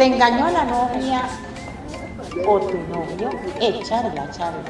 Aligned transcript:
¿Te 0.00 0.06
engañó 0.06 0.50
la 0.50 0.64
novia 0.64 1.24
o 2.48 2.58
tu 2.58 2.78
novio? 2.88 3.28
Echarla, 3.60 4.30
charla. 4.30 4.62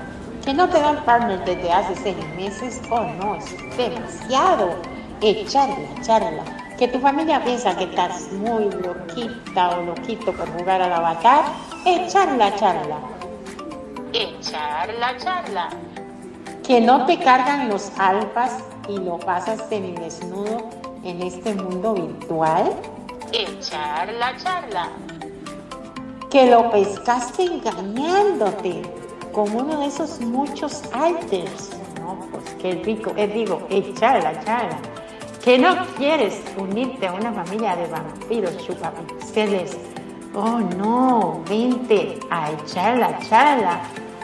Que 0.45 0.53
no 0.53 0.69
te 0.69 0.81
dan 0.81 1.05
partner 1.05 1.45
desde 1.45 1.73
hace 1.73 1.95
seis 1.95 2.17
meses 2.35 2.83
o 2.91 2.99
no, 2.99 3.37
es 3.37 3.77
demasiado. 3.77 4.75
Echarla, 5.21 5.89
charla. 6.03 6.43
Que 6.77 6.89
tu 6.89 6.99
familia 6.99 7.45
piensa 7.45 7.77
que 7.77 7.85
estás 7.85 8.33
muy 8.33 8.73
loquita 8.73 9.79
o 9.79 9.83
loquito 9.83 10.33
por 10.33 10.51
jugar 10.59 10.83
al 10.83 10.95
avatar. 10.95 11.45
Echarla, 11.87 12.53
charla. 12.57 12.97
Echarla, 14.13 15.17
charla. 15.17 15.69
Que 16.67 16.81
no 16.81 17.07
te 17.07 17.21
cargan 17.21 17.69
los 17.69 17.93
alfas 18.01 18.65
y 18.89 18.99
lo 18.99 19.17
pasas 19.21 19.63
semidesnudo 19.69 20.71
en 21.05 21.23
este 21.23 21.55
mundo 21.55 21.95
virtual? 21.95 22.75
Echar 23.33 24.13
la 24.15 24.37
charla. 24.37 24.89
Que 26.31 26.51
lo 26.51 26.71
pescaste 26.71 27.43
engañándote 27.43 28.83
con 29.33 29.55
uno 29.55 29.81
de 29.81 29.87
esos 29.87 30.21
muchos 30.21 30.83
alters. 30.93 31.71
No, 32.01 32.27
pues 32.31 32.45
qué 32.61 32.73
rico. 32.85 33.13
Es 33.17 33.35
digo, 33.35 33.67
echar 33.69 34.23
la 34.23 34.41
charla. 34.45 34.79
Que 35.45 35.59
no 35.59 35.87
quieres 35.97 36.41
unirte 36.57 37.07
a 37.07 37.13
una 37.13 37.33
familia 37.33 37.75
de 37.77 37.87
vampiros 37.89 38.57
chupapixeles. 38.59 39.77
Oh 40.35 40.61
no, 40.61 41.43
vente 41.49 42.21
a 42.31 42.53
echar 42.53 42.99
la 42.99 43.19
charla 43.19 43.81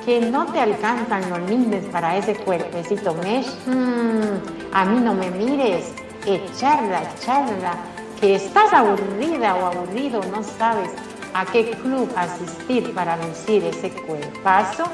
que 0.06 0.20
no 0.20 0.46
te 0.46 0.60
alcanzan 0.60 1.28
los 1.28 1.50
lindes 1.50 1.84
para 1.86 2.16
ese 2.16 2.36
cuerpecito 2.36 3.12
mesh, 3.14 3.48
mm, 3.66 4.72
a 4.72 4.84
mí 4.84 5.00
no 5.00 5.12
me 5.14 5.28
mires, 5.32 5.92
echarla, 6.24 7.02
echarla, 7.18 7.74
que 8.20 8.36
estás 8.36 8.72
aburrida 8.72 9.56
o 9.56 9.66
aburrido, 9.66 10.20
no 10.30 10.44
sabes 10.44 10.90
a 11.40 11.44
qué 11.46 11.70
club 11.70 12.08
asistir 12.16 12.94
para 12.94 13.16
lucir 13.16 13.64
ese 13.64 13.90
cuerpazo. 13.90 14.84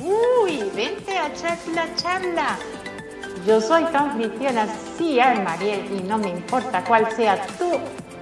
Uy, 0.00 0.70
vente 0.74 1.16
a 1.16 1.32
charla, 1.34 1.94
charla. 1.96 2.58
Yo 3.46 3.60
soy 3.60 3.84
tu 3.84 3.96
anfitriona, 3.96 4.66
sí, 4.96 5.18
Mariel, 5.44 5.86
y 5.92 6.02
no 6.02 6.18
me 6.18 6.30
importa 6.30 6.84
cuál 6.84 7.10
sea 7.12 7.44
tu 7.58 7.78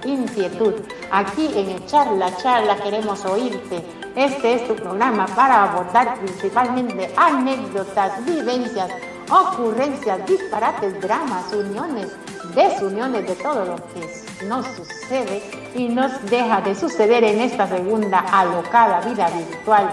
inquietud. 0.07 0.73
Aquí 1.11 1.49
en 1.55 1.85
Charla 1.85 2.35
Charla 2.37 2.75
queremos 2.77 3.23
oírte 3.25 3.83
este 4.15 4.55
es 4.55 4.67
tu 4.67 4.75
programa 4.75 5.25
para 5.25 5.71
abordar 5.71 6.19
principalmente 6.19 7.09
anécdotas, 7.15 8.25
vivencias, 8.25 8.91
ocurrencias, 9.29 10.25
disparates, 10.25 10.99
dramas, 10.99 11.45
uniones, 11.53 12.09
desuniones 12.53 13.25
de 13.25 13.35
todo 13.35 13.63
lo 13.63 13.75
que 13.93 14.30
nos 14.47 14.65
sucede 14.67 15.41
y 15.75 15.87
nos 15.87 16.23
deja 16.29 16.61
de 16.61 16.75
suceder 16.75 17.23
en 17.23 17.41
esta 17.41 17.67
segunda 17.67 18.19
alocada 18.19 19.01
vida 19.01 19.29
virtual. 19.29 19.91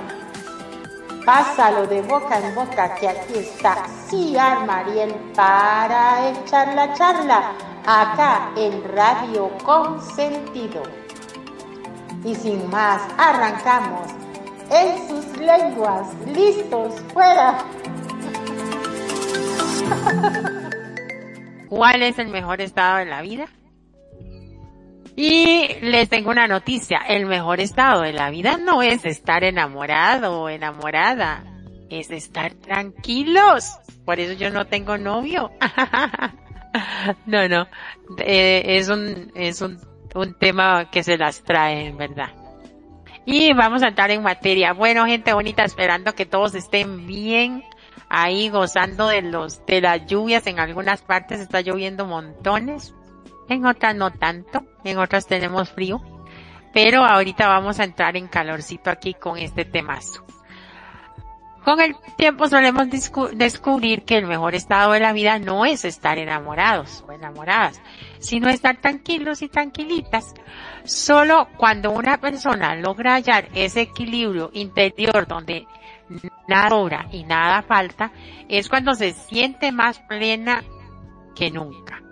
Pásalo 1.24 1.86
de 1.86 2.00
boca 2.02 2.38
en 2.38 2.55
boca 2.55 2.94
que 2.94 3.08
aquí 3.08 3.34
está 3.34 3.84
Ciar 4.08 4.64
Mariel 4.64 5.14
para 5.34 6.30
echar 6.30 6.74
la 6.74 6.94
charla 6.94 7.52
acá 7.86 8.50
en 8.56 8.82
Radio 8.94 9.50
Consentido. 9.64 10.83
Y 12.24 12.34
sin 12.34 12.68
más, 12.70 13.02
arrancamos 13.18 14.10
en 14.70 15.08
sus 15.08 15.36
lenguas. 15.36 16.08
Listos, 16.27 16.94
fuera. 17.12 17.58
¿Cuál 21.68 22.02
es 22.02 22.18
el 22.18 22.28
mejor 22.28 22.60
estado 22.60 22.98
de 22.98 23.05
la 23.05 23.20
vida? 23.20 23.46
Y 25.20 25.80
les 25.80 26.08
tengo 26.08 26.30
una 26.30 26.47
noticia, 26.47 26.98
el 27.08 27.27
mejor 27.27 27.58
estado 27.58 28.02
de 28.02 28.12
la 28.12 28.30
vida 28.30 28.56
no 28.56 28.83
es 28.83 29.05
estar 29.05 29.42
enamorado 29.42 30.42
o 30.42 30.48
enamorada, 30.48 31.42
es 31.91 32.12
estar 32.12 32.55
tranquilos. 32.55 33.69
Por 34.05 34.20
eso 34.20 34.34
yo 34.34 34.50
no 34.50 34.66
tengo 34.66 34.96
novio. 34.96 35.51
no, 37.27 37.48
no, 37.48 37.67
eh, 38.18 38.62
es 38.64 38.89
un, 38.89 39.33
es 39.34 39.61
un 39.61 39.80
un 40.14 40.34
tema 40.34 40.90
que 40.90 41.02
se 41.02 41.18
las 41.18 41.42
trae, 41.42 41.86
en 41.86 41.96
verdad. 41.96 42.30
Y 43.24 43.52
vamos 43.52 43.83
a 43.83 43.89
entrar 43.89 44.11
en 44.11 44.23
materia. 44.23 44.73
Bueno, 44.73 45.06
gente 45.06 45.33
bonita, 45.33 45.64
esperando 45.64 46.14
que 46.14 46.27
todos 46.27 46.55
estén 46.55 47.06
bien 47.06 47.62
ahí 48.08 48.48
gozando 48.48 49.08
de 49.08 49.23
los, 49.23 49.64
de 49.67 49.83
las 49.83 50.06
lluvias. 50.06 50.46
En 50.46 50.58
algunas 50.58 51.02
partes 51.02 51.40
está 51.40 51.61
lloviendo 51.61 52.06
montones. 52.06 52.95
En 53.48 53.67
otras 53.67 53.95
no 53.95 54.11
tanto. 54.11 54.64
En 54.88 54.98
otras 54.98 55.26
tenemos 55.26 55.70
frío. 55.70 56.00
Pero 56.72 57.04
ahorita 57.04 57.48
vamos 57.48 57.80
a 57.80 57.84
entrar 57.84 58.16
en 58.16 58.28
calorcito 58.28 58.90
aquí 58.90 59.14
con 59.14 59.38
este 59.38 59.64
temazo. 59.64 60.24
Con 61.64 61.80
el 61.80 61.96
tiempo 62.16 62.48
solemos 62.48 62.86
descubrir 63.34 64.04
que 64.04 64.16
el 64.16 64.26
mejor 64.26 64.54
estado 64.54 64.92
de 64.92 65.00
la 65.00 65.12
vida 65.12 65.38
no 65.38 65.66
es 65.66 65.84
estar 65.84 66.16
enamorados 66.16 67.04
o 67.06 67.12
enamoradas, 67.12 67.82
sino 68.20 68.48
estar 68.48 68.78
tranquilos 68.78 69.42
y 69.42 69.48
tranquilitas. 69.48 70.32
Solo 70.84 71.48
cuando 71.58 71.90
una 71.90 72.18
persona 72.18 72.74
logra 72.74 73.14
hallar 73.14 73.48
ese 73.55 73.82
equilibrio 73.82 74.50
interior 74.55 75.26
donde 75.26 75.66
nada 76.46 76.70
sobra 76.70 77.06
y 77.12 77.24
nada 77.24 77.60
falta, 77.60 78.12
es 78.48 78.70
cuando 78.70 78.94
se 78.94 79.12
siente 79.12 79.70
más 79.70 79.98
plena 79.98 80.64
que 81.34 81.50
nunca. 81.50 82.02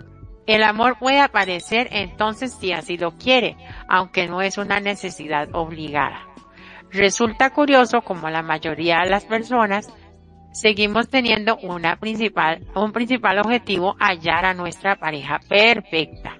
El 0.46 0.62
amor 0.62 0.98
puede 0.98 1.20
aparecer 1.20 1.88
entonces 1.90 2.54
si 2.54 2.72
así 2.72 2.96
lo 2.96 3.16
quiere, 3.16 3.56
aunque 3.88 4.28
no 4.28 4.42
es 4.42 4.58
una 4.58 4.78
necesidad 4.80 5.48
obligada. 5.52 6.20
Resulta 6.90 7.50
curioso 7.50 8.02
como 8.02 8.30
la 8.30 8.42
mayoría 8.42 9.00
de 9.00 9.10
las 9.10 9.24
personas 9.24 9.92
seguimos 10.52 11.08
teniendo 11.08 11.58
una 11.58 11.96
principal, 11.96 12.64
un 12.74 12.92
principal 12.92 13.38
objetivo 13.40 13.96
hallar 13.98 14.44
a 14.44 14.54
nuestra 14.54 14.96
pareja 14.96 15.40
perfecta. 15.48 16.36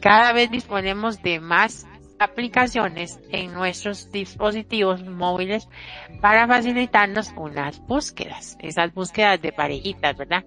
Cada 0.00 0.32
vez 0.32 0.50
disponemos 0.50 1.20
de 1.22 1.40
más 1.40 1.86
aplicaciones 2.18 3.20
en 3.30 3.52
nuestros 3.52 4.10
dispositivos 4.12 5.04
móviles 5.04 5.68
para 6.20 6.46
facilitarnos 6.46 7.32
unas 7.36 7.80
búsquedas, 7.80 8.56
esas 8.60 8.94
búsquedas 8.94 9.42
de 9.42 9.52
parejitas, 9.52 10.16
¿verdad? 10.16 10.44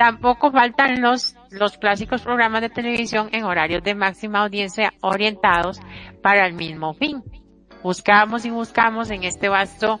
Tampoco 0.00 0.50
faltan 0.50 1.02
los, 1.02 1.36
los 1.50 1.76
clásicos 1.76 2.22
programas 2.22 2.62
de 2.62 2.70
televisión 2.70 3.28
en 3.32 3.44
horarios 3.44 3.82
de 3.82 3.94
máxima 3.94 4.40
audiencia 4.40 4.94
orientados 5.02 5.78
para 6.22 6.46
el 6.46 6.54
mismo 6.54 6.94
fin 6.94 7.22
Buscamos 7.82 8.46
y 8.46 8.50
buscamos 8.50 9.10
en 9.10 9.24
este 9.24 9.50
vasto 9.50 10.00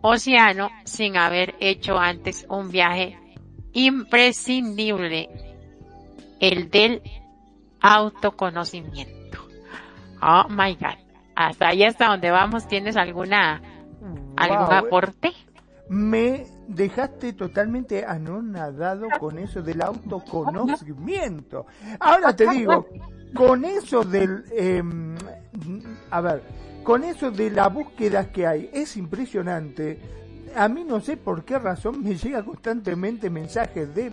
océano 0.00 0.70
sin 0.84 1.16
haber 1.16 1.56
hecho 1.58 1.98
antes 1.98 2.46
un 2.48 2.70
viaje 2.70 3.18
imprescindible, 3.72 5.28
el 6.38 6.70
del 6.70 7.02
autoconocimiento. 7.80 9.38
Oh 10.22 10.46
my 10.48 10.74
God. 10.76 10.98
Hasta 11.34 11.68
ahí 11.68 11.82
hasta 11.82 12.06
donde 12.06 12.30
vamos, 12.30 12.68
¿tienes 12.68 12.96
alguna, 12.96 13.60
algún 14.36 14.72
aporte? 14.72 15.32
Me 15.88 16.46
dejaste 16.66 17.32
totalmente 17.34 18.04
anonadado 18.04 19.06
con 19.20 19.38
eso 19.38 19.62
del 19.62 19.82
autoconocimiento. 19.82 21.66
Ahora 22.00 22.34
te 22.34 22.48
digo, 22.48 22.86
con 23.34 23.64
eso 23.64 24.02
del, 24.02 24.44
eh, 24.50 24.82
a 26.10 26.20
ver, 26.20 26.42
con 26.82 27.04
eso 27.04 27.30
de 27.30 27.50
la 27.50 27.68
búsqueda 27.68 28.30
que 28.32 28.46
hay, 28.46 28.70
es 28.72 28.96
impresionante. 28.96 30.00
A 30.56 30.68
mí 30.68 30.84
no 30.84 31.00
sé 31.00 31.16
por 31.16 31.44
qué 31.44 31.58
razón 31.58 32.02
me 32.02 32.16
llega 32.16 32.44
constantemente 32.44 33.30
mensajes 33.30 33.94
de 33.94 34.10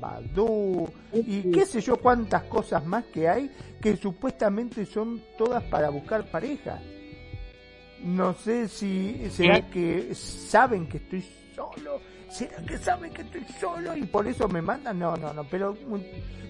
Badu 0.00 0.88
y 1.12 1.50
qué 1.50 1.64
sé 1.64 1.80
yo 1.80 1.96
cuántas 1.96 2.42
cosas 2.44 2.84
más 2.84 3.04
que 3.06 3.28
hay 3.28 3.50
que 3.80 3.96
supuestamente 3.96 4.84
son 4.84 5.22
todas 5.38 5.62
para 5.64 5.90
buscar 5.90 6.30
pareja. 6.30 6.80
No 8.02 8.34
sé 8.34 8.68
si 8.68 9.28
será 9.30 9.62
que 9.70 10.14
saben 10.14 10.86
que 10.86 10.98
estoy 10.98 11.24
solo, 11.54 12.00
será 12.28 12.56
que 12.62 12.78
saben 12.78 13.12
que 13.12 13.22
estoy 13.22 13.44
solo 13.60 13.96
y 13.96 14.04
por 14.04 14.26
eso 14.26 14.48
me 14.48 14.62
mandan. 14.62 14.98
No, 14.98 15.16
no, 15.16 15.32
no, 15.32 15.44
pero 15.44 15.76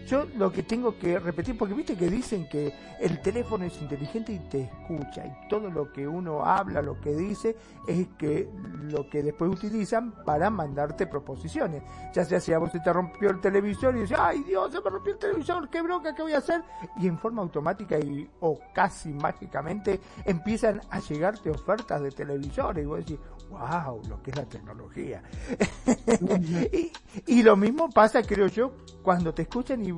yo 0.06 0.24
lo 0.36 0.52
que 0.52 0.62
tengo 0.62 0.96
que 0.96 1.18
repetir, 1.18 1.58
porque 1.58 1.74
viste 1.74 1.96
que 1.96 2.08
dicen 2.08 2.48
que 2.48 2.72
el 3.00 3.20
teléfono 3.20 3.64
es 3.64 3.80
inteligente 3.82 4.32
y 4.32 4.38
te 4.38 4.62
escucha, 4.62 5.26
y 5.26 5.48
todo 5.48 5.68
lo 5.68 5.92
que 5.92 6.06
uno 6.06 6.44
habla, 6.44 6.80
lo 6.80 7.00
que 7.00 7.12
dice, 7.14 7.56
es 7.88 8.06
que 8.16 8.48
lo 8.84 9.08
que 9.10 9.22
después 9.22 9.50
utilizan 9.50 10.12
para 10.24 10.48
mandarte 10.48 11.08
proposiciones. 11.08 11.82
Ya 12.14 12.24
sea 12.24 12.38
si 12.38 12.52
a 12.52 12.58
vos 12.58 12.70
se 12.70 12.78
te 12.80 12.92
rompió 12.92 13.30
el 13.30 13.40
televisor 13.40 13.96
y 13.96 14.02
dices, 14.02 14.16
ay 14.20 14.44
Dios, 14.44 14.70
se 14.70 14.80
me 14.80 14.90
rompió 14.90 15.12
el 15.12 15.18
televisor, 15.18 15.68
qué 15.68 15.82
bronca, 15.82 16.14
qué 16.14 16.22
voy 16.22 16.34
a 16.34 16.38
hacer, 16.38 16.62
y 16.98 17.08
en 17.08 17.18
forma 17.18 17.42
automática 17.42 17.98
y 17.98 18.30
o 18.40 18.60
casi 18.72 19.08
mágicamente 19.08 20.00
empiezan 20.24 20.80
a 20.90 21.00
llegarte 21.00 21.50
ofertas 21.50 22.00
de 22.00 22.12
televisores, 22.12 22.84
y 22.84 22.86
vos 22.86 22.98
decís, 22.98 23.18
wow, 23.50 24.02
lo 24.08 24.22
que 24.22 24.30
es 24.30 24.36
la 24.36 24.44
tecnología. 24.46 25.22
y, 26.72 26.92
y 27.26 27.42
lo 27.42 27.56
mismo 27.56 27.88
pasa, 27.90 28.22
creo 28.22 28.48
yo, 28.48 28.72
cuando 29.02 29.32
te 29.34 29.42
escuchan 29.42 29.84
y 29.84 29.92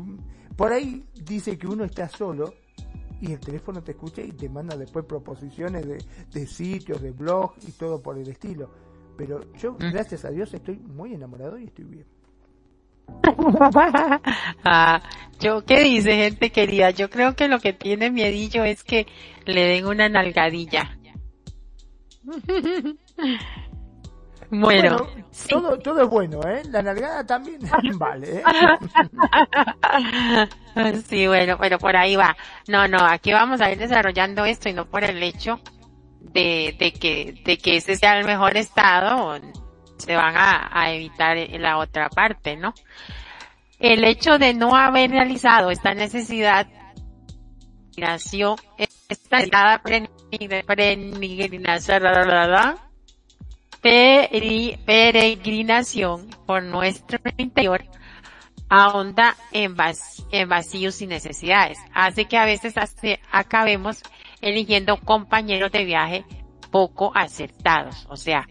por 0.56 0.72
ahí 0.72 1.04
dice 1.14 1.56
que 1.58 1.66
uno 1.66 1.84
está 1.84 2.08
solo 2.08 2.54
y 3.20 3.32
el 3.32 3.40
teléfono 3.40 3.82
te 3.82 3.92
escucha 3.92 4.22
y 4.22 4.32
te 4.32 4.48
manda 4.48 4.76
después 4.76 5.04
proposiciones 5.04 5.86
de, 5.86 6.04
de 6.32 6.46
sitios, 6.46 7.00
de 7.02 7.10
blogs 7.12 7.66
y 7.68 7.72
todo 7.72 8.00
por 8.02 8.18
el 8.18 8.28
estilo. 8.28 8.70
Pero 9.16 9.40
yo, 9.54 9.80
Mm. 9.80 9.90
gracias 9.90 10.24
a 10.24 10.30
Dios, 10.30 10.52
estoy 10.54 10.78
muy 10.78 11.14
enamorado 11.14 11.58
y 11.58 11.64
estoy 11.64 11.84
bien. 11.84 12.06
Ah, 14.64 15.02
yo, 15.40 15.64
¿qué 15.64 15.80
dice 15.82 16.12
gente 16.16 16.50
querida? 16.50 16.90
Yo 16.90 17.08
creo 17.10 17.34
que 17.34 17.48
lo 17.48 17.58
que 17.60 17.72
tiene 17.72 18.10
miedillo 18.10 18.64
es 18.64 18.84
que 18.84 19.06
le 19.46 19.62
den 19.64 19.86
una 19.86 20.08
nalgadilla. 20.08 20.98
Bueno, 24.50 25.06
sí. 25.30 25.48
todo, 25.48 25.78
todo 25.78 26.02
es 26.02 26.08
bueno, 26.08 26.40
¿eh? 26.48 26.62
La 26.70 26.80
nalgada 26.80 27.26
también 27.26 27.60
vale, 27.98 28.38
¿eh? 28.38 28.42
Sí, 31.06 31.26
bueno, 31.26 31.58
pero 31.58 31.78
por 31.78 31.96
ahí 31.96 32.16
va. 32.16 32.34
No, 32.66 32.88
no, 32.88 32.98
aquí 32.98 33.32
vamos 33.32 33.60
a 33.60 33.70
ir 33.70 33.78
desarrollando 33.78 34.44
esto 34.44 34.68
y 34.70 34.72
no 34.72 34.86
por 34.86 35.04
el 35.04 35.22
hecho 35.22 35.60
de, 36.20 36.74
de 36.78 36.92
que, 36.92 37.40
de 37.44 37.58
que 37.58 37.76
ese 37.76 37.96
sea 37.96 38.18
el 38.18 38.24
mejor 38.24 38.56
estado, 38.56 39.38
se 39.98 40.16
van 40.16 40.36
a, 40.36 40.70
a 40.72 40.92
evitar 40.92 41.36
la 41.58 41.76
otra 41.78 42.08
parte, 42.08 42.56
¿no? 42.56 42.72
El 43.78 44.04
hecho 44.04 44.38
de 44.38 44.54
no 44.54 44.74
haber 44.74 45.10
realizado 45.10 45.70
esta 45.70 45.92
necesidad, 45.94 46.66
nació 47.96 48.56
esta 48.78 49.38
necesidad 49.40 49.80
de 50.40 50.64
peregrinación, 53.80 56.30
por 56.46 56.62
nuestro 56.62 57.18
interior 57.36 57.84
ahonda 58.68 59.36
en, 59.52 59.74
en 60.30 60.48
vacíos 60.48 61.02
y 61.02 61.06
necesidades. 61.06 61.78
Hace 61.94 62.26
que 62.26 62.36
a 62.36 62.44
veces 62.44 62.74
acabemos 63.30 64.02
eligiendo 64.40 64.98
compañeros 64.98 65.72
de 65.72 65.84
viaje 65.84 66.24
poco 66.70 67.12
acertados. 67.14 68.06
O 68.10 68.16
sea, 68.16 68.46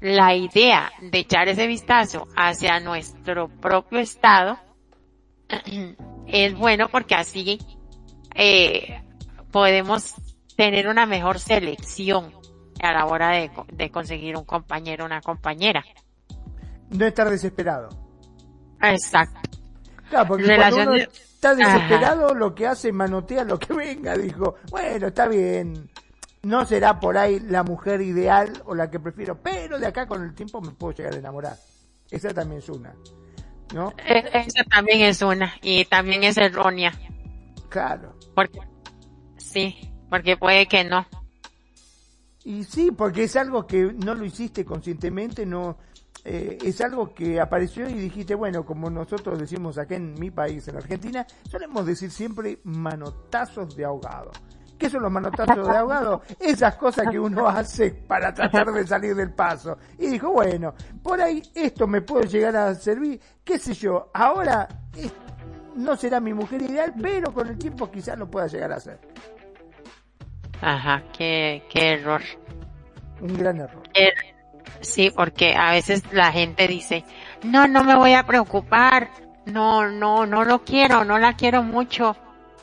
la 0.00 0.34
idea 0.34 0.92
de 1.00 1.18
echar 1.18 1.48
ese 1.48 1.66
vistazo 1.66 2.28
hacia 2.36 2.80
nuestro 2.80 3.48
propio 3.48 3.98
estado 3.98 4.58
es 6.26 6.54
bueno 6.54 6.88
porque 6.88 7.14
así 7.14 7.58
eh, 8.34 9.02
podemos 9.50 10.14
tener 10.56 10.88
una 10.88 11.06
mejor 11.06 11.38
selección 11.38 12.32
a 12.82 12.92
la 12.92 13.06
hora 13.06 13.30
de, 13.30 13.50
de 13.72 13.90
conseguir 13.90 14.36
un 14.36 14.44
compañero 14.44 15.04
o 15.04 15.06
una 15.06 15.20
compañera. 15.20 15.84
No 16.90 17.04
estar 17.06 17.28
desesperado. 17.30 17.88
Exacto. 18.82 19.40
Claro, 20.10 20.28
porque 20.28 20.44
Relación 20.44 20.84
cuando 20.86 20.92
uno 20.92 21.00
de- 21.00 21.08
está 21.12 21.54
desesperado, 21.54 22.34
lo 22.34 22.54
que 22.54 22.66
hace 22.66 22.88
es 22.88 22.94
manotea 22.94 23.44
lo 23.44 23.58
que 23.58 23.72
venga. 23.74 24.16
Dijo, 24.16 24.56
bueno, 24.70 25.08
está 25.08 25.26
bien. 25.26 25.90
No 26.42 26.64
será 26.64 27.00
por 27.00 27.18
ahí 27.18 27.40
la 27.40 27.64
mujer 27.64 28.00
ideal 28.02 28.62
o 28.66 28.74
la 28.74 28.88
que 28.88 29.00
prefiero, 29.00 29.40
pero 29.42 29.78
de 29.80 29.86
acá 29.86 30.06
con 30.06 30.22
el 30.22 30.32
tiempo 30.34 30.60
me 30.60 30.70
puedo 30.70 30.92
llegar 30.94 31.14
a 31.14 31.18
enamorar. 31.18 31.56
Esa 32.10 32.32
también 32.32 32.58
es 32.60 32.68
una. 32.68 32.94
¿No? 33.74 33.92
E- 33.98 34.30
Esa 34.46 34.62
también 34.70 35.00
es 35.02 35.22
una 35.22 35.54
y 35.60 35.84
también 35.86 36.22
es 36.22 36.38
errónea. 36.38 36.92
Claro. 37.68 38.14
Porque, 38.36 38.60
sí, 39.38 39.76
porque 40.08 40.36
puede 40.36 40.66
que 40.66 40.84
no. 40.84 41.04
Y 42.46 42.62
sí, 42.62 42.92
porque 42.92 43.24
es 43.24 43.34
algo 43.34 43.66
que 43.66 43.92
no 43.92 44.14
lo 44.14 44.24
hiciste 44.24 44.64
conscientemente, 44.64 45.44
no 45.44 45.78
eh, 46.24 46.56
es 46.62 46.80
algo 46.80 47.12
que 47.12 47.40
apareció 47.40 47.88
y 47.88 47.94
dijiste, 47.94 48.36
bueno, 48.36 48.64
como 48.64 48.88
nosotros 48.88 49.36
decimos 49.36 49.78
acá 49.78 49.96
en 49.96 50.14
mi 50.14 50.30
país, 50.30 50.68
en 50.68 50.76
Argentina, 50.76 51.26
solemos 51.50 51.84
decir 51.84 52.08
siempre 52.08 52.60
manotazos 52.62 53.74
de 53.74 53.84
ahogado. 53.84 54.30
¿Qué 54.78 54.88
son 54.88 55.02
los 55.02 55.10
manotazos 55.10 55.66
de 55.66 55.76
ahogado? 55.76 56.22
Esas 56.38 56.76
cosas 56.76 57.08
que 57.10 57.18
uno 57.18 57.48
hace 57.48 57.90
para 57.90 58.32
tratar 58.32 58.70
de 58.70 58.86
salir 58.86 59.16
del 59.16 59.32
paso. 59.34 59.76
Y 59.98 60.06
dijo, 60.06 60.30
bueno, 60.30 60.72
por 61.02 61.20
ahí 61.20 61.42
esto 61.52 61.88
me 61.88 62.02
puede 62.02 62.28
llegar 62.28 62.54
a 62.54 62.76
servir, 62.76 63.20
qué 63.42 63.58
sé 63.58 63.74
yo, 63.74 64.08
ahora 64.14 64.68
no 65.74 65.96
será 65.96 66.20
mi 66.20 66.32
mujer 66.32 66.62
ideal, 66.62 66.94
pero 67.02 67.34
con 67.34 67.48
el 67.48 67.58
tiempo 67.58 67.90
quizás 67.90 68.16
lo 68.16 68.30
pueda 68.30 68.46
llegar 68.46 68.70
a 68.70 68.78
ser. 68.78 69.00
Ajá, 70.60 71.02
qué, 71.16 71.62
qué 71.70 71.92
error. 71.92 72.22
Un 73.20 73.34
gran 73.38 73.60
error. 73.60 73.82
Er- 73.94 74.14
Sí, 74.80 75.10
porque 75.10 75.54
a 75.56 75.70
veces 75.72 76.02
la 76.12 76.32
gente 76.32 76.68
dice, 76.68 77.04
no, 77.42 77.66
no 77.66 77.82
me 77.84 77.96
voy 77.96 78.12
a 78.12 78.26
preocupar, 78.26 79.10
no, 79.46 79.88
no, 79.88 80.26
no 80.26 80.44
lo 80.44 80.64
quiero, 80.64 81.04
no 81.04 81.18
la 81.18 81.34
quiero 81.34 81.62
mucho, 81.62 82.16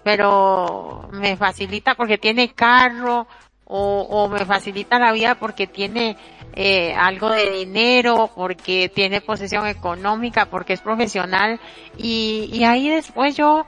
pero 0.04 1.10
me 1.14 1.36
facilita 1.38 1.96
porque 1.96 2.18
tiene 2.20 2.54
carro 2.54 3.28
o, 3.66 4.02
o 4.10 4.30
me 4.30 4.46
facilita 4.46 5.00
la 5.00 5.12
vida 5.12 5.36
porque 5.36 5.66
tiene 5.66 6.16
eh, 6.54 6.94
algo 6.94 7.30
de 7.30 7.50
dinero, 7.52 8.30
porque 8.36 8.90
tiene 8.94 9.22
posesión 9.22 9.66
económica, 9.68 10.46
porque 10.46 10.74
es 10.74 10.82
profesional 10.82 11.60
y, 11.98 12.50
y 12.54 12.64
ahí 12.64 12.90
después 12.90 13.36
yo 13.36 13.66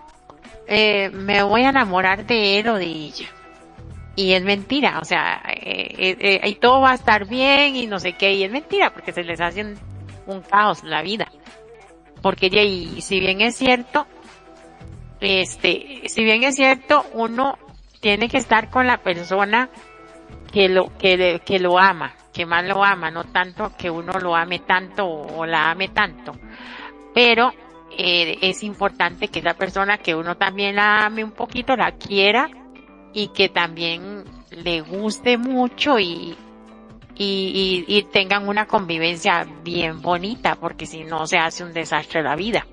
eh, 0.67 1.09
me 1.11 1.41
voy 1.43 1.63
a 1.63 1.69
enamorar 1.69 2.25
de 2.25 2.59
él 2.59 2.67
o 2.69 2.75
de 2.77 2.85
ella 2.85 3.27
y 4.15 4.33
es 4.33 4.43
mentira, 4.43 4.99
o 4.99 5.05
sea, 5.05 5.41
eh, 5.47 5.93
eh, 5.97 6.39
eh, 6.43 6.49
y 6.49 6.55
todo 6.55 6.81
va 6.81 6.91
a 6.91 6.95
estar 6.95 7.27
bien 7.27 7.75
y 7.75 7.87
no 7.87 7.99
sé 7.99 8.13
qué, 8.13 8.33
y 8.33 8.43
es 8.43 8.51
mentira 8.51 8.91
porque 8.93 9.11
se 9.11 9.23
les 9.23 9.41
hace 9.41 9.61
un, 9.61 9.77
un 10.27 10.41
caos 10.41 10.83
la 10.83 11.01
vida. 11.01 11.27
Porque 12.21 12.49
ahí, 12.53 13.01
si 13.01 13.19
bien 13.19 13.41
es 13.41 13.55
cierto, 13.55 14.07
este, 15.19 16.03
si 16.07 16.23
bien 16.23 16.43
es 16.43 16.55
cierto, 16.55 17.05
uno 17.13 17.57
tiene 17.99 18.29
que 18.29 18.37
estar 18.37 18.69
con 18.69 18.87
la 18.87 18.97
persona 18.97 19.69
que 20.51 20.69
lo, 20.69 20.97
que, 20.97 21.41
que 21.45 21.59
lo 21.59 21.77
ama, 21.77 22.13
que 22.33 22.45
más 22.45 22.65
lo 22.65 22.83
ama, 22.83 23.11
no 23.11 23.25
tanto 23.25 23.73
que 23.77 23.89
uno 23.89 24.13
lo 24.13 24.35
ame 24.35 24.59
tanto 24.59 25.05
o, 25.05 25.39
o 25.39 25.45
la 25.45 25.71
ame 25.71 25.89
tanto. 25.89 26.33
Pero, 27.13 27.51
eh, 27.97 28.39
es 28.41 28.63
importante 28.63 29.29
que 29.29 29.39
esa 29.39 29.53
persona 29.53 29.97
que 29.97 30.15
uno 30.15 30.35
también 30.35 30.75
la 30.75 31.05
ame 31.05 31.23
un 31.23 31.31
poquito, 31.31 31.75
la 31.75 31.93
quiera, 31.93 32.49
y 33.15 33.29
que 33.29 33.47
también 33.47 34.25
le 34.51 34.81
guste 34.81 35.37
mucho 35.37 35.97
y, 35.97 36.35
y, 37.15 37.85
y, 37.87 37.97
y 37.97 38.03
tengan 38.03 38.47
una 38.47 38.67
convivencia 38.67 39.47
bien 39.63 40.01
bonita, 40.01 40.55
porque 40.55 40.85
si 40.85 41.05
no 41.05 41.25
se 41.25 41.37
hace 41.37 41.63
un 41.63 41.73
desastre 41.73 42.21
la 42.21 42.35
vida. 42.35 42.67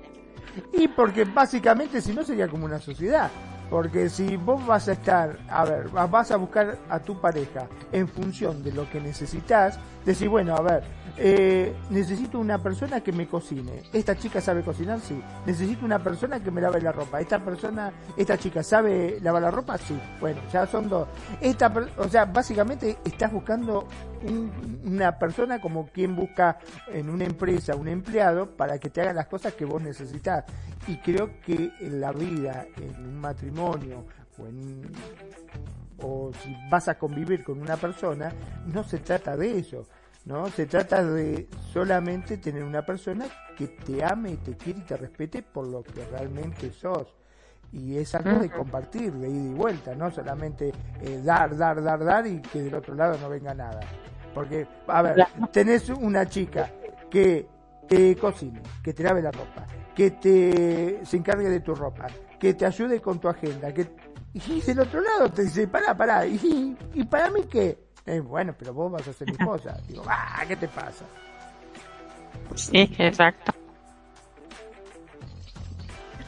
Y 0.73 0.89
porque 0.89 1.23
básicamente 1.23 2.01
si 2.01 2.13
no 2.13 2.23
sería 2.23 2.47
como 2.47 2.65
una 2.65 2.79
sociedad. 2.79 3.31
Porque 3.69 4.09
si 4.09 4.35
vos 4.35 4.63
vas 4.67 4.87
a 4.87 4.91
estar, 4.91 5.39
a 5.49 5.63
ver, 5.63 5.87
vas 5.87 6.29
a 6.29 6.35
buscar 6.35 6.77
a 6.89 6.99
tu 6.99 7.19
pareja 7.19 7.67
en 7.91 8.07
función 8.07 8.61
de 8.61 8.71
lo 8.71 8.87
que 8.89 8.99
necesitas, 8.99 9.79
decir, 10.05 10.29
bueno, 10.29 10.55
a 10.55 10.61
ver, 10.61 10.83
eh, 11.17 11.75
necesito 11.89 12.39
una 12.39 12.57
persona 12.61 13.01
que 13.01 13.11
me 13.11 13.27
cocine. 13.27 13.83
¿Esta 13.93 14.15
chica 14.17 14.41
sabe 14.41 14.63
cocinar? 14.63 14.99
Sí. 14.99 15.21
Necesito 15.45 15.85
una 15.85 15.99
persona 16.03 16.39
que 16.41 16.49
me 16.51 16.61
lave 16.61 16.81
la 16.81 16.91
ropa. 16.91 17.21
¿Esta 17.21 17.39
persona, 17.43 17.91
esta 18.17 18.37
chica 18.37 18.63
sabe 18.63 19.19
lavar 19.21 19.41
la 19.43 19.51
ropa? 19.51 19.77
Sí. 19.77 19.97
Bueno, 20.19 20.41
ya 20.51 20.65
son 20.65 20.89
dos. 20.89 21.07
Esta, 21.39 21.71
o 21.97 22.07
sea, 22.09 22.25
básicamente 22.25 22.97
estás 23.05 23.31
buscando 23.31 23.87
un- 24.23 24.81
una 24.85 25.17
persona 25.19 25.59
como 25.61 25.87
quien 25.87 26.15
busca 26.15 26.57
en 26.87 27.09
una 27.09 27.25
empresa 27.25 27.75
un 27.75 27.87
empleado 27.87 28.49
para 28.55 28.79
que 28.79 28.89
te 28.89 29.01
haga 29.01 29.13
las 29.13 29.27
cosas 29.27 29.53
que 29.53 29.65
vos 29.65 29.81
necesitas. 29.81 30.45
Y 30.87 30.97
creo 30.97 31.39
que 31.45 31.71
en 31.79 32.01
la 32.01 32.11
vida, 32.11 32.65
en 32.77 33.05
un 33.05 33.19
matrimonio 33.19 34.05
o 34.37 34.47
en 34.47 34.91
o 36.05 36.31
si 36.43 36.53
vas 36.69 36.87
a 36.89 36.95
convivir 36.97 37.43
con 37.43 37.61
una 37.61 37.77
persona, 37.77 38.31
no 38.65 38.83
se 38.83 38.97
trata 38.97 39.37
de 39.37 39.59
eso, 39.59 39.85
¿no? 40.25 40.47
Se 40.49 40.65
trata 40.65 41.03
de 41.03 41.47
solamente 41.71 42.37
tener 42.37 42.63
una 42.63 42.85
persona 42.85 43.25
que 43.57 43.67
te 43.67 44.03
ame 44.03 44.31
y 44.31 44.37
te 44.37 44.55
quiere 44.55 44.79
y 44.79 44.83
te 44.83 44.97
respete 44.97 45.43
por 45.43 45.67
lo 45.67 45.83
que 45.83 46.05
realmente 46.05 46.71
sos. 46.71 47.15
Y 47.71 47.97
es 47.97 48.13
algo 48.13 48.39
de 48.39 48.51
compartir, 48.51 49.11
de 49.13 49.29
ida 49.29 49.51
y 49.51 49.53
vuelta, 49.53 49.95
no 49.95 50.11
solamente 50.11 50.71
eh, 51.01 51.21
dar, 51.23 51.57
dar, 51.57 51.81
dar, 51.81 52.03
dar 52.03 52.27
y 52.27 52.39
que 52.39 52.61
del 52.61 52.75
otro 52.75 52.93
lado 52.93 53.17
no 53.19 53.29
venga 53.29 53.53
nada. 53.53 53.79
Porque, 54.33 54.67
a 54.87 55.01
ver, 55.01 55.27
tenés 55.51 55.89
una 55.89 56.27
chica 56.27 56.69
que 57.09 57.47
te 57.87 58.15
cocine, 58.15 58.61
que 58.83 58.93
te 58.93 59.03
lave 59.03 59.21
la 59.21 59.31
ropa, 59.31 59.65
que 59.95 60.11
te 60.11 61.01
se 61.03 61.17
encargue 61.17 61.49
de 61.49 61.61
tu 61.61 61.73
ropa, 61.73 62.07
que 62.39 62.53
te 62.53 62.65
ayude 62.65 63.01
con 63.01 63.19
tu 63.19 63.27
agenda, 63.27 63.73
que 63.73 63.87
y 64.33 64.61
del 64.61 64.79
otro 64.79 64.99
lado 64.99 65.29
te 65.29 65.43
dice, 65.43 65.67
pará, 65.67 65.95
pará, 65.95 66.25
¿y, 66.25 66.75
y 66.93 67.03
para 67.03 67.29
mí 67.29 67.41
qué? 67.49 67.77
Eh, 68.05 68.19
bueno, 68.19 68.53
pero 68.57 68.73
vos 68.73 68.91
vas 68.91 69.07
a 69.07 69.13
ser 69.13 69.27
mi 69.27 69.33
esposa. 69.33 69.77
Digo, 69.87 70.03
ah, 70.07 70.43
¿qué 70.47 70.55
te 70.55 70.67
pasa? 70.67 71.05
Sí, 72.55 72.93
exacto. 72.97 73.53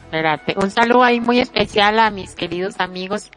Espérate, 0.04 0.54
un 0.56 0.70
saludo 0.70 1.02
ahí 1.02 1.20
muy 1.20 1.40
especial 1.40 1.98
a 1.98 2.10
mis 2.10 2.34
queridos 2.34 2.78
amigos, 2.80 3.30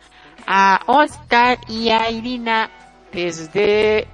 a 0.48 0.80
Oscar 0.86 1.58
y 1.68 1.90
a 1.90 2.10
Irina 2.12 2.70
desde 3.12 4.08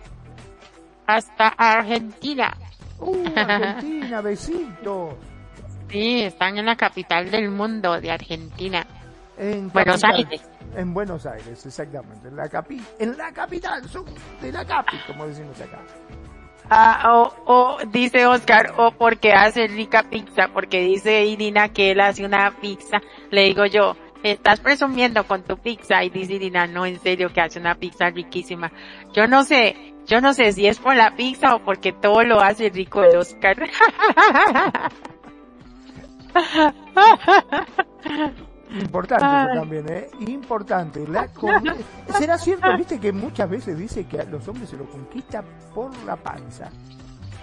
hasta 1.06 1.50
Argentina. 1.50 2.56
Uh, 3.00 3.26
Argentina, 3.36 4.22
besito. 4.22 5.18
Sí, 5.90 6.24
están 6.24 6.58
en 6.58 6.66
la 6.66 6.76
capital 6.76 7.30
del 7.30 7.52
mundo 7.52 8.00
de 8.00 8.10
Argentina, 8.12 8.88
En 9.38 9.70
Buenos 9.72 10.02
capital. 10.02 10.26
Aires. 10.32 10.50
En 10.76 10.94
Buenos 10.94 11.26
Aires, 11.26 11.66
exactamente, 11.66 12.28
en 12.28 12.36
la 12.36 12.50
capi, 12.50 12.82
en 13.00 13.18
la 13.18 13.32
capital, 13.32 13.82
de 14.42 14.52
la 14.52 14.66
capi, 14.66 14.98
como 15.08 15.26
decimos 15.28 15.60
acá. 15.62 15.80
Ah, 16.70 17.14
o, 17.14 17.34
o, 17.46 17.78
dice 17.92 18.26
Oscar, 18.26 18.74
o 18.78 18.92
porque 18.92 19.34
hace 19.34 19.68
rica 19.68 20.04
pizza, 20.10 20.48
porque 20.52 20.80
dice 20.80 21.26
Irina 21.26 21.70
que 21.70 21.92
él 21.92 22.00
hace 22.00 22.26
una 22.26 22.52
pizza. 22.60 23.02
Le 23.30 23.44
digo 23.44 23.66
yo, 23.66 23.96
estás 24.24 24.62
presumiendo 24.62 25.28
con 25.28 25.44
tu 25.44 25.58
pizza 25.58 26.04
y 26.04 26.10
dice 26.10 26.34
Irina, 26.34 26.66
no, 26.66 26.88
en 26.88 27.00
serio 27.00 27.32
que 27.32 27.42
hace 27.42 27.60
una 27.60 27.76
pizza 27.76 28.10
riquísima. 28.10 28.72
Yo 29.14 29.28
no 29.28 29.44
sé, 29.44 29.94
yo 30.08 30.22
no 30.22 30.34
sé 30.34 30.54
si 30.54 30.66
es 30.66 30.80
por 30.80 30.96
la 30.96 31.16
pizza 31.16 31.56
o 31.56 31.64
porque 31.64 31.94
todo 31.94 32.24
lo 32.24 32.42
hace 32.42 32.70
rico 32.70 33.04
el 33.04 33.18
Oscar. 33.18 33.58
Importante 38.76 39.26
eso 39.26 39.60
también, 39.60 39.86
¿eh? 39.90 40.10
Importante. 40.28 41.08
La 41.08 41.30
¿Será 42.18 42.38
cierto, 42.38 42.68
viste, 42.78 43.00
que 43.00 43.12
muchas 43.12 43.50
veces 43.50 43.78
dice 43.78 44.06
que 44.06 44.20
a 44.20 44.24
los 44.24 44.48
hombres 44.48 44.70
se 44.70 44.78
lo 44.78 44.86
conquista 44.86 45.44
por 45.74 45.96
la 46.04 46.16
panza? 46.16 46.70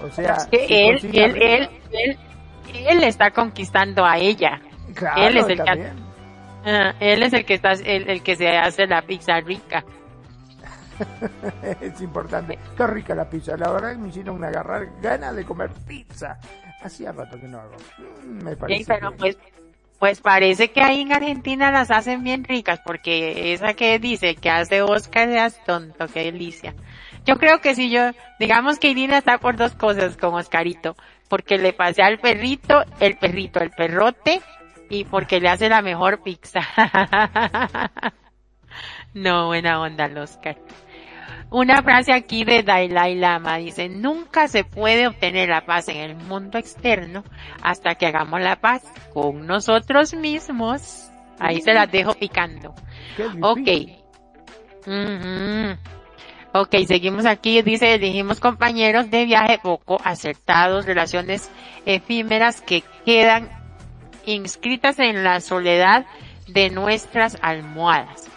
O 0.03 0.11
sea, 0.11 0.37
él, 0.51 0.99
él, 1.13 1.43
él, 1.43 1.71
él, 1.93 2.19
él, 2.89 3.05
está 3.05 3.31
conquistando 3.31 4.05
a 4.05 4.19
ella. 4.19 4.61
Claro, 4.95 5.23
él 5.23 5.37
es 5.37 5.49
el 5.49 5.63
que, 5.63 5.73
uh, 5.73 6.93
él 7.01 7.23
es 7.23 7.33
el 7.33 7.45
que 7.45 7.55
está, 7.55 7.73
el, 7.73 8.11
el 8.11 8.23
que 8.23 8.37
se 8.37 8.49
hace 8.49 8.87
la 8.87 9.03
pizza 9.03 9.41
rica. 9.41 9.85
es 11.81 12.01
importante. 12.01 12.59
Qué 12.77 12.87
rica 12.87 13.15
la 13.15 13.29
pizza. 13.29 13.57
La 13.57 13.71
verdad 13.71 13.93
que 13.93 13.99
me 13.99 14.09
hicieron 14.09 14.37
una 14.37 14.49
agarrar 14.49 14.89
ganas 15.01 15.35
de 15.37 15.45
comer 15.45 15.71
pizza. 15.87 16.39
Hacía 16.83 17.13
rato 17.13 17.39
que 17.39 17.47
no 17.47 17.59
hago. 17.59 17.77
Mm, 18.25 18.45
me 18.45 18.57
parece. 18.57 18.81
Sí, 18.81 18.87
pero 18.89 19.13
pues 19.17 19.39
pues 20.03 20.21
parece 20.21 20.73
que 20.73 20.83
ahí 20.83 21.03
en 21.03 21.13
Argentina 21.13 21.71
las 21.71 21.93
hacen 21.93 22.25
bien 22.25 22.43
ricas, 22.43 22.81
porque 22.85 23.53
esa 23.53 23.75
que 23.75 24.01
dice 24.01 24.35
que 24.35 24.51
hace 24.51 24.83
Oscar 24.83 25.29
es 25.29 25.63
tonto, 25.63 26.09
qué 26.09 26.25
delicia. 26.25 26.75
Yo 27.25 27.37
creo 27.37 27.61
que 27.61 27.77
si 27.77 27.89
yo, 27.89 28.11
digamos 28.41 28.81
que 28.81 28.89
Irina 28.89 29.19
está 29.19 29.39
por 29.39 29.55
dos 29.55 29.77
cosas 29.77 30.17
con 30.17 30.35
Oscarito, 30.35 30.97
porque 31.29 31.57
le 31.57 31.73
pasé 31.73 32.03
al 32.03 32.19
perrito, 32.19 32.83
el 32.99 33.17
perrito, 33.17 33.61
el 33.61 33.71
perrote, 33.71 34.43
y 34.91 35.05
porque 35.05 35.39
le 35.39 35.51
hace 35.51 35.69
la 35.69 35.83
mejor 35.83 36.21
pizza. 36.25 36.63
no, 39.15 39.47
buena 39.47 39.81
onda 39.81 40.11
Oscar. 40.21 40.57
Una 41.53 41.83
frase 41.83 42.15
aquí 42.15 42.45
de 42.45 42.63
Dalai 42.63 43.15
Lama 43.15 43.59
dice, 43.59 43.91
nunca 43.91 44.49
se 44.49 44.65
puede 44.65 45.07
obtener 45.07 45.51
la 45.51 45.67
paz 45.67 45.87
en 45.89 45.99
el 45.99 46.17
mundo 46.17 46.57
externo 46.57 47.25
hasta 47.63 47.95
que 47.95 48.07
hagamos 48.07 48.41
la 48.41 48.57
paz 48.57 48.83
con 49.13 49.47
nosotros 49.47 50.15
mismos. 50.15 51.11
Ahí 51.39 51.61
se 51.61 51.75
las 51.75 51.93
dejo 51.93 52.15
picando. 52.15 52.75
Ok. 53.43 53.69
Ok, 56.55 56.75
seguimos 56.87 57.27
aquí. 57.27 57.61
Dice, 57.61 57.97
elegimos 57.97 58.41
compañeros 58.41 59.11
de 59.11 59.27
viaje 59.27 59.59
poco 59.63 60.01
acertados, 60.03 60.87
relaciones 60.87 61.51
efímeras 61.85 62.63
que 62.63 62.83
quedan 63.05 63.51
inscritas 64.25 64.99
en 64.99 65.23
la 65.23 65.41
soledad 65.41 66.07
de 66.47 66.71
nuestras 66.71 67.37
almohadas 67.43 68.32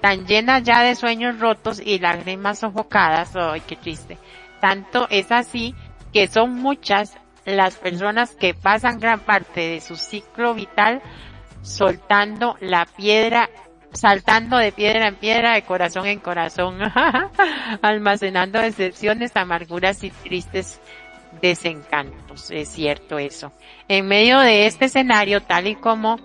tan 0.00 0.26
llena 0.26 0.60
ya 0.60 0.82
de 0.82 0.94
sueños 0.94 1.38
rotos 1.38 1.80
y 1.84 1.98
lágrimas 1.98 2.60
sofocadas, 2.60 3.36
¡ay, 3.36 3.60
qué 3.66 3.76
triste! 3.76 4.18
Tanto 4.60 5.06
es 5.10 5.30
así 5.32 5.74
que 6.12 6.26
son 6.26 6.54
muchas 6.54 7.16
las 7.44 7.76
personas 7.76 8.34
que 8.34 8.54
pasan 8.54 8.98
gran 8.98 9.20
parte 9.20 9.60
de 9.60 9.80
su 9.80 9.96
ciclo 9.96 10.54
vital 10.54 11.02
soltando 11.62 12.56
la 12.60 12.86
piedra, 12.86 13.50
saltando 13.92 14.56
de 14.56 14.72
piedra 14.72 15.08
en 15.08 15.16
piedra, 15.16 15.54
de 15.54 15.62
corazón 15.62 16.06
en 16.06 16.20
corazón, 16.20 16.78
almacenando 17.82 18.60
decepciones, 18.60 19.36
amarguras 19.36 20.02
y 20.04 20.10
tristes 20.10 20.80
desencantos. 21.40 22.50
Es 22.50 22.68
cierto 22.68 23.18
eso. 23.18 23.52
En 23.88 24.06
medio 24.06 24.38
de 24.38 24.66
este 24.66 24.86
escenario, 24.86 25.42
tal 25.42 25.66
y 25.66 25.74
como 25.76 26.16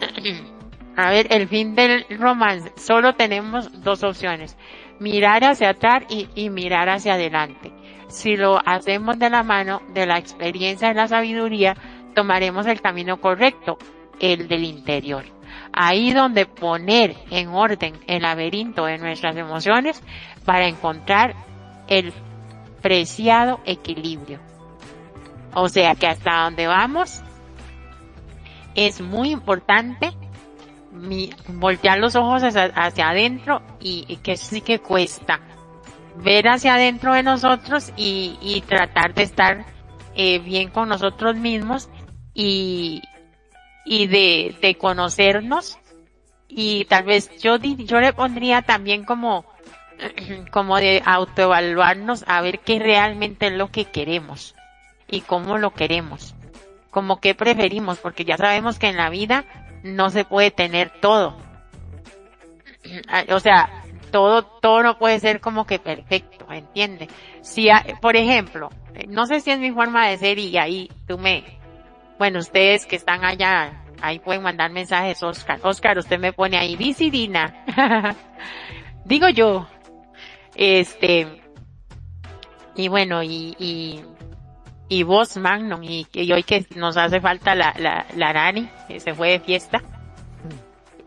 A 0.96 1.10
ver, 1.10 1.26
el 1.30 1.48
fin 1.48 1.74
del 1.74 2.06
romance. 2.18 2.72
Solo 2.76 3.14
tenemos 3.14 3.82
dos 3.82 4.02
opciones. 4.04 4.56
Mirar 5.00 5.44
hacia 5.44 5.70
atrás 5.70 6.04
y, 6.08 6.50
mirar 6.50 6.88
hacia 6.88 7.14
adelante. 7.14 7.72
Si 8.08 8.36
lo 8.36 8.60
hacemos 8.64 9.18
de 9.18 9.30
la 9.30 9.42
mano 9.42 9.82
de 9.92 10.06
la 10.06 10.18
experiencia 10.18 10.90
y 10.90 10.94
la 10.94 11.08
sabiduría, 11.08 11.76
tomaremos 12.14 12.66
el 12.66 12.80
camino 12.80 13.20
correcto, 13.20 13.76
el 14.20 14.46
del 14.46 14.64
interior. 14.64 15.24
Ahí 15.72 16.12
donde 16.12 16.46
poner 16.46 17.16
en 17.30 17.48
orden 17.48 17.94
el 18.06 18.22
laberinto 18.22 18.84
de 18.84 18.98
nuestras 18.98 19.36
emociones 19.36 20.00
para 20.44 20.68
encontrar 20.68 21.34
el 21.88 22.12
preciado 22.82 23.60
equilibrio. 23.64 24.38
O 25.54 25.68
sea 25.68 25.96
que 25.96 26.06
hasta 26.06 26.44
donde 26.44 26.66
vamos 26.66 27.22
es 28.76 29.00
muy 29.00 29.30
importante 29.30 30.12
mi, 30.94 31.30
voltear 31.48 31.98
los 31.98 32.16
ojos 32.16 32.42
hacia, 32.42 33.08
adentro 33.08 33.62
y, 33.80 34.16
que 34.22 34.36
sí 34.36 34.60
que 34.60 34.78
cuesta. 34.78 35.40
Ver 36.16 36.48
hacia 36.48 36.74
adentro 36.74 37.12
de 37.12 37.22
nosotros 37.22 37.92
y, 37.96 38.38
y 38.40 38.60
tratar 38.62 39.14
de 39.14 39.24
estar 39.24 39.66
eh, 40.14 40.38
bien 40.38 40.70
con 40.70 40.88
nosotros 40.88 41.36
mismos 41.36 41.88
y, 42.32 43.02
y 43.84 44.06
de, 44.06 44.56
de 44.60 44.76
conocernos 44.76 45.78
y 46.56 46.84
tal 46.84 47.04
vez 47.04 47.30
yo, 47.40 47.56
yo 47.56 48.00
le 48.00 48.12
pondría 48.12 48.62
también 48.62 49.04
como, 49.04 49.44
como 50.52 50.76
de 50.76 51.02
autoevaluarnos 51.04 52.24
a 52.28 52.40
ver 52.42 52.60
qué 52.60 52.78
realmente 52.78 53.48
es 53.48 53.52
lo 53.54 53.70
que 53.72 53.86
queremos 53.86 54.54
y 55.08 55.22
cómo 55.22 55.58
lo 55.58 55.74
queremos, 55.74 56.34
como 56.90 57.20
qué 57.20 57.34
preferimos, 57.34 57.98
porque 57.98 58.24
ya 58.24 58.36
sabemos 58.36 58.78
que 58.78 58.88
en 58.88 58.96
la 58.96 59.10
vida 59.10 59.44
no 59.84 60.10
se 60.10 60.24
puede 60.24 60.50
tener 60.50 60.90
todo. 61.00 61.36
O 63.30 63.38
sea, 63.38 63.84
todo, 64.10 64.42
todo 64.42 64.82
no 64.82 64.98
puede 64.98 65.20
ser 65.20 65.40
como 65.40 65.66
que 65.66 65.78
perfecto, 65.78 66.46
¿entiende? 66.50 67.08
Si, 67.42 67.68
por 68.00 68.16
ejemplo, 68.16 68.70
no 69.08 69.26
sé 69.26 69.40
si 69.40 69.50
es 69.50 69.58
mi 69.58 69.70
forma 69.70 70.08
de 70.08 70.16
ser 70.16 70.38
y 70.38 70.56
ahí 70.56 70.90
tú 71.06 71.18
me, 71.18 71.44
bueno, 72.18 72.38
ustedes 72.38 72.86
que 72.86 72.96
están 72.96 73.24
allá, 73.24 73.84
ahí 74.00 74.18
pueden 74.18 74.42
mandar 74.42 74.70
mensajes, 74.70 75.22
Oscar. 75.22 75.60
Oscar, 75.62 75.98
usted 75.98 76.18
me 76.18 76.32
pone 76.32 76.56
ahí, 76.56 76.76
Vicidina. 76.76 77.64
Digo 79.04 79.28
yo, 79.28 79.66
este, 80.54 81.42
y 82.74 82.88
bueno, 82.88 83.22
y, 83.22 83.54
y, 83.58 84.02
y 84.88 85.02
vos 85.02 85.36
Magnum 85.36 85.82
y, 85.82 86.06
hoy 86.32 86.42
que 86.42 86.66
nos 86.76 86.96
hace 86.96 87.20
falta 87.20 87.54
la, 87.54 87.74
la, 87.78 88.06
la 88.16 88.32
Rani, 88.32 88.68
que 88.88 89.00
se 89.00 89.14
fue 89.14 89.30
de 89.30 89.40
fiesta, 89.40 89.82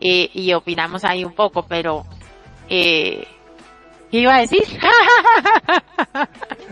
eh, 0.00 0.30
y 0.32 0.52
opinamos 0.52 1.04
ahí 1.04 1.24
un 1.24 1.32
poco, 1.32 1.64
pero, 1.66 2.04
eh, 2.68 3.26
¿qué 4.10 4.18
iba 4.18 4.36
a 4.36 4.40
decir? 4.40 4.62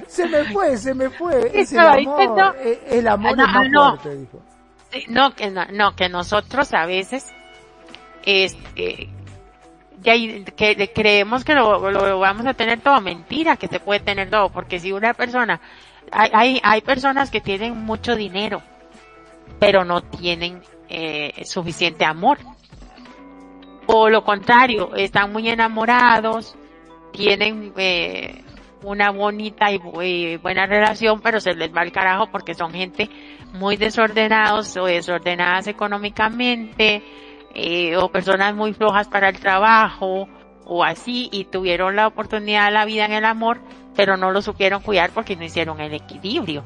se 0.07 0.29
me 0.29 0.45
fue, 0.45 0.77
se 0.77 0.95
me 0.95 1.11
fue, 1.11 1.51
es 1.61 1.73
el 1.73 1.79
amor, 1.81 2.57
eh, 2.61 2.81
el 2.89 3.09
amor 3.09 3.37
no, 3.37 3.45
es 3.45 3.71
no, 3.71 3.97
dijo. 3.97 4.43
No, 5.09 5.35
que 5.35 5.51
no, 5.51 5.67
no, 5.73 5.95
que 5.95 6.09
nosotros 6.09 6.73
a 6.73 6.87
veces, 6.87 7.33
este, 8.25 9.11
que 10.03 10.93
creemos 10.95 11.45
que 11.45 11.55
lo, 11.55 11.91
lo, 11.91 12.19
vamos 12.19 12.47
a 12.47 12.55
tener 12.55 12.81
todo, 12.81 13.01
mentira 13.01 13.57
que 13.57 13.67
se 13.67 13.81
puede 13.81 14.01
tener 14.01 14.31
todo, 14.31 14.51
porque 14.51 14.79
si 14.79 14.93
una 14.93 15.15
persona 15.15 15.61
hay, 16.13 16.61
hay, 16.63 16.81
personas 16.81 17.31
que 17.31 17.41
tienen 17.41 17.85
mucho 17.85 18.17
dinero, 18.17 18.63
pero 19.59 19.85
no 19.85 20.03
tienen 20.03 20.63
eh, 20.89 21.45
suficiente 21.45 22.05
amor. 22.05 22.39
O 23.87 24.09
lo 24.09 24.25
contrario, 24.25 24.95
están 24.97 25.33
muy 25.33 25.49
enamorados, 25.49 26.57
tienen 27.13 27.73
eh, 27.77 28.43
una 28.83 29.11
bonita 29.11 29.71
y 29.71 30.37
buena 30.37 30.67
relación, 30.67 31.21
pero 31.21 31.41
se 31.41 31.55
les 31.55 31.75
va 31.75 31.83
el 31.83 31.93
carajo 31.93 32.31
porque 32.31 32.55
son 32.55 32.73
gente 32.73 33.09
muy 33.53 33.77
desordenados 33.77 34.77
o 34.77 34.87
desordenadas 34.87 35.67
económicamente, 35.67 37.03
eh, 37.55 37.97
o 37.97 38.11
personas 38.11 38.55
muy 38.55 38.75
flojas 38.75 39.09
para 39.09 39.29
el 39.29 39.39
trabajo, 39.39 40.29
o 40.65 40.85
así, 40.85 41.29
y 41.33 41.45
tuvieron 41.45 41.97
la 41.97 42.09
oportunidad 42.09 42.67
de 42.67 42.73
la 42.73 42.85
vida 42.85 43.07
en 43.07 43.13
el 43.13 43.25
amor, 43.25 43.61
pero 43.97 44.17
no 44.17 44.31
lo 44.31 44.43
supieron 44.43 44.83
cuidar 44.83 45.11
porque 45.11 45.35
no 45.35 45.45
hicieron 45.45 45.81
el 45.81 45.95
equilibrio. 45.95 46.63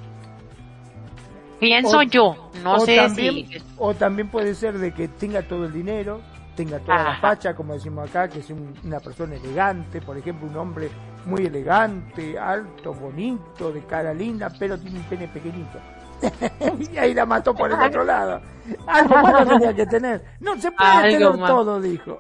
Pienso 1.61 2.03
yo, 2.03 2.51
no 2.65 2.81
sé 2.81 3.09
si... 3.11 3.47
O 3.77 3.95
también 3.95 4.29
puede 4.29 4.55
ser 4.55 4.79
de 4.79 4.93
que 4.93 5.09
tenga 5.09 5.43
todo 5.43 5.67
el 5.67 5.73
dinero, 5.73 6.21
tenga 6.57 6.79
toda 6.81 7.05
la 7.05 7.21
facha, 7.21 7.55
como 7.55 7.75
decimos 7.75 8.09
acá, 8.09 8.29
que 8.29 8.41
es 8.41 8.51
una 8.51 8.99
persona 8.99 9.37
elegante, 9.37 10.01
por 10.01 10.17
ejemplo, 10.17 10.49
un 10.49 10.57
hombre 10.57 10.91
muy 11.27 11.45
elegante, 11.45 12.39
alto, 12.39 12.95
bonito, 12.95 13.71
de 13.73 13.85
cara 13.85 14.15
linda, 14.15 14.51
pero 14.59 14.79
tiene 14.79 14.99
un 14.99 15.05
pene 15.05 15.29
pequeñito. 15.29 15.79
y 16.93 16.99
ahí 16.99 17.15
la 17.15 17.27
mató 17.27 17.55
por 17.55 17.71
el 17.71 17.81
otro 17.81 18.05
lado. 18.05 18.41
Algo 18.87 19.17
malo 19.17 19.47
tenía 19.47 19.75
que 19.75 19.87
tener. 19.87 20.23
No 20.41 20.59
se 20.59 20.71
puede 20.73 21.13
tener 21.13 21.47
todo, 21.47 21.81
dijo. 21.81 22.19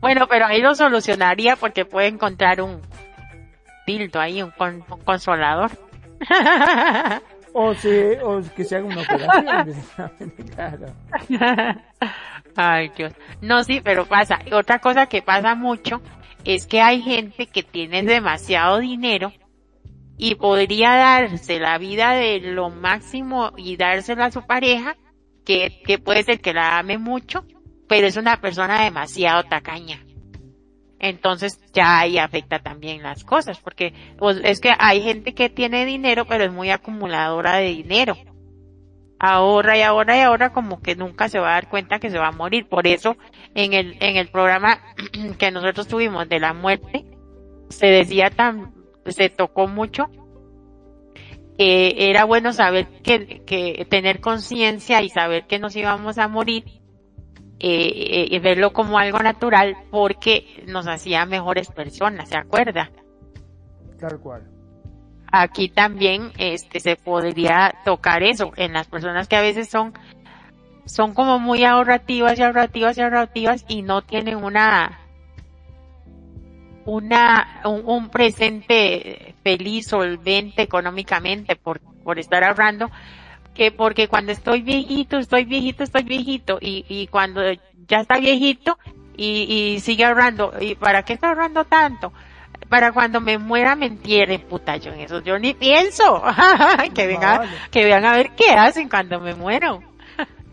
Bueno, 0.00 0.26
pero 0.28 0.46
ahí 0.46 0.60
lo 0.60 0.74
solucionaría 0.74 1.56
porque 1.56 1.84
puede 1.84 2.08
encontrar 2.08 2.60
un 2.60 2.80
tildo 3.84 4.20
ahí, 4.20 4.42
un, 4.42 4.52
consolador. 5.04 5.70
o, 7.52 7.74
se, 7.74 8.22
o 8.22 8.42
que 8.54 8.64
se 8.64 8.76
haga 8.76 8.86
una 8.86 9.02
operación, 9.02 10.32
claro. 10.54 10.86
Ay, 12.56 12.90
Dios. 12.96 13.12
No, 13.40 13.64
sí, 13.64 13.80
pero 13.82 14.06
pasa. 14.06 14.38
Otra 14.52 14.78
cosa 14.78 15.06
que 15.06 15.22
pasa 15.22 15.54
mucho 15.54 16.00
es 16.44 16.66
que 16.66 16.80
hay 16.80 17.00
gente 17.02 17.46
que 17.46 17.62
tiene 17.62 18.02
demasiado 18.02 18.78
dinero 18.78 19.32
y 20.16 20.36
podría 20.36 20.94
darse 20.94 21.58
la 21.58 21.78
vida 21.78 22.12
de 22.12 22.40
lo 22.40 22.70
máximo 22.70 23.52
y 23.56 23.76
dárselo 23.76 24.24
a 24.24 24.30
su 24.30 24.46
pareja, 24.46 24.96
que, 25.44 25.82
que 25.84 25.98
puede 25.98 26.22
ser 26.22 26.40
que 26.40 26.54
la 26.54 26.78
ame 26.78 26.98
mucho, 26.98 27.44
pero 27.88 28.06
es 28.06 28.16
una 28.16 28.40
persona 28.40 28.82
demasiado 28.82 29.42
tacaña. 29.44 30.00
Entonces 31.04 31.60
ya 31.74 31.98
ahí 31.98 32.16
afecta 32.16 32.60
también 32.60 33.02
las 33.02 33.24
cosas, 33.24 33.58
porque 33.60 33.92
pues, 34.16 34.40
es 34.42 34.58
que 34.58 34.72
hay 34.78 35.02
gente 35.02 35.34
que 35.34 35.50
tiene 35.50 35.84
dinero, 35.84 36.24
pero 36.24 36.44
es 36.44 36.52
muy 36.52 36.70
acumuladora 36.70 37.56
de 37.56 37.66
dinero 37.66 38.16
ahorra 39.18 39.78
y 39.78 39.82
ahorra 39.82 40.16
y 40.16 40.20
ahorra 40.20 40.52
como 40.52 40.80
que 40.80 40.96
nunca 40.96 41.28
se 41.28 41.38
va 41.38 41.50
a 41.50 41.54
dar 41.54 41.68
cuenta 41.68 41.98
que 41.98 42.10
se 42.10 42.18
va 42.18 42.28
a 42.28 42.32
morir. 42.32 42.68
Por 42.68 42.86
eso 42.86 43.16
en 43.54 43.74
el, 43.74 43.96
en 44.00 44.16
el 44.16 44.28
programa 44.28 44.80
que 45.38 45.50
nosotros 45.50 45.88
tuvimos 45.88 46.28
de 46.28 46.40
la 46.40 46.52
muerte, 46.52 47.04
se 47.68 47.86
decía 47.86 48.30
tan, 48.30 48.74
se 49.06 49.28
tocó 49.28 49.66
mucho 49.66 50.06
que 51.58 52.10
era 52.10 52.24
bueno 52.24 52.52
saber 52.52 52.88
que, 53.02 53.42
que 53.44 53.86
tener 53.88 54.20
conciencia 54.20 55.02
y 55.02 55.08
saber 55.08 55.46
que 55.46 55.58
nos 55.58 55.76
íbamos 55.76 56.18
a 56.18 56.28
morir 56.28 56.64
eh, 57.66 58.26
y 58.30 58.38
verlo 58.40 58.72
como 58.72 58.98
algo 58.98 59.18
natural 59.20 59.76
porque 59.90 60.64
nos 60.66 60.86
hacía 60.86 61.24
mejores 61.26 61.70
personas, 61.70 62.28
¿se 62.28 62.36
acuerda? 62.36 62.90
Tal 63.98 64.18
cual 64.18 64.54
aquí 65.36 65.68
también 65.68 66.30
este 66.38 66.78
se 66.78 66.94
podría 66.94 67.74
tocar 67.84 68.22
eso 68.22 68.52
en 68.56 68.72
las 68.72 68.86
personas 68.86 69.26
que 69.26 69.34
a 69.34 69.40
veces 69.40 69.68
son 69.68 69.92
son 70.84 71.12
como 71.12 71.40
muy 71.40 71.64
ahorrativas 71.64 72.38
y 72.38 72.42
ahorrativas 72.42 72.96
y 72.96 73.00
ahorrativas 73.00 73.64
y 73.66 73.82
no 73.82 74.02
tienen 74.02 74.36
una 74.36 75.00
una 76.84 77.62
un, 77.64 78.10
presente 78.10 79.34
feliz 79.42 79.88
solvente 79.88 80.62
económicamente 80.62 81.56
por 81.56 81.80
por 81.80 82.20
estar 82.20 82.44
ahorrando 82.44 82.90
que 83.54 83.70
porque 83.70 84.08
cuando 84.08 84.32
estoy 84.32 84.62
viejito 84.62 85.18
estoy 85.18 85.44
viejito 85.44 85.84
estoy 85.84 86.02
viejito 86.02 86.58
y 86.60 86.84
y 86.88 87.06
cuando 87.06 87.40
ya 87.88 88.00
está 88.00 88.18
viejito 88.18 88.78
y, 89.16 89.74
y 89.76 89.80
sigue 89.80 90.04
ahorrando 90.04 90.52
y 90.60 90.74
para 90.74 91.04
qué 91.04 91.14
está 91.14 91.28
ahorrando 91.28 91.64
tanto 91.64 92.12
para 92.68 92.92
cuando 92.92 93.20
me 93.20 93.38
muera 93.38 93.76
me 93.76 93.86
entierren, 93.86 94.40
puta, 94.42 94.76
yo 94.76 94.92
en 94.92 95.00
eso 95.00 95.20
yo 95.20 95.38
ni 95.38 95.54
pienso. 95.54 96.22
que 96.94 97.06
vengan, 97.06 97.42
que 97.70 97.84
vean 97.84 98.04
a 98.04 98.16
ver 98.16 98.30
qué 98.36 98.50
hacen 98.50 98.88
cuando 98.88 99.20
me 99.20 99.34
muero. 99.34 99.82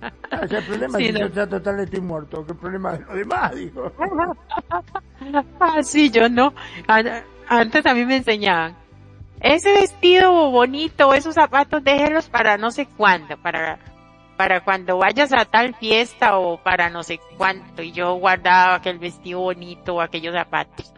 Ah, 0.02 0.42
el 0.42 0.64
problema 0.64 1.00
es 1.00 1.12
que 1.12 1.20
yo 1.20 1.28
ya 1.28 1.46
total 1.48 1.80
estoy 1.80 2.02
muerto, 2.02 2.46
¿qué 2.46 2.56
problema 2.56 2.94
de 2.94 3.06
lo 3.06 3.14
demás, 3.14 3.56
digo? 3.56 3.92
ah, 5.60 5.84
sí, 5.84 6.10
yo 6.10 6.28
no. 6.28 6.54
Antes 7.48 7.86
a 7.86 7.94
mí 7.94 8.06
me 8.06 8.18
enseñaban, 8.18 8.76
ese 9.42 9.74
vestido 9.74 10.52
bonito, 10.52 11.14
esos 11.14 11.36
zapatos, 11.36 11.84
déjenlos 11.84 12.30
para 12.30 12.58
no 12.58 12.70
sé 12.70 12.86
cuándo, 12.86 13.38
para, 13.38 13.80
para 14.38 14.64
cuando 14.64 15.00
vayas 15.00 15.34
a 15.34 15.46
tal 15.46 15.74
fiesta 15.76 16.38
o 16.38 16.62
para 16.62 16.90
no 16.90 17.02
sé 17.02 17.20
cuánto. 17.38 17.82
Y 17.82 17.92
yo 17.92 18.14
guardaba 18.16 18.76
aquel 18.76 19.00
vestido 19.00 19.40
bonito 19.40 20.00
aquellos 20.00 20.36
zapatos 20.36 20.94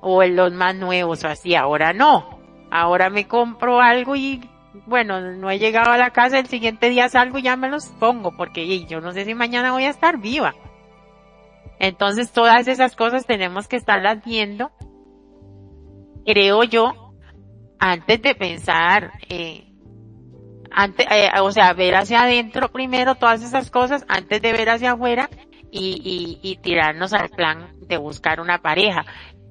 o 0.00 0.22
los 0.24 0.52
más 0.52 0.74
nuevos 0.74 1.24
o 1.24 1.28
así. 1.28 1.54
Ahora 1.54 1.92
no. 1.92 2.38
Ahora 2.70 3.08
me 3.08 3.26
compro 3.26 3.80
algo 3.80 4.14
y 4.14 4.42
bueno, 4.86 5.20
no 5.20 5.50
he 5.50 5.58
llegado 5.58 5.90
a 5.90 5.96
la 5.96 6.10
casa, 6.10 6.38
el 6.38 6.46
siguiente 6.46 6.90
día 6.90 7.08
salgo 7.08 7.38
y 7.38 7.42
ya 7.42 7.56
me 7.56 7.70
los 7.70 7.86
pongo 7.86 8.36
porque 8.36 8.84
yo 8.84 9.00
no 9.00 9.12
sé 9.12 9.24
si 9.24 9.34
mañana 9.34 9.72
voy 9.72 9.84
a 9.84 9.90
estar 9.90 10.18
viva. 10.18 10.54
Entonces 11.78 12.32
todas 12.32 12.68
esas 12.68 12.96
cosas 12.96 13.24
tenemos 13.24 13.66
que 13.66 13.76
estarlas 13.76 14.22
viendo, 14.24 14.70
creo 16.26 16.64
yo, 16.64 17.07
antes 17.78 18.22
de 18.22 18.34
pensar, 18.34 19.12
eh, 19.28 19.64
antes, 20.70 21.06
eh, 21.10 21.30
o 21.40 21.50
sea, 21.50 21.72
ver 21.72 21.94
hacia 21.94 22.22
adentro 22.22 22.70
primero 22.70 23.14
todas 23.14 23.42
esas 23.42 23.70
cosas 23.70 24.04
antes 24.08 24.42
de 24.42 24.52
ver 24.52 24.70
hacia 24.70 24.92
afuera 24.92 25.28
y, 25.70 26.38
y, 26.42 26.50
y 26.50 26.56
tirarnos 26.56 27.12
al 27.12 27.28
plan 27.30 27.72
de 27.86 27.96
buscar 27.96 28.40
una 28.40 28.58
pareja. 28.58 29.04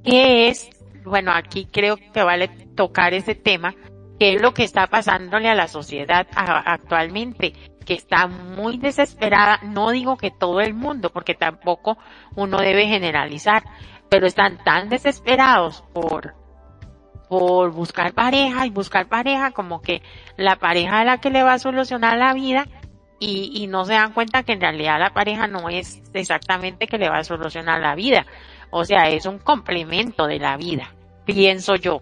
¿Qué 0.03 0.49
es? 0.49 0.69
Bueno, 1.03 1.31
aquí 1.33 1.67
creo 1.71 1.97
que 1.97 2.23
vale 2.23 2.49
tocar 2.75 3.13
ese 3.13 3.35
tema, 3.35 3.73
qué 4.19 4.35
es 4.35 4.41
lo 4.41 4.53
que 4.53 4.63
está 4.63 4.87
pasándole 4.87 5.49
a 5.49 5.55
la 5.55 5.67
sociedad 5.67 6.27
actualmente, 6.35 7.53
que 7.85 7.93
está 7.93 8.27
muy 8.27 8.77
desesperada, 8.77 9.59
no 9.63 9.91
digo 9.91 10.17
que 10.17 10.31
todo 10.31 10.59
el 10.59 10.73
mundo, 10.73 11.09
porque 11.11 11.33
tampoco 11.33 11.97
uno 12.35 12.59
debe 12.59 12.87
generalizar, 12.87 13.63
pero 14.09 14.27
están 14.27 14.57
tan 14.63 14.89
desesperados 14.89 15.83
por 15.93 16.35
por 17.29 17.71
buscar 17.71 18.13
pareja 18.13 18.65
y 18.65 18.69
buscar 18.69 19.07
pareja 19.07 19.51
como 19.51 19.81
que 19.81 20.01
la 20.37 20.55
pareja 20.55 21.01
es 21.01 21.05
la 21.05 21.17
que 21.19 21.29
le 21.29 21.43
va 21.43 21.53
a 21.53 21.59
solucionar 21.59 22.17
la 22.17 22.33
vida 22.33 22.67
y, 23.19 23.51
y 23.53 23.67
no 23.67 23.85
se 23.85 23.93
dan 23.93 24.13
cuenta 24.13 24.43
que 24.43 24.53
en 24.53 24.61
realidad 24.61 24.99
la 24.99 25.13
pareja 25.13 25.47
no 25.47 25.69
es 25.69 26.01
exactamente 26.13 26.87
que 26.87 26.97
le 26.97 27.09
va 27.09 27.17
a 27.17 27.23
solucionar 27.23 27.81
la 27.81 27.95
vida, 27.95 28.25
o 28.69 28.85
sea, 28.85 29.09
es 29.09 29.25
un 29.25 29.39
complemento 29.39 30.27
de 30.27 30.39
la 30.39 30.57
vida, 30.57 30.93
pienso 31.25 31.75
yo. 31.75 32.01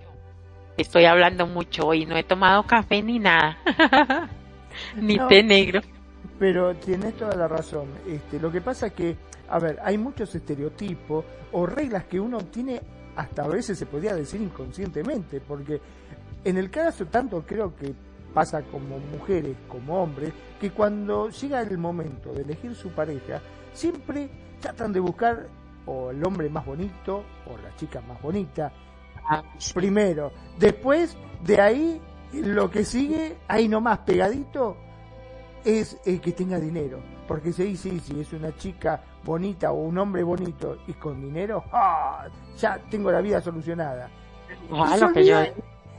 Estoy 0.77 1.05
hablando 1.05 1.47
mucho 1.47 1.88
hoy, 1.88 2.05
no 2.05 2.17
he 2.17 2.23
tomado 2.23 2.63
café 2.63 3.01
ni 3.01 3.17
nada, 3.17 3.57
ni 4.95 5.17
té 5.29 5.41
negro. 5.41 5.81
Pero 6.38 6.75
tienes 6.75 7.15
toda 7.15 7.33
la 7.35 7.47
razón. 7.47 7.88
Este, 8.05 8.39
lo 8.41 8.51
que 8.51 8.59
pasa 8.59 8.88
es 8.88 8.93
que, 8.93 9.15
a 9.47 9.57
ver, 9.57 9.79
hay 9.81 9.97
muchos 9.97 10.35
estereotipos 10.35 11.23
o 11.53 11.65
reglas 11.65 12.03
que 12.05 12.19
uno 12.19 12.39
tiene 12.39 12.81
hasta 13.15 13.43
a 13.43 13.47
veces 13.47 13.78
se 13.78 13.86
podría 13.86 14.15
decir 14.15 14.41
inconscientemente, 14.41 15.41
porque 15.41 15.80
en 16.43 16.58
el 16.58 16.69
caso 16.69 17.06
tanto 17.06 17.43
creo 17.45 17.75
que 17.75 17.93
pasa 18.34 18.62
como 18.63 18.99
mujeres 18.99 19.56
como 19.69 20.04
hombres, 20.04 20.34
que 20.60 20.71
cuando 20.71 21.30
llega 21.30 21.62
el 21.62 21.78
momento 21.78 22.34
de 22.34 22.41
elegir 22.41 22.75
su 22.75 22.89
pareja, 22.89 23.41
siempre 23.73 24.30
tratan 24.60 24.91
de 24.91 24.99
buscar 24.99 25.47
o 25.86 26.12
el 26.12 26.23
hombre 26.25 26.49
más 26.49 26.65
bonito 26.65 27.23
o 27.47 27.58
la 27.58 27.73
chica 27.78 28.01
más 28.01 28.21
bonita. 28.21 28.71
Primero. 29.73 30.32
Después, 30.60 31.17
de 31.43 31.62
ahí, 31.62 32.01
lo 32.34 32.69
que 32.69 32.84
sigue, 32.84 33.38
ahí 33.47 33.67
nomás 33.67 33.99
pegadito, 33.99 34.78
es 35.63 35.97
el 36.06 36.19
que 36.19 36.32
tenga 36.34 36.60
dinero. 36.60 37.14
Porque 37.27 37.51
se 37.51 37.63
dice, 37.63 37.99
si 37.99 38.19
es 38.19 38.33
una 38.33 38.55
chica 38.55 39.01
bonita 39.23 39.71
o 39.71 39.81
un 39.81 39.97
hombre 39.97 40.23
bonito 40.23 40.77
y 40.88 40.93
con 40.93 41.21
dinero, 41.21 41.63
¡ah! 41.71 42.27
ya 42.57 42.79
tengo 42.89 43.11
la 43.11 43.21
vida 43.21 43.41
solucionada. 43.41 44.09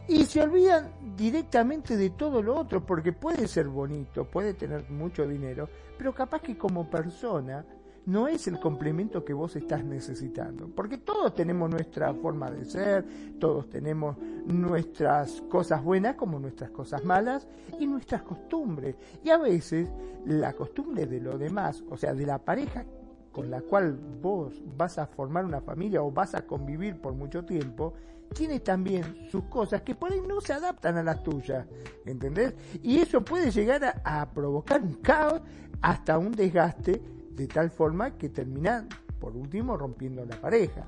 y 0.09 0.25
se 0.25 0.41
olvidan 0.41 0.93
directamente 1.17 1.97
de 1.97 2.11
todo 2.11 2.43
lo 2.43 2.57
otro, 2.57 2.85
porque 2.85 3.13
puede 3.13 3.49
ser 3.49 3.69
bonito, 3.69 4.25
puede 4.25 4.55
tener 4.55 4.89
mucho 4.91 5.27
dinero, 5.27 5.69
pero 5.99 6.15
capaz 6.15 6.41
que 6.41 6.57
como 6.57 6.89
persona 6.89 7.65
no 8.07 8.29
es 8.29 8.47
el 8.47 8.59
complemento 8.61 9.25
que 9.25 9.35
vos 9.35 9.57
estás 9.57 9.85
necesitando. 9.85 10.69
Porque 10.75 10.99
todos 10.99 11.35
tenemos 11.35 11.69
nuestra 11.69 12.15
forma 12.15 12.51
de 12.51 12.65
ser, 12.65 13.05
todos 13.39 13.69
tenemos 13.69 14.17
nuestras 14.47 15.43
cosas 15.43 15.83
buenas 15.83 16.15
como 16.15 16.39
nuestras 16.39 16.71
cosas 16.71 17.05
malas 17.05 17.47
y 17.79 17.87
nuestras 17.87 18.23
costumbres. 18.23 18.97
Y 19.25 19.31
a 19.31 19.39
veces 19.39 19.89
la 20.25 20.53
costumbre 20.55 21.07
de 21.07 21.21
lo 21.21 21.37
demás, 21.37 21.83
o 21.91 21.97
sea, 21.97 22.15
de 22.15 22.27
la 22.27 22.39
pareja 22.39 22.85
con 23.33 23.51
la 23.51 23.61
cual 23.61 23.99
vos 24.23 24.63
vas 24.79 24.99
a 24.99 25.07
formar 25.07 25.45
una 25.45 25.61
familia 25.61 26.03
o 26.03 26.11
vas 26.11 26.35
a 26.35 26.47
convivir 26.47 26.99
por 27.01 27.13
mucho 27.13 27.45
tiempo, 27.45 27.93
tiene 28.35 28.61
también 28.61 29.29
sus 29.31 29.45
cosas 29.45 29.83
que 29.83 29.95
por 29.95 30.11
ahí 30.11 30.21
no 30.27 30.41
se 30.41 30.53
adaptan 30.53 30.97
a 30.97 31.03
las 31.03 31.23
tuyas, 31.23 31.67
¿entendés? 32.05 32.55
Y 32.83 32.99
eso 32.99 33.23
puede 33.23 33.51
llegar 33.51 33.85
a, 33.85 34.21
a 34.21 34.31
provocar 34.31 34.83
un 34.83 34.95
caos 34.95 35.43
hasta 35.83 36.19
un 36.19 36.33
desgaste 36.33 37.16
de 37.37 37.47
tal 37.47 37.71
forma 37.71 38.17
que 38.17 38.31
terminan, 38.31 38.89
por 39.21 39.37
último, 39.37 39.77
rompiendo 39.77 40.25
la 40.25 40.41
pareja. 40.41 40.87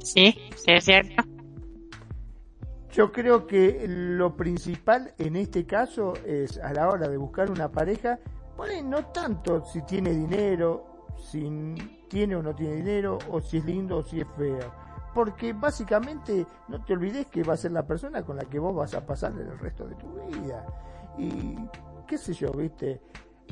Sí, 0.00 0.36
sí 0.56 0.72
es 0.72 0.84
cierto. 0.84 1.22
Yo 2.92 3.10
creo 3.10 3.46
que 3.46 3.86
lo 3.88 4.36
principal 4.36 5.14
en 5.18 5.36
este 5.36 5.64
caso 5.64 6.12
es 6.24 6.58
a 6.58 6.72
la 6.72 6.88
hora 6.88 7.08
de 7.08 7.16
buscar 7.16 7.50
una 7.50 7.70
pareja, 7.70 8.18
pues 8.56 8.84
no 8.84 9.06
tanto 9.06 9.64
si 9.64 9.82
tiene 9.82 10.10
dinero, 10.10 11.06
si 11.18 11.74
tiene 12.08 12.36
o 12.36 12.42
no 12.42 12.54
tiene 12.54 12.76
dinero, 12.76 13.18
o 13.30 13.40
si 13.40 13.58
es 13.58 13.64
lindo 13.64 13.96
o 13.98 14.02
si 14.02 14.20
es 14.20 14.26
feo. 14.36 14.72
porque 15.14 15.52
básicamente 15.52 16.44
no 16.68 16.84
te 16.84 16.92
olvides 16.92 17.26
que 17.26 17.44
va 17.44 17.54
a 17.54 17.56
ser 17.56 17.70
la 17.72 17.86
persona 17.86 18.22
con 18.24 18.36
la 18.36 18.44
que 18.44 18.58
vos 18.58 18.74
vas 18.74 18.94
a 18.94 19.06
pasar 19.06 19.32
el 19.32 19.58
resto 19.58 19.86
de 19.86 19.94
tu 19.94 20.08
vida. 20.26 20.66
Y 21.16 21.56
qué 22.06 22.18
sé 22.18 22.34
yo, 22.34 22.50
viste, 22.50 23.00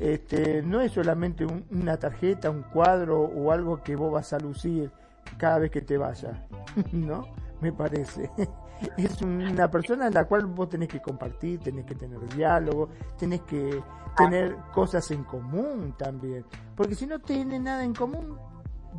este, 0.00 0.62
no 0.62 0.80
es 0.80 0.92
solamente 0.92 1.46
una 1.70 1.96
tarjeta, 1.96 2.50
un 2.50 2.62
cuadro 2.62 3.20
o 3.20 3.52
algo 3.52 3.82
que 3.82 3.96
vos 3.96 4.12
vas 4.12 4.32
a 4.32 4.38
lucir 4.38 4.90
cada 5.36 5.58
vez 5.58 5.70
que 5.70 5.82
te 5.82 5.96
vayas, 5.96 6.36
¿no? 6.92 7.26
Me 7.60 7.72
parece. 7.72 8.30
Es 8.96 9.22
una 9.22 9.70
persona 9.70 10.08
en 10.08 10.14
la 10.14 10.24
cual 10.24 10.46
vos 10.46 10.68
tenés 10.68 10.88
que 10.88 11.00
compartir, 11.00 11.60
tenés 11.60 11.84
que 11.84 11.94
tener 11.94 12.18
diálogo, 12.34 12.88
tenés 13.16 13.42
que 13.42 13.80
tener 14.16 14.56
cosas 14.74 15.08
en 15.12 15.22
común 15.22 15.94
también. 15.96 16.44
Porque 16.74 16.96
si 16.96 17.06
no 17.06 17.20
tiene 17.20 17.60
nada 17.60 17.84
en 17.84 17.94
común, 17.94 18.36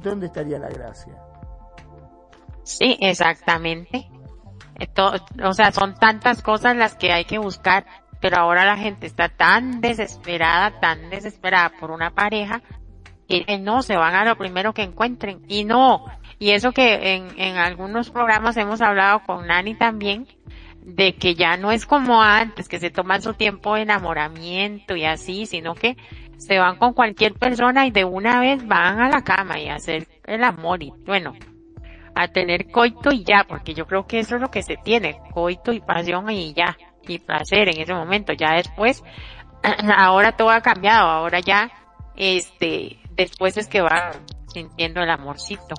¿dónde 0.02 0.28
estaría 0.28 0.58
la 0.58 0.70
gracia? 0.70 1.14
Sí, 2.64 2.98
exactamente. 3.02 4.10
o 5.44 5.54
sea, 5.54 5.72
son 5.74 5.96
tantas 5.96 6.42
cosas 6.42 6.78
las 6.78 6.96
que 6.96 7.12
hay 7.12 7.26
que 7.26 7.38
buscar, 7.38 7.86
pero 8.24 8.38
ahora 8.38 8.64
la 8.64 8.78
gente 8.78 9.06
está 9.06 9.28
tan 9.28 9.82
desesperada, 9.82 10.80
tan 10.80 11.10
desesperada 11.10 11.74
por 11.78 11.92
una 11.92 12.12
pareja, 12.12 12.62
que 13.28 13.58
no, 13.58 13.82
se 13.82 13.98
van 13.98 14.16
a 14.16 14.24
lo 14.24 14.38
primero 14.38 14.74
que 14.74 14.84
encuentren. 14.84 15.42
Y 15.50 15.66
no, 15.66 16.06
y 16.40 16.52
eso 16.52 16.72
que 16.72 17.16
en, 17.16 17.38
en 17.38 17.58
algunos 17.58 18.12
programas 18.12 18.56
hemos 18.56 18.80
hablado 18.80 19.24
con 19.26 19.48
Nani 19.48 19.76
también, 19.76 20.26
de 20.86 21.16
que 21.16 21.36
ya 21.36 21.58
no 21.58 21.74
es 21.74 21.86
como 21.86 22.24
antes, 22.24 22.70
que 22.70 22.80
se 22.80 22.92
toman 22.92 23.22
su 23.22 23.34
tiempo 23.34 23.76
de 23.76 23.82
enamoramiento 23.82 24.96
y 24.96 25.04
así, 25.04 25.46
sino 25.46 25.76
que 25.76 25.98
se 26.38 26.60
van 26.60 26.78
con 26.78 26.94
cualquier 26.94 27.34
persona 27.34 27.86
y 27.88 27.92
de 27.92 28.06
una 28.06 28.40
vez 28.40 28.66
van 28.66 29.02
a 29.02 29.10
la 29.10 29.26
cama 29.26 29.60
y 29.60 29.68
a 29.68 29.76
hacer 29.76 30.08
el 30.24 30.46
amor 30.46 30.82
y 30.82 30.94
bueno, 31.06 31.34
a 32.16 32.30
tener 32.30 32.72
coito 32.72 33.12
y 33.12 33.26
ya, 33.26 33.44
porque 33.46 33.74
yo 33.74 33.86
creo 33.86 34.08
que 34.08 34.20
eso 34.20 34.36
es 34.36 34.42
lo 34.42 34.50
que 34.50 34.64
se 34.64 34.78
tiene, 34.78 35.20
coito 35.34 35.74
y 35.74 35.82
pasión 35.82 36.30
y 36.30 36.54
ya, 36.54 36.78
y 37.08 37.20
placer 37.20 37.70
en 37.70 37.82
ese 37.82 37.94
momento, 37.94 38.34
ya 38.34 38.56
después, 38.56 39.04
ahora 39.98 40.36
todo 40.36 40.50
ha 40.50 40.62
cambiado, 40.62 41.10
ahora 41.10 41.40
ya, 41.40 41.72
este, 42.16 43.00
después 43.12 43.58
es 43.58 43.68
que 43.68 43.82
va 43.82 44.12
sintiendo 44.48 45.02
el 45.02 45.10
amorcito. 45.10 45.76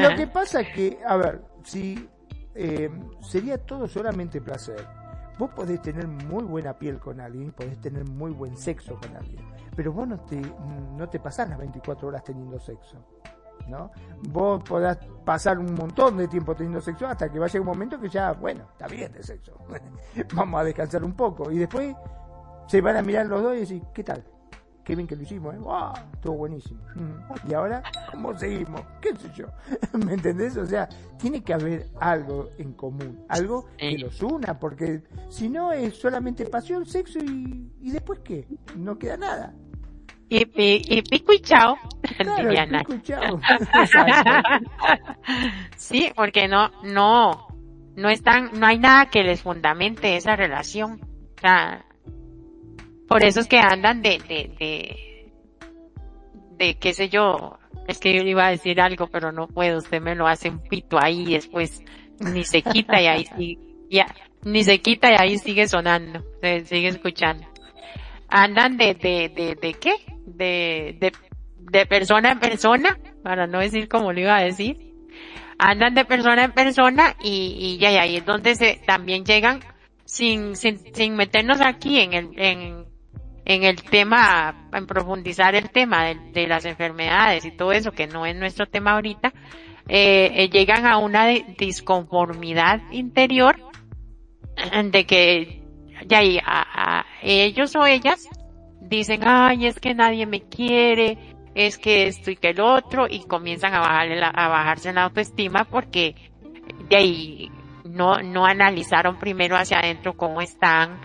Lo 0.00 0.08
que 0.16 0.26
pasa 0.26 0.64
que, 0.64 0.98
a 1.06 1.16
ver, 1.16 1.42
si 1.64 2.08
eh, 2.54 2.90
sería 3.20 3.58
todo 3.58 3.86
solamente 3.86 4.40
placer, 4.40 4.86
vos 5.38 5.50
podés 5.50 5.80
tener 5.80 6.06
muy 6.06 6.44
buena 6.44 6.74
piel 6.78 6.98
con 6.98 7.20
alguien, 7.20 7.52
podés 7.52 7.80
tener 7.80 8.04
muy 8.04 8.32
buen 8.32 8.56
sexo 8.56 8.98
con 9.00 9.16
alguien, 9.16 9.44
pero 9.76 9.92
vos 9.92 10.06
no 10.06 10.18
te, 10.20 10.40
no 10.96 11.08
te 11.08 11.18
pasás 11.18 11.48
las 11.48 11.58
24 11.58 12.08
horas 12.08 12.24
teniendo 12.24 12.58
sexo. 12.58 13.19
¿No? 13.68 13.90
Vos 14.28 14.62
podás 14.62 14.98
pasar 15.24 15.58
un 15.58 15.74
montón 15.74 16.16
de 16.16 16.28
tiempo 16.28 16.54
teniendo 16.54 16.80
sexo 16.80 17.06
hasta 17.06 17.30
que 17.30 17.38
vaya 17.38 17.60
un 17.60 17.66
momento 17.66 18.00
que 18.00 18.08
ya, 18.08 18.32
bueno, 18.32 18.64
está 18.72 18.86
bien 18.86 19.12
de 19.12 19.22
sexo. 19.22 19.52
Vamos 20.34 20.60
a 20.60 20.64
descansar 20.64 21.04
un 21.04 21.14
poco. 21.14 21.50
Y 21.50 21.58
después 21.58 21.94
se 22.66 22.80
van 22.80 22.96
a 22.96 23.02
mirar 23.02 23.26
los 23.26 23.42
dos 23.42 23.56
y 23.56 23.60
decir, 23.60 23.82
¿qué 23.94 24.04
tal? 24.04 24.24
Qué 24.84 24.96
bien 24.96 25.06
que 25.06 25.14
lo 25.14 25.22
hicimos, 25.22 25.54
¿eh? 25.54 25.58
¡Wow! 25.58 25.92
Estuvo 26.14 26.36
buenísimo. 26.36 26.80
Mm. 26.94 27.48
Y 27.50 27.54
ahora, 27.54 27.82
¿cómo 28.10 28.36
seguimos? 28.36 28.80
¿Qué 29.00 29.14
sé 29.14 29.30
yo? 29.34 29.46
¿Me 30.04 30.14
entendés? 30.14 30.56
O 30.56 30.66
sea, 30.66 30.88
tiene 31.18 31.44
que 31.44 31.54
haber 31.54 31.86
algo 32.00 32.48
en 32.58 32.72
común, 32.72 33.24
algo 33.28 33.66
que 33.76 33.98
los 33.98 34.22
una, 34.22 34.58
porque 34.58 35.02
si 35.28 35.48
no 35.48 35.72
es 35.72 35.96
solamente 35.96 36.46
pasión, 36.46 36.86
sexo 36.86 37.18
y, 37.20 37.72
y 37.80 37.90
después 37.90 38.20
qué? 38.24 38.48
No 38.76 38.98
queda 38.98 39.16
nada. 39.16 39.54
Y, 40.30 40.46
y, 40.54 41.02
pico 41.02 41.32
y 41.32 41.40
chao. 41.40 41.76
sí, 45.76 46.12
porque 46.14 46.46
no, 46.46 46.70
no, 46.84 47.48
no 47.96 48.08
están, 48.08 48.50
no 48.58 48.66
hay 48.66 48.78
nada 48.78 49.06
que 49.06 49.24
les 49.24 49.42
fundamente 49.42 50.16
esa 50.16 50.36
relación. 50.36 51.00
O 51.36 51.40
sea, 51.40 51.84
por 53.08 53.24
eso 53.24 53.40
es 53.40 53.48
que 53.48 53.58
andan 53.58 54.02
de, 54.02 54.20
de, 54.20 54.54
de, 54.56 55.32
de 56.58 56.78
qué 56.78 56.94
sé 56.94 57.08
yo, 57.08 57.58
es 57.88 57.98
que 57.98 58.14
yo 58.14 58.22
iba 58.22 58.46
a 58.46 58.50
decir 58.50 58.80
algo, 58.80 59.08
pero 59.08 59.32
no 59.32 59.48
puedo, 59.48 59.78
usted 59.78 60.00
me 60.00 60.14
lo 60.14 60.28
hace 60.28 60.48
un 60.48 60.60
pito 60.60 60.96
ahí 61.02 61.22
y 61.22 61.34
después 61.34 61.82
ni 62.20 62.44
se 62.44 62.62
quita 62.62 63.02
y 63.02 63.06
ahí 63.08 63.26
sigue, 63.36 63.58
ya, 63.90 64.06
ni 64.44 64.62
se 64.62 64.78
quita 64.78 65.10
y 65.10 65.16
ahí 65.18 65.38
sigue 65.38 65.66
sonando, 65.66 66.22
se 66.40 66.64
sigue 66.66 66.86
escuchando. 66.86 67.48
Andan 68.28 68.76
de, 68.76 68.94
de, 68.94 69.28
de, 69.28 69.56
de 69.56 69.74
qué? 69.74 69.96
De, 70.40 70.96
de, 70.98 71.12
de 71.58 71.84
persona 71.84 72.32
en 72.32 72.40
persona, 72.40 72.98
para 73.22 73.46
no 73.46 73.60
decir 73.60 73.88
como 73.88 74.12
lo 74.12 74.20
iba 74.20 74.36
a 74.38 74.42
decir. 74.42 74.78
Andan 75.58 75.94
de 75.94 76.06
persona 76.06 76.44
en 76.44 76.52
persona 76.52 77.14
y, 77.22 77.56
y 77.58 77.78
ya, 77.78 77.92
y 77.92 77.96
ahí 77.98 78.16
es 78.16 78.24
donde 78.24 78.54
se, 78.54 78.80
también 78.86 79.26
llegan 79.26 79.60
sin, 80.06 80.56
sin, 80.56 80.78
sin 80.94 81.14
meternos 81.14 81.60
aquí 81.60 82.00
en 82.00 82.14
el, 82.14 82.30
en, 82.36 82.86
en 83.44 83.64
el 83.64 83.82
tema, 83.82 84.68
en 84.72 84.86
profundizar 84.86 85.54
el 85.54 85.70
tema 85.70 86.14
de, 86.32 86.46
las 86.46 86.64
enfermedades 86.64 87.44
y 87.44 87.50
todo 87.50 87.72
eso, 87.72 87.92
que 87.92 88.06
no 88.06 88.24
es 88.24 88.34
nuestro 88.36 88.66
tema 88.66 88.92
ahorita, 88.92 89.32
eh, 89.88 90.30
eh 90.34 90.48
llegan 90.48 90.86
a 90.86 90.98
una 90.98 91.26
disconformidad 91.26 92.80
interior 92.90 93.56
de 94.84 95.04
que 95.04 95.62
ya 96.06 96.20
a, 96.44 97.04
ellos 97.22 97.76
o 97.76 97.86
ellas 97.86 98.28
dicen, 98.90 99.22
ay, 99.24 99.66
es 99.66 99.78
que 99.78 99.94
nadie 99.94 100.26
me 100.26 100.42
quiere, 100.42 101.16
es 101.54 101.78
que 101.78 102.08
esto 102.08 102.30
y 102.30 102.36
que 102.36 102.50
el 102.50 102.60
otro, 102.60 103.06
y 103.08 103.24
comienzan 103.24 103.72
a 103.74 103.80
bajarle 103.80 104.22
a 104.22 104.48
bajarse 104.48 104.92
la 104.92 105.04
autoestima 105.04 105.64
porque 105.64 106.14
de 106.88 106.96
ahí 106.96 107.50
no, 107.84 108.20
no 108.22 108.44
analizaron 108.46 109.18
primero 109.18 109.56
hacia 109.56 109.78
adentro 109.78 110.16
cómo 110.16 110.40
están, 110.40 111.00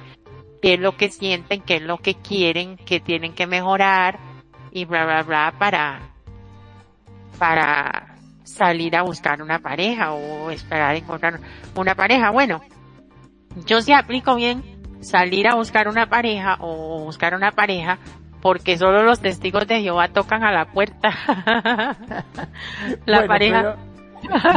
qué 0.62 0.74
es 0.74 0.80
lo 0.80 0.98
que 0.98 1.10
sienten, 1.10 1.62
qué 1.62 1.76
es 1.76 1.82
lo 1.84 1.98
que 2.00 2.16
quieren, 2.16 2.78
qué 2.78 3.00
tienen 3.00 3.34
que 3.34 3.48
mejorar 3.48 4.20
y 4.72 4.86
bla 4.86 5.06
bla 5.06 5.24
bla 5.24 5.54
para 5.58 6.02
para 7.38 8.16
salir 8.44 8.96
a 8.96 9.04
buscar 9.04 9.42
una 9.42 9.60
pareja 9.60 10.14
o 10.14 10.50
esperar 10.52 10.96
encontrar 10.96 11.40
una 11.76 11.96
pareja. 11.96 12.32
Bueno, 12.32 12.62
yo 13.66 13.82
sí 13.82 13.92
aplico 13.92 14.36
bien 14.36 14.75
salir 15.06 15.48
a 15.48 15.56
buscar 15.56 15.88
una 15.88 16.08
pareja 16.08 16.58
o 16.60 17.00
buscar 17.04 17.36
una 17.36 17.52
pareja 17.52 18.00
porque 18.42 18.78
solo 18.78 19.04
los 19.04 19.20
testigos 19.22 19.68
de 19.68 19.82
Jehová 19.82 20.10
tocan 20.10 20.44
a 20.44 20.52
la 20.52 20.66
puerta. 20.66 21.10
la 23.06 23.26
pareja. 23.26 23.76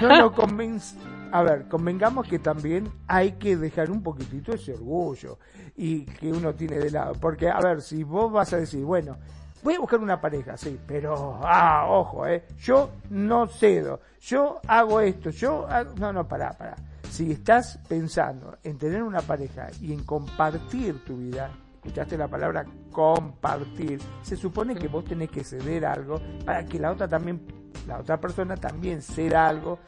no 0.03 0.17
lo 0.17 0.33
convence 0.33 0.97
a 1.31 1.43
ver, 1.43 1.69
convengamos 1.69 2.27
que 2.27 2.39
también 2.39 2.91
hay 3.07 3.33
que 3.33 3.57
dejar 3.57 3.91
un 3.91 4.03
poquitito 4.03 4.53
ese 4.53 4.73
orgullo 4.73 5.39
y 5.77 6.05
que 6.05 6.33
uno 6.33 6.55
tiene 6.55 6.79
de 6.79 6.91
lado. 6.91 7.13
Porque, 7.21 7.51
a 7.51 7.61
ver, 7.61 7.83
si 7.83 8.03
vos 8.03 8.33
vas 8.33 8.53
a 8.53 8.57
decir, 8.57 8.83
bueno, 8.85 9.19
voy 9.63 9.75
a 9.75 9.81
buscar 9.81 10.01
una 10.01 10.21
pareja, 10.21 10.57
sí, 10.57 10.79
pero, 10.87 11.39
ah, 11.43 11.87
ojo, 11.89 12.27
eh, 12.27 12.45
yo 12.59 12.91
no 13.11 13.47
cedo, 13.47 14.01
yo 14.21 14.61
hago 14.67 15.01
esto, 15.01 15.31
yo 15.31 15.67
no, 15.97 16.13
no, 16.13 16.27
pará, 16.27 16.53
pará. 16.53 16.77
Si 17.11 17.33
estás 17.33 17.79
pensando 17.89 18.59
en 18.63 18.79
tener 18.79 19.03
una 19.03 19.21
pareja 19.21 19.69
y 19.81 19.93
en 19.93 20.05
compartir 20.05 21.05
tu 21.05 21.17
vida, 21.17 21.51
escuchaste 21.75 22.17
la 22.17 22.29
palabra 22.29 22.65
compartir, 22.93 24.01
se 24.23 24.37
supone 24.37 24.75
que 24.75 24.89
vos 24.89 25.05
tenés 25.05 25.31
que 25.31 25.43
ceder 25.43 25.87
algo 25.87 26.21
para 26.45 26.65
que 26.65 26.79
la 26.79 26.93
otra 26.93 27.09
también, 27.09 27.45
la 27.87 27.99
otra 27.99 28.21
persona 28.21 28.57
también 28.57 29.03
ceda 29.03 29.49
algo 29.49 29.79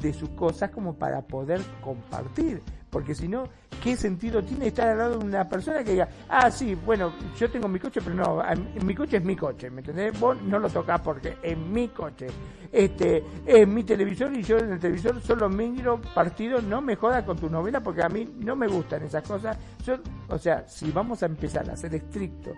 de 0.00 0.12
sus 0.12 0.30
cosas 0.30 0.70
como 0.70 0.94
para 0.94 1.22
poder 1.22 1.60
compartir. 1.82 2.62
Porque 2.94 3.12
si 3.12 3.26
no, 3.26 3.48
¿qué 3.82 3.96
sentido 3.96 4.40
tiene 4.40 4.68
estar 4.68 4.86
al 4.86 4.98
lado 4.98 5.18
de 5.18 5.24
una 5.24 5.48
persona 5.48 5.82
que 5.82 5.90
diga, 5.90 6.08
ah, 6.28 6.48
sí, 6.48 6.76
bueno, 6.76 7.12
yo 7.36 7.50
tengo 7.50 7.66
mi 7.66 7.80
coche, 7.80 8.00
pero 8.00 8.14
no, 8.14 8.40
mi 8.84 8.94
coche 8.94 9.16
es 9.16 9.24
mi 9.24 9.34
coche, 9.34 9.68
¿me 9.68 9.80
entendés? 9.80 10.16
Vos 10.20 10.40
no 10.42 10.60
lo 10.60 10.70
tocas 10.70 11.00
porque 11.00 11.38
es 11.42 11.58
mi 11.58 11.88
coche. 11.88 12.28
Este, 12.70 13.24
es 13.44 13.66
mi 13.66 13.82
televisor 13.82 14.32
y 14.32 14.44
yo 14.44 14.58
en 14.58 14.74
el 14.74 14.78
televisor 14.78 15.20
solo 15.20 15.48
miro 15.48 16.00
partidos, 16.14 16.62
no 16.62 16.80
me 16.80 16.94
jodas 16.94 17.24
con 17.24 17.36
tu 17.36 17.50
novela 17.50 17.80
porque 17.80 18.04
a 18.04 18.08
mí 18.08 18.32
no 18.38 18.54
me 18.54 18.68
gustan 18.68 19.02
esas 19.02 19.26
cosas. 19.26 19.58
Yo, 19.84 19.96
o 20.28 20.38
sea, 20.38 20.64
si 20.68 20.92
vamos 20.92 21.20
a 21.24 21.26
empezar 21.26 21.68
a 21.68 21.76
ser 21.76 21.96
estrictos 21.96 22.56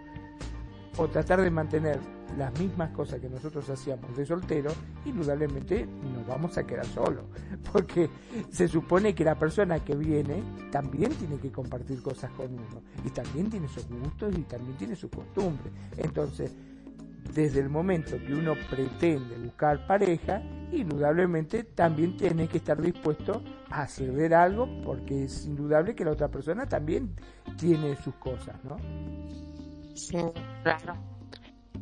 o 0.99 1.09
tratar 1.09 1.41
de 1.41 1.51
mantener 1.51 1.99
las 2.37 2.59
mismas 2.59 2.91
cosas 2.91 3.21
que 3.21 3.29
nosotros 3.29 3.69
hacíamos 3.71 4.17
de 4.17 4.27
soltero, 4.27 4.71
indudablemente 5.05 5.87
nos 5.87 6.27
vamos 6.27 6.57
a 6.59 6.67
quedar 6.67 6.87
solos. 6.87 7.25
Porque 7.73 8.09
se 8.51 8.69
supone 8.69 9.15
que 9.15 9.25
la 9.25 9.39
persona 9.39 9.81
que 9.81 9.95
viene 9.95 10.43
también 10.71 11.13
tiene 11.13 11.39
que 11.39 11.51
compartir 11.51 12.03
cosas 12.03 12.31
con 12.33 12.53
uno. 12.53 12.83
Y 13.05 13.11
también 13.11 13.51
tiene 13.51 13.69
sus 13.69 13.89
gustos 13.89 14.35
y 14.37 14.43
también 14.43 14.77
tiene 14.77 14.97
sus 14.97 15.11
costumbres. 15.11 15.73
Entonces, 15.97 16.53
desde 17.35 17.61
el 17.61 17.69
momento 17.69 18.17
que 18.25 18.35
uno 18.35 18.55
pretende 18.71 19.37
buscar 19.39 19.87
pareja, 19.87 20.43
indudablemente 20.73 21.65
también 21.65 22.17
tiene 22.17 22.49
que 22.49 22.59
estar 22.59 22.81
dispuesto 22.81 23.43
a 23.71 23.87
ceder 23.87 24.35
algo 24.35 24.69
porque 24.85 25.25
es 25.25 25.47
indudable 25.47 25.95
que 25.95 26.05
la 26.05 26.13
otra 26.13 26.29
persona 26.29 26.67
también 26.67 27.15
tiene 27.57 27.97
sus 27.97 28.15
cosas, 28.15 28.57
¿no? 28.65 28.77
Sí, 29.97 30.19
claro. 30.63 30.95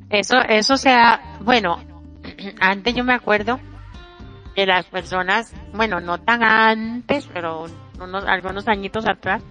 Eso, 0.09 0.37
eso 0.48 0.77
sea, 0.77 1.38
bueno, 1.40 1.79
antes 2.61 2.94
yo 2.94 3.05
me 3.05 3.14
acuerdo 3.14 3.61
que 4.55 4.66
las 4.66 4.87
personas, 4.87 5.53
bueno, 5.72 6.00
no 6.00 6.18
tan 6.20 6.42
antes, 6.42 7.29
pero 7.33 7.66
unos, 8.00 8.24
algunos 8.24 8.68
añitos 8.68 9.07
atrás, 9.07 9.42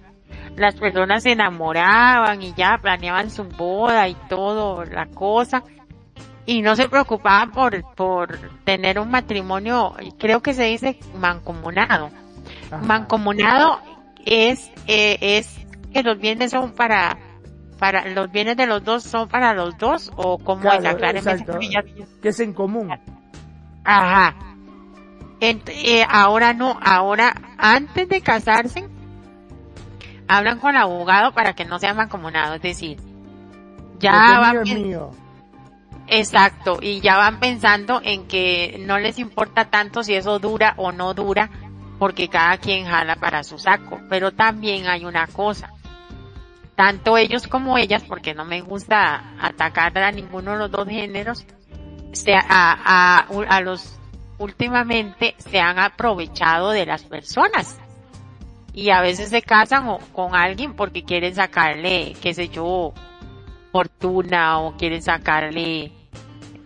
las 0.56 0.76
personas 0.76 1.22
se 1.22 1.32
enamoraban 1.32 2.42
y 2.42 2.54
ya 2.54 2.78
planeaban 2.80 3.30
su 3.30 3.44
boda 3.44 4.08
y 4.08 4.16
todo, 4.28 4.84
la 4.84 5.06
cosa, 5.06 5.62
y 6.46 6.62
no 6.62 6.76
se 6.76 6.88
preocupaban 6.88 7.50
por, 7.50 7.94
por 7.94 8.38
tener 8.64 8.98
un 8.98 9.10
matrimonio, 9.10 9.94
creo 10.18 10.40
que 10.40 10.54
se 10.54 10.64
dice 10.64 10.98
mancomunado. 11.14 12.10
Mancomunado 12.82 13.80
es, 14.24 14.70
eh, 14.86 15.18
es 15.20 15.58
que 15.92 16.02
los 16.02 16.18
bienes 16.18 16.50
son 16.50 16.72
para, 16.72 17.18
para, 17.78 18.08
los 18.08 18.30
bienes 18.30 18.56
de 18.56 18.66
los 18.66 18.84
dos 18.84 19.02
son 19.02 19.28
para 19.28 19.54
los 19.54 19.76
dos 19.78 20.12
o 20.16 20.38
como 20.38 20.62
claro, 20.62 20.96
que 22.22 22.28
es 22.28 22.40
en 22.40 22.52
común. 22.52 22.90
Ajá. 23.84 24.34
Eh, 25.40 26.06
ahora 26.08 26.54
no, 26.54 26.78
ahora 26.82 27.34
antes 27.58 28.08
de 28.08 28.22
casarse, 28.22 28.88
hablan 30.26 30.58
con 30.58 30.70
el 30.70 30.80
abogado 30.80 31.32
para 31.32 31.54
que 31.54 31.64
no 31.64 31.78
sean 31.78 31.96
mancomunados, 31.96 32.56
es 32.56 32.62
decir, 32.62 32.98
ya 33.98 34.38
van 34.38 34.62
Exacto, 36.06 36.78
y 36.80 37.00
ya 37.00 37.16
van 37.16 37.40
pensando 37.40 38.00
en 38.02 38.26
que 38.26 38.82
no 38.86 38.98
les 38.98 39.18
importa 39.18 39.66
tanto 39.66 40.02
si 40.02 40.14
eso 40.14 40.38
dura 40.38 40.74
o 40.76 40.92
no 40.92 41.14
dura, 41.14 41.50
porque 41.98 42.28
cada 42.28 42.58
quien 42.58 42.84
jala 42.84 43.16
para 43.16 43.42
su 43.42 43.58
saco. 43.58 44.00
Pero 44.10 44.32
también 44.32 44.86
hay 44.86 45.04
una 45.04 45.26
cosa, 45.26 45.70
tanto 46.76 47.16
ellos 47.16 47.46
como 47.46 47.78
ellas, 47.78 48.04
porque 48.04 48.34
no 48.34 48.44
me 48.44 48.60
gusta 48.60 49.34
atacar 49.40 49.96
a 49.98 50.10
ninguno 50.10 50.52
de 50.52 50.58
los 50.58 50.70
dos 50.70 50.88
géneros, 50.88 51.46
se, 52.12 52.34
a, 52.34 52.42
a, 52.48 53.26
a 53.48 53.60
los 53.60 53.98
últimamente 54.38 55.34
se 55.38 55.60
han 55.60 55.78
aprovechado 55.78 56.70
de 56.70 56.86
las 56.86 57.04
personas 57.04 57.78
y 58.72 58.90
a 58.90 59.00
veces 59.00 59.30
se 59.30 59.42
casan 59.42 59.98
con 60.12 60.34
alguien 60.34 60.74
porque 60.74 61.04
quieren 61.04 61.34
sacarle, 61.34 62.14
qué 62.20 62.34
sé 62.34 62.48
yo, 62.48 62.92
fortuna 63.70 64.58
o 64.60 64.76
quieren 64.76 65.02
sacarle 65.02 65.92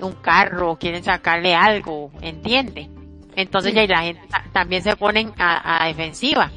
un 0.01 0.13
carro 0.13 0.73
o 0.73 0.79
quieren 0.79 1.05
sacarle 1.05 1.55
algo, 1.55 2.11
¿entiende? 2.23 2.89
Entonces 3.37 3.75
ya 3.75 3.87
la 3.87 4.03
gente 4.03 4.23
también 4.53 4.83
se 4.83 4.97
ponen 4.97 5.33
a, 5.39 5.87
defensiva. 5.87 6.51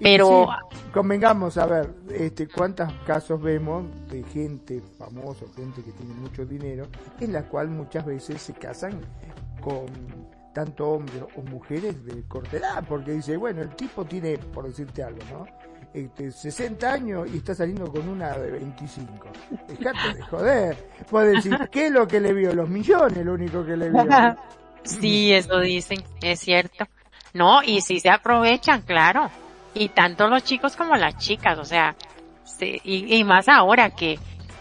Pero 0.00 0.48
convengamos 0.92 1.56
a 1.58 1.66
ver, 1.66 1.94
este, 2.10 2.48
cuántos 2.48 2.92
casos 3.06 3.40
vemos 3.40 3.84
de 4.10 4.22
gente 4.24 4.82
famosa, 4.98 5.46
gente 5.54 5.82
que 5.82 5.92
tiene 5.92 6.14
mucho 6.14 6.44
dinero, 6.44 6.86
en 7.20 7.32
la 7.32 7.42
cual 7.44 7.68
muchas 7.68 8.04
veces 8.04 8.40
se 8.42 8.54
casan 8.54 9.00
con 9.60 9.86
tanto 10.52 10.88
hombres 10.88 11.22
o 11.36 11.42
mujeres 11.42 12.04
de 12.04 12.22
corta 12.26 12.56
edad, 12.56 12.84
porque 12.88 13.12
dice, 13.12 13.36
bueno, 13.36 13.62
el 13.62 13.74
tipo 13.76 14.04
tiene, 14.04 14.38
por 14.38 14.66
decirte 14.66 15.02
algo, 15.02 15.20
¿no? 15.30 15.46
Este, 15.94 16.30
60 16.30 16.92
años 16.92 17.28
y 17.32 17.38
está 17.38 17.54
saliendo 17.54 17.90
con 17.90 18.08
una 18.08 18.36
de 18.36 18.50
25. 18.50 19.10
Dejate 19.68 20.14
de 20.16 20.22
joder. 20.22 20.76
Puede 21.10 21.36
decir, 21.36 21.56
¿qué 21.72 21.86
es 21.86 21.92
lo 21.92 22.06
que 22.06 22.20
le 22.20 22.34
vio? 22.34 22.52
Los 22.52 22.68
millones, 22.68 23.24
lo 23.24 23.32
único 23.32 23.64
que 23.64 23.76
le 23.76 23.88
vio. 23.90 24.04
sí, 24.82 25.32
eso 25.32 25.60
dicen, 25.60 26.02
es 26.20 26.40
cierto. 26.40 26.84
No, 27.32 27.62
y 27.62 27.80
si 27.80 28.00
se 28.00 28.10
aprovechan, 28.10 28.82
claro. 28.82 29.30
Y 29.74 29.90
tanto 29.90 30.28
los 30.28 30.44
chicos 30.44 30.76
como 30.76 30.96
las 30.96 31.16
chicas, 31.18 31.58
o 31.58 31.64
sea, 31.64 31.94
y, 32.60 33.16
y 33.16 33.24
más 33.24 33.48
ahora 33.48 33.90
que, 33.90 34.18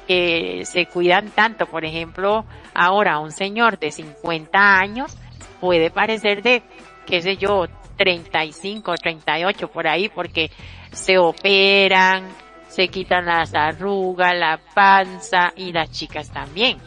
que 0.07 0.63
se 0.65 0.85
cuidan 0.87 1.29
tanto. 1.29 1.65
Por 1.65 1.85
ejemplo, 1.85 2.45
ahora 2.73 3.19
un 3.19 3.31
señor 3.31 3.77
de 3.77 3.91
50 3.91 4.79
años 4.79 5.17
puede 5.59 5.91
parecer 5.91 6.41
de, 6.41 6.63
qué 7.05 7.21
sé 7.21 7.37
yo, 7.37 7.65
35, 7.97 8.95
38 8.95 9.67
por 9.69 9.87
ahí, 9.87 10.09
porque 10.09 10.49
se 10.91 11.17
operan, 11.17 12.27
se 12.69 12.87
quitan 12.87 13.25
las 13.25 13.53
arrugas, 13.53 14.35
la 14.35 14.59
panza 14.73 15.53
y 15.55 15.71
las 15.71 15.91
chicas 15.91 16.31
también. 16.31 16.77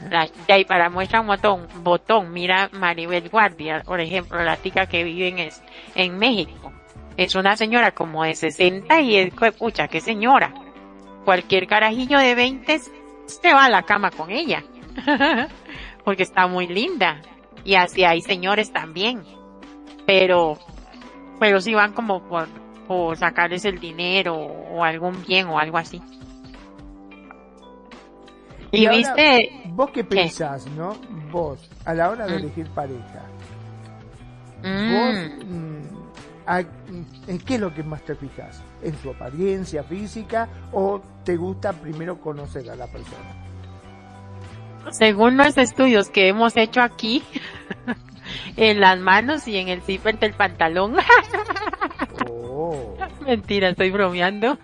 de 0.00 0.52
ahí 0.52 0.64
para 0.64 0.90
muestra 0.90 1.20
un 1.20 1.28
botón, 1.28 1.68
botón, 1.82 2.32
mira 2.32 2.68
Maribel 2.72 3.28
Guardia, 3.28 3.82
por 3.84 4.00
ejemplo, 4.00 4.42
la 4.42 4.60
chica 4.60 4.86
que 4.86 5.04
vive 5.04 5.28
en, 5.28 5.50
en 5.94 6.18
México. 6.18 6.72
Es 7.16 7.34
una 7.34 7.56
señora 7.56 7.92
como 7.92 8.24
de 8.24 8.34
60 8.34 9.00
y 9.00 9.16
es, 9.16 9.34
pucha, 9.58 9.88
qué 9.88 10.00
señora. 10.00 10.54
Cualquier 11.24 11.66
carajillo 11.66 12.18
de 12.18 12.34
20 12.34 12.80
se 13.26 13.54
va 13.54 13.66
a 13.66 13.70
la 13.70 13.82
cama 13.82 14.10
con 14.10 14.30
ella. 14.30 14.64
Porque 16.04 16.22
está 16.22 16.46
muy 16.46 16.66
linda. 16.66 17.20
Y 17.64 17.74
así 17.74 18.04
hay 18.04 18.22
señores 18.22 18.72
también. 18.72 19.22
Pero, 20.06 20.58
pero 21.38 21.60
si 21.60 21.74
van 21.74 21.92
como 21.92 22.22
por, 22.22 22.48
por 22.88 23.16
sacarles 23.16 23.64
el 23.64 23.78
dinero 23.78 24.34
o 24.34 24.82
algún 24.82 25.22
bien 25.24 25.46
o 25.48 25.58
algo 25.58 25.78
así. 25.78 26.00
Y, 28.72 28.88
viste... 28.88 29.50
¿Vos 29.66 29.90
qué 29.90 30.04
pensás, 30.04 30.66
no? 30.68 30.96
Vos, 31.30 31.70
a 31.84 31.94
la 31.94 32.10
hora 32.10 32.26
de 32.26 32.32
mm. 32.32 32.38
elegir 32.38 32.66
pareja. 32.70 33.22
Vos, 34.62 35.44
mm. 35.44 35.99
¿En 36.58 37.38
qué 37.38 37.54
es 37.54 37.60
lo 37.60 37.72
que 37.72 37.82
más 37.82 38.02
te 38.02 38.14
fijas? 38.14 38.62
¿En 38.82 38.96
su 38.98 39.10
apariencia 39.10 39.84
física 39.84 40.48
o 40.72 41.00
te 41.24 41.36
gusta 41.36 41.72
primero 41.72 42.20
conocer 42.20 42.68
a 42.70 42.76
la 42.76 42.86
persona? 42.86 43.40
según 44.90 45.36
los 45.36 45.56
estudios 45.56 46.10
que 46.10 46.28
hemos 46.28 46.56
hecho 46.56 46.80
aquí, 46.80 47.22
en 48.56 48.80
las 48.80 48.98
manos 48.98 49.46
y 49.46 49.58
en 49.58 49.68
el 49.68 49.82
zipper 49.82 50.18
del 50.18 50.34
pantalón. 50.34 50.96
oh. 52.28 52.96
Mentira, 53.26 53.68
estoy 53.68 53.90
bromeando. 53.90 54.58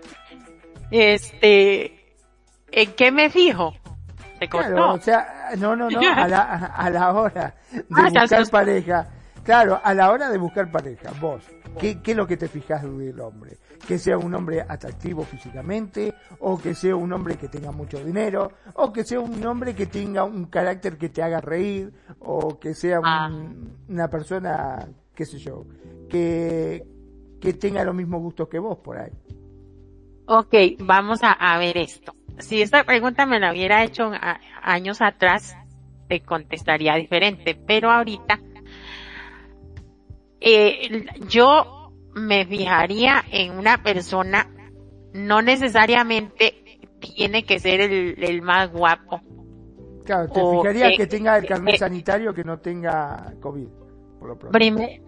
este, 0.90 2.16
¿en 2.70 2.92
qué 2.94 3.12
me 3.12 3.30
fijo? 3.30 3.74
¿Se 4.38 4.48
cortó? 4.48 4.92
o 4.92 5.00
sea, 5.00 5.50
no, 5.56 5.74
no, 5.74 5.88
no, 5.88 6.00
a 6.00 6.28
la, 6.28 6.42
a 6.42 6.90
la 6.90 7.12
hora 7.12 7.54
de 7.72 7.84
ah, 7.94 8.10
buscar 8.20 8.50
pareja. 8.50 9.08
Claro, 9.46 9.80
a 9.82 9.94
la 9.94 10.10
hora 10.10 10.28
de 10.28 10.36
buscar 10.36 10.70
pareja, 10.70 11.12
vos, 11.20 11.42
¿qué, 11.78 12.02
qué 12.02 12.10
es 12.10 12.16
lo 12.16 12.26
que 12.26 12.36
te 12.36 12.48
fijas 12.48 12.82
del 12.82 13.20
hombre? 13.20 13.56
que 13.86 13.98
sea 13.98 14.18
un 14.18 14.34
hombre 14.34 14.64
atractivo 14.66 15.22
físicamente, 15.22 16.12
o 16.40 16.58
que 16.58 16.74
sea 16.74 16.96
un 16.96 17.12
hombre 17.12 17.36
que 17.36 17.48
tenga 17.48 17.70
mucho 17.70 18.02
dinero, 18.04 18.52
o 18.74 18.92
que 18.92 19.04
sea 19.04 19.20
un 19.20 19.44
hombre 19.46 19.74
que 19.74 19.86
tenga 19.86 20.24
un 20.24 20.46
carácter 20.46 20.98
que 20.98 21.08
te 21.08 21.22
haga 21.22 21.40
reír, 21.40 21.92
o 22.18 22.58
que 22.58 22.74
sea 22.74 23.00
ah. 23.02 23.30
una 23.88 24.08
persona, 24.08 24.88
qué 25.14 25.24
sé 25.24 25.38
yo, 25.38 25.64
que, 26.08 26.84
que 27.40 27.52
tenga 27.54 27.84
los 27.84 27.94
mismos 27.94 28.20
gustos 28.20 28.48
que 28.48 28.58
vos 28.58 28.78
por 28.78 28.98
ahí. 28.98 29.12
Ok, 30.26 30.54
vamos 30.80 31.20
a, 31.22 31.58
ver 31.58 31.78
esto. 31.78 32.12
Si 32.38 32.60
esta 32.60 32.82
pregunta 32.82 33.26
me 33.26 33.38
la 33.38 33.52
hubiera 33.52 33.84
hecho 33.84 34.10
años 34.60 35.00
atrás, 35.00 35.56
te 36.08 36.20
contestaría 36.20 36.96
diferente, 36.96 37.54
pero 37.54 37.90
ahorita 37.90 38.40
eh, 40.40 41.06
yo 41.28 41.92
me 42.14 42.46
fijaría 42.46 43.24
en 43.30 43.58
una 43.58 43.82
persona, 43.82 44.48
no 45.12 45.42
necesariamente 45.42 46.78
tiene 46.98 47.44
que 47.44 47.58
ser 47.58 47.80
el, 47.80 48.42
más 48.42 48.70
guapo. 48.72 49.20
Claro, 50.04 50.28
te 50.28 50.40
fijaría 50.40 50.96
que, 50.96 51.06
tenga 51.06 51.36
el 51.36 51.46
carnet 51.46 51.76
sanitario 51.76 52.32
que 52.32 52.44
no 52.44 52.58
tenga 52.58 53.34
COVID, 53.40 53.68
por 54.18 54.28
lo 54.28 54.38
pronto. 54.38 54.58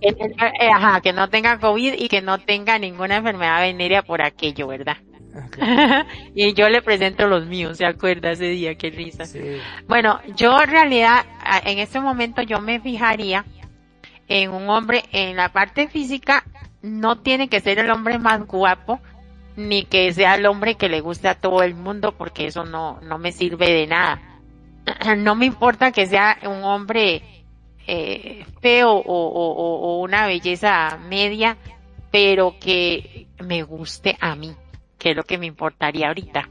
Eh, 0.00 0.68
ajá, 0.74 1.00
que 1.00 1.12
no 1.12 1.30
tenga 1.30 1.60
COVID 1.60 1.94
y 1.96 2.08
que 2.08 2.20
no 2.22 2.38
tenga 2.38 2.76
ninguna 2.80 3.18
enfermedad 3.18 3.60
venérea 3.60 4.02
por 4.02 4.20
aquello, 4.20 4.66
¿verdad? 4.66 4.96
y 6.34 6.52
yo 6.54 6.68
le 6.68 6.82
presento 6.82 7.26
los 7.26 7.46
míos, 7.46 7.78
¿se 7.78 7.86
acuerda 7.86 8.32
ese 8.32 8.46
día? 8.46 8.74
Qué 8.74 8.90
risa. 8.90 9.24
Bueno, 9.86 10.20
yo 10.36 10.60
en 10.60 10.70
realidad, 10.70 11.24
en 11.64 11.78
este 11.78 12.00
momento 12.00 12.42
yo 12.42 12.60
me 12.60 12.80
fijaría 12.80 13.44
en 14.32 14.50
un 14.50 14.70
hombre 14.70 15.04
en 15.12 15.36
la 15.36 15.50
parte 15.50 15.88
física 15.88 16.42
no 16.80 17.18
tiene 17.18 17.48
que 17.48 17.60
ser 17.60 17.78
el 17.78 17.90
hombre 17.90 18.18
más 18.18 18.46
guapo 18.46 18.98
ni 19.56 19.84
que 19.84 20.10
sea 20.14 20.36
el 20.36 20.46
hombre 20.46 20.76
que 20.76 20.88
le 20.88 21.02
guste 21.02 21.28
a 21.28 21.34
todo 21.34 21.62
el 21.62 21.74
mundo 21.74 22.12
porque 22.16 22.46
eso 22.46 22.64
no 22.64 22.98
no 23.02 23.18
me 23.18 23.32
sirve 23.32 23.70
de 23.70 23.86
nada. 23.86 24.20
No 25.18 25.34
me 25.34 25.44
importa 25.46 25.92
que 25.92 26.06
sea 26.06 26.38
un 26.44 26.64
hombre 26.64 27.44
eh, 27.86 28.46
feo 28.62 28.92
o, 28.92 29.02
o, 29.04 30.00
una 30.00 30.26
belleza 30.26 30.98
media 31.08 31.58
pero 32.10 32.56
que 32.58 33.26
me 33.38 33.62
guste 33.62 34.16
a 34.18 34.34
mí 34.34 34.56
que 34.98 35.10
es 35.10 35.16
lo 35.16 35.24
que 35.24 35.36
me 35.36 35.46
importaría 35.46 36.08
ahorita. 36.08 36.48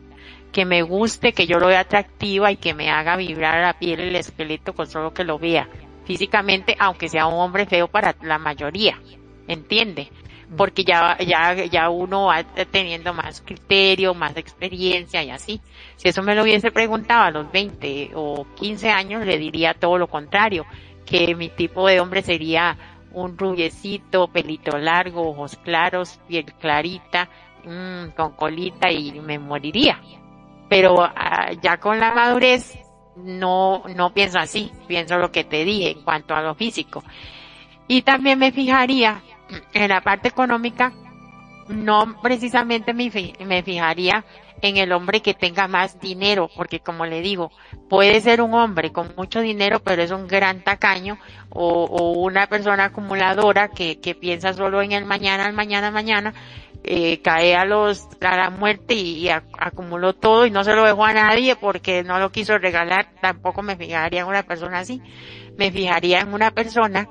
Que 0.51 0.65
me 0.65 0.81
guste, 0.81 1.31
que 1.31 1.47
yo 1.47 1.57
lo 1.57 1.67
vea 1.67 1.79
atractiva 1.79 2.51
y 2.51 2.57
que 2.57 2.73
me 2.73 2.91
haga 2.91 3.15
vibrar 3.15 3.61
la 3.61 3.79
piel, 3.79 4.01
el 4.01 4.15
esqueleto 4.17 4.73
con 4.73 4.87
solo 4.87 5.13
que 5.13 5.23
lo 5.23 5.39
vea 5.39 5.69
físicamente, 6.05 6.75
aunque 6.79 7.09
sea 7.09 7.27
un 7.27 7.39
hombre 7.39 7.65
feo 7.65 7.87
para 7.87 8.15
la 8.21 8.37
mayoría, 8.37 8.99
¿entiende? 9.47 10.09
porque 10.57 10.83
ya, 10.83 11.17
ya, 11.19 11.53
ya 11.65 11.89
uno 11.89 12.25
va 12.25 12.43
teniendo 12.43 13.13
más 13.13 13.41
criterio, 13.41 14.13
más 14.13 14.35
experiencia 14.35 15.23
y 15.23 15.29
así. 15.29 15.61
Si 15.95 16.09
eso 16.09 16.21
me 16.23 16.35
lo 16.35 16.43
hubiese 16.43 16.71
preguntado 16.71 17.23
a 17.23 17.31
los 17.31 17.51
20 17.51 18.11
o 18.15 18.45
15 18.55 18.89
años, 18.89 19.25
le 19.25 19.37
diría 19.37 19.73
todo 19.73 19.97
lo 19.97 20.07
contrario, 20.07 20.65
que 21.05 21.35
mi 21.35 21.49
tipo 21.49 21.87
de 21.87 21.99
hombre 21.99 22.21
sería 22.21 22.77
un 23.13 23.37
rubiecito, 23.37 24.27
pelito 24.27 24.77
largo, 24.77 25.29
ojos 25.29 25.57
claros, 25.57 26.19
piel 26.27 26.45
clarita, 26.59 27.29
mmm, 27.65 28.09
con 28.15 28.33
colita 28.33 28.91
y 28.91 29.19
me 29.21 29.39
moriría. 29.39 30.01
Pero 30.69 31.01
ah, 31.01 31.51
ya 31.61 31.77
con 31.77 31.99
la 31.99 32.13
madurez 32.13 32.77
no, 33.23 33.83
no 33.95 34.13
pienso 34.13 34.39
así, 34.39 34.71
pienso 34.87 35.17
lo 35.17 35.31
que 35.31 35.43
te 35.43 35.63
dije 35.63 35.91
en 35.91 36.01
cuanto 36.03 36.35
a 36.35 36.41
lo 36.41 36.55
físico. 36.55 37.03
Y 37.87 38.03
también 38.03 38.39
me 38.39 38.51
fijaría 38.51 39.21
en 39.73 39.89
la 39.89 40.01
parte 40.01 40.29
económica, 40.29 40.93
no 41.67 42.21
precisamente 42.21 42.93
me, 42.93 43.11
me 43.45 43.63
fijaría 43.63 44.25
en 44.61 44.77
el 44.77 44.91
hombre 44.91 45.21
que 45.21 45.33
tenga 45.33 45.67
más 45.67 45.99
dinero, 45.99 46.49
porque 46.55 46.79
como 46.79 47.05
le 47.05 47.21
digo, 47.21 47.51
puede 47.89 48.21
ser 48.21 48.41
un 48.41 48.53
hombre 48.53 48.91
con 48.91 49.13
mucho 49.17 49.41
dinero, 49.41 49.81
pero 49.83 50.03
es 50.03 50.11
un 50.11 50.27
gran 50.27 50.63
tacaño, 50.63 51.17
o, 51.49 51.85
o 51.85 52.11
una 52.19 52.47
persona 52.47 52.85
acumuladora 52.85 53.69
que, 53.69 53.99
que 53.99 54.15
piensa 54.15 54.53
solo 54.53 54.81
en 54.81 54.91
el 54.91 55.05
mañana, 55.05 55.47
el 55.47 55.53
mañana, 55.53 55.89
mañana, 55.89 56.33
eh, 56.83 57.21
cae 57.21 57.55
a 57.55 57.65
los 57.65 58.07
a 58.21 58.37
la 58.37 58.49
muerte 58.49 58.95
y, 58.95 59.29
acumuló 59.29 60.13
todo 60.13 60.45
y 60.45 60.51
no 60.51 60.63
se 60.63 60.73
lo 60.73 60.83
dejó 60.83 61.05
a 61.05 61.13
nadie 61.13 61.55
porque 61.55 62.03
no 62.03 62.19
lo 62.19 62.31
quiso 62.31 62.57
regalar. 62.57 63.07
Tampoco 63.21 63.61
me 63.61 63.75
fijaría 63.75 64.21
en 64.21 64.27
una 64.27 64.43
persona 64.43 64.79
así. 64.79 65.01
Me 65.57 65.71
fijaría 65.71 66.21
en 66.21 66.33
una 66.33 66.51
persona 66.51 67.09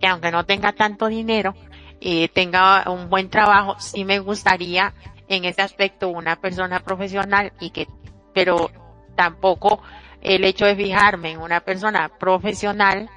que 0.00 0.06
aunque 0.06 0.30
no 0.30 0.44
tenga 0.44 0.72
tanto 0.72 1.08
dinero 1.08 1.54
eh, 2.00 2.28
tenga 2.28 2.84
un 2.90 3.08
buen 3.08 3.30
trabajo 3.30 3.76
sí 3.78 4.04
me 4.04 4.18
gustaría 4.18 4.92
en 5.28 5.44
ese 5.44 5.62
aspecto 5.62 6.08
una 6.08 6.36
persona 6.36 6.80
profesional 6.80 7.52
y 7.60 7.70
que 7.70 7.86
pero 8.34 8.70
tampoco 9.16 9.82
el 10.20 10.44
hecho 10.44 10.66
de 10.66 10.76
fijarme 10.76 11.30
en 11.30 11.40
una 11.40 11.60
persona 11.60 12.10
profesional 12.18 13.08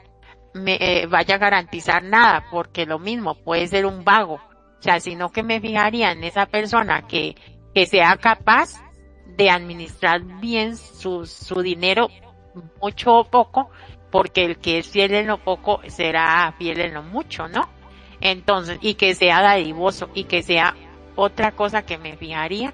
me 0.53 0.77
eh, 0.79 1.07
vaya 1.07 1.35
a 1.35 1.39
garantizar 1.39 2.03
nada 2.03 2.45
porque 2.51 2.85
lo 2.85 2.99
mismo 2.99 3.35
puede 3.35 3.67
ser 3.67 3.85
un 3.85 4.03
vago 4.03 4.39
sea, 4.79 4.99
sino 4.99 5.31
que 5.31 5.43
me 5.43 5.59
fijaría 5.59 6.11
en 6.11 6.23
esa 6.23 6.45
persona 6.45 7.07
que, 7.07 7.35
que 7.73 7.85
sea 7.85 8.17
capaz 8.17 8.81
de 9.37 9.49
administrar 9.49 10.23
bien 10.39 10.77
su, 10.77 11.25
su 11.25 11.61
dinero, 11.61 12.09
mucho 12.81 13.15
o 13.15 13.23
poco, 13.25 13.69
porque 14.11 14.45
el 14.45 14.57
que 14.57 14.79
es 14.79 14.87
fiel 14.87 15.13
en 15.13 15.27
lo 15.27 15.37
poco 15.37 15.81
será 15.87 16.53
fiel 16.57 16.79
en 16.79 16.93
lo 16.93 17.03
mucho, 17.03 17.47
¿no? 17.47 17.69
Entonces, 18.21 18.79
y 18.81 18.95
que 18.95 19.13
sea 19.13 19.41
dadivoso 19.41 20.09
y 20.13 20.23
que 20.23 20.41
sea 20.41 20.75
otra 21.15 21.51
cosa 21.51 21.83
que 21.83 21.97
me 21.97 22.17
fijaría 22.17 22.73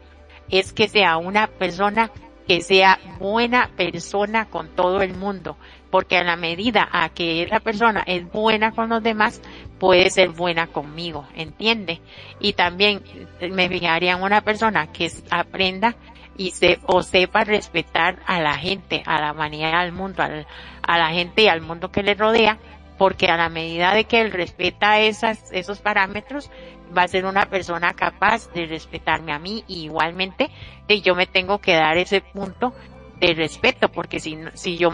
es 0.49 0.73
que 0.73 0.87
sea 0.87 1.17
una 1.17 1.47
persona 1.47 2.11
que 2.47 2.61
sea 2.61 2.99
buena 3.19 3.69
persona 3.75 4.49
con 4.49 4.69
todo 4.75 5.01
el 5.01 5.15
mundo, 5.15 5.57
porque 5.89 6.17
a 6.17 6.23
la 6.23 6.35
medida 6.35 6.87
a 6.91 7.09
que 7.09 7.43
esa 7.43 7.59
persona 7.59 8.03
es 8.05 8.29
buena 8.29 8.71
con 8.71 8.89
los 8.89 9.01
demás, 9.01 9.41
puede 9.83 10.09
ser 10.11 10.29
buena 10.29 10.67
conmigo, 10.67 11.27
¿entiende? 11.35 11.99
Y 12.39 12.53
también 12.53 13.03
me 13.51 13.67
fijaría 13.67 14.13
en 14.13 14.23
una 14.23 14.39
persona 14.39 14.93
que 14.93 15.11
aprenda 15.29 15.97
y 16.37 16.51
se, 16.51 16.79
o 16.85 17.03
sepa 17.03 17.43
respetar 17.43 18.19
a 18.25 18.39
la 18.39 18.53
gente, 18.53 19.03
a 19.05 19.19
la 19.19 19.33
humanidad, 19.33 19.81
al 19.81 19.91
mundo, 19.91 20.23
a 20.23 20.97
la 20.97 21.09
gente 21.09 21.41
y 21.41 21.47
al 21.49 21.59
mundo 21.59 21.91
que 21.91 22.01
le 22.01 22.13
rodea, 22.13 22.59
porque 22.97 23.27
a 23.27 23.35
la 23.35 23.49
medida 23.49 23.93
de 23.93 24.05
que 24.05 24.21
él 24.21 24.31
respeta 24.31 25.01
esas, 25.01 25.51
esos 25.51 25.79
parámetros, 25.79 26.49
va 26.97 27.03
a 27.03 27.07
ser 27.09 27.25
una 27.25 27.47
persona 27.47 27.93
capaz 27.93 28.49
de 28.53 28.67
respetarme 28.67 29.33
a 29.33 29.39
mí 29.39 29.65
y 29.67 29.83
igualmente 29.83 30.49
y 30.87 31.01
yo 31.01 31.13
me 31.13 31.27
tengo 31.27 31.59
que 31.59 31.75
dar 31.75 31.97
ese 31.97 32.21
punto 32.21 32.73
de 33.19 33.33
respeto, 33.33 33.91
porque 33.91 34.21
si, 34.21 34.37
si 34.53 34.77
yo 34.77 34.91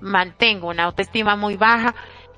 mantengo 0.00 0.66
una 0.66 0.84
autoestima 0.84 1.36
muy 1.36 1.56
baja 1.56 1.94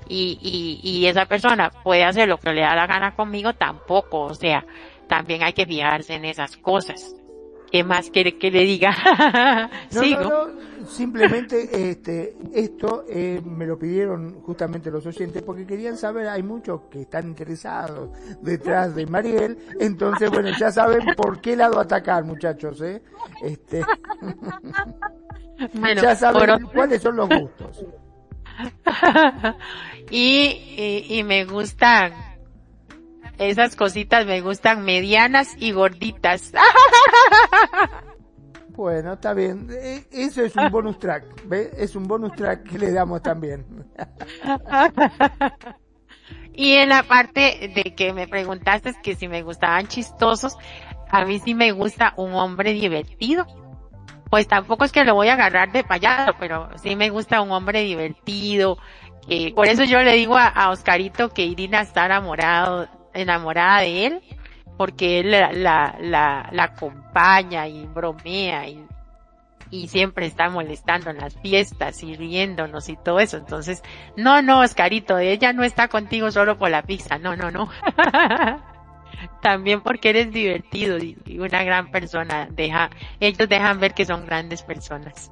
y, 0.07 0.39
y, 0.41 0.79
y 0.83 1.07
esa 1.07 1.25
persona 1.25 1.69
puede 1.83 2.03
hacer 2.03 2.27
lo 2.27 2.37
que 2.37 2.53
le 2.53 2.61
da 2.61 2.75
la 2.75 2.87
gana 2.87 3.15
conmigo, 3.15 3.53
tampoco, 3.53 4.21
o 4.21 4.33
sea, 4.33 4.65
también 5.07 5.43
hay 5.43 5.53
que 5.53 5.65
fijarse 5.65 6.15
en 6.15 6.25
esas 6.25 6.57
cosas. 6.57 7.15
¿Qué 7.71 7.83
más 7.83 8.11
quiere 8.11 8.37
que 8.37 8.51
le 8.51 8.59
diga? 8.65 8.91
no, 9.91 10.85
simplemente 10.85 11.89
este, 11.89 12.35
esto 12.53 13.03
eh, 13.09 13.41
me 13.43 13.65
lo 13.65 13.79
pidieron 13.79 14.41
justamente 14.41 14.91
los 14.91 15.03
oyentes 15.07 15.41
porque 15.41 15.65
querían 15.65 15.97
saber, 15.97 16.27
hay 16.27 16.43
muchos 16.43 16.81
que 16.91 17.01
están 17.01 17.29
interesados 17.29 18.11
detrás 18.41 18.93
de 18.93 19.07
Mariel, 19.07 19.57
entonces 19.79 20.29
bueno, 20.29 20.49
ya 20.55 20.71
saben 20.71 21.15
por 21.15 21.41
qué 21.41 21.55
lado 21.55 21.79
atacar 21.79 22.23
muchachos, 22.23 22.79
¿eh? 22.81 23.01
Este, 23.41 23.83
ya 26.01 26.15
saben 26.15 26.67
cuáles 26.67 27.01
son 27.01 27.15
los 27.15 27.27
gustos. 27.27 27.85
y, 30.11 31.05
y 31.09 31.23
me 31.23 31.45
gustan 31.45 32.13
esas 33.37 33.75
cositas 33.75 34.25
me 34.25 34.41
gustan 34.41 34.85
medianas 34.85 35.55
y 35.57 35.71
gorditas. 35.71 36.53
Bueno, 38.75 39.13
está 39.13 39.35
bien. 39.35 39.67
E, 39.69 40.03
eso 40.09 40.41
es 40.41 40.55
un 40.55 40.71
bonus 40.71 40.97
track. 40.97 41.45
¿Ve? 41.45 41.69
Es 41.77 41.95
un 41.95 42.07
bonus 42.07 42.33
track 42.33 42.63
que 42.63 42.79
le 42.79 42.91
damos 42.91 43.21
también. 43.21 43.63
y 46.55 46.73
en 46.73 46.89
la 46.89 47.03
parte 47.03 47.71
de 47.75 47.93
que 47.93 48.13
me 48.13 48.27
preguntaste 48.27 48.95
que 49.03 49.15
si 49.15 49.27
me 49.27 49.43
gustaban 49.43 49.87
chistosos, 49.87 50.57
a 51.11 51.23
mí 51.23 51.37
sí 51.37 51.53
me 51.53 51.71
gusta 51.71 52.15
un 52.17 52.33
hombre 52.33 52.73
divertido. 52.73 53.45
Pues 54.33 54.47
tampoco 54.47 54.83
es 54.83 54.91
que 54.91 55.03
lo 55.03 55.13
voy 55.13 55.27
a 55.27 55.33
agarrar 55.33 55.71
de 55.71 55.83
payaso, 55.83 56.33
pero 56.39 56.67
sí 56.77 56.95
me 56.95 57.11
gusta 57.11 57.39
un 57.39 57.51
hombre 57.51 57.81
divertido. 57.83 58.79
por 59.53 59.67
eso 59.67 59.83
yo 59.83 60.01
le 60.01 60.13
digo 60.13 60.35
a, 60.35 60.71
Oscarito 60.71 61.29
que 61.29 61.45
Irina 61.45 61.81
está 61.81 62.07
enamorado 62.07 62.87
enamorada 63.13 63.81
de 63.81 64.07
él 64.07 64.23
porque 64.75 65.19
él 65.19 65.29
la, 65.29 66.49
acompaña 66.57 67.67
y 67.67 67.85
bromea 67.85 68.67
y, 68.67 68.83
y 69.69 69.87
siempre 69.89 70.25
está 70.25 70.49
molestando 70.49 71.11
en 71.11 71.19
las 71.19 71.39
fiestas 71.39 72.01
y 72.01 72.15
riéndonos 72.15 72.89
y 72.89 72.95
todo 72.95 73.19
eso. 73.19 73.37
Entonces, 73.37 73.83
no, 74.17 74.41
no, 74.41 74.61
Oscarito, 74.61 75.19
ella 75.19 75.53
no 75.53 75.63
está 75.63 75.89
contigo 75.89 76.31
solo 76.31 76.57
por 76.57 76.71
la 76.71 76.81
pizza, 76.81 77.19
no, 77.19 77.35
no, 77.35 77.51
no. 77.51 77.69
También 79.41 79.81
porque 79.81 80.09
eres 80.09 80.31
divertido 80.31 80.97
y 80.97 81.39
una 81.39 81.63
gran 81.63 81.91
persona. 81.91 82.47
Deja, 82.51 82.89
ellos 83.19 83.49
dejan 83.49 83.79
ver 83.79 83.93
que 83.93 84.05
son 84.05 84.25
grandes 84.25 84.63
personas. 84.63 85.31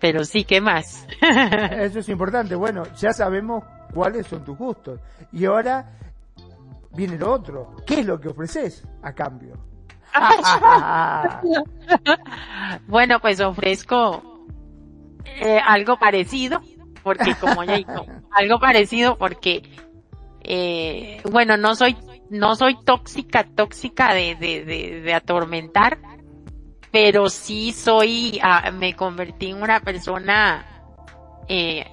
Pero 0.00 0.24
sí, 0.24 0.44
¿qué 0.44 0.60
más? 0.60 1.06
Eso 1.20 1.98
es 1.98 2.08
importante. 2.08 2.54
Bueno, 2.54 2.84
ya 2.96 3.12
sabemos 3.12 3.64
cuáles 3.92 4.26
son 4.26 4.44
tus 4.44 4.56
gustos. 4.56 5.00
Y 5.32 5.44
ahora 5.44 5.92
viene 6.92 7.18
lo 7.18 7.32
otro. 7.32 7.76
¿Qué 7.86 8.00
es 8.00 8.06
lo 8.06 8.20
que 8.20 8.28
ofreces 8.28 8.84
a 9.02 9.12
cambio? 9.12 9.54
bueno, 12.86 13.20
pues 13.20 13.40
ofrezco 13.40 14.46
eh, 15.24 15.60
algo 15.64 15.98
parecido, 15.98 16.60
porque 17.02 17.34
como 17.34 17.64
ya 17.64 17.76
digo, 17.76 18.06
algo 18.32 18.58
parecido 18.58 19.18
porque, 19.18 19.62
eh, 20.42 21.20
bueno, 21.30 21.56
no 21.56 21.74
soy, 21.74 21.96
no 22.30 22.54
soy 22.56 22.76
tóxica, 22.84 23.44
tóxica 23.44 24.14
de, 24.14 24.34
de, 24.34 24.64
de, 24.64 25.00
de 25.00 25.14
atormentar, 25.14 25.98
pero 26.90 27.28
sí 27.28 27.72
soy, 27.72 28.38
ah, 28.42 28.70
me 28.70 28.94
convertí 28.94 29.50
en 29.50 29.62
una 29.62 29.80
persona, 29.80 30.64
eh, 31.48 31.86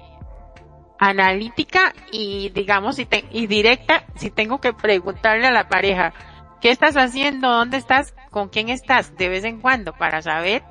analítica 0.98 1.94
y 2.10 2.50
digamos 2.50 2.98
y, 2.98 3.08
y 3.30 3.46
directa 3.46 4.04
si 4.16 4.30
tengo 4.30 4.60
que 4.60 4.72
preguntarle 4.72 5.46
a 5.46 5.50
la 5.50 5.68
pareja 5.68 6.12
¿qué 6.60 6.70
estás 6.70 6.96
haciendo? 6.96 7.50
¿dónde 7.50 7.76
estás? 7.76 8.14
¿con 8.30 8.48
quién 8.48 8.68
estás? 8.68 9.16
de 9.16 9.28
vez 9.28 9.44
en 9.44 9.60
cuando 9.60 9.92
para 9.92 10.22
saber 10.22 10.62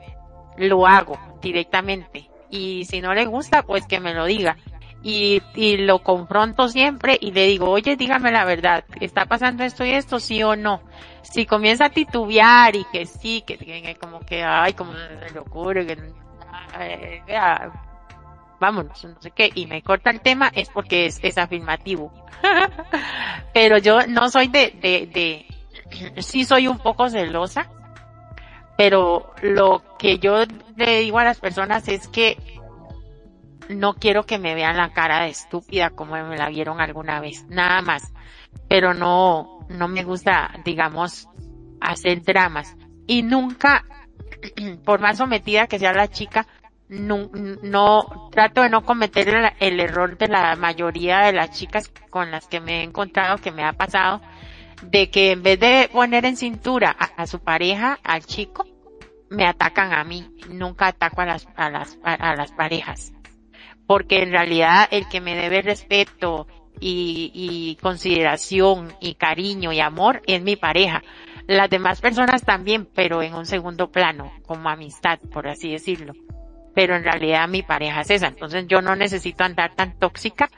lo 0.58 0.88
hago 0.88 1.20
directamente 1.42 2.30
y 2.50 2.86
si 2.86 3.02
no 3.02 3.14
le 3.14 3.26
gusta 3.26 3.64
pues 3.64 3.86
que 3.86 4.00
me 4.00 4.14
lo 4.14 4.26
diga 4.26 4.58
y, 5.08 5.40
y 5.54 5.78
lo 5.78 6.00
confronto 6.00 6.68
siempre 6.68 7.16
y 7.22 7.32
le 7.32 7.46
digo 7.46 7.70
oye 7.70 7.96
dígame 7.96 8.32
la 8.32 8.44
verdad 8.44 8.84
¿está 9.00 9.28
pasando 9.28 9.64
esto 9.64 9.86
y 9.86 9.92
esto 9.92 10.20
sí 10.20 10.42
o 10.42 10.56
no? 10.56 10.82
si 11.22 11.46
comienza 11.46 11.86
a 11.86 11.90
titubear 11.92 12.76
y 12.76 12.86
que 12.86 13.06
sí 13.06 13.44
que, 13.46 13.96
como 14.02 14.22
que 14.22 14.44
ay 14.44 14.74
como 14.74 14.94
se 14.94 15.32
le 15.32 15.40
ocurre 15.40 15.86
que 15.86 15.98
vámonos, 18.60 19.04
no 19.06 19.22
sé 19.22 19.30
qué, 19.32 19.52
y 19.54 19.68
me 19.68 19.84
corta 19.84 20.10
el 20.10 20.22
tema 20.22 20.52
es 20.54 20.70
porque 20.70 21.06
es, 21.06 21.20
es 21.22 21.38
afirmativo. 21.38 22.12
pero 23.54 23.78
yo 23.78 24.08
no 24.08 24.30
soy 24.30 24.48
de, 24.48 24.74
de, 24.82 25.08
de, 25.08 26.22
sí 26.22 26.46
soy 26.46 26.68
un 26.68 26.80
poco 26.80 27.10
celosa, 27.10 27.70
pero 28.78 29.34
lo 29.42 29.84
que 30.00 30.20
yo 30.20 30.44
le 30.76 31.00
digo 31.00 31.20
a 31.20 31.24
las 31.24 31.40
personas 31.40 31.88
es 31.88 32.08
que 32.08 32.38
no 33.70 33.96
quiero 33.96 34.26
que 34.26 34.40
me 34.40 34.56
vean 34.56 34.78
la 34.78 34.94
cara 34.94 35.22
de 35.22 35.30
estúpida 35.30 35.90
como 35.90 36.16
me 36.16 36.38
la 36.38 36.50
vieron 36.50 36.82
alguna 36.82 37.20
vez, 37.20 37.46
nada 37.48 37.82
más. 37.82 38.14
Pero 38.68 38.94
no, 38.94 39.60
no 39.70 39.88
me 39.88 40.04
gusta, 40.04 40.52
digamos, 40.64 41.28
hacer 41.82 42.22
dramas. 42.24 42.76
Y 43.08 43.24
nunca, 43.24 43.86
por 44.86 45.00
más 45.00 45.18
sometida 45.18 45.68
que 45.68 45.80
sea 45.80 45.94
la 45.94 46.08
chica, 46.08 46.48
no, 46.88 47.30
no 47.34 48.30
trato 48.32 48.62
de 48.62 48.70
no 48.70 48.84
cometer 48.84 49.54
el, 49.60 49.80
error 49.80 50.18
de 50.18 50.28
la 50.28 50.56
mayoría 50.56 51.22
de 51.22 51.34
las 51.34 51.52
chicas 51.52 51.92
con 52.10 52.30
las 52.30 52.48
que 52.48 52.60
me 52.60 52.80
he 52.80 52.84
encontrado, 52.84 53.38
que 53.38 53.52
me 53.52 53.64
ha 53.64 53.74
pasado, 53.74 54.22
de 54.84 55.10
que 55.10 55.32
en 55.32 55.42
vez 55.42 55.60
de 55.60 55.90
poner 55.92 56.26
en 56.26 56.38
cintura 56.38 56.92
a, 56.92 57.26
su 57.26 57.40
pareja, 57.40 57.98
al 58.04 58.24
chico, 58.26 58.66
me 59.30 59.48
atacan 59.48 59.94
a 59.94 60.04
mí. 60.04 60.30
Nunca 60.50 60.88
ataco 60.88 61.22
a 61.22 61.26
las, 61.26 61.48
a 61.56 61.70
las, 61.70 61.98
a 62.04 62.36
las 62.36 62.52
parejas. 62.52 63.15
Porque 63.88 64.24
en 64.24 64.32
realidad 64.32 64.88
el 64.92 65.08
que 65.08 65.22
me 65.22 65.36
debe 65.36 65.62
respeto 65.62 66.48
y, 66.80 67.78
consideración 67.82 68.94
y 69.00 69.16
cariño 69.16 69.72
y 69.72 69.80
amor 69.80 70.22
es 70.28 70.42
mi 70.42 70.56
pareja. 70.56 71.04
Las 71.48 71.70
demás 71.70 72.02
personas 72.02 72.44
también, 72.44 72.88
pero 72.94 73.22
en 73.22 73.36
un 73.36 73.46
segundo 73.46 73.92
plano, 73.92 74.32
como 74.46 74.70
amistad, 74.70 75.20
por 75.32 75.48
así 75.48 75.72
decirlo 75.72 76.14
pero 76.76 76.98
en 76.98 77.06
realidad 77.06 77.48
mi 77.48 77.64
pareja 77.64 78.02
es 78.02 78.12
esa. 78.12 78.28
Entonces 78.28 78.66
yo 78.68 78.82
no 78.82 78.98
necesito 78.98 79.46
andar 79.46 79.74
tan 79.76 79.98
tóxica 79.98 80.50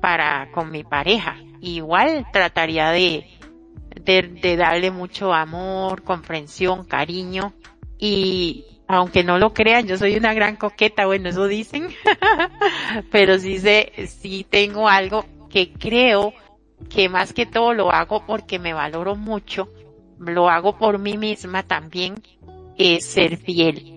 para 0.00 0.50
con 0.50 0.70
mi 0.70 0.82
pareja. 0.82 1.36
Igual 1.60 2.26
trataría 2.32 2.90
de, 2.90 3.26
darle 4.56 4.90
mucho 4.90 5.34
amor, 5.34 6.02
comprensión, 6.02 6.86
cariño 6.86 7.52
y 7.98 8.64
aunque 8.88 9.24
no 9.24 9.38
lo 9.38 9.52
crean, 9.52 9.86
yo 9.86 9.98
soy 9.98 10.16
una 10.16 10.34
gran 10.34 10.56
coqueta, 10.56 11.06
bueno, 11.06 11.28
eso 11.28 11.46
dicen, 11.46 11.88
pero 13.10 13.38
sí 13.38 13.58
sé, 13.58 13.92
sí 14.06 14.46
tengo 14.48 14.88
algo 14.88 15.24
que 15.50 15.72
creo 15.72 16.32
que 16.88 17.08
más 17.08 17.32
que 17.32 17.46
todo 17.46 17.74
lo 17.74 17.90
hago 17.90 18.24
porque 18.26 18.58
me 18.58 18.72
valoro 18.72 19.16
mucho, 19.16 19.68
lo 20.18 20.48
hago 20.48 20.78
por 20.78 20.98
mí 20.98 21.16
misma 21.16 21.62
también, 21.62 22.14
es 22.76 23.06
ser 23.06 23.38
fiel 23.38 23.96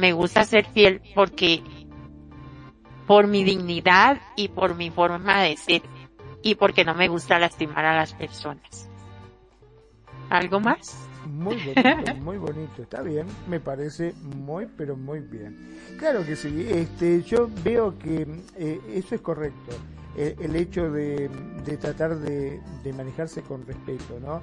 me 0.00 0.14
gusta 0.14 0.44
ser 0.44 0.64
fiel 0.64 1.02
porque 1.14 1.62
por 3.06 3.26
mi 3.26 3.44
dignidad 3.44 4.18
y 4.34 4.48
por 4.48 4.74
mi 4.74 4.90
forma 4.90 5.42
de 5.42 5.56
ser 5.58 5.82
y 6.42 6.54
porque 6.54 6.86
no 6.86 6.94
me 6.94 7.08
gusta 7.08 7.38
lastimar 7.38 7.84
a 7.84 7.94
las 7.94 8.14
personas. 8.14 8.88
¿Algo 10.30 10.58
más? 10.58 11.09
Muy 11.30 11.56
bonito, 11.56 12.14
muy 12.16 12.38
bonito, 12.38 12.82
está 12.82 13.02
bien, 13.02 13.26
me 13.48 13.60
parece 13.60 14.14
muy, 14.22 14.66
pero 14.76 14.96
muy 14.96 15.20
bien. 15.20 15.56
Claro 15.98 16.24
que 16.26 16.34
sí, 16.34 16.66
este, 16.68 17.22
yo 17.22 17.48
veo 17.62 17.96
que 17.98 18.26
eh, 18.56 18.80
eso 18.94 19.14
es 19.14 19.20
correcto. 19.20 19.76
Eh, 20.22 20.36
el 20.38 20.54
hecho 20.54 20.90
de, 20.90 21.30
tratar 21.80 22.18
de, 22.18 22.60
manejarse 22.94 23.40
con 23.40 23.66
respeto, 23.66 24.20
¿no? 24.20 24.42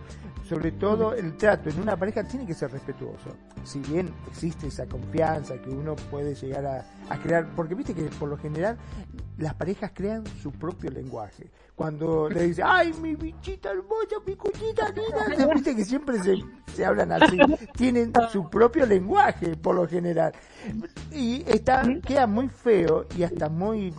Sobre 0.49 0.71
todo 0.71 1.13
el 1.13 1.38
trato 1.38 1.69
en 1.69 1.80
una 1.80 1.95
pareja 1.95 2.23
tiene 2.23 2.47
que 2.47 2.55
ser 2.55 2.71
respetuoso. 2.71 3.30
Si 3.63 3.78
bien 3.82 4.11
existe 4.28 4.65
esa 4.65 4.88
confianza 4.88 5.61
que 5.61 5.69
uno 5.69 5.95
puede 6.09 6.34
llegar 6.34 6.65
a, 6.65 7.17
crear, 7.19 7.47
porque 7.55 7.75
viste 7.75 7.93
que 7.93 8.05
por 8.05 8.28
lo 8.28 8.39
general 8.39 8.75
las 9.38 9.53
parejas 9.53 9.91
crean 9.93 10.23
su 10.41 10.51
propio 10.51 10.89
lenguaje. 10.89 11.51
Cuando 11.75 12.28
le 12.28 12.47
dice, 12.47 12.63
ay, 12.65 12.91
mi 12.99 13.15
bichita 13.15 13.69
hermosa, 13.69 14.15
mi 14.25 14.36
cuchita 14.36 14.89
linda, 14.89 15.47
viste 15.53 15.75
que 15.75 15.86
siempre 15.86 16.17
se, 16.23 16.43
se 16.73 16.86
hablan 16.86 17.11
así. 17.11 17.38
Tienen 17.73 18.13
su 18.32 18.49
propio 18.49 18.88
lenguaje, 18.88 19.55
por 19.55 19.75
lo 19.75 19.88
general. 19.88 20.34
Y 21.11 21.43
está, 21.45 21.84
queda 22.03 22.25
muy 22.25 22.49
feo 22.49 23.05
y 23.15 23.21
hasta 23.21 23.47
muy 23.47 23.93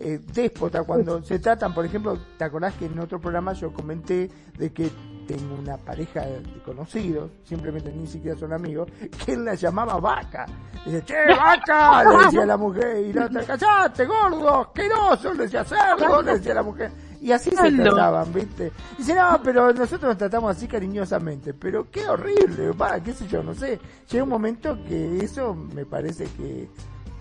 eh, 0.00 0.20
déspota 0.32 0.84
cuando 0.84 1.22
se 1.22 1.38
tratan, 1.38 1.74
por 1.74 1.84
ejemplo, 1.84 2.18
¿te 2.36 2.44
acordás 2.44 2.74
que 2.74 2.86
en 2.86 2.98
otro 2.98 3.20
programa 3.20 3.52
yo 3.52 3.72
comenté 3.72 4.30
de 4.56 4.72
que 4.72 4.90
tengo 5.26 5.56
una 5.56 5.76
pareja 5.76 6.22
de 6.22 6.42
conocidos, 6.64 7.30
simplemente 7.44 7.92
ni 7.92 8.06
siquiera 8.06 8.36
son 8.36 8.52
amigos, 8.52 8.88
que 9.24 9.32
él 9.32 9.44
la 9.44 9.54
llamaba 9.54 10.00
vaca. 10.00 10.46
Dice, 10.86 11.04
che, 11.04 11.14
vaca, 11.36 12.04
le 12.04 12.24
decía 12.24 12.46
la 12.46 12.56
mujer, 12.56 13.04
y 13.04 13.12
la 13.12 13.26
otra, 13.26 13.42
callate, 13.42 14.06
gordo, 14.06 14.60
asqueroso, 14.60 15.34
le 15.34 15.42
decía 15.42 15.64
cerdo, 15.64 16.22
le 16.22 16.34
decía 16.34 16.54
la 16.54 16.62
mujer. 16.62 16.90
Y 17.20 17.32
así 17.32 17.50
se 17.50 17.72
trataban, 17.72 18.32
¿viste? 18.32 18.72
Dice, 18.96 19.14
no, 19.14 19.40
pero 19.42 19.72
nosotros 19.72 20.10
nos 20.10 20.18
tratamos 20.18 20.56
así 20.56 20.68
cariñosamente. 20.68 21.52
Pero 21.52 21.90
qué 21.90 22.08
horrible, 22.08 22.70
va, 22.70 23.00
qué 23.00 23.12
sé 23.12 23.26
yo, 23.26 23.42
no 23.42 23.54
sé. 23.54 23.80
Llega 24.08 24.22
un 24.22 24.30
momento 24.30 24.78
que 24.84 25.18
eso 25.18 25.52
me 25.52 25.84
parece 25.84 26.26
que 26.36 26.68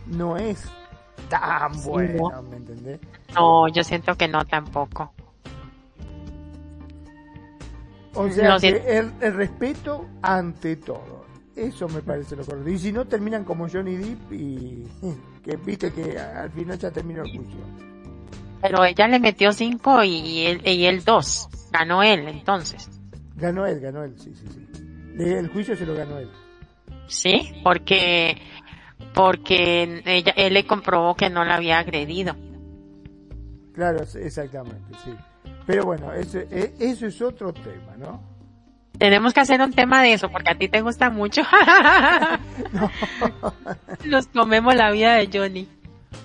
no 0.05 0.37
es 0.37 0.63
tan 1.29 1.71
bueno, 1.83 2.43
¿me 2.43 2.57
entendés? 2.57 2.99
No, 3.33 3.67
yo 3.67 3.83
siento 3.83 4.15
que 4.15 4.27
no 4.27 4.45
tampoco. 4.45 5.13
O 8.13 8.29
sea, 8.31 8.55
el, 8.55 9.11
respeto 9.33 10.07
ante 10.21 10.75
todo. 10.77 11.25
Eso 11.55 11.87
me 11.87 12.01
parece 12.01 12.35
lo 12.35 12.43
correcto. 12.45 12.69
Y 12.69 12.79
si 12.79 12.91
no, 12.91 13.05
terminan 13.05 13.43
como 13.43 13.67
Johnny 13.69 13.95
Depp 13.95 14.31
y 14.33 14.83
que 15.43 15.55
viste 15.57 15.91
que 15.91 16.17
al 16.19 16.51
final 16.51 16.77
ya 16.77 16.91
terminó 16.91 17.23
el 17.23 17.31
juicio. 17.31 17.59
Pero 18.61 18.83
ella 18.85 19.07
le 19.07 19.19
metió 19.19 19.51
cinco 19.51 20.03
y 20.03 20.45
él, 20.45 20.61
y 20.65 20.85
él 20.85 21.03
dos. 21.03 21.47
Ganó 21.71 22.01
él, 22.01 22.27
entonces. 22.27 22.89
Ganó 23.35 23.67
él, 23.67 23.79
ganó 23.79 24.03
él, 24.03 24.15
sí, 24.17 24.33
sí, 24.33 24.47
sí. 24.49 25.23
El 25.23 25.49
juicio 25.49 25.75
se 25.75 25.85
lo 25.85 25.93
ganó 25.93 26.17
él. 26.17 26.29
Sí, 27.07 27.53
porque 27.63 28.37
porque 29.13 30.01
ella, 30.05 30.33
él 30.35 30.53
le 30.53 30.65
comprobó 30.65 31.15
que 31.15 31.29
no 31.29 31.43
la 31.43 31.55
había 31.55 31.79
agredido. 31.79 32.35
Claro, 33.73 34.03
exactamente, 34.03 34.93
sí. 35.03 35.13
Pero 35.65 35.85
bueno, 35.85 36.13
eso, 36.13 36.39
e, 36.39 36.73
eso 36.79 37.07
es 37.07 37.21
otro 37.21 37.53
tema, 37.53 37.95
¿no? 37.97 38.21
Tenemos 38.97 39.33
que 39.33 39.41
hacer 39.41 39.61
un 39.61 39.73
tema 39.73 40.01
de 40.01 40.13
eso, 40.13 40.29
porque 40.29 40.49
a 40.49 40.57
ti 40.57 40.69
te 40.69 40.81
gusta 40.81 41.09
mucho. 41.09 41.41
Nos 44.05 44.27
comemos 44.27 44.75
la 44.75 44.91
vida 44.91 45.15
de 45.15 45.29
Johnny. 45.31 45.67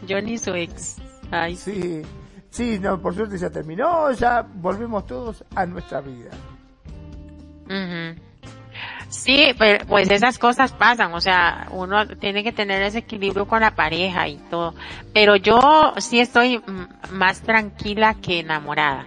Johnny 0.09 0.39
su 0.39 0.55
ex. 0.55 0.97
Ay. 1.31 1.57
Sí, 1.57 2.03
sí, 2.51 2.79
no, 2.79 3.01
por 3.01 3.15
suerte 3.15 3.37
ya 3.37 3.51
terminó, 3.51 4.11
ya 4.13 4.47
volvemos 4.55 5.07
todos 5.07 5.45
a 5.55 5.67
nuestra 5.67 6.01
vida. 6.01 6.31
Sí, 9.13 9.55
pues 9.89 10.11
esas 10.11 10.39
cosas 10.39 10.73
pasan, 10.73 11.13
o 11.13 11.21
sea, 11.21 11.69
uno 11.71 12.09
tiene 12.09 12.43
que 12.43 12.51
tener 12.51 12.81
ese 12.83 13.01
equilibrio 13.01 13.47
con 13.47 13.61
la 13.61 13.75
pareja 13.75 14.27
y 14.27 14.39
todo. 14.51 14.75
Pero 15.13 15.37
yo 15.37 15.93
sí 15.99 16.19
estoy 16.19 16.63
más 17.11 17.43
tranquila 17.43 18.15
que 18.15 18.41
enamorada. 18.41 19.07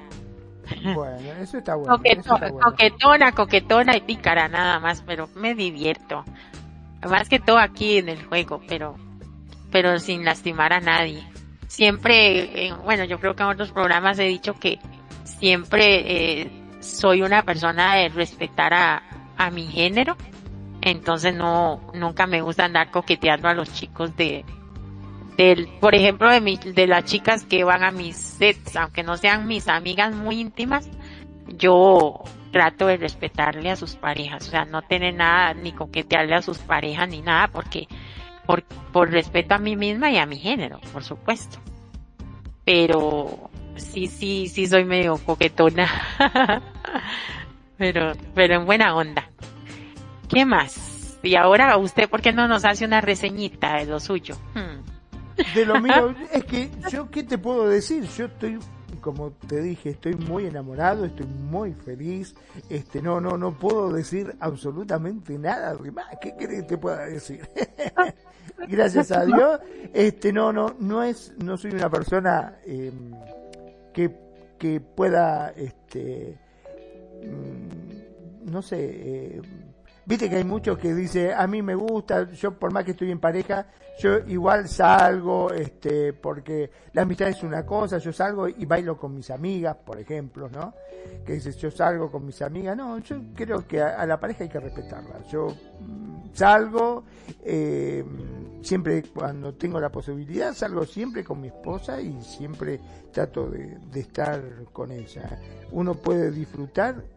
Bueno, 0.93 1.17
eso 1.41 1.57
está 1.57 1.73
bueno. 1.73 1.99
Coquetona, 2.61 3.31
coquetona 3.31 3.97
y 3.97 4.01
pícara 4.01 4.47
nada 4.47 4.79
más, 4.79 5.01
pero 5.01 5.27
me 5.35 5.55
divierto. 5.55 6.23
Más 7.09 7.27
que 7.27 7.39
todo 7.39 7.57
aquí 7.57 7.97
en 7.97 8.09
el 8.09 8.23
juego, 8.25 8.61
pero, 8.67 8.95
pero 9.71 9.97
sin 9.97 10.23
lastimar 10.23 10.71
a 10.71 10.81
nadie. 10.81 11.27
Siempre, 11.67 12.71
bueno, 12.83 13.05
yo 13.05 13.19
creo 13.19 13.35
que 13.35 13.41
en 13.41 13.49
otros 13.49 13.71
programas 13.71 14.19
he 14.19 14.25
dicho 14.25 14.53
que 14.53 14.77
siempre 15.23 16.41
eh, 16.41 16.51
soy 16.79 17.23
una 17.23 17.41
persona 17.41 17.95
de 17.95 18.09
respetar 18.09 18.73
a, 18.75 19.01
a 19.37 19.51
mi 19.51 19.67
género. 19.67 20.15
Entonces 20.81 21.33
no, 21.33 21.81
nunca 21.93 22.27
me 22.27 22.41
gusta 22.41 22.65
andar 22.65 22.91
coqueteando 22.91 23.47
a 23.47 23.53
los 23.53 23.73
chicos 23.73 24.15
de, 24.15 24.45
del, 25.37 25.67
por 25.79 25.95
ejemplo, 25.95 26.29
de, 26.29 26.41
mi, 26.41 26.57
de 26.57 26.87
las 26.87 27.05
chicas 27.05 27.43
que 27.43 27.63
van 27.63 27.83
a 27.83 27.91
mis 27.91 28.15
sets, 28.15 28.75
aunque 28.75 29.03
no 29.03 29.17
sean 29.17 29.47
mis 29.47 29.67
amigas 29.67 30.13
muy 30.13 30.39
íntimas, 30.39 30.89
yo 31.47 32.23
trato 32.51 32.87
de 32.87 32.97
respetarle 32.97 33.69
a 33.69 33.75
sus 33.75 33.95
parejas, 33.95 34.47
o 34.47 34.51
sea, 34.51 34.65
no 34.65 34.81
tener 34.81 35.13
nada, 35.13 35.53
ni 35.53 35.73
coquetearle 35.73 36.35
a 36.35 36.41
sus 36.41 36.59
parejas, 36.59 37.09
ni 37.09 37.21
nada, 37.21 37.49
porque, 37.49 37.87
por, 38.45 38.63
por 38.63 39.11
respeto 39.11 39.55
a 39.55 39.59
mí 39.59 39.75
misma 39.75 40.09
y 40.09 40.17
a 40.17 40.25
mi 40.25 40.37
género, 40.37 40.79
por 40.93 41.03
supuesto. 41.03 41.57
Pero, 42.63 43.49
sí, 43.75 44.07
sí, 44.07 44.47
sí 44.47 44.67
soy 44.67 44.85
medio 44.85 45.17
coquetona. 45.17 45.89
pero, 47.77 48.13
pero 48.33 48.55
en 48.55 48.65
buena 48.65 48.95
onda. 48.95 49.24
¿Qué 50.29 50.45
más? 50.45 51.17
Y 51.23 51.35
ahora 51.35 51.77
usted, 51.77 52.09
¿por 52.09 52.21
qué 52.21 52.31
no 52.31 52.47
nos 52.47 52.65
hace 52.65 52.85
una 52.85 53.01
reseñita 53.01 53.77
de 53.77 53.85
lo 53.85 53.99
suyo? 53.99 54.35
Hmm. 54.53 54.83
De 55.53 55.65
lo 55.65 55.81
mío, 55.81 56.15
es 56.31 56.43
que 56.45 56.69
yo, 56.89 57.09
¿qué 57.09 57.23
te 57.23 57.37
puedo 57.37 57.67
decir? 57.67 58.03
Yo 58.17 58.25
estoy, 58.25 58.59
como 59.01 59.31
te 59.31 59.61
dije, 59.61 59.89
estoy 59.91 60.13
muy 60.13 60.45
enamorado, 60.45 61.05
estoy 61.05 61.25
muy 61.25 61.73
feliz, 61.73 62.35
este, 62.69 63.01
no, 63.01 63.19
no, 63.19 63.37
no 63.37 63.51
puedo 63.57 63.91
decir 63.91 64.35
absolutamente 64.39 65.37
nada 65.37 65.75
más. 65.93 66.05
¿Qué 66.21 66.35
querés 66.37 66.61
que 66.61 66.67
te 66.67 66.77
pueda 66.77 67.05
decir? 67.05 67.47
Gracias 68.69 69.11
a 69.11 69.25
Dios, 69.25 69.59
este, 69.93 70.31
no, 70.31 70.53
no, 70.53 70.75
no 70.79 71.03
es, 71.03 71.33
no 71.43 71.57
soy 71.57 71.71
una 71.71 71.89
persona 71.89 72.55
em, 72.65 73.11
que, 73.93 74.15
que 74.57 74.79
pueda, 74.79 75.49
este, 75.49 76.39
Mm, 77.23 78.51
no 78.51 78.61
sé, 78.61 78.77
eh, 78.79 79.41
viste 80.05 80.29
que 80.29 80.37
hay 80.37 80.43
muchos 80.43 80.77
que 80.77 80.93
dice 80.93 81.33
a 81.33 81.47
mí 81.47 81.61
me 81.61 81.75
gusta, 81.75 82.29
yo 82.31 82.57
por 82.57 82.71
más 82.71 82.83
que 82.83 82.91
estoy 82.91 83.11
en 83.11 83.19
pareja, 83.19 83.65
yo 83.99 84.19
igual 84.27 84.67
salgo, 84.67 85.51
este, 85.51 86.13
porque 86.13 86.69
la 86.93 87.03
amistad 87.03 87.29
es 87.29 87.43
una 87.43 87.65
cosa, 87.65 87.97
yo 87.97 88.11
salgo 88.11 88.47
y 88.47 88.65
bailo 88.65 88.97
con 88.97 89.15
mis 89.15 89.29
amigas, 89.31 89.77
por 89.85 89.99
ejemplo, 89.99 90.49
¿no? 90.49 90.73
Que 91.25 91.33
dices 91.33 91.57
yo 91.57 91.71
salgo 91.71 92.11
con 92.11 92.25
mis 92.25 92.41
amigas, 92.41 92.75
no, 92.75 92.97
yo 92.99 93.17
creo 93.33 93.65
que 93.65 93.81
a, 93.81 94.05
la 94.05 94.19
pareja 94.19 94.43
hay 94.43 94.49
que 94.49 94.59
respetarla, 94.59 95.23
yo 95.31 95.47
mm, 95.79 96.33
salgo, 96.33 97.03
eh, 97.43 98.03
siempre 98.61 99.03
cuando 99.03 99.53
tengo 99.53 99.79
la 99.79 99.89
posibilidad, 99.89 100.53
salgo 100.53 100.85
siempre 100.85 101.23
con 101.23 101.39
mi 101.39 101.47
esposa 101.47 102.01
y 102.01 102.21
siempre 102.21 102.79
trato 103.11 103.49
de, 103.49 103.77
de 103.91 103.99
estar 104.01 104.41
con 104.73 104.91
ella. 104.91 105.39
Uno 105.71 105.95
puede 105.95 106.31
disfrutar 106.31 107.14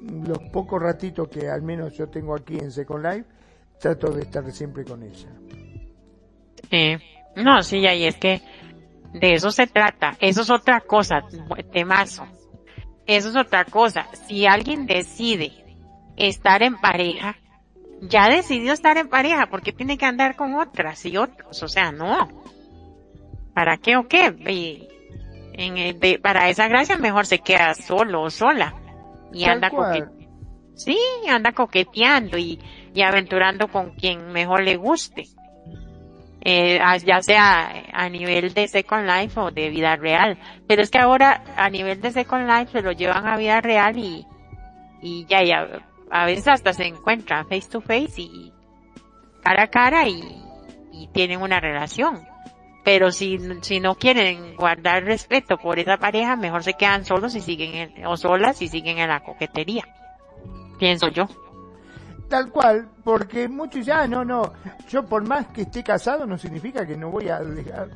los 0.00 0.38
pocos 0.52 0.82
ratitos 0.82 1.28
que 1.28 1.48
al 1.48 1.62
menos 1.62 1.96
yo 1.96 2.08
tengo 2.08 2.34
aquí 2.34 2.58
en 2.58 2.70
Second 2.70 3.04
Life, 3.04 3.24
trato 3.78 4.10
de 4.10 4.22
estar 4.22 4.50
siempre 4.52 4.84
con 4.84 5.02
ella. 5.02 5.28
Sí, 6.70 6.96
no, 7.36 7.62
sí, 7.62 7.78
y 7.78 8.04
es 8.04 8.16
que 8.16 8.40
de 9.12 9.34
eso 9.34 9.50
se 9.50 9.66
trata. 9.66 10.16
Eso 10.20 10.42
es 10.42 10.50
otra 10.50 10.80
cosa, 10.80 11.22
temazo. 11.72 12.26
Eso 13.06 13.28
es 13.28 13.36
otra 13.36 13.64
cosa. 13.64 14.06
Si 14.26 14.46
alguien 14.46 14.86
decide 14.86 15.52
estar 16.16 16.62
en 16.62 16.80
pareja, 16.80 17.36
ya 18.00 18.28
decidió 18.28 18.72
estar 18.72 18.96
en 18.96 19.08
pareja, 19.08 19.46
porque 19.50 19.72
tiene 19.72 19.98
que 19.98 20.06
andar 20.06 20.36
con 20.36 20.54
otras 20.54 21.04
y 21.04 21.16
otros? 21.16 21.62
O 21.62 21.68
sea, 21.68 21.92
no. 21.92 22.28
¿Para 23.54 23.76
qué 23.76 23.96
o 23.96 24.08
qué? 24.08 24.88
En 25.56 26.20
para 26.20 26.48
esa 26.48 26.66
gracia 26.66 26.98
mejor 26.98 27.26
se 27.26 27.38
queda 27.38 27.74
solo 27.74 28.22
o 28.22 28.30
sola 28.30 28.74
y 29.34 29.44
anda 29.44 29.70
coqueteando. 29.70 30.24
Sí, 30.74 30.98
anda 31.28 31.52
coqueteando 31.52 32.38
y, 32.38 32.58
y 32.94 33.02
aventurando 33.02 33.68
con 33.68 33.90
quien 33.92 34.32
mejor 34.32 34.62
le 34.62 34.76
guste. 34.76 35.24
Eh, 36.46 36.78
ya 37.04 37.22
sea 37.22 37.72
a 37.92 38.08
nivel 38.10 38.52
de 38.52 38.68
Second 38.68 39.08
Life 39.08 39.40
o 39.40 39.50
de 39.50 39.70
vida 39.70 39.96
real. 39.96 40.36
Pero 40.66 40.82
es 40.82 40.90
que 40.90 40.98
ahora 40.98 41.42
a 41.56 41.70
nivel 41.70 42.00
de 42.00 42.10
Second 42.10 42.48
Life 42.48 42.72
se 42.72 42.82
lo 42.82 42.92
llevan 42.92 43.26
a 43.26 43.36
vida 43.36 43.60
real 43.60 43.96
y, 43.96 44.26
y 45.00 45.24
ya, 45.26 45.42
ya, 45.42 45.66
a 46.10 46.26
veces 46.26 46.48
hasta 46.48 46.72
se 46.72 46.86
encuentran 46.86 47.48
face 47.48 47.68
to 47.70 47.80
face 47.80 48.20
y 48.20 48.52
cara 49.42 49.64
a 49.64 49.68
cara 49.68 50.06
y, 50.06 50.22
y 50.92 51.08
tienen 51.08 51.40
una 51.40 51.60
relación. 51.60 52.33
Pero 52.84 53.10
si, 53.10 53.38
si 53.62 53.80
no 53.80 53.94
quieren 53.94 54.56
guardar 54.56 55.04
respeto 55.04 55.56
por 55.56 55.78
esa 55.78 55.96
pareja, 55.96 56.36
mejor 56.36 56.62
se 56.62 56.74
quedan 56.74 57.04
solos 57.04 57.34
y 57.34 57.40
siguen 57.40 58.04
o 58.06 58.16
solas 58.16 58.60
y 58.60 58.68
siguen 58.68 58.98
en 58.98 59.08
la 59.08 59.24
coquetería. 59.24 59.84
Pienso 60.78 61.08
yo. 61.08 61.26
Tal 62.28 62.50
cual, 62.50 62.88
porque 63.02 63.48
muchos 63.48 63.86
ya, 63.86 64.02
ah, 64.02 64.06
no, 64.06 64.24
no, 64.24 64.52
yo 64.88 65.04
por 65.04 65.26
más 65.26 65.48
que 65.48 65.62
esté 65.62 65.82
casado 65.82 66.26
no 66.26 66.36
significa 66.36 66.86
que 66.86 66.96
no 66.96 67.10
voy 67.10 67.28
a 67.28 67.40
dejar 67.40 67.90